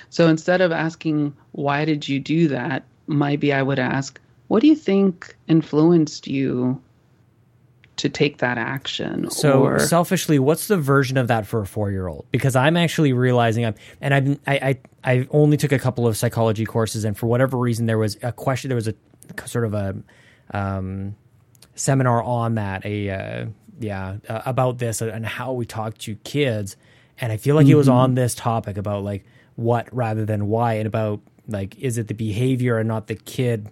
So 0.09 0.27
instead 0.27 0.59
of 0.59 0.73
asking, 0.73 1.33
"Why 1.53 1.85
did 1.85 2.09
you 2.09 2.19
do 2.19 2.49
that?" 2.49 2.83
maybe 3.07 3.53
I 3.53 3.61
would 3.61 3.79
ask, 3.79 4.19
"What 4.49 4.61
do 4.61 4.67
you 4.67 4.75
think 4.75 5.37
influenced 5.47 6.27
you 6.27 6.81
to 8.03 8.09
take 8.09 8.39
that 8.39 8.57
action. 8.57 9.31
So 9.31 9.63
or... 9.63 9.79
selfishly, 9.79 10.37
what's 10.37 10.67
the 10.67 10.75
version 10.75 11.15
of 11.15 11.29
that 11.29 11.47
for 11.47 11.61
a 11.61 11.65
four 11.65 11.89
year 11.89 12.09
old? 12.09 12.25
Because 12.31 12.53
I'm 12.53 12.75
actually 12.75 13.13
realizing 13.13 13.65
I'm, 13.65 13.75
and 14.01 14.13
I've, 14.13 14.39
I, 14.45 14.77
I, 15.03 15.11
I 15.15 15.27
only 15.31 15.55
took 15.55 15.71
a 15.71 15.79
couple 15.79 16.05
of 16.05 16.17
psychology 16.17 16.65
courses, 16.65 17.05
and 17.05 17.17
for 17.17 17.27
whatever 17.27 17.57
reason, 17.57 17.85
there 17.85 17.97
was 17.97 18.17
a 18.21 18.33
question, 18.33 18.67
there 18.67 18.75
was 18.75 18.89
a 18.89 18.95
sort 19.45 19.63
of 19.63 19.73
a 19.73 19.95
um, 20.51 21.15
seminar 21.75 22.21
on 22.21 22.55
that, 22.55 22.85
a 22.85 23.09
uh, 23.09 23.45
yeah, 23.79 24.17
uh, 24.27 24.41
about 24.45 24.79
this 24.79 25.01
and 25.01 25.25
how 25.25 25.53
we 25.53 25.65
talk 25.65 25.97
to 25.99 26.15
kids, 26.15 26.75
and 27.21 27.31
I 27.31 27.37
feel 27.37 27.55
like 27.55 27.67
mm-hmm. 27.67 27.71
it 27.71 27.77
was 27.77 27.87
mm-hmm. 27.87 27.95
on 27.95 28.15
this 28.15 28.35
topic 28.35 28.75
about 28.75 29.05
like 29.05 29.23
what 29.55 29.87
rather 29.95 30.25
than 30.25 30.47
why, 30.47 30.73
and 30.73 30.87
about 30.87 31.21
like 31.47 31.79
is 31.79 31.97
it 31.97 32.09
the 32.09 32.13
behavior 32.13 32.79
and 32.79 32.87
not 32.89 33.07
the 33.07 33.15
kid 33.15 33.69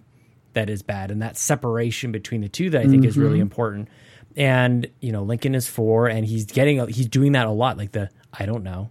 that 0.54 0.70
is 0.70 0.82
bad, 0.82 1.10
and 1.10 1.20
that 1.20 1.36
separation 1.36 2.12
between 2.12 2.40
the 2.40 2.48
two 2.48 2.70
that 2.70 2.80
I 2.80 2.84
think 2.84 3.02
mm-hmm. 3.02 3.08
is 3.10 3.18
really 3.18 3.34
mm-hmm. 3.34 3.42
important 3.42 3.88
and 4.36 4.88
you 5.00 5.12
know 5.12 5.22
Lincoln 5.22 5.54
is 5.54 5.66
four, 5.66 6.08
and 6.08 6.26
he's 6.26 6.46
getting 6.46 6.86
he's 6.88 7.08
doing 7.08 7.32
that 7.32 7.46
a 7.46 7.50
lot, 7.50 7.76
like 7.76 7.92
the 7.92 8.10
I 8.32 8.46
don't 8.46 8.62
know, 8.62 8.90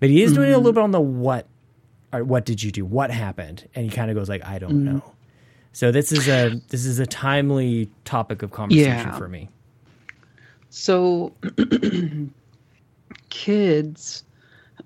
but 0.00 0.10
he 0.10 0.22
is 0.22 0.32
doing 0.32 0.48
mm-hmm. 0.48 0.54
a 0.54 0.58
little 0.58 0.72
bit 0.72 0.82
on 0.82 0.90
the 0.90 1.00
what, 1.00 1.46
or 2.12 2.24
what 2.24 2.44
did 2.44 2.62
you 2.62 2.70
do, 2.70 2.84
what 2.84 3.10
happened, 3.10 3.68
and 3.74 3.84
he 3.84 3.90
kind 3.90 4.10
of 4.10 4.16
goes 4.16 4.28
like 4.28 4.44
I 4.44 4.58
don't 4.58 4.72
mm-hmm. 4.72 4.96
know. 4.96 5.12
So 5.72 5.90
this 5.90 6.12
is 6.12 6.28
a 6.28 6.60
this 6.68 6.84
is 6.84 6.98
a 6.98 7.06
timely 7.06 7.90
topic 8.04 8.42
of 8.42 8.50
conversation 8.50 8.90
yeah. 8.90 9.16
for 9.16 9.28
me. 9.28 9.48
So 10.70 11.32
kids 13.30 14.24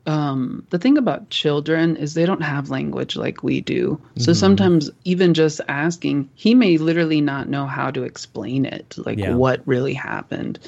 um, 0.07 0.67
the 0.71 0.79
thing 0.79 0.99
about 0.99 1.31
children 1.31 1.97
is 1.97 2.15
they 2.15 2.27
don't 2.27 2.43
have 2.43 2.71
language 2.71 3.17
like 3.17 3.43
we 3.43 3.61
do. 3.61 4.01
So 4.17 4.31
mm-hmm. 4.31 4.39
sometimes 4.39 4.91
even 5.05 5.35
just 5.35 5.61
asking, 5.69 6.29
he 6.35 6.55
may 6.55 6.79
literally 6.79 7.21
not 7.21 7.49
know 7.49 7.67
how 7.67 7.91
to 7.91 8.03
explain 8.03 8.65
it, 8.65 8.95
like 8.99 9.19
yeah. 9.19 9.35
what 9.35 9.67
really 9.67 9.95
happened. 9.95 10.59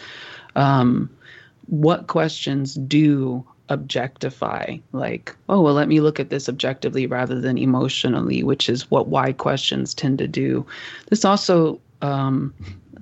Um, 0.56 1.10
what 1.66 2.06
questions 2.06 2.74
do 2.74 3.44
objectify? 3.68 4.78
Like, 4.92 5.36
oh, 5.48 5.60
well, 5.60 5.74
let 5.74 5.88
me 5.88 6.00
look 6.00 6.18
at 6.18 6.30
this 6.30 6.48
objectively 6.48 7.06
rather 7.06 7.40
than 7.40 7.58
emotionally, 7.58 8.42
which 8.42 8.68
is 8.68 8.90
what 8.90 9.08
why 9.08 9.32
questions 9.32 9.94
tend 9.94 10.18
to 10.18 10.28
do. 10.28 10.66
This 11.10 11.24
also, 11.24 11.80
um, 12.02 12.54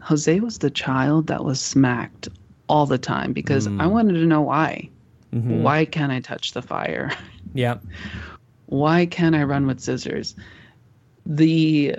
Jose 0.02 0.40
was 0.40 0.58
the 0.58 0.70
child 0.70 1.28
that 1.28 1.44
was 1.44 1.60
smacked 1.60 2.28
all 2.68 2.86
the 2.86 2.98
time 2.98 3.32
because 3.32 3.68
mm. 3.68 3.80
I 3.80 3.86
wanted 3.86 4.14
to 4.14 4.26
know 4.26 4.42
why. 4.42 4.90
Mm-hmm. 5.34 5.62
Why 5.62 5.84
can't 5.84 6.12
I 6.12 6.20
touch 6.20 6.52
the 6.52 6.62
fire? 6.62 7.12
Yeah. 7.54 7.78
Why 8.66 9.06
can't 9.06 9.34
I 9.34 9.44
run 9.44 9.66
with 9.66 9.80
scissors? 9.80 10.36
The 11.24 11.96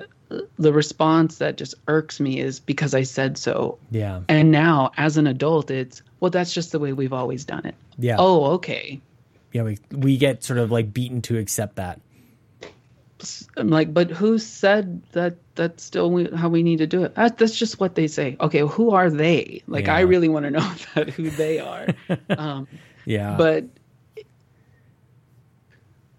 the 0.58 0.72
response 0.72 1.38
that 1.40 1.58
just 1.58 1.74
irks 1.88 2.20
me 2.20 2.40
is 2.40 2.60
because 2.60 2.94
I 2.94 3.04
said 3.04 3.40
so. 3.40 3.80
Yeah. 3.90 4.22
And 4.30 4.52
now 4.52 4.92
as 4.98 5.18
an 5.18 5.26
adult 5.26 5.72
it's 5.72 6.04
well 6.20 6.30
that's 6.30 6.54
just 6.54 6.72
the 6.72 6.80
way 6.80 6.94
we've 6.94 7.14
always 7.14 7.44
done 7.44 7.66
it. 7.66 7.74
Yeah. 7.98 8.18
Oh, 8.20 8.52
okay. 8.56 9.02
Yeah, 9.52 9.64
we 9.64 9.80
we 9.92 10.18
get 10.18 10.44
sort 10.44 10.60
of 10.60 10.70
like 10.70 10.94
beaten 10.94 11.24
to 11.24 11.38
accept 11.40 11.78
that. 11.78 12.00
I'm 13.56 13.70
like, 13.70 13.94
but 13.94 14.12
who 14.12 14.38
said 14.38 15.02
that 15.14 15.38
that's 15.56 15.84
still 15.84 16.36
how 16.36 16.50
we 16.50 16.62
need 16.62 16.78
to 16.78 16.88
do 16.88 17.04
it? 17.04 17.16
That, 17.16 17.38
that's 17.38 17.58
just 17.58 17.80
what 17.80 17.96
they 17.96 18.08
say. 18.08 18.38
Okay, 18.40 18.60
who 18.60 18.92
are 18.92 19.10
they? 19.10 19.64
Like, 19.68 19.88
yeah. 19.88 19.96
I 19.96 20.02
really 20.02 20.30
want 20.30 20.46
to 20.46 20.52
know 20.52 20.72
that 20.96 21.10
who 21.10 21.30
they 21.32 21.60
are. 21.60 21.88
um, 22.30 22.68
yeah. 23.08 23.36
But 23.38 23.66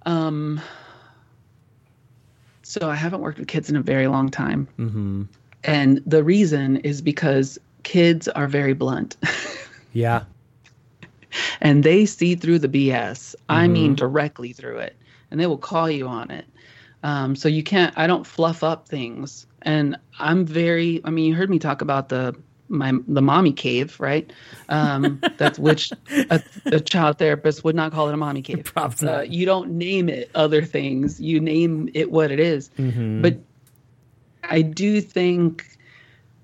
um 0.06 0.60
so 2.62 2.90
I 2.90 2.94
haven't 2.96 3.20
worked 3.20 3.38
with 3.38 3.48
kids 3.48 3.70
in 3.70 3.76
a 3.76 3.82
very 3.82 4.08
long 4.08 4.30
time. 4.30 4.68
Mm-hmm. 4.78 5.22
And 5.64 6.02
the 6.06 6.22
reason 6.24 6.76
is 6.78 7.00
because 7.00 7.58
kids 7.82 8.28
are 8.28 8.46
very 8.46 8.74
blunt. 8.74 9.16
yeah. 9.92 10.24
And 11.60 11.82
they 11.82 12.06
see 12.06 12.34
through 12.34 12.58
the 12.58 12.68
BS. 12.68 12.90
Mm-hmm. 12.90 13.34
I 13.48 13.68
mean, 13.68 13.94
directly 13.94 14.52
through 14.52 14.78
it. 14.78 14.96
And 15.30 15.40
they 15.40 15.46
will 15.46 15.58
call 15.58 15.90
you 15.90 16.08
on 16.08 16.30
it. 16.30 16.46
Um, 17.02 17.36
so 17.36 17.48
you 17.48 17.62
can't, 17.62 17.96
I 17.96 18.06
don't 18.06 18.26
fluff 18.26 18.62
up 18.62 18.88
things. 18.88 19.46
And 19.62 19.96
I'm 20.18 20.44
very, 20.44 21.00
I 21.04 21.10
mean, 21.10 21.26
you 21.26 21.34
heard 21.34 21.50
me 21.50 21.58
talk 21.58 21.80
about 21.80 22.08
the 22.08 22.34
my 22.68 22.92
the 23.06 23.22
mommy 23.22 23.52
cave, 23.52 23.98
right? 23.98 24.30
Um, 24.68 25.20
that's 25.36 25.58
which 25.58 25.92
a, 26.30 26.42
a, 26.66 26.80
child 26.80 27.18
therapist 27.18 27.64
would 27.64 27.74
not 27.74 27.92
call 27.92 28.08
it 28.08 28.14
a 28.14 28.16
mommy 28.16 28.42
cave. 28.42 28.72
Uh, 29.02 29.20
you 29.20 29.44
don't 29.44 29.70
name 29.72 30.08
it 30.08 30.30
other 30.34 30.62
things. 30.62 31.20
You 31.20 31.40
name 31.40 31.90
it 31.94 32.10
what 32.10 32.30
it 32.30 32.40
is. 32.40 32.70
Mm-hmm. 32.78 33.22
But 33.22 33.38
I 34.44 34.62
do 34.62 35.00
think 35.00 35.78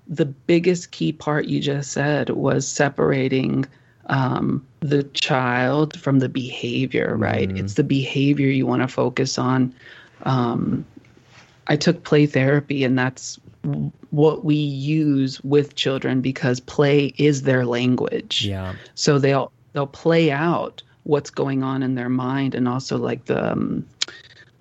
the 0.07 0.25
biggest 0.25 0.91
key 0.91 1.11
part 1.11 1.45
you 1.45 1.59
just 1.59 1.91
said 1.91 2.29
was 2.29 2.67
separating 2.67 3.65
um, 4.07 4.65
the 4.81 5.03
child 5.03 5.99
from 5.99 6.19
the 6.19 6.29
behavior. 6.29 7.15
Right? 7.17 7.49
Mm-hmm. 7.49 7.57
It's 7.57 7.75
the 7.75 7.83
behavior 7.83 8.47
you 8.47 8.65
want 8.65 8.81
to 8.81 8.87
focus 8.87 9.37
on. 9.37 9.73
Um, 10.23 10.85
I 11.67 11.75
took 11.75 12.03
play 12.03 12.25
therapy, 12.25 12.83
and 12.83 12.97
that's 12.97 13.39
what 14.11 14.45
we 14.45 14.55
use 14.55 15.41
with 15.43 15.75
children 15.75 16.21
because 16.21 16.59
play 16.59 17.13
is 17.17 17.43
their 17.43 17.65
language. 17.65 18.45
Yeah. 18.45 18.75
So 18.95 19.19
they'll 19.19 19.51
they'll 19.73 19.87
play 19.87 20.31
out 20.31 20.81
what's 21.03 21.29
going 21.29 21.63
on 21.63 21.83
in 21.83 21.95
their 21.95 22.09
mind 22.09 22.55
and 22.55 22.67
also 22.67 22.97
like 22.97 23.25
the 23.25 23.51
um, 23.51 23.85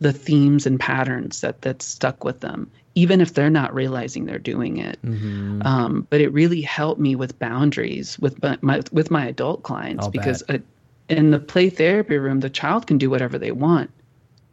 the 0.01 0.13
themes 0.13 0.67
and 0.67 0.79
patterns 0.79 1.41
that 1.41 1.63
that's 1.63 1.85
stuck 1.85 2.25
with 2.25 2.41
them 2.41 2.71
even 2.95 3.21
if 3.21 3.35
they're 3.35 3.51
not 3.51 3.75
realizing 3.75 4.27
they're 4.27 4.39
doing 4.39 4.77
it 4.77 5.01
mm-hmm. 5.03 5.63
um, 5.63 6.07
but 6.11 6.21
it 6.21 6.29
really 6.29 6.61
helped 6.61 7.01
me 7.01 7.17
with 7.17 7.39
boundaries 7.39 8.19
with 8.19 8.41
my 8.63 8.83
with 8.93 9.11
my 9.11 9.27
adult 9.27 9.63
clients 9.63 10.05
I'll 10.05 10.11
because 10.11 10.43
a, 10.49 10.61
in 11.09 11.31
the 11.31 11.39
play 11.39 11.71
therapy 11.71 12.19
room 12.19 12.41
the 12.41 12.51
child 12.51 12.87
can 12.87 12.99
do 12.99 13.09
whatever 13.09 13.39
they 13.39 13.53
want 13.53 13.91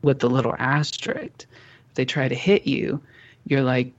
with 0.01 0.19
the 0.19 0.29
little 0.29 0.55
asterisk 0.57 1.45
if 1.89 1.95
they 1.95 2.05
try 2.05 2.27
to 2.27 2.35
hit 2.35 2.65
you 2.65 3.01
you're 3.45 3.63
like 3.63 3.91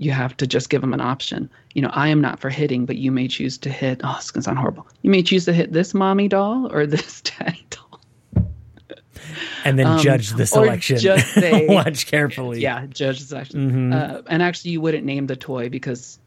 you 0.00 0.12
have 0.12 0.34
to 0.38 0.46
just 0.46 0.70
give 0.70 0.80
them 0.80 0.94
an 0.94 1.00
option. 1.02 1.48
You 1.74 1.82
know, 1.82 1.90
I 1.92 2.08
am 2.08 2.22
not 2.22 2.40
for 2.40 2.48
hitting, 2.48 2.86
but 2.86 2.96
you 2.96 3.12
may 3.12 3.28
choose 3.28 3.58
to 3.58 3.70
hit. 3.70 4.00
Oh, 4.02 4.14
it's 4.16 4.30
gonna 4.30 4.42
sound 4.42 4.58
horrible. 4.58 4.88
You 5.02 5.10
may 5.10 5.22
choose 5.22 5.44
to 5.44 5.52
hit 5.52 5.74
this 5.74 5.92
mommy 5.92 6.26
doll 6.26 6.72
or 6.72 6.86
this 6.86 7.20
daddy 7.38 7.64
doll. 7.68 8.00
And 9.62 9.78
then 9.78 9.86
um, 9.86 9.98
judge 9.98 10.30
the 10.30 10.46
selection. 10.46 10.96
just 10.96 11.34
say, 11.34 11.66
Watch 11.66 12.06
carefully. 12.06 12.62
Yeah, 12.62 12.86
judge 12.86 13.20
the 13.20 13.26
selection. 13.26 13.70
Mm-hmm. 13.70 13.92
Uh, 13.92 14.22
and 14.26 14.42
actually, 14.42 14.70
you 14.70 14.80
wouldn't 14.80 15.04
name 15.04 15.26
the 15.26 15.36
toy 15.36 15.68
because 15.68 16.18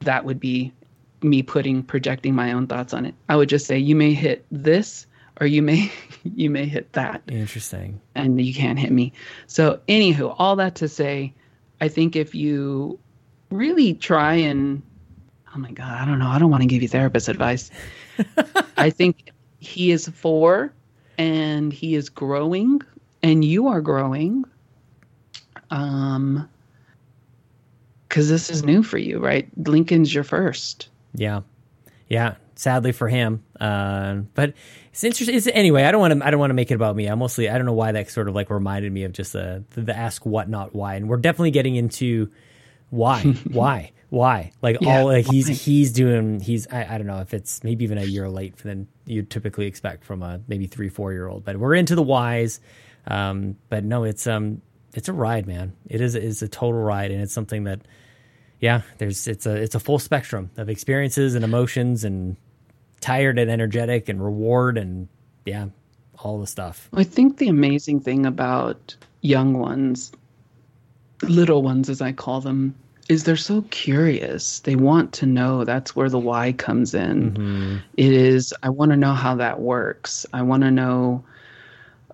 that 0.00 0.24
would 0.24 0.38
be 0.38 0.72
me 1.20 1.42
putting 1.42 1.82
projecting 1.82 2.32
my 2.32 2.52
own 2.52 2.68
thoughts 2.68 2.94
on 2.94 3.04
it. 3.04 3.14
I 3.28 3.34
would 3.34 3.48
just 3.48 3.66
say 3.66 3.76
you 3.76 3.96
may 3.96 4.14
hit 4.14 4.46
this 4.52 5.04
or 5.40 5.48
you 5.48 5.62
may 5.62 5.90
you 6.22 6.48
may 6.48 6.66
hit 6.66 6.92
that. 6.92 7.22
Interesting. 7.26 8.00
And 8.14 8.40
you 8.40 8.54
can't 8.54 8.78
hit 8.78 8.92
me. 8.92 9.12
So 9.48 9.80
anywho, 9.88 10.36
all 10.38 10.54
that 10.54 10.76
to 10.76 10.86
say, 10.86 11.34
I 11.80 11.88
think 11.88 12.14
if 12.14 12.36
you 12.36 13.00
really 13.50 13.94
try 13.94 14.34
and 14.34 14.82
oh 15.54 15.58
my 15.58 15.70
god, 15.72 16.00
I 16.00 16.04
don't 16.04 16.18
know. 16.18 16.28
I 16.28 16.38
don't 16.38 16.50
want 16.50 16.62
to 16.62 16.68
give 16.68 16.82
you 16.82 16.88
therapist 16.88 17.28
advice. 17.28 17.70
I 18.76 18.90
think 18.90 19.30
he 19.58 19.90
is 19.90 20.08
four 20.08 20.72
and 21.18 21.72
he 21.72 21.94
is 21.94 22.08
growing 22.08 22.82
and 23.22 23.44
you 23.44 23.68
are 23.68 23.80
growing. 23.80 24.44
Um 25.70 26.48
because 28.08 28.30
this 28.30 28.48
is 28.48 28.64
new 28.64 28.82
for 28.82 28.96
you, 28.96 29.18
right? 29.18 29.46
Lincoln's 29.58 30.14
your 30.14 30.24
first. 30.24 30.88
Yeah. 31.14 31.42
Yeah. 32.08 32.36
Sadly 32.54 32.92
for 32.92 33.08
him. 33.08 33.42
Uh, 33.60 34.22
but 34.34 34.54
it's 34.90 35.04
interesting. 35.04 35.36
It's, 35.36 35.46
anyway, 35.46 35.84
I 35.84 35.92
don't 35.92 36.00
want 36.00 36.18
to. 36.18 36.26
I 36.26 36.30
don't 36.30 36.40
want 36.40 36.48
to 36.48 36.54
make 36.54 36.70
it 36.70 36.74
about 36.74 36.96
me. 36.96 37.10
I 37.10 37.14
mostly. 37.14 37.50
I 37.50 37.58
don't 37.58 37.66
know 37.66 37.74
why 37.74 37.92
that 37.92 38.08
sort 38.08 38.28
of 38.28 38.34
like 38.34 38.48
reminded 38.48 38.90
me 38.90 39.04
of 39.04 39.12
just 39.12 39.34
the 39.34 39.64
the, 39.70 39.82
the 39.82 39.94
ask 39.94 40.24
what 40.24 40.48
not 40.48 40.74
why, 40.74 40.94
and 40.94 41.06
we're 41.10 41.18
definitely 41.18 41.50
getting 41.50 41.76
into 41.76 42.30
why? 42.90 43.22
why? 43.50 43.92
Why? 44.08 44.52
Like 44.62 44.78
yeah, 44.80 45.00
all 45.00 45.06
like 45.06 45.26
he's 45.26 45.48
he's 45.48 45.92
doing 45.92 46.40
he's 46.40 46.66
I, 46.68 46.94
I 46.94 46.98
don't 46.98 47.06
know 47.06 47.20
if 47.20 47.34
it's 47.34 47.64
maybe 47.64 47.84
even 47.84 47.98
a 47.98 48.04
year 48.04 48.28
late 48.28 48.56
than 48.58 48.86
you 49.04 49.22
typically 49.22 49.66
expect 49.66 50.04
from 50.04 50.22
a 50.22 50.40
maybe 50.46 50.66
three 50.66 50.88
four 50.88 51.12
year 51.12 51.28
old. 51.28 51.44
But 51.44 51.56
we're 51.56 51.74
into 51.74 51.94
the 51.94 52.02
whys. 52.02 52.60
Um, 53.08 53.56
but 53.68 53.84
no, 53.84 54.04
it's 54.04 54.26
um 54.26 54.62
it's 54.94 55.08
a 55.08 55.12
ride, 55.12 55.46
man. 55.46 55.74
It 55.88 56.00
is 56.00 56.14
it's 56.14 56.42
a 56.42 56.48
total 56.48 56.80
ride, 56.80 57.10
and 57.10 57.20
it's 57.20 57.34
something 57.34 57.64
that 57.64 57.80
yeah, 58.60 58.82
there's 58.98 59.26
it's 59.26 59.46
a 59.46 59.54
it's 59.54 59.74
a 59.74 59.80
full 59.80 59.98
spectrum 59.98 60.50
of 60.56 60.68
experiences 60.68 61.34
and 61.34 61.44
emotions 61.44 62.04
and 62.04 62.36
tired 63.00 63.38
and 63.38 63.50
energetic 63.50 64.08
and 64.08 64.22
reward 64.22 64.78
and 64.78 65.08
yeah, 65.44 65.66
all 66.18 66.40
the 66.40 66.46
stuff. 66.46 66.88
I 66.94 67.04
think 67.04 67.38
the 67.38 67.48
amazing 67.48 68.00
thing 68.00 68.24
about 68.24 68.96
young 69.20 69.58
ones, 69.58 70.12
little 71.22 71.62
ones 71.62 71.88
as 71.88 72.00
I 72.00 72.12
call 72.12 72.40
them, 72.40 72.74
is 73.08 73.24
they're 73.24 73.36
so 73.36 73.62
curious. 73.70 74.60
They 74.60 74.76
want 74.76 75.12
to 75.14 75.26
know. 75.26 75.64
That's 75.64 75.94
where 75.94 76.08
the 76.08 76.18
why 76.18 76.52
comes 76.52 76.94
in. 76.94 77.32
Mm-hmm. 77.32 77.76
It 77.96 78.12
is 78.12 78.52
I 78.62 78.68
want 78.68 78.90
to 78.90 78.96
know 78.96 79.14
how 79.14 79.36
that 79.36 79.60
works. 79.60 80.26
I 80.32 80.42
want 80.42 80.62
to 80.64 80.70
know 80.70 81.24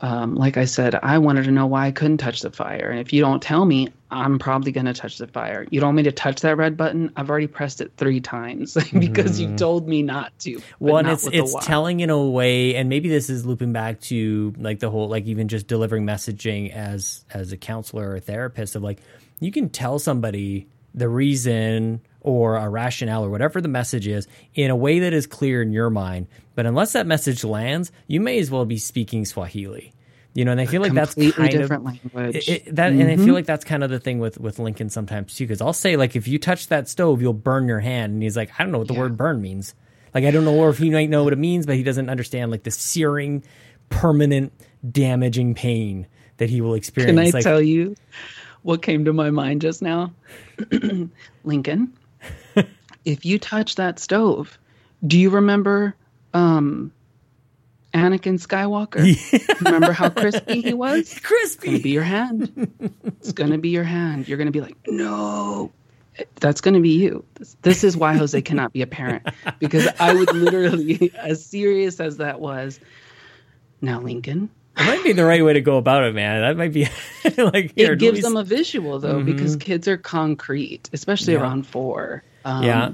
um, 0.02 0.34
like 0.34 0.56
I 0.56 0.64
said, 0.64 0.96
I 0.96 1.18
wanted 1.18 1.44
to 1.44 1.52
know 1.52 1.66
why 1.66 1.86
I 1.86 1.92
couldn't 1.92 2.18
touch 2.18 2.40
the 2.40 2.50
fire. 2.50 2.90
And 2.90 2.98
if 2.98 3.12
you 3.12 3.20
don't 3.20 3.40
tell 3.40 3.64
me, 3.64 3.88
I'm 4.12 4.38
probably 4.38 4.72
going 4.72 4.84
to 4.84 4.92
touch 4.92 5.16
the 5.16 5.26
fire. 5.26 5.66
You 5.70 5.80
don't 5.80 5.88
want 5.88 5.96
me 5.96 6.02
to 6.02 6.12
touch 6.12 6.42
that 6.42 6.58
red 6.58 6.76
button? 6.76 7.10
I've 7.16 7.30
already 7.30 7.46
pressed 7.46 7.80
it 7.80 7.92
three 7.96 8.20
times 8.20 8.74
because 8.98 9.40
mm. 9.40 9.50
you 9.50 9.56
told 9.56 9.88
me 9.88 10.02
not 10.02 10.38
to. 10.40 10.60
Well, 10.78 11.04
it's 11.06 11.26
it's 11.26 11.54
telling 11.64 12.00
in 12.00 12.10
a 12.10 12.22
way, 12.22 12.76
and 12.76 12.90
maybe 12.90 13.08
this 13.08 13.30
is 13.30 13.46
looping 13.46 13.72
back 13.72 14.00
to 14.02 14.52
like 14.58 14.80
the 14.80 14.90
whole 14.90 15.08
like 15.08 15.24
even 15.24 15.48
just 15.48 15.66
delivering 15.66 16.04
messaging 16.04 16.70
as 16.72 17.24
as 17.32 17.52
a 17.52 17.56
counselor 17.56 18.10
or 18.10 18.16
a 18.16 18.20
therapist 18.20 18.76
of 18.76 18.82
like 18.82 19.00
you 19.40 19.50
can 19.50 19.70
tell 19.70 19.98
somebody 19.98 20.68
the 20.94 21.08
reason 21.08 22.02
or 22.20 22.56
a 22.56 22.68
rationale 22.68 23.24
or 23.24 23.30
whatever 23.30 23.60
the 23.62 23.68
message 23.68 24.06
is 24.06 24.28
in 24.54 24.70
a 24.70 24.76
way 24.76 25.00
that 25.00 25.14
is 25.14 25.26
clear 25.26 25.62
in 25.62 25.72
your 25.72 25.88
mind. 25.88 26.26
But 26.54 26.66
unless 26.66 26.92
that 26.92 27.06
message 27.06 27.44
lands, 27.44 27.90
you 28.06 28.20
may 28.20 28.38
as 28.38 28.50
well 28.50 28.66
be 28.66 28.76
speaking 28.76 29.24
Swahili. 29.24 29.94
You 30.34 30.46
know, 30.46 30.52
and 30.52 30.60
I 30.60 30.66
feel 30.66 30.80
like 30.80 30.94
that's 30.94 31.14
kind 31.14 31.50
different 31.50 31.86
of, 31.86 32.14
language. 32.14 32.48
It, 32.48 32.74
that, 32.76 32.92
mm-hmm. 32.92 33.00
and 33.02 33.10
I 33.10 33.16
feel 33.16 33.26
mm-hmm. 33.26 33.34
like 33.34 33.46
that's 33.46 33.66
kind 33.66 33.84
of 33.84 33.90
the 33.90 34.00
thing 34.00 34.18
with 34.18 34.38
with 34.38 34.58
Lincoln 34.58 34.88
sometimes 34.88 35.34
too. 35.34 35.44
Because 35.44 35.60
I'll 35.60 35.74
say 35.74 35.96
like, 35.96 36.16
if 36.16 36.26
you 36.26 36.38
touch 36.38 36.68
that 36.68 36.88
stove, 36.88 37.20
you'll 37.20 37.34
burn 37.34 37.68
your 37.68 37.80
hand, 37.80 38.14
and 38.14 38.22
he's 38.22 38.36
like, 38.36 38.50
I 38.58 38.62
don't 38.62 38.72
know 38.72 38.78
what 38.78 38.88
the 38.88 38.94
yeah. 38.94 39.00
word 39.00 39.16
burn 39.18 39.42
means. 39.42 39.74
Like, 40.14 40.24
I 40.24 40.30
don't 40.30 40.44
know 40.44 40.68
if 40.68 40.78
he 40.78 40.90
might 40.90 41.10
know 41.10 41.24
what 41.24 41.32
it 41.32 41.38
means, 41.38 41.66
but 41.66 41.76
he 41.76 41.82
doesn't 41.82 42.08
understand 42.08 42.50
like 42.50 42.62
the 42.62 42.70
searing, 42.70 43.44
permanent, 43.90 44.52
damaging 44.90 45.54
pain 45.54 46.06
that 46.38 46.50
he 46.50 46.60
will 46.60 46.74
experience. 46.74 47.16
Can 47.16 47.26
I 47.26 47.30
like, 47.30 47.44
tell 47.44 47.60
you 47.60 47.94
what 48.62 48.82
came 48.82 49.04
to 49.04 49.12
my 49.12 49.30
mind 49.30 49.60
just 49.60 49.82
now? 49.82 50.12
Lincoln, 51.44 51.92
if 53.04 53.24
you 53.24 53.38
touch 53.38 53.76
that 53.76 53.98
stove, 53.98 54.58
do 55.06 55.18
you 55.18 55.30
remember 55.30 55.94
um, 56.34 56.92
Anakin 57.94 58.40
Skywalker? 58.40 59.04
Yeah. 59.04 59.54
Remember 59.60 59.92
how 59.92 60.08
crispy 60.10 60.62
he 60.62 60.74
was? 60.74 61.18
Crispy. 61.22 61.42
It's 61.42 61.64
gonna 61.64 61.78
be 61.80 61.90
your 61.90 62.02
hand. 62.02 62.92
it's 63.04 63.32
gonna 63.32 63.58
be 63.58 63.68
your 63.70 63.84
hand. 63.84 64.28
You're 64.28 64.38
gonna 64.38 64.50
be 64.50 64.60
like, 64.60 64.76
no. 64.86 65.72
That's 66.40 66.60
going 66.60 66.74
to 66.74 66.80
be 66.80 66.90
you. 66.90 67.24
This, 67.34 67.56
this 67.62 67.84
is 67.84 67.96
why 67.96 68.14
Jose 68.14 68.40
cannot 68.42 68.72
be 68.72 68.82
a 68.82 68.86
parent 68.86 69.26
because 69.58 69.88
I 69.98 70.14
would 70.14 70.34
literally, 70.34 71.10
as 71.18 71.44
serious 71.44 72.00
as 72.00 72.18
that 72.18 72.38
was, 72.38 72.80
now 73.80 74.00
Lincoln, 74.00 74.50
it 74.76 74.86
might 74.86 75.04
be 75.04 75.12
the 75.12 75.24
right 75.24 75.44
way 75.44 75.52
to 75.52 75.60
go 75.60 75.76
about 75.76 76.04
it, 76.04 76.14
man. 76.14 76.40
That 76.40 76.56
might 76.56 76.72
be 76.72 76.84
like 77.42 77.72
here, 77.76 77.92
it 77.92 77.98
gives 77.98 78.16
least... 78.16 78.28
them 78.28 78.36
a 78.36 78.44
visual 78.44 78.98
though, 78.98 79.16
mm-hmm. 79.16 79.26
because 79.26 79.56
kids 79.56 79.86
are 79.86 79.98
concrete, 79.98 80.88
especially 80.92 81.34
yeah. 81.34 81.40
around 81.40 81.66
four. 81.66 82.22
Um, 82.44 82.64
yeah, 82.64 82.90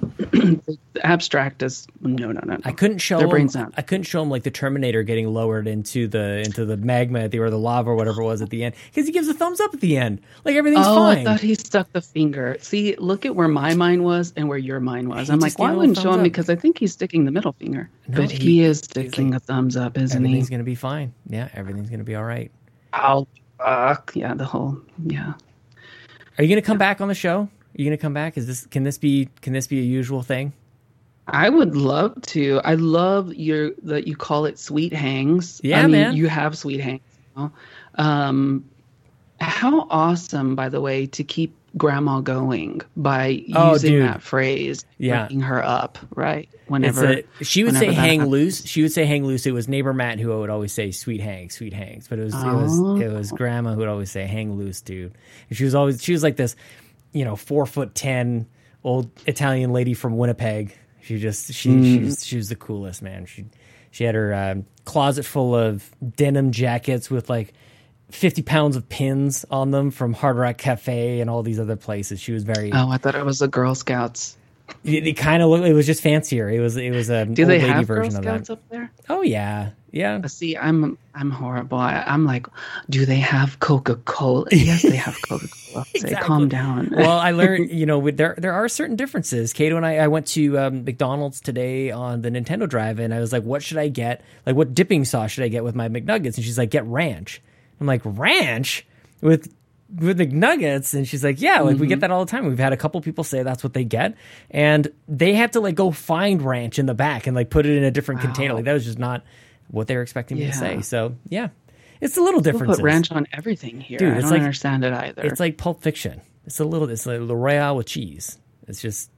abstract 1.02 1.62
is 1.62 1.86
no, 2.00 2.32
no, 2.32 2.40
no. 2.44 2.58
I 2.64 2.72
couldn't 2.72 2.98
show 2.98 3.18
Their 3.18 3.28
brains 3.28 3.56
out. 3.56 3.72
I 3.76 3.82
couldn't 3.82 4.04
show 4.04 4.20
him 4.20 4.28
like 4.28 4.42
the 4.42 4.50
Terminator 4.50 5.02
getting 5.02 5.32
lowered 5.32 5.66
into 5.66 6.06
the 6.06 6.42
into 6.44 6.64
the 6.64 6.76
magma 6.76 7.20
at 7.20 7.30
the 7.30 7.38
or 7.38 7.48
the 7.48 7.58
lava 7.58 7.90
or 7.90 7.94
whatever 7.94 8.22
it 8.22 8.26
was 8.26 8.42
at 8.42 8.50
the 8.50 8.64
end 8.64 8.74
because 8.86 9.06
he 9.06 9.12
gives 9.12 9.28
a 9.28 9.34
thumbs 9.34 9.60
up 9.60 9.72
at 9.72 9.80
the 9.80 9.96
end, 9.96 10.20
like 10.44 10.56
everything's 10.56 10.86
oh, 10.86 10.96
fine. 10.96 11.18
I 11.18 11.24
thought 11.24 11.40
he 11.40 11.54
stuck 11.54 11.90
the 11.92 12.02
finger. 12.02 12.56
See, 12.60 12.94
look 12.96 13.24
at 13.24 13.34
where 13.34 13.48
my 13.48 13.74
mind 13.74 14.04
was 14.04 14.32
and 14.36 14.48
where 14.48 14.58
your 14.58 14.80
mind 14.80 15.08
was. 15.08 15.28
He 15.28 15.32
I'm 15.32 15.40
like, 15.40 15.58
well, 15.58 15.72
I 15.72 15.74
wouldn't 15.74 15.98
show 15.98 16.12
him 16.12 16.20
up. 16.20 16.24
because 16.24 16.50
I 16.50 16.56
think 16.56 16.78
he's 16.78 16.92
sticking 16.92 17.24
the 17.24 17.30
middle 17.30 17.52
finger, 17.52 17.88
no, 18.08 18.18
but 18.18 18.30
he, 18.30 18.38
he 18.38 18.62
is 18.62 18.78
sticking 18.78 19.30
like, 19.30 19.42
a 19.42 19.44
thumbs 19.44 19.76
up, 19.76 19.96
isn't 19.96 20.16
everything's 20.16 20.20
he? 20.20 20.26
Everything's 20.26 20.50
gonna 20.50 20.64
be 20.64 20.74
fine. 20.74 21.14
Yeah, 21.26 21.48
everything's 21.54 21.90
gonna 21.90 22.04
be 22.04 22.16
all 22.16 22.24
right. 22.24 22.50
Oh, 22.92 23.26
fuck 23.58 24.12
yeah, 24.14 24.34
the 24.34 24.44
whole 24.44 24.78
yeah. 25.06 25.34
Are 26.36 26.44
you 26.44 26.48
gonna 26.48 26.62
come 26.62 26.76
yeah. 26.76 26.78
back 26.78 27.00
on 27.00 27.08
the 27.08 27.14
show? 27.14 27.48
You 27.78 27.84
gonna 27.84 27.96
come 27.96 28.12
back? 28.12 28.36
Is 28.36 28.46
this 28.46 28.66
can 28.66 28.82
this 28.82 28.98
be 28.98 29.28
can 29.40 29.52
this 29.52 29.66
be 29.66 29.78
a 29.78 29.82
usual 29.82 30.22
thing? 30.22 30.52
I 31.28 31.48
would 31.48 31.76
love 31.76 32.20
to. 32.22 32.60
I 32.64 32.74
love 32.74 33.32
your 33.34 33.70
that 33.84 34.08
you 34.08 34.16
call 34.16 34.46
it 34.46 34.58
sweet 34.58 34.92
hangs. 34.92 35.60
Yeah, 35.62 35.78
I 35.78 35.82
mean, 35.82 35.92
man. 35.92 36.16
You 36.16 36.26
have 36.28 36.58
sweet 36.58 36.80
hangs. 36.80 37.02
You 37.36 37.42
know? 37.42 37.52
um, 37.94 38.64
how 39.40 39.86
awesome, 39.90 40.56
by 40.56 40.68
the 40.68 40.80
way, 40.80 41.06
to 41.06 41.22
keep 41.22 41.54
grandma 41.76 42.20
going 42.20 42.80
by 42.96 43.44
oh, 43.54 43.74
using 43.74 43.92
dude. 43.92 44.02
that 44.08 44.22
phrase, 44.22 44.84
yeah. 44.96 45.22
waking 45.22 45.42
her 45.42 45.62
up, 45.62 45.98
right? 46.16 46.48
Whenever 46.66 47.06
a, 47.06 47.24
she 47.42 47.62
would 47.62 47.76
say 47.76 47.92
hang 47.92 48.20
happens. 48.20 48.30
loose, 48.30 48.64
she 48.64 48.82
would 48.82 48.92
say 48.92 49.04
hang 49.04 49.24
loose. 49.24 49.46
It 49.46 49.52
was 49.52 49.68
neighbor 49.68 49.94
Matt 49.94 50.18
who 50.18 50.36
would 50.36 50.50
always 50.50 50.72
say 50.72 50.90
sweet 50.90 51.20
hang, 51.20 51.50
sweet 51.50 51.72
hangs, 51.72 52.08
but 52.08 52.18
it 52.18 52.24
was 52.24 52.34
oh. 52.34 52.48
it 52.48 52.62
was 52.62 53.00
it 53.02 53.12
was 53.12 53.32
grandma 53.32 53.72
who 53.72 53.78
would 53.78 53.88
always 53.88 54.10
say 54.10 54.26
hang 54.26 54.58
loose, 54.58 54.80
dude. 54.80 55.14
And 55.48 55.56
she 55.56 55.64
was 55.64 55.74
always 55.74 56.02
she 56.02 56.12
was 56.12 56.22
like 56.22 56.36
this 56.36 56.56
you 57.18 57.24
know 57.24 57.36
four 57.36 57.66
foot 57.66 57.94
ten 57.94 58.46
old 58.84 59.10
Italian 59.26 59.72
lady 59.72 59.94
from 59.94 60.16
Winnipeg. 60.16 60.74
She 61.02 61.18
just 61.18 61.52
she 61.52 61.70
mm. 61.70 61.84
she, 61.84 61.98
was, 61.98 62.26
she 62.26 62.36
was 62.36 62.48
the 62.48 62.56
coolest 62.56 63.02
man. 63.02 63.26
She 63.26 63.46
she 63.90 64.04
had 64.04 64.14
her 64.14 64.32
uh, 64.32 64.54
closet 64.84 65.24
full 65.24 65.54
of 65.54 65.90
denim 66.16 66.52
jackets 66.52 67.10
with 67.10 67.28
like 67.28 67.54
50 68.10 68.42
pounds 68.42 68.76
of 68.76 68.88
pins 68.88 69.44
on 69.50 69.70
them 69.70 69.90
from 69.90 70.12
Hard 70.12 70.36
Rock 70.36 70.58
Cafe 70.58 71.20
and 71.20 71.28
all 71.28 71.42
these 71.42 71.58
other 71.58 71.76
places. 71.76 72.20
She 72.20 72.32
was 72.32 72.44
very. 72.44 72.72
Oh, 72.72 72.88
I 72.88 72.98
thought 72.98 73.14
it 73.14 73.24
was 73.24 73.40
the 73.40 73.48
Girl 73.48 73.74
Scouts. 73.74 74.36
It, 74.84 75.06
it 75.06 75.14
kind 75.14 75.42
of 75.42 75.48
looked. 75.50 75.66
It 75.66 75.72
was 75.72 75.86
just 75.86 76.02
fancier. 76.02 76.48
It 76.48 76.60
was. 76.60 76.76
It 76.76 76.90
was 76.90 77.10
a 77.10 77.24
Do 77.24 77.44
they 77.44 77.58
have 77.58 77.86
Girl 77.86 78.10
Scouts 78.10 78.50
up 78.50 78.62
there? 78.68 78.92
Oh 79.08 79.22
yeah, 79.22 79.70
yeah. 79.90 80.20
Uh, 80.22 80.28
see, 80.28 80.56
I'm 80.56 80.98
I'm 81.14 81.30
horrible. 81.30 81.78
I, 81.78 82.02
am 82.06 82.24
like, 82.24 82.46
do 82.90 83.06
they 83.06 83.16
have 83.16 83.60
Coca 83.60 83.96
Cola? 83.96 84.46
yes, 84.52 84.82
they 84.82 84.96
have 84.96 85.16
Coca 85.22 85.48
Cola. 85.48 85.84
exactly. 85.94 86.10
Say, 86.10 86.26
calm 86.26 86.48
down. 86.48 86.90
well, 86.94 87.18
I 87.18 87.30
learned. 87.32 87.70
You 87.78 87.86
know, 87.86 88.10
there 88.10 88.34
there 88.38 88.52
are 88.52 88.68
certain 88.68 88.96
differences. 88.96 89.52
Kato 89.52 89.76
and 89.76 89.86
I, 89.86 89.98
I 89.98 90.08
went 90.08 90.26
to 90.28 90.58
um, 90.58 90.84
McDonald's 90.84 91.40
today 91.40 91.90
on 91.90 92.22
the 92.22 92.30
Nintendo 92.30 92.68
Drive, 92.68 92.98
and 92.98 93.14
I 93.14 93.20
was 93.20 93.32
like, 93.32 93.44
what 93.44 93.62
should 93.62 93.78
I 93.78 93.88
get? 93.88 94.22
Like, 94.46 94.56
what 94.56 94.74
dipping 94.74 95.04
sauce 95.04 95.32
should 95.32 95.44
I 95.44 95.48
get 95.48 95.64
with 95.64 95.74
my 95.74 95.88
McNuggets? 95.88 96.36
And 96.36 96.44
she's 96.44 96.58
like, 96.58 96.70
get 96.70 96.84
ranch. 96.86 97.40
I'm 97.80 97.86
like, 97.86 98.00
ranch 98.04 98.86
with 99.20 99.52
with 99.96 100.18
McNuggets, 100.18 100.94
and 100.94 101.08
she's 101.08 101.24
like, 101.24 101.40
"Yeah, 101.40 101.60
like 101.60 101.72
mm-hmm. 101.74 101.80
we 101.80 101.86
get 101.86 101.94
mm-hmm. 101.94 102.00
that 102.00 102.10
all 102.10 102.24
the 102.24 102.30
time. 102.30 102.46
We've 102.46 102.58
had 102.58 102.72
a 102.72 102.76
couple 102.76 103.00
people 103.00 103.24
say 103.24 103.42
that's 103.42 103.64
what 103.64 103.72
they 103.72 103.84
get, 103.84 104.16
and 104.50 104.88
they 105.06 105.34
had 105.34 105.52
to 105.54 105.60
like 105.60 105.74
go 105.74 105.90
find 105.90 106.42
ranch 106.42 106.78
in 106.78 106.86
the 106.86 106.94
back 106.94 107.26
and 107.26 107.34
like 107.34 107.50
put 107.50 107.64
it 107.66 107.76
in 107.76 107.84
a 107.84 107.90
different 107.90 108.20
wow. 108.20 108.26
container. 108.26 108.54
Like 108.54 108.64
that 108.64 108.74
was 108.74 108.84
just 108.84 108.98
not 108.98 109.24
what 109.68 109.86
they 109.86 109.96
were 109.96 110.02
expecting 110.02 110.36
yeah. 110.36 110.46
me 110.46 110.52
to 110.52 110.58
say. 110.58 110.80
So 110.82 111.16
yeah, 111.28 111.48
it's 112.00 112.16
a 112.16 112.20
little 112.20 112.40
different. 112.40 112.74
Put 112.74 112.82
ranch 112.82 113.10
on 113.10 113.26
everything 113.32 113.80
here. 113.80 113.98
Dude, 113.98 114.14
I 114.14 114.20
don't 114.20 114.30
like, 114.30 114.40
understand 114.40 114.84
it 114.84 114.92
either. 114.92 115.22
It's 115.22 115.40
like 115.40 115.56
Pulp 115.58 115.82
Fiction. 115.82 116.20
It's 116.44 116.60
a 116.60 116.64
little. 116.64 116.88
It's 116.88 117.06
like 117.06 117.20
L'Oreal 117.20 117.76
with 117.76 117.86
cheese. 117.86 118.38
It's 118.66 118.80
just 118.80 119.10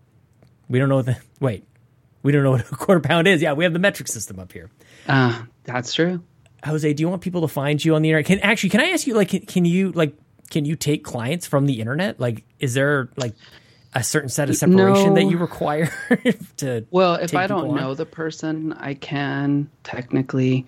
we 0.68 0.78
don't 0.78 0.88
know 0.88 0.96
what 0.96 1.06
the 1.06 1.18
wait. 1.40 1.64
We 2.22 2.32
don't 2.32 2.42
know 2.42 2.50
what 2.52 2.60
a 2.60 2.76
quarter 2.76 3.00
pound 3.00 3.26
is. 3.26 3.40
Yeah, 3.40 3.54
we 3.54 3.64
have 3.64 3.72
the 3.72 3.78
metric 3.78 4.08
system 4.08 4.38
up 4.38 4.52
here. 4.52 4.70
Uh, 5.08 5.42
that's 5.64 5.94
true. 5.94 6.22
Jose, 6.64 6.92
do 6.92 7.00
you 7.00 7.08
want 7.08 7.22
people 7.22 7.40
to 7.40 7.48
find 7.48 7.82
you 7.82 7.94
on 7.94 8.02
the 8.02 8.10
internet? 8.10 8.26
Can 8.26 8.38
actually, 8.40 8.68
can 8.68 8.80
I 8.80 8.90
ask 8.90 9.06
you, 9.06 9.14
like, 9.14 9.30
can, 9.30 9.40
can 9.46 9.64
you 9.64 9.92
like 9.92 10.14
can 10.50 10.64
you 10.64 10.76
take 10.76 11.04
clients 11.04 11.46
from 11.46 11.66
the 11.66 11.80
internet? 11.80 12.20
Like, 12.20 12.44
is 12.58 12.74
there 12.74 13.08
like 13.16 13.34
a 13.94 14.04
certain 14.04 14.28
set 14.28 14.48
of 14.48 14.56
separation 14.56 15.10
no. 15.10 15.14
that 15.14 15.24
you 15.24 15.38
require 15.38 15.90
to? 16.58 16.86
Well, 16.90 17.14
if 17.14 17.34
I 17.34 17.46
don't 17.46 17.74
know 17.74 17.94
the 17.94 18.06
person, 18.06 18.72
I 18.74 18.94
can 18.94 19.68
technically. 19.84 20.66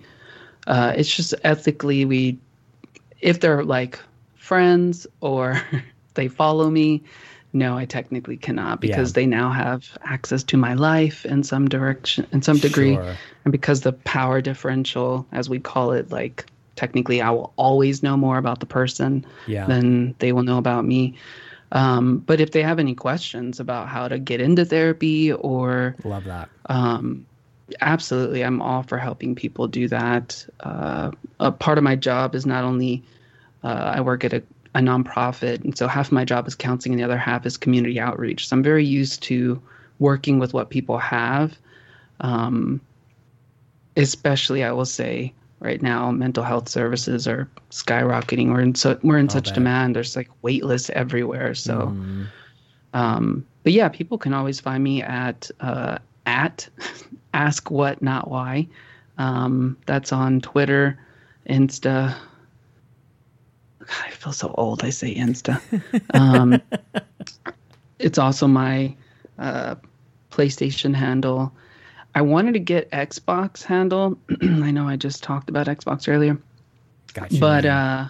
Uh, 0.65 0.93
it's 0.95 1.13
just 1.13 1.33
ethically, 1.43 2.05
we, 2.05 2.37
if 3.19 3.41
they're 3.41 3.65
like 3.65 3.99
friends 4.35 5.05
or 5.19 5.61
they 6.13 6.29
follow 6.29 6.69
me, 6.69 7.03
no, 7.51 7.77
I 7.77 7.85
technically 7.85 8.37
cannot 8.37 8.81
because 8.81 9.11
yeah. 9.11 9.13
they 9.13 9.25
now 9.25 9.51
have 9.51 9.97
access 10.03 10.41
to 10.43 10.57
my 10.57 10.73
life 10.73 11.25
in 11.25 11.43
some 11.43 11.67
direction, 11.67 12.25
in 12.31 12.41
some 12.41 12.57
degree, 12.57 12.95
sure. 12.95 13.15
and 13.45 13.51
because 13.51 13.81
the 13.81 13.93
power 13.93 14.41
differential, 14.41 15.27
as 15.31 15.49
we 15.49 15.59
call 15.59 15.91
it, 15.91 16.11
like 16.11 16.45
technically 16.75 17.21
I 17.21 17.29
will 17.29 17.53
always 17.55 18.01
know 18.01 18.17
more 18.17 18.37
about 18.37 18.59
the 18.59 18.65
person 18.65 19.25
yeah. 19.45 19.65
than 19.65 20.15
they 20.19 20.31
will 20.31 20.43
know 20.43 20.57
about 20.57 20.85
me. 20.85 21.15
Um, 21.73 22.19
but 22.19 22.39
if 22.39 22.51
they 22.51 22.61
have 22.61 22.79
any 22.79 22.95
questions 22.95 23.59
about 23.59 23.89
how 23.89 24.07
to 24.07 24.19
get 24.19 24.39
into 24.39 24.63
therapy 24.63 25.33
or 25.33 25.95
love 26.05 26.23
that, 26.25 26.49
um, 26.67 27.25
absolutely, 27.81 28.45
I'm 28.45 28.61
all 28.61 28.83
for 28.83 28.97
helping 28.97 29.35
people 29.35 29.67
do 29.67 29.87
that. 29.87 30.45
Uh, 30.59 31.11
a 31.39 31.51
part 31.51 31.77
of 31.77 31.83
my 31.83 31.95
job 31.95 32.35
is 32.35 32.45
not 32.45 32.63
only 32.63 33.03
uh, 33.63 33.93
I 33.95 34.01
work 34.01 34.23
at 34.23 34.33
a 34.33 34.43
a 34.75 34.79
nonprofit, 34.79 35.63
and 35.63 35.77
so 35.77 35.87
half 35.87 36.11
my 36.11 36.25
job 36.25 36.47
is 36.47 36.55
counseling, 36.55 36.93
and 36.93 36.99
the 36.99 37.05
other 37.05 37.17
half 37.17 37.45
is 37.45 37.57
community 37.57 37.99
outreach. 37.99 38.47
So 38.47 38.55
I'm 38.55 38.63
very 38.63 38.85
used 38.85 39.21
to 39.23 39.61
working 39.99 40.39
with 40.39 40.53
what 40.53 40.69
people 40.69 40.97
have. 40.97 41.57
Um, 42.19 42.81
especially, 43.95 44.63
I 44.63 44.71
will 44.71 44.85
say, 44.85 45.33
right 45.63 45.81
now, 45.81 46.11
mental 46.11 46.43
health 46.43 46.67
services 46.67 47.27
are 47.27 47.49
skyrocketing. 47.71 48.51
We're 48.51 48.61
in 48.61 48.75
so 48.75 48.99
we're 49.01 49.17
in 49.17 49.29
such 49.29 49.45
bet. 49.45 49.53
demand. 49.55 49.95
There's 49.95 50.15
like 50.15 50.29
wait 50.41 50.63
lists 50.63 50.91
everywhere. 50.91 51.55
So, 51.55 51.93
mm. 51.95 52.27
um, 52.93 53.45
but 53.63 53.71
yeah, 53.71 53.87
people 53.89 54.17
can 54.17 54.33
always 54.33 54.59
find 54.59 54.83
me 54.83 55.01
at 55.01 55.49
uh, 55.61 55.97
at 56.25 56.67
ask 57.33 57.71
what 57.71 58.01
not 58.01 58.29
why. 58.29 58.67
Um, 59.17 59.77
that's 59.85 60.11
on 60.11 60.41
Twitter, 60.41 60.99
Insta. 61.49 62.15
God, 63.79 64.03
I 64.05 64.11
feel 64.11 64.33
so 64.33 64.53
old. 64.57 64.83
I 64.83 64.89
say 64.89 65.15
Insta. 65.15 65.61
Um, 66.13 66.61
it's 67.99 68.17
also 68.17 68.47
my 68.47 68.95
uh, 69.39 69.75
PlayStation 70.31 70.93
handle. 70.93 71.53
I 72.15 72.21
wanted 72.21 72.53
to 72.53 72.59
get 72.59 72.89
Xbox 72.91 73.63
handle. 73.63 74.17
I 74.41 74.71
know 74.71 74.87
I 74.87 74.95
just 74.95 75.23
talked 75.23 75.49
about 75.49 75.67
Xbox 75.67 76.07
earlier. 76.07 76.37
Gotcha. 77.13 77.39
But 77.39 77.65
uh, 77.65 78.07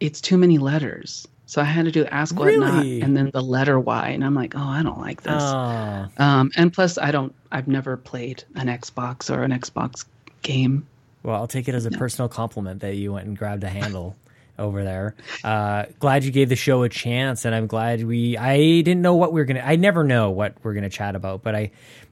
it's 0.00 0.20
too 0.20 0.36
many 0.36 0.58
letters. 0.58 1.26
So 1.46 1.60
I 1.60 1.64
had 1.64 1.84
to 1.84 1.90
do 1.90 2.04
ask 2.06 2.38
what 2.38 2.46
really? 2.46 2.98
not 3.00 3.06
and 3.06 3.16
then 3.16 3.30
the 3.32 3.42
letter 3.42 3.78
Y. 3.78 4.08
And 4.08 4.24
I'm 4.24 4.34
like, 4.34 4.54
oh, 4.56 4.62
I 4.62 4.82
don't 4.82 5.00
like 5.00 5.22
this. 5.22 5.42
Oh. 5.42 6.08
Um, 6.18 6.50
and 6.56 6.72
plus, 6.72 6.98
I 6.98 7.10
don't, 7.10 7.34
I've 7.52 7.68
never 7.68 7.96
played 7.96 8.44
an 8.54 8.66
Xbox 8.66 9.34
or 9.34 9.42
an 9.42 9.50
Xbox 9.50 10.04
game. 10.42 10.86
Well, 11.22 11.36
I'll 11.36 11.46
take 11.46 11.68
it 11.68 11.74
as 11.74 11.86
a 11.86 11.90
no. 11.90 11.98
personal 11.98 12.28
compliment 12.28 12.80
that 12.80 12.96
you 12.96 13.12
went 13.12 13.26
and 13.26 13.36
grabbed 13.36 13.64
a 13.64 13.68
handle 13.68 14.16
over 14.58 14.84
there. 14.84 15.14
Uh, 15.42 15.84
glad 15.98 16.24
you 16.24 16.30
gave 16.30 16.48
the 16.48 16.56
show 16.56 16.82
a 16.82 16.88
chance, 16.88 17.44
and 17.44 17.54
I'm 17.54 17.66
glad 17.66 18.04
we. 18.04 18.36
I 18.36 18.56
didn't 18.56 19.02
know 19.02 19.14
what 19.14 19.32
we 19.32 19.40
are 19.40 19.44
gonna. 19.44 19.62
I 19.64 19.76
never 19.76 20.04
know 20.04 20.30
what 20.30 20.56
we're 20.62 20.74
gonna 20.74 20.90
chat 20.90 21.16
about, 21.16 21.42
but 21.42 21.54
I 21.54 21.70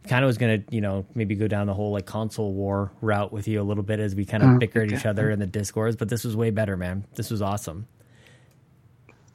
kind 0.09 0.25
of 0.25 0.27
was 0.27 0.39
gonna, 0.39 0.63
you 0.71 0.81
know, 0.81 1.07
maybe 1.15 1.35
go 1.35 1.49
down 1.49 1.67
the 1.67 1.75
whole 1.75 1.93
like 1.93 2.07
console 2.07 2.53
war 2.53 2.93
route 3.01 3.33
with 3.33 3.47
you 3.49 3.61
a 3.61 3.65
little 3.65 3.85
bit 3.85 4.01
as 4.01 4.15
we 4.15 4.25
kind 4.25 4.43
of 4.43 4.51
oh, 4.51 4.59
bicker 4.59 4.83
at 4.83 4.93
each 4.93 5.07
other 5.07 5.31
in 5.31 5.39
the 5.39 5.47
discords. 5.47 5.97
But 5.97 6.09
this 6.09 6.25
was 6.25 6.37
way 6.37 6.51
better, 6.51 6.77
man. 6.77 7.05
This 7.15 7.31
was 7.31 7.43
awesome. 7.43 7.87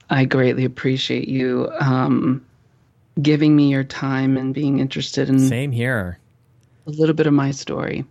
I 0.09 0.25
greatly 0.25 0.65
appreciate 0.65 1.27
you 1.27 1.69
um, 1.79 2.45
giving 3.21 3.55
me 3.55 3.69
your 3.69 3.83
time 3.83 4.37
and 4.37 4.53
being 4.53 4.79
interested 4.79 5.29
in. 5.29 5.39
Same 5.39 5.71
here. 5.71 6.19
A 6.85 6.91
little 6.91 7.15
bit 7.15 7.27
of 7.27 7.33
my 7.33 7.51
story. 7.51 8.05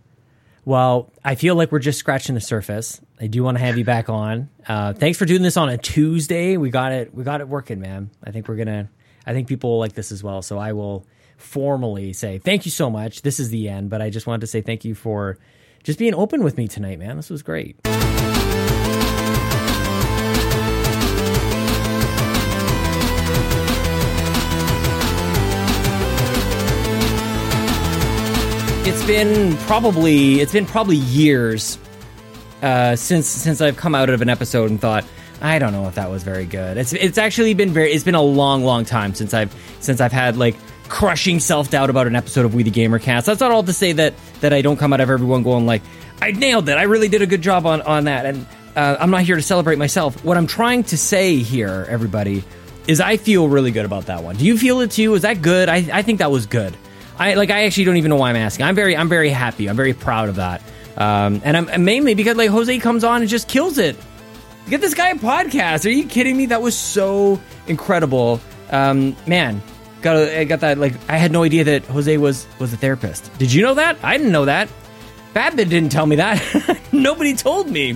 Well, 0.65 1.11
I 1.23 1.35
feel 1.35 1.55
like 1.55 1.71
we're 1.71 1.79
just 1.79 1.97
scratching 1.97 2.35
the 2.35 2.41
surface. 2.41 3.01
I 3.19 3.27
do 3.27 3.43
want 3.43 3.57
to 3.57 3.63
have 3.63 3.77
you 3.77 3.83
back 3.83 4.09
on. 4.09 4.49
Uh, 4.67 4.93
thanks 4.93 5.17
for 5.17 5.25
doing 5.25 5.41
this 5.41 5.57
on 5.57 5.69
a 5.69 5.77
Tuesday. 5.77 6.55
We 6.57 6.69
got 6.69 6.91
it. 6.91 7.13
We 7.13 7.23
got 7.23 7.41
it 7.41 7.47
working, 7.47 7.79
man. 7.79 8.11
I 8.23 8.31
think 8.31 8.47
we're 8.47 8.57
gonna. 8.57 8.89
I 9.25 9.33
think 9.33 9.47
people 9.47 9.71
will 9.71 9.79
like 9.79 9.93
this 9.93 10.11
as 10.11 10.23
well. 10.23 10.41
So 10.43 10.59
I 10.59 10.73
will 10.73 11.05
formally 11.37 12.13
say 12.13 12.37
thank 12.37 12.65
you 12.65 12.71
so 12.71 12.89
much. 12.89 13.23
This 13.23 13.39
is 13.39 13.49
the 13.49 13.69
end, 13.69 13.89
but 13.89 14.01
I 14.01 14.11
just 14.11 14.27
wanted 14.27 14.41
to 14.41 14.47
say 14.47 14.61
thank 14.61 14.85
you 14.85 14.93
for 14.93 15.39
just 15.83 15.97
being 15.97 16.13
open 16.13 16.43
with 16.43 16.57
me 16.57 16.67
tonight, 16.67 16.99
man. 16.99 17.15
This 17.15 17.29
was 17.31 17.41
great. 17.41 17.75
It's 28.85 29.05
been 29.05 29.57
probably 29.65 30.39
it's 30.39 30.53
been 30.53 30.67
probably 30.67 30.97
years 30.97 31.79
uh, 32.61 32.95
since 32.95 33.27
since 33.27 33.61
I've 33.61 33.77
come 33.77 33.95
out 33.95 34.09
of 34.09 34.21
an 34.21 34.29
episode 34.29 34.69
and 34.69 34.79
thought 34.79 35.05
I 35.41 35.59
don't 35.59 35.71
know 35.71 35.87
if 35.87 35.95
that 35.95 36.09
was 36.09 36.23
very 36.23 36.45
good. 36.45 36.77
It's 36.77 36.93
it's 36.93 37.17
actually 37.17 37.53
been 37.53 37.71
very 37.71 37.91
it's 37.91 38.03
been 38.03 38.15
a 38.15 38.21
long 38.21 38.63
long 38.63 38.85
time 38.85 39.13
since 39.13 39.33
I've 39.33 39.53
since 39.79 40.01
I've 40.01 40.11
had 40.11 40.37
like 40.37 40.55
crushing 40.89 41.39
self 41.39 41.69
doubt 41.69 41.89
about 41.89 42.07
an 42.07 42.15
episode 42.15 42.45
of 42.45 42.55
We 42.55 42.63
the 42.63 42.71
Gamer 42.71 42.99
Cast. 42.99 43.27
That's 43.27 43.39
not 43.39 43.51
all 43.51 43.63
to 43.63 43.73
say 43.73 43.91
that 43.93 44.13
that 44.41 44.53
I 44.53 44.61
don't 44.61 44.77
come 44.77 44.93
out 44.93 45.01
of 45.01 45.09
everyone 45.09 45.43
going 45.43 45.65
like 45.65 45.81
I 46.21 46.31
nailed 46.31 46.67
it. 46.69 46.77
I 46.77 46.83
really 46.83 47.07
did 47.07 47.21
a 47.21 47.27
good 47.27 47.41
job 47.41 47.65
on 47.65 47.81
on 47.83 48.05
that, 48.05 48.25
and 48.25 48.45
uh, 48.75 48.97
I'm 48.99 49.11
not 49.11 49.21
here 49.21 49.35
to 49.35 49.41
celebrate 49.41 49.77
myself. 49.77 50.23
What 50.23 50.37
I'm 50.37 50.47
trying 50.47 50.83
to 50.85 50.97
say 50.97 51.37
here, 51.37 51.85
everybody, 51.89 52.43
is 52.87 52.99
I 52.99 53.17
feel 53.17 53.47
really 53.47 53.71
good 53.71 53.85
about 53.85 54.07
that 54.07 54.23
one. 54.23 54.35
Do 54.35 54.45
you 54.45 54.57
feel 54.57 54.81
it 54.81 54.91
too? 54.91 55.13
Is 55.13 55.21
that 55.21 55.41
good? 55.41 55.69
I 55.69 55.87
I 55.93 56.01
think 56.01 56.19
that 56.19 56.31
was 56.31 56.47
good. 56.47 56.75
I 57.19 57.35
like. 57.35 57.51
I 57.51 57.65
actually 57.65 57.85
don't 57.85 57.97
even 57.97 58.09
know 58.09 58.15
why 58.15 58.29
I'm 58.29 58.35
asking. 58.35 58.65
I'm 58.65 58.75
very. 58.75 58.97
I'm 58.97 59.09
very 59.09 59.29
happy. 59.29 59.69
I'm 59.69 59.75
very 59.75 59.93
proud 59.93 60.29
of 60.29 60.35
that. 60.35 60.61
Um, 60.97 61.41
and 61.43 61.55
I'm 61.55 61.69
and 61.69 61.85
mainly 61.85 62.15
because 62.15 62.37
like 62.37 62.49
Jose 62.49 62.77
comes 62.79 63.03
on 63.03 63.21
and 63.21 63.29
just 63.29 63.47
kills 63.47 63.77
it. 63.77 63.95
Get 64.69 64.81
this 64.81 64.93
guy 64.93 65.09
a 65.09 65.15
podcast. 65.15 65.85
Are 65.85 65.89
you 65.89 66.05
kidding 66.05 66.35
me? 66.35 66.47
That 66.47 66.61
was 66.61 66.77
so 66.77 67.39
incredible. 67.67 68.41
Um, 68.71 69.15
man, 69.25 69.61
got 70.01 70.17
I 70.17 70.43
got 70.43 70.61
that. 70.61 70.77
Like 70.77 70.93
I 71.09 71.17
had 71.17 71.31
no 71.31 71.43
idea 71.43 71.63
that 71.65 71.85
Jose 71.85 72.17
was 72.17 72.47
was 72.59 72.73
a 72.73 72.77
therapist. 72.77 73.31
Did 73.37 73.53
you 73.53 73.61
know 73.61 73.75
that? 73.75 73.97
I 74.03 74.17
didn't 74.17 74.31
know 74.31 74.45
that. 74.45 74.69
Babbitt 75.33 75.69
didn't 75.69 75.89
tell 75.89 76.05
me 76.05 76.15
that. 76.15 76.79
Nobody 76.91 77.35
told 77.35 77.69
me. 77.69 77.95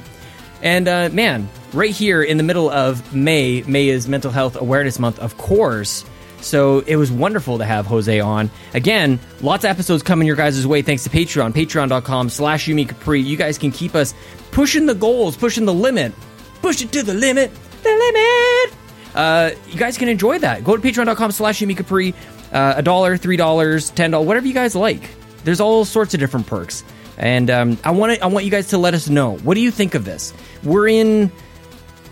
And 0.61 0.87
uh, 0.87 1.09
man, 1.11 1.49
right 1.73 1.89
here 1.89 2.21
in 2.21 2.37
the 2.37 2.43
middle 2.43 2.69
of 2.69 3.15
May, 3.15 3.63
May 3.63 3.87
is 3.87 4.07
Mental 4.07 4.29
Health 4.31 4.55
Awareness 4.61 4.99
Month, 4.99 5.17
of 5.19 5.37
course. 5.37 6.05
So 6.41 6.79
it 6.79 6.95
was 6.95 7.11
wonderful 7.11 7.57
to 7.59 7.65
have 7.65 7.85
Jose 7.85 8.19
on. 8.19 8.49
Again, 8.73 9.19
lots 9.41 9.63
of 9.63 9.69
episodes 9.69 10.03
coming 10.03 10.27
your 10.27 10.35
guys' 10.35 10.65
way 10.65 10.81
thanks 10.81 11.03
to 11.03 11.09
Patreon. 11.09 11.53
Patreon.com 11.53 12.29
slash 12.29 12.67
Yumi 12.67 12.87
Capri. 12.87 13.21
You 13.21 13.37
guys 13.37 13.57
can 13.57 13.71
keep 13.71 13.95
us 13.95 14.13
pushing 14.51 14.85
the 14.85 14.95
goals, 14.95 15.37
pushing 15.37 15.65
the 15.65 15.73
limit. 15.73 16.13
Push 16.61 16.81
it 16.81 16.91
to 16.93 17.03
the 17.03 17.13
limit. 17.13 17.51
The 17.83 17.89
limit. 17.89 18.77
Uh, 19.15 19.51
you 19.67 19.77
guys 19.77 19.97
can 19.97 20.07
enjoy 20.09 20.39
that. 20.39 20.63
Go 20.63 20.77
to 20.77 20.81
patreon.com 20.81 21.31
slash 21.31 21.59
Yumi 21.59 21.75
Capri. 21.77 22.13
Uh, 22.51 22.73
a 22.77 22.81
dollar, 22.81 23.17
three 23.17 23.37
dollars, 23.37 23.89
ten 23.91 24.11
dollars, 24.11 24.27
whatever 24.27 24.45
you 24.47 24.53
guys 24.53 24.75
like. 24.75 25.09
There's 25.43 25.61
all 25.61 25.85
sorts 25.85 26.13
of 26.13 26.19
different 26.19 26.47
perks. 26.47 26.83
And 27.17 27.49
um, 27.49 27.77
I 27.83 27.91
want 27.91 28.21
I 28.21 28.27
want 28.27 28.45
you 28.45 28.51
guys 28.51 28.67
to 28.69 28.77
let 28.77 28.93
us 28.93 29.09
know. 29.09 29.37
What 29.37 29.53
do 29.55 29.61
you 29.61 29.71
think 29.71 29.95
of 29.95 30.05
this? 30.05 30.33
We're 30.63 30.87
in 30.87 31.31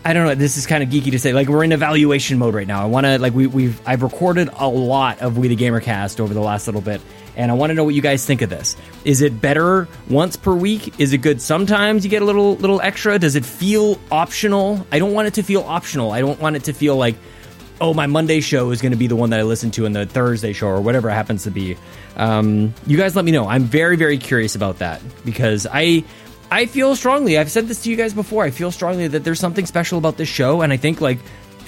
I 0.05 0.13
don't 0.13 0.25
know. 0.25 0.35
This 0.35 0.57
is 0.57 0.65
kind 0.65 0.81
of 0.81 0.89
geeky 0.89 1.11
to 1.11 1.19
say. 1.19 1.33
Like 1.33 1.49
we're 1.49 1.63
in 1.63 1.71
evaluation 1.71 2.37
mode 2.37 2.53
right 2.53 2.67
now. 2.67 2.81
I 2.81 2.85
want 2.85 3.05
to 3.05 3.19
like 3.19 3.33
we 3.33 3.47
we've 3.47 3.79
I've 3.87 4.01
recorded 4.01 4.49
a 4.57 4.67
lot 4.67 5.19
of 5.19 5.37
We 5.37 5.49
the 5.49 5.55
Gamer 5.55 5.81
Cast 5.81 6.21
over 6.21 6.33
the 6.33 6.39
last 6.39 6.67
little 6.67 6.81
bit, 6.81 7.01
and 7.35 7.51
I 7.51 7.53
want 7.53 7.71
to 7.71 7.73
know 7.73 7.83
what 7.83 7.95
you 7.95 8.01
guys 8.01 8.25
think 8.25 8.41
of 8.41 8.49
this. 8.49 8.77
Is 9.03 9.21
it 9.21 9.41
better 9.41 9.87
once 10.09 10.37
per 10.37 10.53
week? 10.53 10.99
Is 10.99 11.11
it 11.11 11.17
good 11.17 11.41
sometimes? 11.41 12.05
You 12.05 12.09
get 12.09 12.21
a 12.21 12.25
little 12.25 12.55
little 12.55 12.79
extra. 12.81 13.19
Does 13.19 13.35
it 13.35 13.45
feel 13.45 13.99
optional? 14.09 14.85
I 14.91 14.99
don't 14.99 15.13
want 15.13 15.27
it 15.27 15.33
to 15.33 15.43
feel 15.43 15.61
optional. 15.61 16.11
I 16.11 16.21
don't 16.21 16.39
want 16.39 16.55
it 16.55 16.63
to 16.65 16.73
feel 16.73 16.95
like 16.95 17.15
oh 17.81 17.93
my 17.93 18.07
Monday 18.07 18.41
show 18.41 18.71
is 18.71 18.81
going 18.81 18.91
to 18.91 18.97
be 18.97 19.07
the 19.07 19.15
one 19.15 19.29
that 19.31 19.39
I 19.39 19.43
listen 19.43 19.69
to, 19.71 19.85
and 19.85 19.93
the 19.93 20.05
Thursday 20.05 20.53
show 20.53 20.67
or 20.67 20.81
whatever 20.81 21.09
it 21.09 21.13
happens 21.13 21.43
to 21.43 21.51
be. 21.51 21.77
Um, 22.15 22.73
you 22.87 22.97
guys 22.97 23.15
let 23.17 23.25
me 23.25 23.31
know. 23.31 23.47
I'm 23.47 23.63
very 23.63 23.97
very 23.97 24.17
curious 24.17 24.55
about 24.55 24.79
that 24.79 25.01
because 25.25 25.67
I 25.69 26.05
I 26.51 26.65
feel 26.65 26.95
strongly. 26.95 27.37
I've 27.37 27.51
said 27.51 27.67
this 27.67 27.83
to 27.83 27.89
you 27.89 27.95
guys 27.95 28.13
before. 28.13 28.43
I 28.43 28.49
feel 28.49 28.71
strongly 28.71 29.07
that 29.07 29.23
there's 29.23 29.39
something 29.39 29.65
special 29.65 29.97
about 29.97 30.17
this 30.17 30.29
show, 30.29 30.61
and 30.61 30.73
I 30.73 30.77
think 30.77 30.99
like 30.99 31.19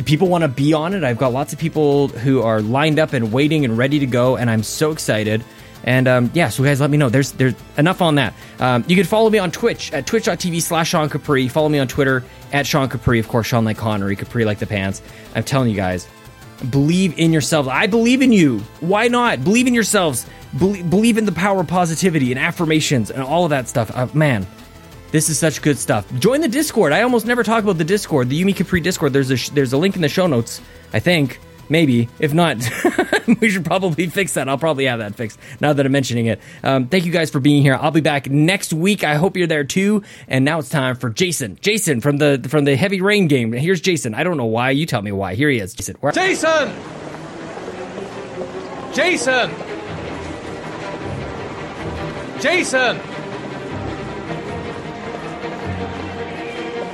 people 0.06 0.28
want 0.28 0.44
to 0.44 0.48
be 0.48 0.74
on 0.74 0.94
it. 0.94 1.04
I've 1.04 1.18
got 1.18 1.34
lots 1.34 1.54
of 1.54 1.60
people 1.60 2.08
who 2.08 2.42
are 2.42 2.62
lined 2.62 3.00
up 3.00 3.14
and 3.14 3.32
waiting 3.32 3.64
and 3.66 3.78
ready 3.78 4.00
to 4.00 4.08
go, 4.08 4.38
and 4.38 4.50
I'm 4.50 4.64
so 4.64 4.92
excited. 4.92 5.44
And 5.84 6.08
um, 6.08 6.32
yeah, 6.34 6.50
so 6.50 6.64
guys, 6.64 6.80
let 6.80 6.90
me 6.90 6.98
know. 6.98 7.10
There's 7.10 7.32
there's 7.34 7.56
enough 7.78 8.02
on 8.02 8.16
that. 8.16 8.34
Um, 8.60 8.84
you 8.88 8.96
can 8.96 9.06
follow 9.06 9.30
me 9.30 9.40
on 9.40 9.52
Twitch 9.52 9.92
at 9.94 10.06
twitch.tv 10.06 10.62
slash 10.62 10.90
Sean 10.90 11.10
Capri. 11.10 11.48
Follow 11.48 11.70
me 11.70 11.80
on 11.80 11.88
Twitter 11.88 12.24
at 12.52 12.68
Sean 12.68 12.90
Capri. 12.90 13.20
Of 13.20 13.28
course, 13.28 13.48
Sean 13.48 13.66
like 13.66 13.78
Connery, 13.78 14.16
Capri 14.16 14.46
like 14.46 14.60
the 14.60 14.68
pants. 14.68 15.02
I'm 15.36 15.44
telling 15.44 15.70
you 15.70 15.76
guys, 15.76 16.08
believe 16.70 17.18
in 17.18 17.32
yourselves. 17.32 17.68
I 17.68 17.88
believe 17.88 18.22
in 18.22 18.32
you. 18.32 18.60
Why 18.80 19.08
not? 19.08 19.44
Believe 19.44 19.68
in 19.68 19.74
yourselves. 19.74 20.26
Believe, 20.58 20.90
believe 20.90 21.18
in 21.18 21.26
the 21.26 21.32
power 21.32 21.62
of 21.62 21.68
positivity 21.68 22.32
and 22.32 22.40
affirmations 22.40 23.10
and 23.10 23.24
all 23.24 23.46
of 23.46 23.52
that 23.52 23.68
stuff. 23.68 23.90
Uh, 23.96 24.08
man, 24.14 24.46
this 25.12 25.30
is 25.30 25.38
such 25.38 25.62
good 25.62 25.78
stuff. 25.78 26.06
Join 26.20 26.42
the 26.42 26.48
Discord. 26.48 26.94
I 26.94 27.02
almost 27.04 27.26
never 27.26 27.44
talk 27.44 27.64
about 27.64 27.78
the 27.78 27.84
Discord, 27.84 28.30
the 28.30 28.42
Yumi 28.42 28.56
Capri 28.56 28.82
Discord. 28.82 29.14
There's 29.14 29.30
a 29.30 29.38
sh- 29.38 29.50
there's 29.50 29.74
a 29.74 29.78
link 29.78 29.96
in 29.96 30.02
the 30.02 30.10
show 30.10 30.28
notes. 30.28 30.62
I 30.94 31.00
think 31.00 31.40
maybe. 31.70 32.10
If 32.20 32.34
not, 32.34 32.58
we 33.42 33.50
should 33.50 33.66
probably 33.66 34.08
fix 34.08 34.34
that. 34.34 34.48
I'll 34.50 34.58
probably 34.58 34.86
have 34.86 35.00
that 35.00 35.16
fixed 35.16 35.40
now 35.60 35.74
that 35.74 35.86
I'm 35.86 35.92
mentioning 35.92 36.26
it. 36.28 36.40
Um, 36.64 36.88
thank 36.88 37.06
you 37.06 37.12
guys 37.12 37.30
for 37.30 37.40
being 37.40 37.62
here. 37.62 37.76
I'll 37.80 37.92
be 37.92 38.02
back 38.02 38.30
next 38.30 38.74
week. 38.74 39.04
I 39.04 39.16
hope 39.16 39.38
you're 39.38 39.48
there 39.48 39.64
too. 39.64 40.04
And 40.28 40.44
now 40.46 40.60
it's 40.60 40.70
time 40.70 40.96
for 40.96 41.10
Jason. 41.10 41.58
Jason 41.62 42.02
from 42.02 42.18
the 42.18 42.46
from 42.50 42.66
the 42.66 42.76
Heavy 42.76 43.02
Rain 43.02 43.28
game. 43.28 43.52
Here's 43.54 43.82
Jason. 43.82 44.14
I 44.14 44.24
don't 44.24 44.38
know 44.38 44.46
why. 44.46 44.72
You 44.72 44.86
tell 44.86 45.02
me 45.02 45.12
why. 45.12 45.36
Here 45.36 45.50
he 45.50 45.60
is. 45.60 45.74
Jason. 45.74 45.96
Where- 46.00 46.12
Jason. 46.12 46.72
Jason. 48.94 49.52
Jason. 52.42 53.00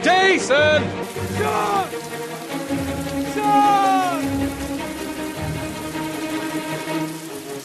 Jason! 0.07 0.83
Sean! 1.35 1.89
Sean! 3.33 4.23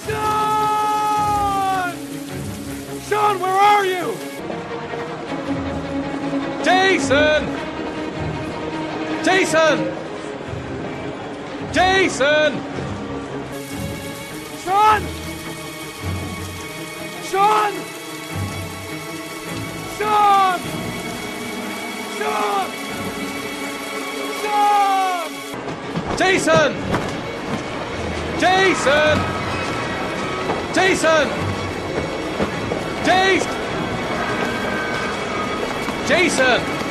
Sean! 0.05 1.95
Sean, 3.09 3.35
where 3.39 3.59
are 3.71 3.85
you? 3.87 4.07
Jason! 6.65 7.43
Jason! 9.23 9.79
Jason! 11.73 12.53
Jason! 12.53 12.53
Sean! 14.65 15.03
Sean! 17.23 17.73
Sean! 19.97 20.82
Sean! 22.23 22.71
Sean! 24.43 25.31
Jason! 26.17 26.73
Jason! 28.39 29.19
Jason! 30.73 31.29
Jason! 33.05 33.63
Jason! 36.07 36.82